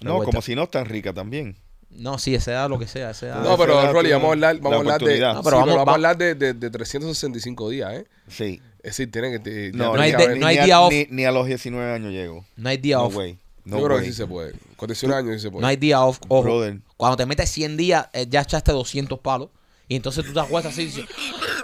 No, 0.00 0.10
revueltas. 0.10 0.26
como 0.32 0.42
si 0.42 0.54
no 0.54 0.68
tan 0.68 0.84
rica 0.86 1.12
también. 1.12 1.56
No, 1.90 2.18
sí, 2.18 2.34
esa 2.34 2.52
edad, 2.52 2.70
lo 2.70 2.78
que 2.78 2.86
sea, 2.86 3.10
esa 3.10 3.26
edad. 3.26 3.42
No, 3.42 3.58
pero 3.58 3.72
esa 3.74 3.82
edad 3.84 3.92
Rolly, 3.92 4.12
vamos 4.12 4.28
a 4.28 4.32
hablar, 4.32 4.56
vamos 4.60 4.72
a 4.72 4.78
hablar 4.78 5.00
de, 5.02 5.14
sí, 5.16 5.20
No, 5.20 5.26
pero 5.32 5.42
pero 5.42 5.56
vamos, 5.58 5.74
vamos- 5.74 5.88
a 5.88 5.94
hablar 5.94 6.16
de, 6.16 6.34
de, 6.36 6.54
de 6.54 6.70
365 6.70 7.68
días, 7.68 7.92
¿eh? 7.94 8.06
Sí. 8.28 8.62
Es 8.78 8.96
decir, 8.96 9.10
tienen 9.12 9.32
que... 9.32 9.38
te- 9.40 9.72
No, 9.76 9.94
No 9.96 10.00
hay 10.00 10.12
de- 10.12 10.36
no 10.36 10.46
hay 10.46 10.58
a, 10.58 10.64
día 10.64 10.80
off. 10.80 10.92
Ni, 10.92 11.06
ni 11.10 11.24
a 11.24 11.32
los 11.32 11.46
19 11.46 11.92
años 11.92 12.12
llego. 12.12 12.44
No 12.56 12.68
hay 12.68 12.76
día 12.78 12.96
No 12.96 13.04
off. 13.04 13.16
way. 13.16 13.38
No 13.64 13.78
Yo 13.78 13.84
creo 13.84 13.96
way. 13.98 14.06
que 14.06 14.10
sí 14.12 14.16
se 14.16 14.26
puede. 14.26 14.54
Con 14.76 14.86
19 14.88 15.20
años 15.20 15.34
sí 15.34 15.40
se 15.46 15.50
puede. 15.50 15.60
No 15.62 15.66
hay 15.68 15.76
día 15.76 16.00
off. 16.04 16.18
Ojo, 16.28 16.42
Brother. 16.42 16.78
cuando 16.96 17.16
te 17.16 17.26
metes 17.26 17.50
100 17.50 17.76
días, 17.76 18.06
eh, 18.12 18.26
ya 18.28 18.40
echaste 18.40 18.72
200 18.72 19.18
palos. 19.20 19.50
Y 19.88 19.96
entonces 19.96 20.24
tú 20.24 20.32
te 20.32 20.40
acuestas 20.40 20.72
así 20.72 20.82
y 20.82 20.86
dices, 20.86 21.04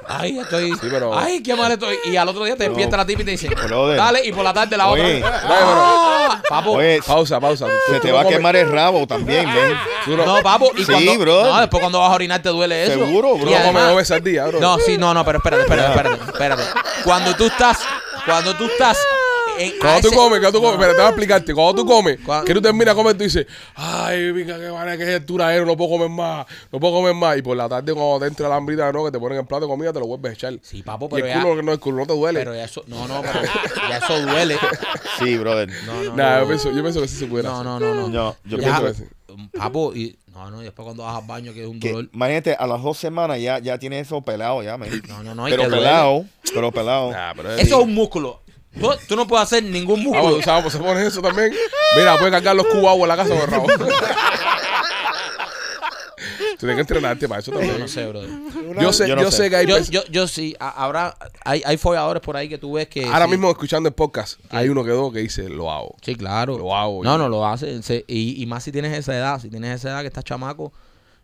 ay, 0.07 0.39
estoy, 0.39 0.73
pero- 0.91 1.17
ay, 1.19 1.43
qué 1.43 1.55
mal 1.55 1.73
estoy. 1.73 1.97
Y 2.05 2.17
al 2.17 2.29
otro 2.29 2.45
día 2.45 2.57
te 2.57 2.65
despierta 2.65 2.97
la 2.99 3.07
tipa 3.07 3.23
y 3.23 3.25
te 3.25 3.31
dice, 3.31 3.49
Brother. 3.49 3.97
dale, 3.97 4.27
y 4.27 4.33
por 4.33 4.45
la 4.45 4.53
tarde 4.53 4.77
la 4.77 4.89
Oye. 4.89 5.17
otra. 5.25 5.43
Ah, 5.45 6.43
papo. 6.49 6.73
Oye, 6.73 7.01
Pausa, 7.07 7.41
pausa. 7.41 7.67
Se 7.87 7.95
tú 7.95 8.01
te 8.01 8.09
no 8.09 8.15
va 8.17 8.23
a 8.23 8.29
quemar 8.29 8.55
el 8.57 8.71
rabo 8.71 9.07
también, 9.07 9.47
ven. 9.47 10.17
No, 10.19 10.27
No, 10.27 10.43
papo. 10.43 10.71
Y 10.77 10.85
Sí, 10.85 10.93
cuando, 10.93 11.19
bro. 11.19 11.45
No, 11.47 11.61
después 11.61 11.81
cuando 11.81 12.01
vas 12.01 12.11
a 12.11 12.15
orinar 12.15 12.43
te 12.43 12.51
duele 12.51 12.83
eso. 12.85 12.93
Seguro, 12.99 13.37
bro. 13.39 13.51
no 13.73 13.97
veces 13.97 14.11
al 14.11 14.23
día, 14.25 14.47
bro. 14.47 14.61
No, 14.61 14.79
sí, 14.79 14.99
no, 14.99 15.15
no, 15.15 15.25
pero 15.25 15.39
espérate, 15.39 15.63
espérate, 15.63 15.89
espérate, 15.91 16.25
espérate. 16.31 16.63
Cuando 17.05 17.35
tú 17.35 17.47
estás, 17.47 17.79
cuando 18.27 18.55
tú 18.57 18.67
estás 18.67 18.99
en, 19.59 19.69
a 19.71 19.79
Cuando 19.81 20.01
tú 20.03 20.07
ese- 20.09 20.17
comes, 20.17 20.41
cuando 20.41 20.53
tú 20.53 20.61
comes, 20.65 20.73
espera, 20.75 20.93
te 20.93 20.97
voy 20.99 21.05
a 21.05 21.09
explicarte. 21.09 21.55
Cuando 21.55 21.75
tú 21.75 21.87
comes, 21.87 22.19
Cuando- 22.25 22.45
que 22.45 22.55
tú 22.55 22.63
terminas 22.63 22.95
de 22.95 23.03
comer, 23.03 23.17
tú 23.17 23.25
dices, 23.25 23.47
ay, 23.75 24.31
venga, 24.33 24.59
qué 24.59 24.71
manera 24.71 24.97
que 24.97 25.03
es 25.03 25.09
el 25.29 25.67
no 25.67 25.77
puedo 25.77 25.91
comer 25.91 26.09
más, 26.09 26.47
no 26.73 26.81
puedo 26.81 26.95
comer 26.95 27.15
más. 27.15 27.37
Y 27.39 27.43
por 27.43 27.57
la 27.57 27.69
tarde, 27.69 27.93
cuando 27.93 28.21
te 28.21 28.27
entra 28.27 28.49
la 28.49 28.57
hambrita, 28.57 28.91
¿no? 28.93 29.05
Que 29.05 29.11
te 29.11 29.19
ponen 29.19 29.39
en 29.39 29.47
plato 29.47 29.67
de 29.67 29.69
comida, 29.71 29.93
te 29.93 30.01
lo 30.01 30.07
vuelves 30.07 30.31
a 30.31 30.35
echar. 30.35 30.59
Sí, 30.63 30.83
papo, 30.83 31.07
y 31.07 31.09
pero 31.11 31.27
el 31.27 31.33
ya, 31.35 31.43
culo, 31.43 31.63
no, 31.63 31.73
el 31.73 31.79
culo 31.81 31.97
no 31.99 32.07
te 32.07 32.13
duele. 32.15 32.39
pero 32.41 32.55
ya 32.55 32.65
eso, 32.65 32.83
no, 32.87 33.07
no, 33.09 33.21
pero 33.23 33.41
ya 33.89 33.99
eso 33.99 34.21
duele. 34.23 34.57
Sí, 35.19 35.37
brother. 35.37 35.69
No, 35.87 36.03
no, 36.05 36.15
Nah, 36.17 36.35
no. 36.37 36.41
yo, 36.43 36.47
pienso, 36.49 36.71
yo 36.73 36.83
pienso 36.83 37.01
que 37.01 37.09
sí 37.09 37.17
se 37.17 37.27
puede 37.27 37.45
No, 37.45 37.55
hacer. 37.55 37.65
no, 37.67 37.81
no, 37.81 37.95
no. 37.95 38.09
No, 38.09 38.37
yo 38.45 38.57
Ya, 38.59 38.79
pienso 38.81 38.85
que 38.85 38.95
sí. 38.95 39.05
Papo, 39.57 39.95
y 39.95 40.19
no, 40.33 40.51
no, 40.51 40.61
y 40.63 40.65
después 40.65 40.85
cuando 40.85 41.03
vas 41.05 41.21
al 41.21 41.27
baño 41.27 41.53
que 41.53 41.63
es 41.63 41.69
un 41.69 41.79
Que, 41.81 41.93
dolor. 41.93 42.09
imagínate, 42.13 42.55
a 42.55 42.67
las 42.67 42.83
dos 42.83 42.97
semanas 42.99 43.39
ya, 43.41 43.59
ya 43.59 43.79
tienes 43.79 44.07
eso 44.07 44.21
pelado 44.23 44.63
ya. 44.63 44.77
No, 44.79 45.23
no, 45.23 45.35
no, 45.35 45.49
y 45.49 45.51
pero 45.51 45.65
te 45.65 45.69
duele. 45.69 45.83
pelado, 45.85 46.25
pero 46.55 46.73
pelado. 46.73 47.13
Nah, 47.13 47.35
pero 47.35 47.53
Eso 47.53 47.79
es 47.81 47.85
un 47.85 47.95
músculo. 47.95 48.41
Tú, 48.79 48.91
tú 49.09 49.17
no 49.17 49.27
puedes 49.27 49.45
hacer 49.45 49.63
ningún 49.65 50.05
Vamos, 50.05 50.15
músculo. 50.17 50.37
tú 50.37 50.43
sabes 50.43 50.63
cómo 50.65 50.71
se 50.71 50.79
pone 50.79 51.07
eso 51.07 51.21
también. 51.23 51.53
Mira, 51.97 52.17
puedes 52.17 52.31
cargar 52.33 52.55
los 52.57 52.67
agua 52.67 52.95
en 53.03 53.09
la 53.09 53.17
casa 53.17 53.31
con 53.31 53.39
el 53.41 53.47
rabo. 53.49 53.67
Tienes 56.59 56.75
que 56.75 56.81
entrenarte 56.81 57.29
para 57.29 57.41
eso 57.41 57.53
Yo 57.53 57.59
también. 57.59 57.79
no 57.79 57.87
sé, 57.89 58.07
brother. 58.07 58.29
Yo 58.81 58.93
sé, 58.93 59.05
Yo 59.09 59.17
yo, 59.17 59.23
no 59.23 59.31
sé. 59.31 59.37
sé 59.45 59.51
que 59.51 59.57
hay 59.57 59.67
Yo, 59.67 59.79
yo, 59.79 60.03
yo 60.11 60.27
sí, 60.27 60.57
habrá, 60.59 61.17
hay, 61.45 61.63
hay 61.65 61.77
folladores 61.77 62.21
por 62.21 62.37
ahí 62.37 62.49
que 62.49 62.59
tú 62.59 62.73
ves 62.73 62.89
que. 62.89 63.05
Ahora 63.07 63.27
sí. 63.27 63.31
mismo 63.31 63.49
escuchando 63.51 63.89
el 63.89 63.95
podcast, 63.95 64.41
hay 64.51 64.69
uno 64.69 64.85
que 64.85 64.91
dos 64.91 65.13
que 65.13 65.21
dice, 65.21 65.49
lo 65.49 65.71
hago. 65.71 65.95
Sí, 66.03 66.17
claro. 66.17 66.59
Lo 66.59 66.75
hago, 66.77 67.05
No, 67.05 67.13
yo. 67.13 67.19
no, 67.19 67.29
lo 67.29 67.47
hace. 67.47 67.81
y, 68.09 68.43
y 68.43 68.47
más 68.47 68.65
si 68.65 68.73
tienes 68.73 68.97
esa 68.97 69.17
edad, 69.17 69.41
si 69.41 69.49
tienes 69.51 69.77
esa 69.77 69.91
edad 69.91 70.01
que 70.01 70.09
estás 70.09 70.25
chamaco, 70.25 70.73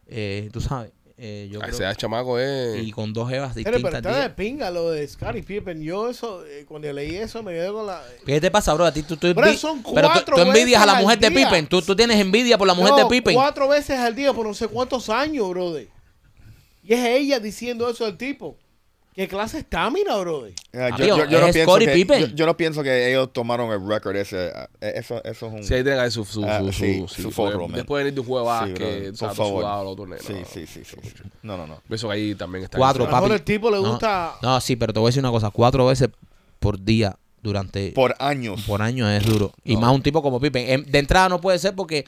eh, 0.06 0.48
tú 0.52 0.60
sabes. 0.60 0.92
Eh, 1.16 1.48
yo 1.50 1.62
A 1.62 1.66
creo- 1.66 1.94
chamaco 1.94 2.38
es... 2.40 2.82
y 2.82 2.90
con 2.90 3.12
dos 3.12 3.28
jevas 3.30 3.52
Pero, 3.54 3.64
pero 3.64 3.76
distintas. 3.78 4.12
está 4.16 4.22
de 4.28 4.30
pinga 4.30 4.70
lo 4.70 4.90
de 4.90 5.06
Scottie 5.06 5.42
Pippen. 5.44 5.80
Yo 5.80 6.10
eso, 6.10 6.44
eh, 6.44 6.64
cuando 6.66 6.92
leí 6.92 7.14
eso, 7.16 7.42
me 7.42 7.52
quedé 7.52 7.70
con 7.70 7.86
la... 7.86 8.02
¿Qué 8.26 8.40
te 8.40 8.50
pasa, 8.50 8.74
bro? 8.74 8.84
A 8.84 8.92
ti 8.92 9.02
tú, 9.04 9.16
tú 9.16 9.28
envi- 9.28 9.56
son 9.56 9.82
pero 9.94 10.08
tú, 10.24 10.40
envidias 10.40 10.82
a 10.82 10.86
la 10.86 10.94
mujer 10.96 11.18
de. 11.20 11.30
Pippen. 11.30 11.66
Tú, 11.68 11.82
tú 11.82 11.94
tienes 11.94 12.18
envidia 12.18 12.58
por 12.58 12.66
la 12.66 12.74
mujer 12.74 12.90
No, 12.92 12.96
de 12.98 13.06
Pippen. 13.06 13.34
cuatro 13.34 13.68
veces 13.68 13.98
al 13.98 14.14
día 14.16 14.32
por 14.32 14.44
no 14.46 14.54
sé 14.54 14.66
cuántos 14.66 15.08
años, 15.08 15.48
brother. 15.50 15.86
Y 16.82 16.92
es 16.94 17.04
ella 17.04 17.38
diciendo 17.38 17.88
eso 17.88 18.04
al 18.04 18.16
tipo. 18.18 18.56
¿Qué 19.14 19.28
clase 19.28 19.58
de 19.58 19.60
estamina, 19.60 20.16
brother? 20.16 20.52
Pienso 20.72 21.76
que, 21.78 21.88
Pippen. 21.88 22.20
yo, 22.20 22.26
yo 22.34 22.46
no 22.46 22.56
pienso 22.56 22.82
que 22.82 23.10
ellos 23.10 23.32
tomaron 23.32 23.70
el 23.70 23.86
récord 23.88 24.16
ese. 24.16 24.50
ah, 24.54 24.68
Eso, 24.80 25.22
eso 25.22 25.46
es 25.46 25.52
un. 25.52 25.62
Sí, 25.62 25.74
ahí 25.74 25.82
tienen 25.84 26.00
ahí 26.00 26.10
su, 26.10 26.24
su, 26.24 26.42
su, 26.42 26.72
sí, 26.72 26.98
su- 27.00 27.08
su 27.08 27.22
sí, 27.22 27.30
forro, 27.30 27.52
porque 27.52 27.68
man. 27.68 27.76
Después 27.76 28.00
de 28.00 28.04
venir 28.04 28.14
de 28.14 28.20
un 28.20 28.26
juego 28.26 28.50
Sí, 28.66 28.72
o 29.12 29.14
sea, 29.16 29.30
favor. 29.30 29.62
sudado, 29.62 29.84
los 29.84 29.96
torneos. 29.96 30.22
Sí, 30.24 30.32
no. 30.32 30.44
sí, 30.44 30.66
sí, 30.66 30.82
sí. 30.84 30.96
No, 31.42 31.56
no, 31.56 31.66
no. 31.66 31.80
Pienso 31.86 32.08
que 32.08 32.14
ahí 32.14 32.34
también 32.34 32.64
está. 32.64 32.76
Cuatro, 32.76 33.04
A 33.04 33.06
lo 33.06 33.12
mejor 33.12 33.28
papi. 33.28 33.34
el 33.38 33.44
tipo 33.44 33.70
le 33.70 33.80
No, 33.80 33.90
gusta... 33.90 34.34
No, 34.42 34.60
sí, 34.60 34.74
pero 34.74 34.92
te 34.92 34.98
voy 34.98 35.06
a 35.06 35.10
decir 35.10 35.20
una 35.22 35.30
cosa. 35.30 35.50
Cuatro 35.50 35.86
veces 35.86 36.08
por 36.58 36.82
día 36.82 37.16
durante... 37.40 37.92
Por 37.92 38.16
años. 38.18 38.62
por 38.66 38.82
año 38.82 39.08
es 39.08 39.24
duro. 39.24 39.52
Y 39.64 39.76
más 39.76 39.94
un 39.94 40.02
tipo 40.02 40.22
como 40.22 40.40
Pippen. 40.40 40.68
Em, 40.68 40.84
De 40.86 40.98
entrada 40.98 41.28
no 41.28 41.40
puede 41.40 41.58
ser 41.60 41.74
porque 41.76 42.04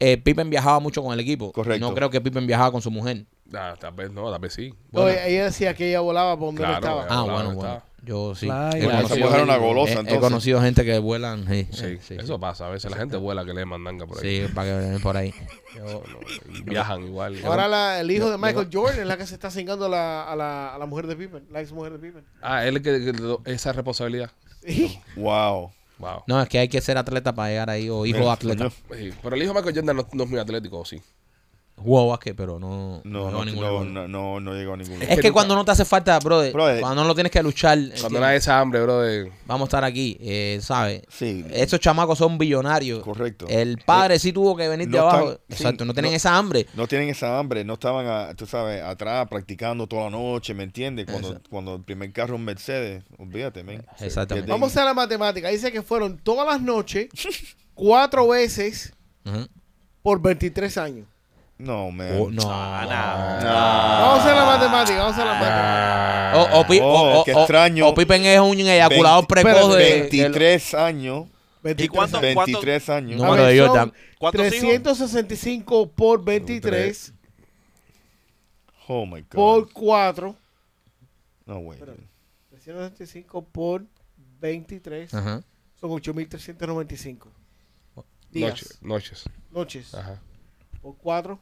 eh, 0.00 0.16
Pippen 0.16 0.50
viajaba 0.50 0.80
mucho 0.80 1.02
con 1.04 1.12
el 1.12 1.20
equipo. 1.20 1.52
Correcto. 1.52 1.86
No 1.88 1.94
creo 1.94 2.10
que 2.10 2.20
Pippen 2.20 2.46
viajaba 2.48 2.72
con 2.72 2.82
su 2.82 2.90
mujer. 2.90 3.24
Ah, 3.54 3.74
tal 3.80 3.92
vez 3.94 4.10
no, 4.10 4.30
tal 4.30 4.40
vez 4.40 4.52
sí. 4.52 4.74
Bueno. 4.90 5.08
Oye, 5.08 5.30
ella 5.34 5.44
decía 5.44 5.74
que 5.74 5.88
ella 5.88 6.00
volaba 6.00 6.36
por 6.36 6.48
donde 6.48 6.60
Claro, 6.62 6.76
estaba. 6.76 7.06
Ah, 7.08 7.22
bueno, 7.22 7.54
bueno. 7.54 7.82
Yo 8.04 8.34
sí. 8.34 8.46
Fly, 8.46 8.80
He 8.82 8.86
conocido, 8.86 9.16
mujer 9.26 9.34
era 9.34 9.42
una 9.42 9.56
he- 9.56 9.58
golosa, 9.58 9.92
he, 9.94 9.98
entonces. 9.98 10.20
conocido 10.20 10.60
gente 10.62 10.84
que 10.84 10.98
vuelan. 10.98 11.46
Sí, 11.48 11.66
Sí, 11.72 11.76
sí, 11.82 11.98
sí, 12.00 12.16
eso 12.18 12.38
pasa. 12.38 12.66
A 12.66 12.70
veces 12.70 12.90
la 12.90 12.96
gente 12.96 13.16
vuela 13.16 13.44
que 13.44 13.52
le 13.52 13.64
mandanga 13.66 14.06
por 14.06 14.18
ahí. 14.24 14.46
Sí, 14.46 14.52
para 14.54 14.68
que 14.68 14.76
vean 14.86 15.00
por 15.00 15.16
ahí. 15.16 15.34
Yo, 15.76 15.84
no, 15.84 16.54
y 16.56 16.62
viajan 16.62 17.02
igual. 17.02 17.36
Ahora 17.44 17.66
la- 17.68 18.00
el 18.00 18.10
hijo 18.10 18.30
de 18.30 18.38
Michael 18.38 18.68
Jordan 18.72 19.00
es 19.00 19.06
la 19.06 19.16
que 19.16 19.26
se 19.26 19.34
está 19.34 19.50
cingando 19.50 19.86
a 19.86 19.88
la, 19.88 20.24
a 20.30 20.36
la, 20.36 20.74
a 20.74 20.78
la 20.78 20.86
mujer 20.86 21.06
de 21.08 21.16
Pippen, 21.16 21.44
la 21.50 21.60
ex 21.60 21.72
mujer 21.72 21.92
de 21.92 21.98
Pippen. 21.98 22.24
Ah, 22.40 22.64
él 22.64 22.76
es 22.76 22.82
que, 22.82 23.12
que 23.44 23.52
esa 23.52 23.72
responsabilidad. 23.72 24.30
Sí. 24.64 24.98
Wow. 25.16 25.72
Wow. 25.98 26.22
No, 26.28 26.40
es 26.40 26.48
que 26.48 26.60
hay 26.60 26.68
que 26.68 26.80
ser 26.80 26.96
atleta 26.96 27.34
para 27.34 27.48
llegar 27.48 27.70
ahí 27.70 27.90
o 27.90 28.06
hijo 28.06 28.18
de 28.20 28.30
atleta. 28.30 28.70
Sí, 28.70 29.10
Pero 29.20 29.34
el 29.34 29.42
hijo 29.42 29.52
de 29.52 29.58
Michael 29.60 29.74
Jordan 29.74 29.96
no, 29.96 30.06
no 30.12 30.22
es 30.24 30.30
muy 30.30 30.38
atlético, 30.38 30.78
¿o 30.78 30.84
sí. 30.84 31.02
Jugó 31.80 32.08
básquet, 32.08 32.34
pero 32.36 32.58
no, 32.58 33.00
No, 33.04 33.18
llegó 33.26 33.30
no, 33.30 33.42
a 33.42 33.44
ningún 33.44 33.60
no, 33.64 33.70
lugar. 33.70 33.86
no, 33.86 34.08
no, 34.08 34.40
no 34.40 34.52
llegó 34.54 34.74
a 34.74 34.76
ningún 34.76 34.94
Es 34.94 35.00
lugar. 35.02 35.16
que, 35.16 35.22
que 35.22 35.32
cuando 35.32 35.54
no 35.54 35.64
te 35.64 35.70
hace 35.70 35.84
falta, 35.84 36.18
brother, 36.18 36.52
Brother. 36.52 36.80
cuando 36.80 37.02
no 37.02 37.08
lo 37.08 37.14
tienes 37.14 37.30
que 37.30 37.42
luchar, 37.42 37.78
Cuando 37.78 37.94
¿entiendes? 37.94 38.20
nadie 38.20 38.36
esa 38.36 38.58
hambre, 38.58 38.82
bro, 38.82 39.00
de... 39.00 39.30
vamos 39.46 39.66
a 39.66 39.68
estar 39.68 39.84
aquí, 39.84 40.16
eh, 40.20 40.58
¿sabes? 40.60 41.02
Sí. 41.08 41.44
Estos 41.52 41.78
chamacos 41.80 42.18
son 42.18 42.36
billonarios. 42.36 43.02
Correcto. 43.02 43.46
El 43.48 43.78
padre 43.78 44.18
sí 44.18 44.32
tuvo 44.32 44.56
que 44.56 44.68
venir 44.68 44.88
de 44.88 44.98
no 44.98 45.04
abajo. 45.08 45.30
están- 45.32 45.38
sí, 45.48 45.54
Exacto, 45.62 45.84
no 45.84 45.94
tienen 45.94 46.10
no- 46.12 46.16
esa 46.16 46.36
hambre. 46.36 46.66
No 46.74 46.86
tienen 46.88 47.08
esa 47.10 47.38
hambre, 47.38 47.64
no 47.64 47.74
estaban, 47.74 48.06
a- 48.06 48.34
tú 48.34 48.44
sabes, 48.46 48.82
atrás 48.82 49.28
practicando 49.28 49.86
toda 49.86 50.04
la 50.04 50.10
noche, 50.10 50.54
¿me 50.54 50.64
entiendes? 50.64 51.06
Cuando, 51.06 51.28
Exacto. 51.28 51.48
cuando 51.50 51.74
el 51.76 51.82
primer 51.84 52.12
carro 52.12 52.34
es 52.34 52.38
un 52.40 52.44
Mercedes, 52.44 53.04
olvídate, 53.18 53.62
men. 53.62 53.84
Exactamente. 54.00 54.50
Vamos 54.50 54.76
a 54.76 54.84
la 54.84 54.94
matemática. 54.94 55.48
Dice 55.48 55.70
que 55.70 55.82
fueron 55.82 56.18
todas 56.18 56.46
las 56.46 56.60
noches, 56.60 57.08
cuatro 57.74 58.26
veces 58.28 58.92
por 60.02 60.20
23 60.20 60.76
años. 60.78 61.06
No, 61.58 61.90
man. 61.90 62.12
Oh, 62.20 62.30
no. 62.30 62.42
Ah, 62.46 62.86
nah. 62.88 64.00
Vamos 64.00 64.18
a 64.18 64.22
hacer 64.22 64.36
la 64.36 64.44
matemática, 64.44 64.98
vamos 64.98 65.18
a 65.18 65.22
hacer 65.22 65.26
la 65.26 65.34
matemática. 65.34 66.54
O, 66.56 66.60
o, 66.60 66.66
Pi- 66.68 66.80
Oh, 66.80 66.86
o- 66.86 67.20
o- 67.20 67.24
qué 67.24 67.34
o- 67.34 67.38
extraño. 67.40 67.88
o 67.88 67.94
Pippen 67.94 68.24
es 68.24 68.38
un 68.40 68.58
eyaculador 68.60 69.26
Veinte- 69.26 69.42
precoz 69.42 69.74
de, 69.76 69.82
espérate, 69.88 70.16
de- 70.16 70.22
23 70.22 70.74
años. 70.74 71.26
23 71.62 71.84
¿Y 71.84 71.88
cuánto- 71.88 72.18
años. 72.18 72.34
23 72.46 72.88
años. 72.90 73.18
No. 73.18 73.24
A 73.24 73.26
Número 73.28 73.42
ver, 73.44 73.52
de 73.52 73.58
son 73.58 73.68
Jordan. 73.68 73.92
¿Cuántos 74.18 74.40
hijos? 74.46 74.60
365 74.60 75.90
por 75.90 76.24
23 76.24 77.12
Oh 78.86 79.04
my 79.04 79.20
God. 79.22 79.28
por 79.32 79.72
4. 79.72 80.36
No, 81.44 81.58
güey. 81.60 81.78
365 82.50 83.42
por 83.44 83.84
23 84.40 85.12
Ajá. 85.12 85.42
son 85.80 85.90
8.395 85.90 87.28
días. 88.30 88.50
Noche, 88.52 88.66
noches. 88.80 89.24
Noches. 89.50 89.94
Ajá. 89.94 90.20
Por 90.80 90.96
4. 90.98 91.40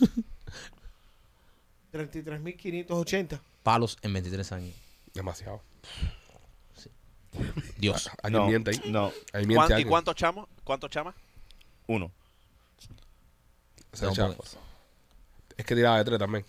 33.580. 1.92 3.40
Palos 3.62 3.98
en 4.02 4.12
23 4.12 4.52
años. 4.52 4.74
Demasiado. 5.14 5.62
Dios. 7.78 8.10
Alguien 8.22 8.42
no, 8.42 8.48
miente 8.48 8.70
ahí. 8.70 8.80
No, 8.90 9.12
Ahí 9.32 9.46
miente 9.46 9.54
¿Cuán- 9.56 9.70
¿Y 9.70 9.72
alguien. 9.74 9.88
cuántos 9.88 10.14
chamos? 10.16 10.48
¿Cuántos 10.64 10.90
chamas? 10.90 11.14
uno. 11.86 12.10
No, 14.02 14.12
porque- 14.14 14.42
Es 15.56 15.64
que 15.66 15.74
tiraba 15.74 15.98
de 15.98 16.04
tres 16.04 16.18
también. 16.18 16.44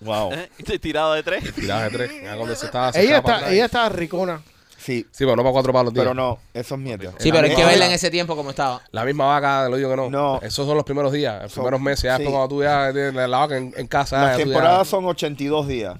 Wow. 0.00 0.32
¿Eh? 0.32 0.50
Estoy 0.58 0.78
tirado 0.78 1.12
de 1.14 1.22
tres. 1.22 1.54
Tiraba 1.54 1.84
de 1.84 1.90
tres. 1.90 2.22
Ya 2.22 2.36
cuando 2.36 2.54
se 2.54 2.66
estaba... 2.66 2.92
se 2.92 3.00
Ella 3.00 3.08
echaba 3.18 3.22
para 3.22 3.34
está, 3.36 3.44
atrás. 3.46 3.54
ella 3.54 3.64
está 3.66 3.88
ricona. 3.90 4.42
Sí, 4.78 5.06
Sí, 5.10 5.24
pero 5.24 5.36
no 5.36 5.42
para 5.42 5.52
cuatro 5.52 5.72
palos, 5.72 5.92
tío. 5.92 6.02
pero 6.02 6.14
no, 6.14 6.38
eso 6.54 6.74
es 6.74 6.80
mierda. 6.80 7.12
Sí, 7.18 7.32
pero 7.32 7.46
hay 7.48 7.54
que 7.54 7.64
verla 7.64 7.86
en 7.86 7.92
ese 7.92 8.10
tiempo 8.10 8.36
como 8.36 8.50
estaba. 8.50 8.82
La 8.92 9.04
misma 9.04 9.24
vaca, 9.26 9.68
lo 9.68 9.76
digo 9.76 9.90
que 9.90 9.96
no. 9.96 10.10
No. 10.10 10.38
Esos 10.42 10.66
son 10.66 10.76
los 10.76 10.84
primeros 10.84 11.12
días, 11.12 11.42
los 11.42 11.52
Son- 11.52 11.62
primeros 11.64 11.80
meses. 11.80 12.04
Ya 12.04 12.16
sí. 12.16 12.22
después 12.22 12.36
cuando 12.36 12.54
tú 12.54 12.62
ya 12.62 12.92
tienes 12.92 13.14
la 13.14 13.26
la 13.26 13.38
vaca 13.38 13.56
en, 13.56 13.72
en 13.76 13.86
casa. 13.86 14.16
Las 14.22 14.26
ya 14.38 14.44
tú 14.44 14.50
ya- 14.50 14.54
temporadas 14.54 14.88
son 14.88 15.04
82 15.06 15.66
días 15.68 15.96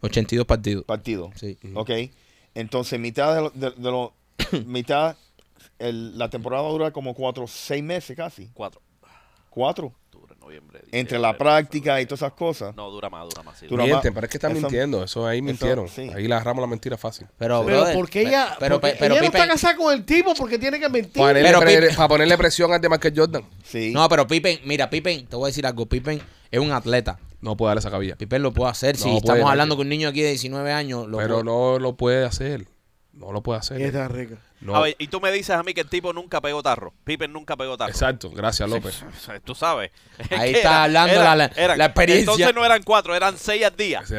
82 0.00 0.46
partidos. 0.46 0.84
partido. 0.84 1.30
Sí. 1.34 1.58
¿Ok? 1.74 1.90
Entonces, 2.54 2.98
mitad 2.98 3.34
de 3.34 3.40
lo, 3.42 3.50
de, 3.50 3.70
de 3.70 3.90
lo- 3.90 4.12
mitad, 4.66 5.16
el- 5.78 6.16
la 6.18 6.30
temporada 6.30 6.68
dura 6.68 6.90
como 6.90 7.14
cuatro, 7.14 7.46
seis 7.46 7.82
meses 7.82 8.16
casi. 8.16 8.48
Cuatro. 8.54 8.80
Cuatro. 9.50 9.92
Noviembre. 10.48 10.80
Entre 10.92 11.18
la 11.18 11.36
práctica 11.36 12.00
y 12.00 12.06
todas 12.06 12.20
esas 12.22 12.32
cosas. 12.32 12.74
No, 12.74 12.90
dura 12.90 13.10
más, 13.10 13.28
dura 13.28 13.42
más. 13.42 13.58
sí. 13.58 13.66
Dura 13.66 13.84
Mienten, 13.84 14.10
más. 14.10 14.14
pero 14.14 14.24
es 14.26 14.30
que 14.30 14.36
están 14.38 14.52
Eso- 14.52 14.60
mintiendo. 14.62 15.04
Eso 15.04 15.26
ahí 15.26 15.42
mintieron. 15.42 15.88
sí. 15.88 16.10
Ahí 16.14 16.26
le 16.26 16.34
agarramos 16.34 16.62
la 16.62 16.66
mentira 16.66 16.96
fácil. 16.96 17.26
Pero, 17.36 17.62
Pero 17.64 17.78
brother, 17.78 17.94
porque 17.96 18.22
ella, 18.22 18.56
pero, 18.58 18.80
porque 18.80 18.96
pero 18.98 19.14
ella 19.14 19.22
no 19.22 19.28
Pippen- 19.28 19.40
está 19.42 19.48
casada 19.48 19.76
con 19.76 19.92
el 19.94 20.04
tipo 20.04 20.34
porque 20.34 20.58
tiene 20.58 20.80
que 20.80 20.88
mentir. 20.88 21.12
Para 21.12 21.28
ponerle, 21.28 21.48
Pero 21.48 21.60
pre- 21.60 21.80
Pippen- 21.90 21.96
para 21.96 22.08
ponerle 22.08 22.38
presión 22.38 22.72
al 22.72 22.80
de 22.80 22.88
Michael 22.88 23.14
Jordan. 23.16 23.42
Sí. 23.62 23.92
No, 23.92 24.08
pero 24.08 24.26
Pippen, 24.26 24.60
mira, 24.64 24.88
Pippen, 24.88 25.26
te 25.26 25.36
voy 25.36 25.44
a 25.44 25.48
decir 25.48 25.66
algo. 25.66 25.86
Pippen 25.86 26.20
es 26.50 26.60
un 26.60 26.72
atleta. 26.72 27.18
No 27.40 27.56
puede 27.56 27.68
darle 27.70 27.80
esa 27.80 27.90
cabilla. 27.90 28.16
Pippen 28.16 28.42
lo 28.42 28.52
puede 28.52 28.70
hacer. 28.70 28.94
No 28.96 28.98
si 28.98 29.04
puede, 29.04 29.18
estamos 29.18 29.50
hablando 29.50 29.74
hay 29.74 29.76
con 29.76 29.86
un 29.86 29.90
niño 29.90 30.08
aquí 30.08 30.22
de 30.22 30.30
19 30.30 30.72
años, 30.72 31.06
lo 31.06 31.18
Pero 31.18 31.34
puede- 31.34 31.44
no 31.44 31.78
lo 31.78 31.96
puede 31.96 32.24
hacer. 32.24 32.66
No 33.18 33.32
lo 33.32 33.42
puede 33.42 33.58
hacer. 33.58 33.80
Está 33.82 34.06
rica. 34.08 34.36
No. 34.60 34.74
A 34.76 34.80
ver, 34.80 34.96
y 34.98 35.08
tú 35.08 35.20
me 35.20 35.30
dices 35.32 35.50
a 35.50 35.62
mí 35.62 35.74
que 35.74 35.80
el 35.82 35.88
tipo 35.88 36.12
nunca 36.12 36.40
pegó 36.40 36.62
tarro. 36.62 36.92
Pippen 37.04 37.32
nunca 37.32 37.56
pegó 37.56 37.76
tarro. 37.76 37.90
Exacto. 37.90 38.30
Gracias, 38.30 38.68
López. 38.68 39.04
Tú 39.44 39.54
sabes. 39.54 39.90
Ahí 40.30 40.54
está 40.54 40.84
hablando 40.84 41.14
la- 41.16 41.36
la- 41.36 41.76
la 41.76 41.84
experiencia. 41.84 42.20
Entonces 42.32 42.54
no 42.54 42.64
eran 42.64 42.82
cuatro, 42.82 43.14
eran 43.14 43.36
seis 43.36 43.64
al 43.64 43.76
día. 43.76 44.00
Eso. 44.00 44.12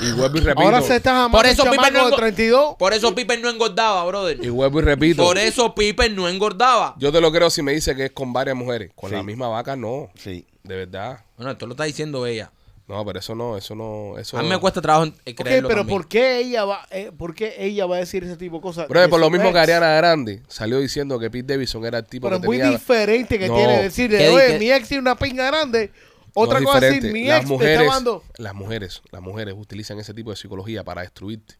Y 0.00 0.12
vuelvo 0.12 0.36
y 0.38 0.40
repito. 0.40 0.62
Ahora 0.62 0.82
se 0.82 0.96
está 0.96 1.28
Por 1.30 1.46
eso 1.46 1.64
Pippen 1.70 1.92
no- 1.94 2.10
de 2.10 2.16
32. 2.16 2.76
Por 2.78 2.92
eso 2.92 3.14
Pippen 3.14 3.40
no 3.42 3.48
engordaba, 3.48 4.04
brother. 4.04 4.42
Y 4.44 4.48
vuelvo 4.48 4.80
y 4.80 4.82
repito. 4.82 5.22
Por 5.22 5.38
eso 5.38 5.74
Pippen 5.74 6.14
no 6.16 6.28
engordaba. 6.28 6.94
Yo 6.98 7.12
te 7.12 7.20
lo 7.20 7.30
creo 7.32 7.50
si 7.50 7.62
me 7.62 7.72
dice 7.72 7.94
que 7.94 8.06
es 8.06 8.12
con 8.12 8.32
varias 8.32 8.56
mujeres. 8.56 8.90
Con 8.94 9.10
Sí. 9.10 9.16
la 9.16 9.22
misma 9.22 9.48
vaca, 9.48 9.76
no. 9.76 10.10
Sí. 10.16 10.46
De 10.62 10.76
verdad. 10.76 11.24
Bueno, 11.36 11.52
esto 11.52 11.66
lo 11.66 11.72
está 11.72 11.84
diciendo 11.84 12.26
ella. 12.26 12.50
No, 12.92 13.04
pero 13.06 13.18
eso 13.20 13.34
no, 13.34 13.56
eso 13.56 13.74
no, 13.74 14.18
eso. 14.18 14.36
A 14.38 14.42
mí 14.42 14.48
me 14.50 14.58
cuesta 14.58 14.82
trabajo 14.82 15.10
eh, 15.24 15.34
creerlo 15.34 15.68
pero 15.68 15.80
también. 15.80 15.98
¿por 15.98 16.08
qué 16.08 16.38
ella 16.40 16.64
va, 16.66 16.86
eh, 16.90 17.10
por 17.16 17.34
qué 17.34 17.54
ella 17.58 17.86
va 17.86 17.96
a 17.96 17.98
decir 18.00 18.22
ese 18.22 18.36
tipo 18.36 18.56
de 18.56 18.62
cosas? 18.62 18.86
De 18.88 19.08
por 19.08 19.18
lo 19.18 19.30
mismo 19.30 19.46
ex? 19.46 19.54
que 19.54 19.58
Ariana 19.60 19.94
Grande 19.94 20.42
salió 20.46 20.78
diciendo 20.78 21.18
que 21.18 21.30
Pete 21.30 21.54
Davidson 21.54 21.86
era 21.86 21.98
el 21.98 22.04
tipo 22.06 22.26
Pero 22.26 22.36
es 22.36 22.42
que 22.42 22.46
muy 22.48 22.58
tenía. 22.58 22.72
diferente 22.72 23.38
que 23.38 23.48
No. 23.48 23.54
tiene 23.56 23.82
decirle, 23.82 24.18
¿Qué 24.18 24.28
di- 24.28 24.34
oye, 24.34 24.58
mi 24.58 24.70
ex 24.70 24.88
tiene 24.88 25.00
una 25.00 25.16
pinga 25.16 25.46
grande. 25.46 25.90
Otra 26.34 26.60
No, 26.60 26.66
cosa 26.66 26.86
es 26.86 26.94
decir, 26.96 27.12
mi 27.12 27.24
las 27.24 27.40
ex 27.40 27.48
mujeres, 27.48 27.80
está 27.80 27.94
dando. 27.94 28.24
las 28.36 28.54
mujeres, 28.54 29.02
las 29.10 29.22
mujeres 29.22 29.54
utilizan 29.56 29.98
ese 29.98 30.12
tipo 30.12 30.28
de 30.30 30.36
psicología 30.36 30.84
para 30.84 31.00
destruirte 31.00 31.54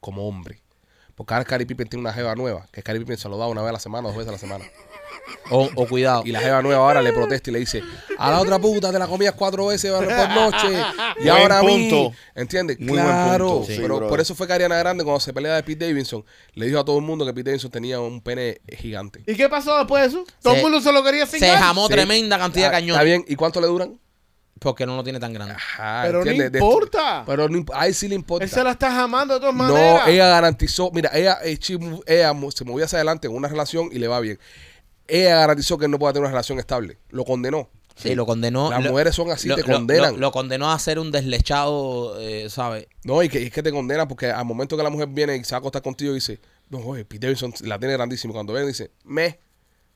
como 0.00 0.26
hombre. 0.26 0.60
Porque 1.14 1.32
ahora 1.32 1.44
Cari 1.44 1.64
Pippen 1.64 1.88
tiene 1.88 2.00
una 2.00 2.12
jeva 2.12 2.34
nueva, 2.34 2.66
que 2.72 2.82
Cari 2.82 2.98
Pippen 3.00 3.16
se 3.18 3.28
lo 3.28 3.36
da 3.38 3.46
una 3.48 3.60
vez 3.62 3.68
a 3.68 3.72
la 3.74 3.78
semana, 3.80 4.08
dos 4.08 4.16
veces 4.16 4.30
a 4.30 4.32
la 4.32 4.38
semana. 4.38 4.64
O, 5.50 5.68
o 5.74 5.86
cuidado. 5.86 6.22
Y 6.26 6.32
la 6.32 6.40
jeva 6.40 6.60
nueva 6.62 6.80
ahora 6.86 7.00
le 7.02 7.12
protesta 7.12 7.50
y 7.50 7.52
le 7.54 7.58
dice, 7.60 7.82
a 8.18 8.30
la 8.30 8.40
otra 8.40 8.58
puta 8.58 8.92
te 8.92 8.98
la 8.98 9.06
comías 9.06 9.34
cuatro 9.34 9.66
veces 9.66 9.90
por 9.92 10.06
noche. 10.34 10.68
Y 11.20 11.24
Buen 11.24 11.28
ahora 11.30 11.58
a 11.58 11.62
mí. 11.62 11.88
punto. 11.90 12.16
¿Entiendes? 12.34 12.78
Muy 12.78 12.92
buen 12.92 13.04
claro. 13.04 13.48
punto, 13.48 13.66
sí, 13.72 13.78
pero 13.80 14.06
por 14.08 14.20
eso 14.20 14.34
fue 14.34 14.46
que 14.46 14.52
Ariana 14.52 14.76
Grande 14.76 15.02
cuando 15.04 15.20
se 15.20 15.32
pelea 15.32 15.54
de 15.56 15.62
Pete 15.62 15.86
Davidson, 15.86 16.24
le 16.54 16.66
dijo 16.66 16.78
a 16.78 16.84
todo 16.84 16.98
el 16.98 17.04
mundo 17.04 17.24
que 17.24 17.32
Pete 17.32 17.50
Davidson 17.50 17.70
tenía 17.70 18.00
un 18.00 18.20
pene 18.20 18.60
gigante. 18.76 19.22
¿Y 19.26 19.34
qué 19.34 19.48
pasó 19.48 19.76
después 19.78 20.02
de 20.02 20.08
eso? 20.08 20.24
Todo 20.42 20.52
Se- 20.52 20.58
el 20.58 20.62
mundo 20.64 20.80
se 20.80 20.92
lo 20.92 21.02
quería 21.02 21.26
Se 21.26 21.38
cingar. 21.38 21.58
jamó 21.58 21.86
Sí. 21.88 21.92
tremenda 21.94 22.38
cantidad 22.38 22.64
de 22.64 22.68
Ah, 22.68 22.78
cañones. 22.80 22.94
¿Está 22.96 23.04
bien? 23.04 23.24
¿Y 23.28 23.36
cuánto 23.36 23.60
le 23.60 23.66
duran? 23.66 23.98
Porque 24.60 24.86
no 24.86 24.96
lo 24.96 25.02
tiene 25.04 25.18
tan 25.20 25.32
grande. 25.32 25.54
Ajá, 25.54 26.02
Pero 26.04 26.24
no 26.24 26.30
importa. 26.32 27.24
Pero 27.26 27.48
no 27.48 27.58
imp- 27.58 27.72
a 27.74 27.86
él 27.86 27.94
sí 27.94 28.08
le 28.08 28.14
importa. 28.14 28.44
Él 28.44 28.50
se 28.50 28.62
la 28.62 28.70
está 28.70 28.90
jamando 28.92 29.34
de 29.34 29.40
todas 29.40 29.54
No, 29.54 29.64
maneras. 29.64 30.08
ella 30.08 30.28
garantizó, 30.28 30.90
mira, 30.92 31.10
ella, 31.12 31.38
eh, 31.44 31.58
ella 32.06 32.32
mo- 32.32 32.50
se 32.50 32.64
movió 32.64 32.84
hacia 32.84 32.96
adelante 32.98 33.26
en 33.26 33.34
una 33.34 33.48
relación 33.48 33.88
y 33.92 33.98
le 33.98 34.06
va 34.08 34.20
bien. 34.20 34.38
Ella 35.08 35.36
garantizó 35.36 35.78
que 35.78 35.84
él 35.86 35.90
no 35.90 35.98
puede 35.98 36.14
tener 36.14 36.24
una 36.24 36.30
relación 36.32 36.58
estable. 36.58 36.98
Lo 37.10 37.24
condenó. 37.24 37.68
Sí, 37.96 38.14
lo 38.16 38.26
condenó. 38.26 38.70
Las 38.70 38.82
lo- 38.82 38.90
mujeres 38.90 39.14
son 39.14 39.30
así, 39.30 39.46
lo- 39.48 39.54
te 39.54 39.62
condenan. 39.62 40.14
Lo, 40.14 40.18
lo 40.18 40.32
condenó 40.32 40.72
a 40.72 40.78
ser 40.80 40.98
un 40.98 41.12
deslechado, 41.12 42.18
eh, 42.20 42.48
¿sabes? 42.50 42.86
No, 43.04 43.22
y 43.22 43.28
que, 43.28 43.40
y 43.40 43.44
es 43.46 43.52
que 43.52 43.62
te 43.62 43.70
condenan 43.70 44.08
porque 44.08 44.30
al 44.30 44.44
momento 44.44 44.76
que 44.76 44.82
la 44.82 44.90
mujer 44.90 45.08
viene 45.10 45.36
y 45.36 45.44
se 45.44 45.52
va 45.52 45.58
a 45.58 45.60
acostar 45.60 45.82
contigo 45.82 46.10
y 46.12 46.16
dice, 46.16 46.40
no, 46.70 46.78
oye, 46.78 47.04
Pete 47.04 47.26
Davidson 47.26 47.54
la 47.60 47.78
tiene 47.78 47.94
grandísima. 47.94 48.32
Cuando 48.34 48.52
ven 48.52 48.66
dice, 48.66 48.90
me. 49.04 49.38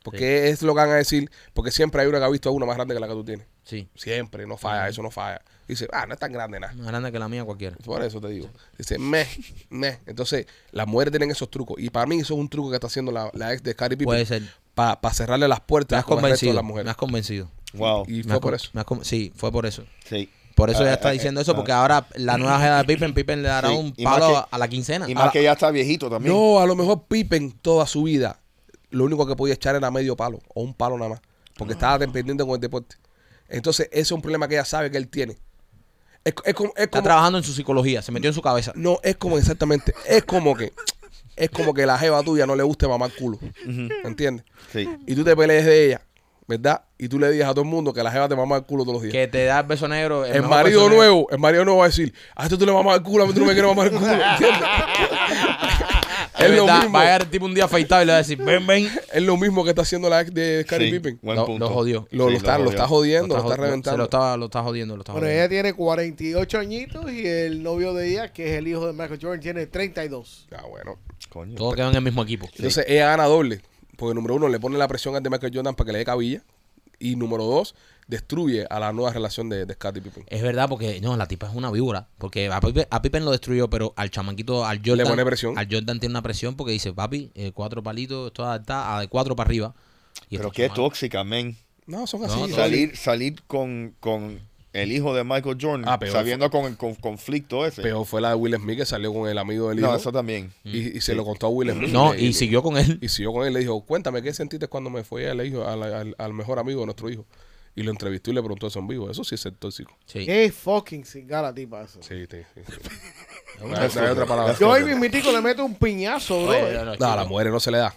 Porque 0.05 0.49
es 0.49 0.63
lo 0.63 0.75
que 0.75 0.81
van 0.81 0.91
a 0.91 0.95
decir. 0.95 1.29
Porque 1.53 1.71
siempre 1.73 2.01
hay 2.01 2.07
una 2.09 2.19
que 2.19 2.25
ha 2.25 2.29
visto 2.29 2.49
a 2.49 2.53
una 2.53 2.65
más 2.67 2.77
grande 2.77 2.95
que 2.95 3.01
la 3.01 3.09
que 3.09 3.15
tú 3.15 3.25
tienes. 3.25 3.47
Sí. 3.65 3.89
Siempre, 3.97 4.47
no 4.47 4.57
falla, 4.57 4.89
eso 4.89 5.03
no 5.03 5.11
falla. 5.11 5.43
Dice, 5.67 5.87
ah, 5.93 6.07
no 6.07 6.15
es 6.15 6.21
tan 6.21 6.33
grande 6.33 6.59
nada. 6.59 6.73
Más 6.75 6.87
grande 6.87 7.13
que 7.13 7.19
la 7.19 7.29
mía 7.29 7.45
cualquiera. 7.45 7.77
Por 7.85 8.03
eso 8.03 8.19
te 8.21 8.29
digo. 8.29 8.49
Dice, 8.79 8.97
me, 8.99 9.27
me. 9.69 9.99
Entonces, 10.07 10.47
las 10.71 10.87
mujeres 10.87 11.11
tienen 11.13 11.31
esos 11.31 11.51
trucos. 11.51 11.79
Y 11.79 11.91
para 11.91 12.07
mí 12.07 12.21
eso 12.21 12.33
es 12.35 12.41
un 12.41 12.49
truco 12.49 12.71
que 12.71 12.77
está 12.77 12.87
haciendo 12.87 13.13
la, 13.13 13.31
la 13.35 13.53
ex 13.53 13.63
de 13.63 13.75
Carrie 13.75 13.99
Puede 13.99 14.25
Pippen 14.25 14.45
ser. 14.45 14.55
Para 15.01 15.15
cerrarle 15.15 15.49
las 15.49 15.59
Me 15.61 15.65
puertas 15.67 15.99
has 16.01 16.05
con 16.05 16.19
el 16.19 16.31
resto 16.31 16.47
de 16.47 16.53
convencido. 16.53 16.75
las 16.77 16.85
Me 16.85 16.91
has 16.91 16.97
convencido. 16.97 17.49
Wow. 17.75 18.05
Y 18.09 18.13
Me 18.19 18.23
fue 18.25 18.33
has 18.35 18.39
por 18.41 18.55
eso. 18.55 18.71
me 18.73 18.81
has 18.81 18.87
con- 18.87 19.05
sí, 19.05 19.33
fue 19.37 19.51
por 19.53 19.67
eso. 19.67 19.85
Sí. 20.09 20.31
por 20.55 20.71
eso 20.71 20.81
Ah, 20.81 20.83
ella 20.87 20.95
está 20.95 21.09
ah, 21.11 21.13
diciendo 21.13 21.39
ah, 21.39 21.43
eso, 21.43 21.53
ah. 21.53 21.57
porque 21.57 21.71
ahora 21.71 22.07
la 22.17 22.37
nueva 22.37 22.59
jeva 22.61 22.79
de 22.79 22.85
Pippen, 22.85 23.15
Pippen 23.15 23.43
le 23.43 23.49
dará 23.49 23.69
Sí, 23.69 23.75
un 23.77 23.93
palo 24.03 24.29
que- 24.29 24.37
a, 24.37 24.49
a 24.51 24.59
la 24.59 24.67
quincena. 24.69 25.09
Y 25.09 25.15
más 25.15 25.29
Ah. 25.29 25.31
que 25.33 25.43
ya 25.43 25.53
está 25.53 25.71
viejito 25.71 26.11
también. 26.11 26.35
No, 26.35 26.59
a 26.59 26.67
lo 26.67 26.75
mejor 26.75 27.05
Pippen 27.07 27.53
toda 27.53 27.87
su 27.87 28.03
vida, 28.05 28.41
lo 28.91 29.05
único 29.05 29.25
que 29.27 29.37
podía 29.37 29.55
echar 29.55 29.77
era 29.77 29.89
medio 29.93 30.17
palo 30.17 30.41
o 30.55 30.63
un 30.63 30.75
palo 30.75 30.97
nada 30.99 31.11
más, 31.11 31.21
porque 31.57 31.75
estaba 31.75 31.97
dependiente 31.99 32.45
con 32.45 32.55
el 32.55 32.61
deporte. 32.61 32.97
Entonces, 33.49 33.89
ese 33.93 34.01
es 34.01 34.13
un 34.13 34.21
problema 34.21 34.49
que 34.49 34.55
ella 34.57 34.65
sabe 34.65 34.91
que 34.91 34.97
él 34.99 35.07
tiene. 35.09 35.39
Es, 36.25 36.35
es 36.45 36.55
como, 36.55 36.71
es 36.77 36.83
Está 36.85 37.03
trabajando 37.03 37.39
en 37.39 37.45
su 37.45 37.53
psicología, 37.53 38.03
se 38.03 38.11
metió 38.11 38.29
en 38.29 38.35
su 38.35 38.43
cabeza. 38.43 38.73
no, 38.75 38.99
es 39.05 39.17
como 39.17 39.39
exactamente, 39.39 39.95
es 40.09 40.25
como 40.25 40.57
que, 40.57 40.73
es 41.39 41.51
como 41.51 41.73
que 41.73 41.87
la 41.87 41.99
jeva 41.99 42.23
tuya 42.23 42.47
no 42.47 42.57
le 42.57 42.63
guste 42.63 42.87
mamar 42.89 43.11
culo, 43.19 43.39
¿entiendes? 44.05 44.45
Sí. 44.73 44.89
Y 45.07 45.15
tú 45.15 45.25
te 45.25 45.37
pelees 45.37 45.65
de 45.65 45.87
ella, 45.87 46.01
¿verdad? 46.47 46.83
Y 46.99 47.09
tú 47.09 47.19
le 47.19 47.31
digas 47.31 47.49
a 47.49 47.53
todo 47.53 47.63
el 47.63 47.69
mundo 47.69 47.93
que 47.93 48.03
la 48.03 48.11
jeva 48.11 48.29
te 48.29 48.35
mama 48.35 48.57
el 48.57 48.65
culo 48.65 48.83
todos 48.85 48.95
los 48.95 49.03
días. 49.03 49.13
Que 49.13 49.29
te 49.29 49.45
da 49.45 49.61
el 49.61 49.67
beso 49.67 49.87
negro. 49.87 50.25
El 50.25 50.43
marido 50.43 50.83
negro. 50.83 50.97
nuevo, 50.97 51.27
el 51.31 51.39
marido 51.39 51.65
nuevo 51.65 51.79
va 51.81 51.87
a 51.87 51.89
decir, 51.89 52.13
a 52.35 52.45
esto 52.45 52.59
tú 52.59 52.67
le 52.67 52.73
mamas 52.73 52.97
el 52.97 53.03
culo, 53.03 53.25
a 53.25 53.27
mí 53.27 53.33
tú 53.33 53.41
no 53.41 53.47
me 53.47 53.53
quieres 53.53 53.71
mamar 53.71 53.87
el 53.87 53.93
culo, 53.99 54.13
¿entiendes? 54.13 54.69
Es 56.39 56.45
es 56.51 56.57
lo 56.57 56.65
verdad, 56.67 56.81
mismo. 56.83 56.93
va 56.97 57.01
a 57.01 57.05
llegar 57.05 57.23
el 57.23 57.29
tipo 57.31 57.45
un 57.47 57.55
día 57.55 57.65
afeitado 57.65 58.03
y 58.03 58.07
le 58.07 58.13
va 58.13 58.19
a 58.19 58.23
decir, 58.23 58.39
ven, 58.39 58.67
ven. 58.67 58.89
Es 59.13 59.23
lo 59.23 59.37
mismo 59.37 59.65
que 59.65 59.71
está 59.71 59.83
haciendo 59.83 60.09
la 60.09 60.21
ex 60.21 60.33
de 60.33 60.63
Scottie 60.67 60.87
Sí, 60.87 60.93
Pippen. 60.93 61.19
buen 61.23 61.37
Lo- 61.37 61.47
punto. 61.47 61.69
lo 61.69 61.75
jodió. 61.75 62.09
Lo, 62.11 62.27
Sí, 62.27 62.31
lo 62.33 62.37
está, 62.37 62.59
lo 62.59 62.71
está 62.71 62.87
jodiendo, 62.87 63.35
lo 63.37 63.41
está, 63.43 63.55
jod- 63.55 63.57
reventando. 63.59 63.91
Se 63.91 63.99
lo 63.99 64.05
está, 64.05 64.37
lo 64.37 64.45
está 64.47 64.63
jodiendo, 64.63 64.95
lo 64.97 65.03
está 65.03 65.13
Bueno, 65.13 65.27
jodiendo. 65.27 65.43
ella 65.45 65.49
tiene 65.51 65.73
48 65.75 66.59
añitos 66.59 67.13
y 67.13 67.27
el 67.27 67.63
novio 67.63 67.93
de 67.95 68.11
ella, 68.11 68.33
que 68.33 68.53
es 68.53 68.59
el 68.59 68.69
hijo 68.69 68.87
de 68.87 68.93
Michael 68.93 69.19
Jordan, 69.21 69.41
tiene 69.41 69.67
32. 69.67 70.47
Ah, 70.57 70.63
bueno. 70.69 70.97
Coño. 71.29 71.57
Todos 71.57 71.75
quedan 71.75 71.91
en 71.91 71.97
el 71.97 72.03
mismo 72.03 72.23
equipo. 72.23 72.49
Entonces 72.57 72.85
ella 72.89 73.07
gana 73.07 73.25
doble. 73.25 73.61
Porque 73.97 74.15
número 74.15 74.37
uno, 74.37 74.49
le 74.49 74.61
pone 74.61 74.79
la 74.79 74.87
presión 74.87 75.17
al 75.17 75.23
de 75.23 75.31
Michael 75.31 75.53
Jordan 75.55 75.75
para 75.75 75.87
que 75.87 75.93
le 75.93 75.99
dé 75.99 76.05
cabilla. 76.05 76.43
Y 77.01 77.17
número 77.17 77.45
dos, 77.45 77.75
destruye 78.09 78.67
a 78.69 78.81
la 78.81 78.93
nueva 78.93 79.13
relación 79.13 79.49
de, 79.49 79.65
de 79.67 79.75
Scottie 79.75 80.03
Pippen. 80.03 80.25
Es 80.27 80.43
verdad, 80.43 80.69
porque 80.69 81.01
no, 81.01 81.17
la 81.17 81.29
tipa 81.29 81.47
es 81.49 81.55
una 81.55 81.71
víbora. 81.71 82.09
Porque 82.19 82.49
a 82.51 82.61
Pippen, 82.61 82.87
a 82.91 83.03
Pippen 83.03 83.25
lo 83.25 83.31
destruyó, 83.31 83.69
pero 83.71 83.93
al 83.97 84.11
chamaquito, 84.11 84.65
al 84.67 84.81
Jordan. 84.85 85.07
pone 85.07 85.25
presión. 85.25 85.57
Al 85.59 85.69
Jordan 85.71 86.01
tiene 86.01 86.15
una 86.15 86.23
presión 86.23 86.57
porque 86.57 86.73
dice, 86.73 86.93
papi, 86.93 87.31
eh, 87.35 87.53
cuatro 87.55 87.83
palitos, 87.83 88.29
esto 88.29 88.53
está 88.55 88.97
a 88.97 89.01
de 89.01 89.09
cuatro 89.09 89.37
para 89.37 89.47
arriba. 89.49 89.75
Y 90.31 90.37
Pero 90.39 90.49
estos 90.49 90.53
qué 90.57 90.69
tóxica, 90.71 91.23
men. 91.23 91.57
No, 91.87 92.07
son 92.07 92.25
así. 92.25 92.39
no, 92.41 92.49
Salir, 92.49 92.97
salir 92.97 93.43
con, 93.47 93.95
con 94.01 94.41
el 94.75 94.93
hijo 94.93 95.15
de 95.15 95.25
Michael 95.25 95.57
Jordan, 95.61 95.85
Ah, 95.89 95.99
peor 95.99 96.13
sabiendo 96.13 96.51
con 96.51 96.65
el 96.67 96.77
con- 96.77 96.95
conflicto 96.95 97.65
ese. 97.67 97.81
Peor 97.83 98.05
fue 98.07 98.21
la 98.21 98.31
de 98.31 98.35
Will 98.35 98.55
Smith 98.57 98.79
que 98.79 98.85
salió 98.87 99.13
con 99.13 99.29
el 99.29 99.39
amigo 99.39 99.69
del 99.71 99.79
hijo. 99.79 99.89
no, 99.89 99.97
eso 99.97 100.13
también. 100.13 100.53
y, 100.65 100.97
y 100.99 101.01
se 101.01 101.15
lo 101.15 101.25
contó 101.25 101.47
a 101.47 101.51
Will 101.51 101.73
Smith. 101.73 101.89
No, 101.91 102.13
Le- 102.13 102.21
y 102.23 102.33
siguió 102.35 102.63
con 102.63 102.77
él. 102.77 102.99
Y 103.01 103.09
siguió 103.09 103.33
con 103.33 103.47
él. 103.47 103.53
Le 103.55 103.61
dijo, 103.61 103.81
cuéntame, 103.83 104.23
¿qué 104.23 104.33
sentiste 104.35 104.67
cuando 104.69 104.91
me 104.91 105.03
fue 105.05 105.29
al, 105.31 105.47
hijo, 105.47 105.67
al, 105.67 105.83
al- 105.83 106.15
al 106.19 106.33
mejor 106.35 106.59
amigo 106.59 106.81
de 106.81 106.87
nuestro 106.87 107.09
hijo? 107.11 107.25
Y 107.79 107.83
lo 107.85 107.93
entrevistó 107.93 108.33
y 108.33 108.35
le 108.35 108.41
preguntó 108.41 108.67
eso 108.67 108.81
en 108.81 108.89
vivo. 108.89 109.09
Eso 109.09 109.23
sí 109.23 109.37
es 109.37 109.41
ser 109.41 109.53
tóxico. 109.55 109.97
Sí. 110.05 110.27
Qué 110.27 110.51
fucking 110.51 111.05
cingada 111.05 111.55
tipa 111.55 111.83
eso. 111.83 112.03
Sí, 112.03 112.25
sí, 112.29 112.39
sí. 112.55 112.61
No 113.61 113.69
no 113.69 113.77
hay 113.77 113.87
es- 113.87 113.97
otra 113.97 114.27
palabra. 114.27 114.57
Yo 114.59 114.73
ahí 114.73 114.83
mismitico 114.83 115.31
le 115.31 115.41
meto 115.41 115.65
un 115.65 115.77
piñazo, 115.77 116.43
bro. 116.43 116.51
Oye, 116.57 116.73
no, 116.75 116.85
no, 116.87 116.97
No, 116.97 117.07
a 117.07 117.15
las 117.17 117.29
mujeres 117.29 117.53
no 117.53 117.61
se 117.61 117.71
le 117.71 117.79
da. 117.79 117.95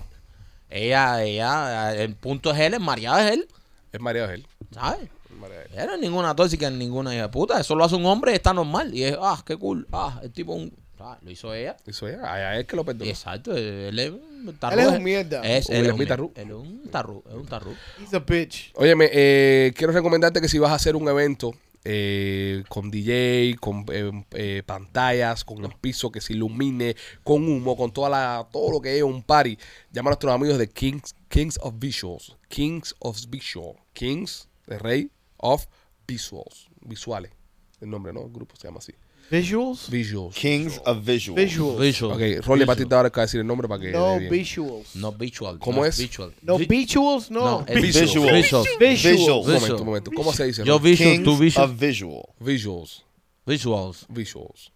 Ella, 0.70 1.24
ella, 1.24 1.96
el 1.96 2.14
punto 2.16 2.52
es 2.52 2.60
él, 2.60 2.76
el 2.76 2.80
mareado 2.80 3.18
es 3.20 3.32
él. 3.32 3.48
Es 3.92 4.00
María 4.00 4.28
de 4.28 4.36
él. 4.36 4.48
¿Sabes? 4.72 5.10
Es 5.30 5.36
María 5.38 5.58
de 5.58 5.66
él. 5.66 5.72
Era 5.74 5.98
ninguna 5.98 6.36
tóxica, 6.36 6.70
ninguna 6.70 7.14
hija 7.16 7.24
de 7.24 7.30
puta. 7.30 7.60
Eso 7.60 7.74
lo 7.76 7.84
hace 7.84 7.96
un 7.96 8.06
hombre 8.06 8.34
y 8.34 8.36
está 8.36 8.54
normal. 8.54 8.94
Y 8.96 9.04
es, 9.04 9.18
ah, 9.20 9.42
qué 9.46 9.58
cool. 9.58 9.88
Ah, 9.92 10.20
el 10.24 10.32
tipo, 10.32 10.54
un, 10.54 10.72
ah, 11.04 11.20
lo 11.22 11.32
hizo 11.32 11.54
ella. 11.54 11.78
Eso 11.86 12.08
es, 12.08 12.18
a 12.20 12.34
a 12.34 12.58
él 12.58 12.66
que 12.66 12.76
lo 12.76 12.84
perdonó. 12.84 13.10
Exacto, 13.10 13.56
él 13.56 13.98
es 13.98 14.12
un 14.12 14.58
tarru. 14.60 14.80
Él 14.80 14.88
es 14.88 14.92
un 14.92 15.04
mierda. 15.04 15.42
Es, 15.42 15.70
él 15.70 15.86
es 15.86 15.94
un, 15.94 16.08
tarru. 16.08 16.32
él 16.36 16.48
es 16.48 16.56
un 16.56 16.90
tarru. 16.92 17.24
Es 17.28 17.36
un 17.36 17.46
tarru. 17.46 17.76
He's 18.00 18.14
a 18.14 18.20
bitch. 18.20 18.72
Óyeme, 18.76 19.10
eh, 19.12 19.74
quiero 19.76 19.94
recomendarte 19.94 20.42
que 20.42 20.48
si 20.48 20.60
vas 20.60 20.72
a 20.72 20.76
hacer 20.76 20.96
un 20.96 21.08
evento 21.08 21.54
eh, 21.84 22.64
con 22.70 22.92
DJ, 22.92 23.56
con 23.60 23.86
eh, 23.92 24.12
eh, 24.32 24.64
pantallas, 24.64 25.44
con 25.44 25.66
el 25.66 25.74
piso 25.82 26.12
que 26.12 26.22
se 26.22 26.34
ilumine, 26.34 26.96
con 27.24 27.48
humo, 27.48 27.76
con 27.76 27.92
toda 27.92 28.10
la, 28.10 28.48
todo 28.52 28.72
lo 28.72 28.82
que 28.82 28.98
es 28.98 29.04
un 29.04 29.24
party, 29.24 29.58
llama 29.92 30.10
a 30.10 30.12
nuestros 30.12 30.32
amigos 30.32 30.60
de 30.60 30.70
Kings, 30.70 31.16
Kings 31.28 31.58
of 31.62 31.76
Visuals. 31.80 32.38
Kings 32.50 32.94
of 33.00 33.20
Visual. 33.30 33.78
Kings, 33.94 34.48
de 34.68 34.78
Rey 34.78 35.12
of 35.38 35.66
Visuals. 36.08 36.70
Visuales. 36.82 37.32
El 37.80 37.90
nombre, 37.90 38.14
¿no? 38.14 38.22
El 38.22 38.32
grupo 38.32 38.56
se 38.56 38.68
llama 38.68 38.78
así. 38.78 38.94
Visuals? 39.32 39.90
Visuals. 39.90 40.36
Kings 40.36 40.82
of 40.86 41.06
Visual. 41.06 41.36
Visuals. 41.38 41.80
Visual. 41.80 42.12
Ok, 42.14 42.46
Rolly, 42.46 42.66
te 42.86 42.94
ahora 42.96 43.10
decir 43.22 43.40
el 43.40 43.48
nombre 43.48 43.68
para 43.70 43.82
que. 43.82 43.92
No 43.92 44.14
dé 44.14 44.20
bien. 44.20 44.32
visuals. 44.32 44.96
No 44.96 45.12
visual. 45.14 45.58
¿Cómo 45.58 45.78
no 45.80 45.86
es? 45.86 45.98
Visual. 45.98 46.34
No 46.42 46.58
Vi- 46.58 46.66
visuals, 46.66 47.32
no. 47.32 47.40
No, 47.40 47.66
es 47.66 47.82
Visuals. 47.82 48.12
visual. 48.14 48.36
Visual. 48.36 48.66
Visuals. 48.78 49.18
Visuals. 49.18 49.48
Un 49.48 49.54
momento, 49.54 49.78
un 49.78 49.86
momento. 49.86 50.12
¿Cómo 50.14 50.34
se 50.34 50.46
dice? 50.46 50.64
Yo 50.66 50.78
Rolly? 50.78 50.92
visual, 50.92 51.12
Kings 51.14 51.24
tú 51.24 51.38
visual. 51.38 51.70
of 51.70 51.80
Visual. 51.80 52.24
Visuals. 52.40 53.06
Visuals. 53.46 54.06
Visuals. 54.10 54.72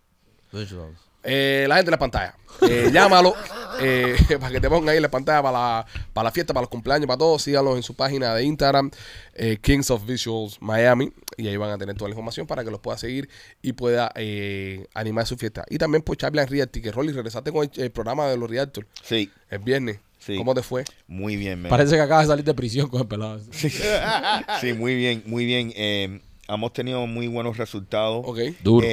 Visuals. 0.54 0.98
Eh, 1.26 1.66
la 1.68 1.76
gente 1.76 1.88
de 1.88 1.92
la 1.92 2.00
pantalla. 2.00 2.36
Eh, 2.62 2.90
llámalo 2.94 3.34
eh, 3.82 4.16
para 4.40 4.52
que 4.52 4.62
te 4.62 4.70
pongan 4.70 4.90
ahí 4.90 4.96
en 4.98 5.02
la 5.02 5.12
pantalla 5.12 5.42
para 5.42 5.58
la, 5.58 5.86
para 6.14 6.26
la 6.26 6.32
fiesta, 6.32 6.54
para 6.54 6.64
los 6.64 6.70
cumpleaños, 6.70 7.08
para 7.08 7.18
todos. 7.18 7.42
Síganlos 7.42 7.76
en 7.76 7.84
su 7.84 7.96
página 7.96 8.34
de 8.34 8.44
Instagram, 8.44 8.92
eh, 9.34 9.58
Kings 9.62 9.90
of 9.92 10.06
Visuals 10.06 10.62
Miami. 10.62 11.12
Y 11.38 11.48
ahí 11.48 11.58
van 11.58 11.72
a 11.72 11.78
tener 11.78 11.96
toda 11.98 12.10
la 12.10 12.14
información 12.14 12.48
para 12.48 12.64
que 12.64 12.72
los 12.72 12.80
pueda 12.80 12.98
seguir 12.98 13.28
y 13.62 13.74
pueda 13.74 14.12
eh, 14.16 14.88
animar 14.94 15.26
su 15.28 15.36
fiesta. 15.36 15.66
Y 15.70 15.78
también 15.78 16.02
por 16.02 16.16
Charlie 16.16 16.46
Realty, 16.46 16.82
que 16.82 16.92
Rolly, 16.92 17.12
regresaste 17.12 17.52
con 17.52 17.64
el, 17.66 17.82
el 17.82 17.92
programa 17.92 18.28
de 18.28 18.38
los 18.38 18.50
Realtors 18.50 18.88
Sí, 19.04 19.30
el 19.50 19.60
viernes. 19.60 20.00
Sí. 20.18 20.38
¿Cómo 20.38 20.56
te 20.56 20.64
fue? 20.64 20.86
muy 21.08 21.36
bien, 21.36 21.62
man. 21.62 21.70
Parece 21.70 21.96
que 21.96 22.02
acaba 22.02 22.22
de 22.22 22.28
salir 22.28 22.46
de 22.46 22.54
prisión 22.54 22.88
con 22.88 23.02
el 23.02 23.08
pelado. 23.08 23.40
Sí, 23.52 24.74
muy 24.74 24.96
bien, 24.96 25.22
muy 25.26 25.46
bien. 25.46 25.72
Eh, 25.76 26.22
hemos 26.48 26.74
tenido 26.74 27.06
muy 27.06 27.28
buenos 27.28 27.58
resultados. 27.58 28.24
Ok. 28.26 28.40
Duro. 28.64 28.88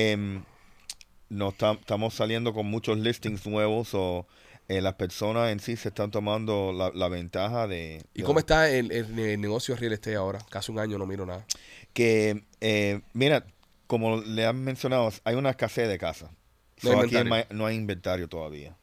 Nos 1.33 1.57
ta- 1.57 1.73
estamos 1.81 2.13
saliendo 2.13 2.53
con 2.53 2.67
muchos 2.67 2.99
listings 2.99 3.47
nuevos 3.47 3.95
o 3.95 4.27
eh, 4.69 4.83
las 4.83 4.95
personas 4.95 5.51
en 5.51 5.61
sí 5.61 5.77
se 5.77 5.89
están 5.89 6.11
tomando 6.11 6.73
la, 6.73 6.91
la 6.95 7.09
ventaja 7.09 7.67
de, 7.67 8.05
¿Y 8.13 8.21
de- 8.21 8.25
cómo 8.27 8.39
está 8.39 8.69
el, 8.69 8.93
el- 8.93 9.19
el 9.19 9.41
negocio 9.41 9.75
real 9.75 9.95
estate 9.95 10.17
ahora? 10.17 10.41
Casi 10.51 10.71
un 10.71 10.79
año 10.79 10.99
no 10.99 11.07
miro 11.07 11.25
nada. 11.25 11.47
que 11.95 12.45
eh, 12.61 13.01
mira 13.15 13.47
como 13.87 14.21
le 14.21 14.45
han 14.47 14.63
mencionado 14.63 15.11
hay 15.25 15.35
una 15.35 15.51
escasez 15.51 15.89
de 15.89 15.99
casa 15.99 16.31
No 16.83 16.91
hay 16.91 16.97
So, 16.97 17.01
aquí 17.01 17.31
no 17.51 17.67
hay 17.67 17.77
inventario 17.77 18.29
todavía 18.29 18.77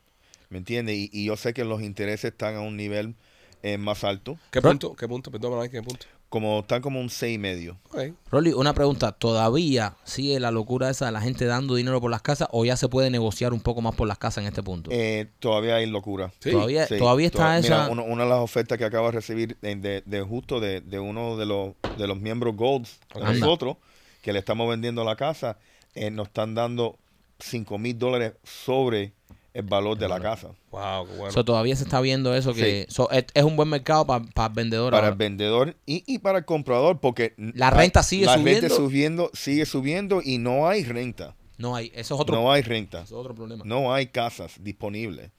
¿me 0.50 0.58
entiendes? 0.58 0.96
Y, 0.96 1.10
y 1.14 1.26
yo 1.26 1.38
sé 1.38 1.54
que 1.54 1.64
los 1.64 1.82
intereses 1.84 2.32
están 2.32 2.56
a 2.56 2.62
un 2.62 2.76
nivel 2.78 3.16
eh, 3.62 3.78
más 3.78 4.04
alto 4.04 4.38
¿Qué 4.52 4.62
punto? 4.62 4.96
¿Qué 4.96 5.08
punto? 5.08 5.30
Perdón, 5.32 5.70
¿qué 5.70 5.82
punto? 5.84 6.08
Como 6.30 6.60
están 6.60 6.82
como 6.82 7.02
un 7.02 7.10
seis 7.10 7.36
y 7.36 7.38
medio 7.40 7.78
Ok. 7.92 8.14
Rolly, 8.32 8.54
una 8.54 8.74
pregunta. 8.74 9.12
¿Todavía 9.12 9.96
sigue 10.04 10.40
la 10.40 10.52
locura 10.52 10.90
esa 10.90 11.08
de 11.08 11.12
la 11.12 11.22
gente 11.22 11.46
dando 11.46 11.74
dinero 11.76 12.00
por 12.00 12.12
las 12.12 12.22
casas 12.22 12.48
o 12.52 12.64
ya 12.66 12.78
se 12.78 12.88
puede 12.88 13.10
negociar 13.10 13.52
un 13.52 13.62
poco 13.62 13.82
más 13.82 13.96
por 13.96 14.08
las 14.08 14.18
casas 14.20 14.44
en 14.44 14.48
este 14.48 14.62
punto? 14.62 14.92
Eh, 14.94 15.28
todavía 15.40 15.76
hay 15.78 15.88
locura 15.88 16.32
Sí. 16.40 16.52
todavía, 16.52 16.86
Sí, 16.88 16.98
todavía 17.00 17.28
está 17.28 17.38
toda- 17.40 17.58
esa... 17.60 17.68
Mira, 17.84 17.90
uno- 17.92 18.04
una 18.04 18.24
de 18.26 18.30
las 18.30 18.40
ofertas 18.40 18.78
que 18.78 18.86
acabo 18.86 19.08
de 19.08 19.14
recibir 19.14 19.58
de, 19.62 19.76
de- 19.76 20.04
de 20.06 20.22
justo 20.22 20.60
de, 20.60 20.82
de 20.82 21.00
uno 21.00 21.36
de 21.38 21.46
los, 21.48 21.74
de 21.98 22.06
los 22.08 22.20
miembros 22.20 22.56
Gold 22.56 22.86
de 23.16 23.22
Anda. 23.22 23.34
nosotros, 23.34 23.78
que 24.22 24.32
le 24.32 24.40
estamos 24.40 24.70
vendiendo 24.70 25.04
la 25.04 25.16
casa, 25.16 25.58
eh, 25.96 26.12
nos 26.12 26.28
están 26.28 26.54
dando 26.54 26.98
5 27.40 27.78
mil 27.80 27.98
dólares 27.98 28.34
sobre 28.44 29.14
el 29.54 29.64
valor 29.64 29.98
de 29.98 30.08
la 30.08 30.20
casa. 30.20 30.50
Wow, 30.72 31.08
qué 31.08 31.14
bueno. 31.18 31.32
So, 31.32 31.44
todavía 31.44 31.76
se 31.76 31.84
está 31.84 32.00
viendo 32.02 32.36
eso 32.36 32.54
que 32.54 32.86
Sí. 32.88 32.94
so, 32.94 33.10
es, 33.12 33.26
es 33.34 33.44
un 33.44 33.56
buen 33.56 33.68
mercado 33.70 34.06
para 34.06 34.24
el 34.48 34.54
vendedor. 34.54 34.92
Para 34.92 35.08
ahora. 35.08 35.14
el 35.14 35.18
vendedor 35.18 35.76
y, 35.86 36.04
y 36.06 36.20
para 36.20 36.40
el 36.40 36.46
comprador, 36.46 37.00
porque 37.00 37.34
La 37.38 37.70
renta 37.72 38.04
sigue 38.04 38.26
la 38.26 38.36
subiendo. 38.36 38.62
renta 38.62 38.76
subiendo, 38.76 39.32
sigue 39.34 39.66
subiendo 39.66 40.22
y 40.24 40.38
no 40.38 40.68
hay 40.68 40.84
renta. 40.84 41.36
No 41.58 41.76
hay, 41.76 41.92
eso 41.94 42.16
es 42.16 42.22
otro, 42.22 42.36
No 42.36 42.52
hay 42.52 42.62
renta. 42.62 43.00
eso 43.02 43.16
es 43.16 43.20
otro 43.20 43.36
problema. 43.36 43.64
No 43.66 43.94
hay 43.94 44.08
casas 44.08 44.54
disponibles. 44.62 45.32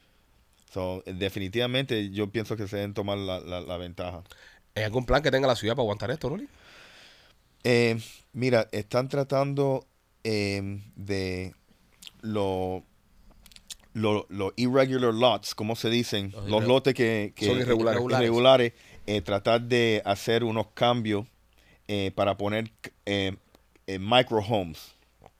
So, 0.72 1.02
definitivamente 1.06 2.10
yo 2.10 2.30
pienso 2.30 2.56
que 2.56 2.68
se 2.68 2.76
deben 2.76 2.94
tomar 2.94 3.16
la, 3.18 3.40
la- 3.40 3.60
la 3.60 3.76
ventaja. 3.76 4.22
¿Hay 4.74 4.82
algún 4.84 5.04
plan 5.06 5.22
que 5.22 5.30
tenga 5.30 5.46
la 5.48 5.56
ciudad 5.56 5.74
para 5.74 5.82
aguantar 5.82 6.10
esto, 6.10 6.28
Rolly? 6.28 6.48
Eh, 7.64 7.98
mira, 8.32 8.68
están 8.72 9.08
tratando 9.08 9.86
eh, 10.24 10.80
de 10.96 11.54
lo, 12.22 12.84
lo, 13.92 14.26
lo 14.28 14.52
irregular 14.56 15.12
lots, 15.12 15.54
como 15.54 15.74
se 15.76 15.90
dicen, 15.90 16.30
Los 16.32 16.48
los, 16.48 16.64
lotes 16.64 16.94
que, 16.94 17.32
que- 17.34 17.46
Son 17.46 17.58
irregulares. 17.58 18.02
irregulares, 18.18 18.72
eh, 19.06 19.20
tratar 19.20 19.62
de 19.62 20.02
hacer 20.04 20.44
unos 20.44 20.68
cambios 20.74 21.26
eh, 21.88 22.12
para 22.14 22.36
poner 22.36 22.70
eh, 23.06 23.36
eh, 23.86 23.98
micro 23.98 24.38
homes, 24.38 24.94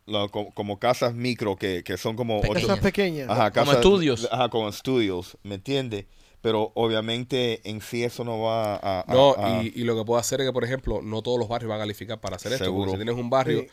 lo- 0.06 0.28
co- 0.31 0.51
como, 0.52 0.78
casas 0.81 1.14
micro 1.14 1.55
que, 1.56 1.85
que 1.85 1.97
son 1.97 2.16
como 2.16 2.40
Pequeñas. 2.40 2.62
Esas 2.64 2.78
pequeñas. 2.81 3.28
Ajá, 3.31 3.51
Como 3.52 3.66
casas- 3.66 3.77
estudios. 3.77 4.28
Ajá, 4.32 4.48
como 4.48 4.68
estudios, 4.68 5.39
¿me 5.44 5.55
entiendes? 5.56 6.06
Pero 6.43 6.72
obviamente 6.74 7.60
en 7.68 7.81
sí 7.82 8.02
eso 8.02 8.24
no 8.24 8.40
va 8.40 8.77
a... 8.77 9.01
a- 9.02 9.14
No, 9.14 9.35
a- 9.39 9.62
y, 9.62 9.72
y 9.77 9.85
lo 9.85 9.94
que 9.97 10.05
puedo 10.05 10.18
hacer 10.18 10.40
es 10.40 10.47
que, 10.48 10.52
por 10.52 10.64
ejemplo, 10.64 11.02
no 11.02 11.22
todos 11.22 11.39
los 11.39 11.48
barrios 11.48 11.68
van 11.68 11.78
a 11.78 11.82
calificar 11.82 12.18
para 12.20 12.36
hacer 12.36 12.52
esto. 12.52 12.64
Seguro. 12.64 12.93
Porque 12.93 13.02
si 13.02 13.05
tienes 13.05 13.22
un 13.22 13.31
barrio 13.31 13.60
Sí. 13.60 13.66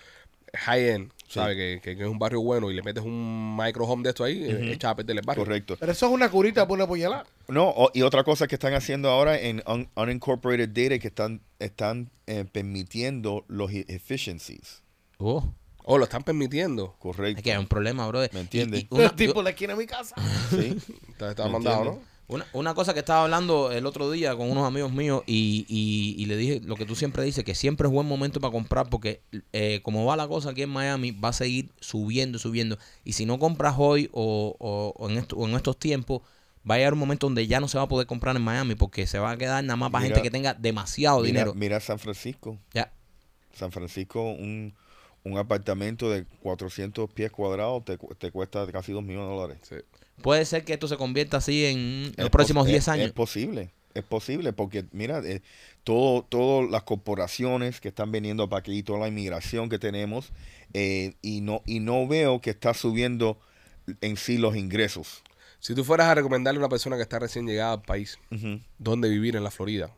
High-end, 0.54 1.12
Sí. 1.28 1.34
¿sabes? 1.34 1.56
Que, 1.58 1.80
que- 1.84 1.98
que 1.98 2.04
es 2.04 2.10
un 2.10 2.18
barrio 2.20 2.42
bueno 2.42 2.72
y 2.72 2.74
le 2.74 2.82
metes 2.84 3.04
un 3.04 3.58
micro 3.58 3.86
home 3.86 4.04
de 4.04 4.10
esto 4.10 4.24
ahí, 4.24 4.44
eh, 4.46 4.72
echa 4.72 4.92
a 4.92 4.96
perder 4.96 5.18
el 5.18 5.26
barrio. 5.26 5.44
Correcto. 5.44 5.76
Pero 5.80 5.92
eso 5.92 6.06
es 6.06 6.12
una 6.12 6.30
curita 6.30 6.66
por 6.68 6.78
una 6.78 6.88
puñalada. 6.88 7.26
No, 7.50 7.68
o- 7.70 7.92
y 7.94 8.02
otra 8.04 8.24
cosa 8.24 8.48
que 8.48 8.56
están 8.56 8.74
haciendo 8.74 9.10
ahora 9.10 9.38
en 9.40 9.62
un- 9.68 9.90
unincorporated 9.96 10.70
data 10.70 11.00
que 11.00 11.08
están, 11.10 11.42
están 11.60 12.10
eh, 12.28 12.46
permitiendo 12.50 13.44
los 13.48 13.72
e- 13.72 13.86
efficiencies. 13.90 14.84
Oh, 15.18 15.54
Oh, 15.90 15.98
lo 15.98 16.04
están 16.04 16.22
permitiendo. 16.24 16.96
Correcto. 17.00 17.38
es 17.38 17.44
que 17.46 17.54
hay 17.54 17.58
un 17.58 17.68
problema, 17.68 18.06
brother. 18.10 18.30
¿Me 18.34 18.42
entiendes? 18.42 18.84
y 18.84 18.88
una- 18.90 19.06
El 19.06 19.14
tipo 19.14 19.42
le 19.42 19.54
quiere 19.56 19.72
a 19.72 19.76
mi 19.78 19.86
casa. 19.86 20.16
Sí. 20.50 20.78
Está, 21.10 21.30
está 21.30 21.46
¿Me 21.46 21.52
mandado, 21.52 21.84
¿no? 21.86 22.00
Una, 22.30 22.46
una 22.52 22.74
cosa 22.74 22.94
que 22.94 23.00
estaba 23.00 23.24
hablando 23.24 23.72
el 23.72 23.86
otro 23.86 24.12
día 24.12 24.36
con 24.36 24.52
unos 24.52 24.68
amigos 24.68 24.92
míos 24.92 25.24
y, 25.26 25.66
y- 25.70 26.22
y 26.22 26.26
le 26.26 26.36
dije 26.36 26.60
lo 26.62 26.76
que 26.76 26.86
tú 26.86 26.94
siempre 26.94 27.24
dices, 27.24 27.46
que 27.46 27.56
siempre 27.56 27.88
es 27.88 27.94
buen 27.94 28.06
momento 28.06 28.42
para 28.42 28.52
comprar 28.52 28.90
porque 28.90 29.22
eh, 29.54 29.80
como 29.82 30.04
va 30.06 30.18
la 30.18 30.28
cosa 30.28 30.50
aquí 30.50 30.62
en 30.64 30.70
Miami, 30.70 31.12
va 31.12 31.30
a 31.30 31.34
seguir 31.34 31.70
subiendo, 31.80 32.38
subiendo. 32.38 32.78
Y 33.06 33.14
si 33.14 33.26
no 33.26 33.40
compras 33.40 33.76
hoy 33.78 34.10
o, 34.12 34.56
o- 34.60 34.94
o 34.98 35.10
en, 35.10 35.18
esto- 35.20 35.38
o 35.38 35.48
en 35.48 35.56
estos 35.56 35.78
tiempos, 35.80 36.22
va 36.70 36.76
a 36.76 36.78
llegar 36.80 36.92
un 36.94 37.00
momento 37.00 37.28
donde 37.28 37.48
ya 37.48 37.62
no 37.62 37.70
se 37.70 37.78
va 37.78 37.86
a 37.86 37.88
poder 37.88 38.08
comprar 38.08 38.36
en 38.36 38.42
Miami 38.42 38.76
porque 38.76 39.08
se 39.08 39.20
va 39.20 39.32
a 39.32 39.38
quedar 39.38 39.64
nada 39.64 39.78
más 39.78 39.90
para 39.90 40.04
Mira- 40.04 40.16
gente 40.18 40.28
que 40.28 40.32
tenga 40.32 40.54
demasiado 40.54 41.20
Mira, 41.22 41.28
dinero. 41.28 41.54
mira 41.56 41.80
San 41.80 41.98
Francisco. 41.98 42.58
Ya. 42.74 42.92
San 43.54 43.72
Francisco, 43.72 44.22
un, 44.22 44.74
un 45.24 45.38
apartamento 45.38 46.10
de 46.12 46.26
400 46.44 47.10
pies 47.10 47.32
cuadrados 47.32 47.86
te, 47.86 47.98
te 48.18 48.32
cuesta 48.32 48.70
casi 48.70 48.92
2 48.92 49.02
millones 49.02 49.30
de 49.30 49.34
dólares. 49.36 49.58
Sí. 49.62 49.76
Puede 50.22 50.46
ser 50.46 50.64
que 50.66 50.74
esto 50.74 50.88
se 50.88 50.98
convierta 50.98 51.38
así 51.38 51.66
en 51.66 52.14
los 52.18 52.30
próximos 52.30 52.64
pos- 52.64 52.70
10 52.70 52.84
es- 52.84 52.88
años. 52.88 53.08
Es 53.08 53.14
posible, 53.14 53.72
es 53.94 54.04
posible, 54.04 54.54
porque 54.54 54.86
mira, 54.92 55.20
eh, 55.24 55.42
todo, 55.84 56.24
todas 56.24 56.70
las 56.70 56.84
corporaciones 56.84 57.80
que 57.80 57.90
están 57.90 58.12
viniendo 58.12 58.50
para 58.50 58.60
aquí, 58.60 58.82
toda 58.84 59.00
la 59.00 59.08
inmigración 59.08 59.70
que 59.70 59.80
tenemos, 59.80 60.32
eh, 60.74 61.14
y 61.22 61.42
no 61.42 61.62
y 61.66 61.80
no 61.80 62.08
veo 62.08 62.42
que 62.42 62.50
está 62.50 62.74
subiendo 62.74 63.40
en 64.02 64.18
sí 64.18 64.38
los 64.38 64.56
ingresos. 64.56 65.24
Si 65.60 65.74
tú 65.76 65.84
fueras 65.84 66.08
a 66.08 66.16
recomendarle 66.16 66.58
a 66.60 66.62
una 66.62 66.70
persona 66.70 66.96
que 66.98 67.02
está 67.04 67.20
recién 67.20 67.46
llegada 67.48 67.74
al 67.74 67.82
país 67.82 68.20
Ujú, 68.32 68.60
dónde 68.78 69.10
vivir 69.10 69.36
en 69.36 69.44
la 69.44 69.52
Florida, 69.52 69.92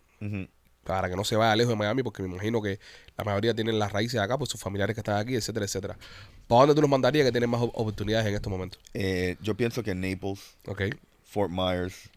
para 0.84 1.10
que 1.10 1.16
no 1.16 1.24
se 1.24 1.36
vaya 1.36 1.56
lejos 1.56 1.72
de 1.72 1.76
Miami, 1.78 2.02
porque 2.04 2.24
me 2.24 2.30
imagino 2.30 2.62
que 2.62 2.80
la 3.18 3.24
mayoría 3.24 3.54
tienen 3.54 3.78
las 3.80 3.92
raíces 3.92 4.20
acá, 4.20 4.38
por 4.38 4.48
sus 4.48 4.60
familiares 4.60 4.96
que 4.96 5.02
están 5.02 5.18
aquí, 5.18 5.36
etcétera, 5.36 5.66
etcétera. 5.66 5.98
¿Para 6.50 6.62
dónde 6.62 6.74
tú 6.76 6.82
los 6.82 6.90
mandarías 6.90 7.26
que 7.28 7.32
tienen 7.32 7.48
más 7.50 7.62
op- 7.62 7.72
oportunidades 7.76 8.26
en 8.26 8.34
estos 8.34 8.50
momentos? 8.50 8.82
Eh, 8.96 9.38
yo 9.40 9.56
pienso 9.56 9.84
que 9.84 9.94
Naples. 9.94 10.58
Fort 11.24 11.52
Myers, 11.52 12.10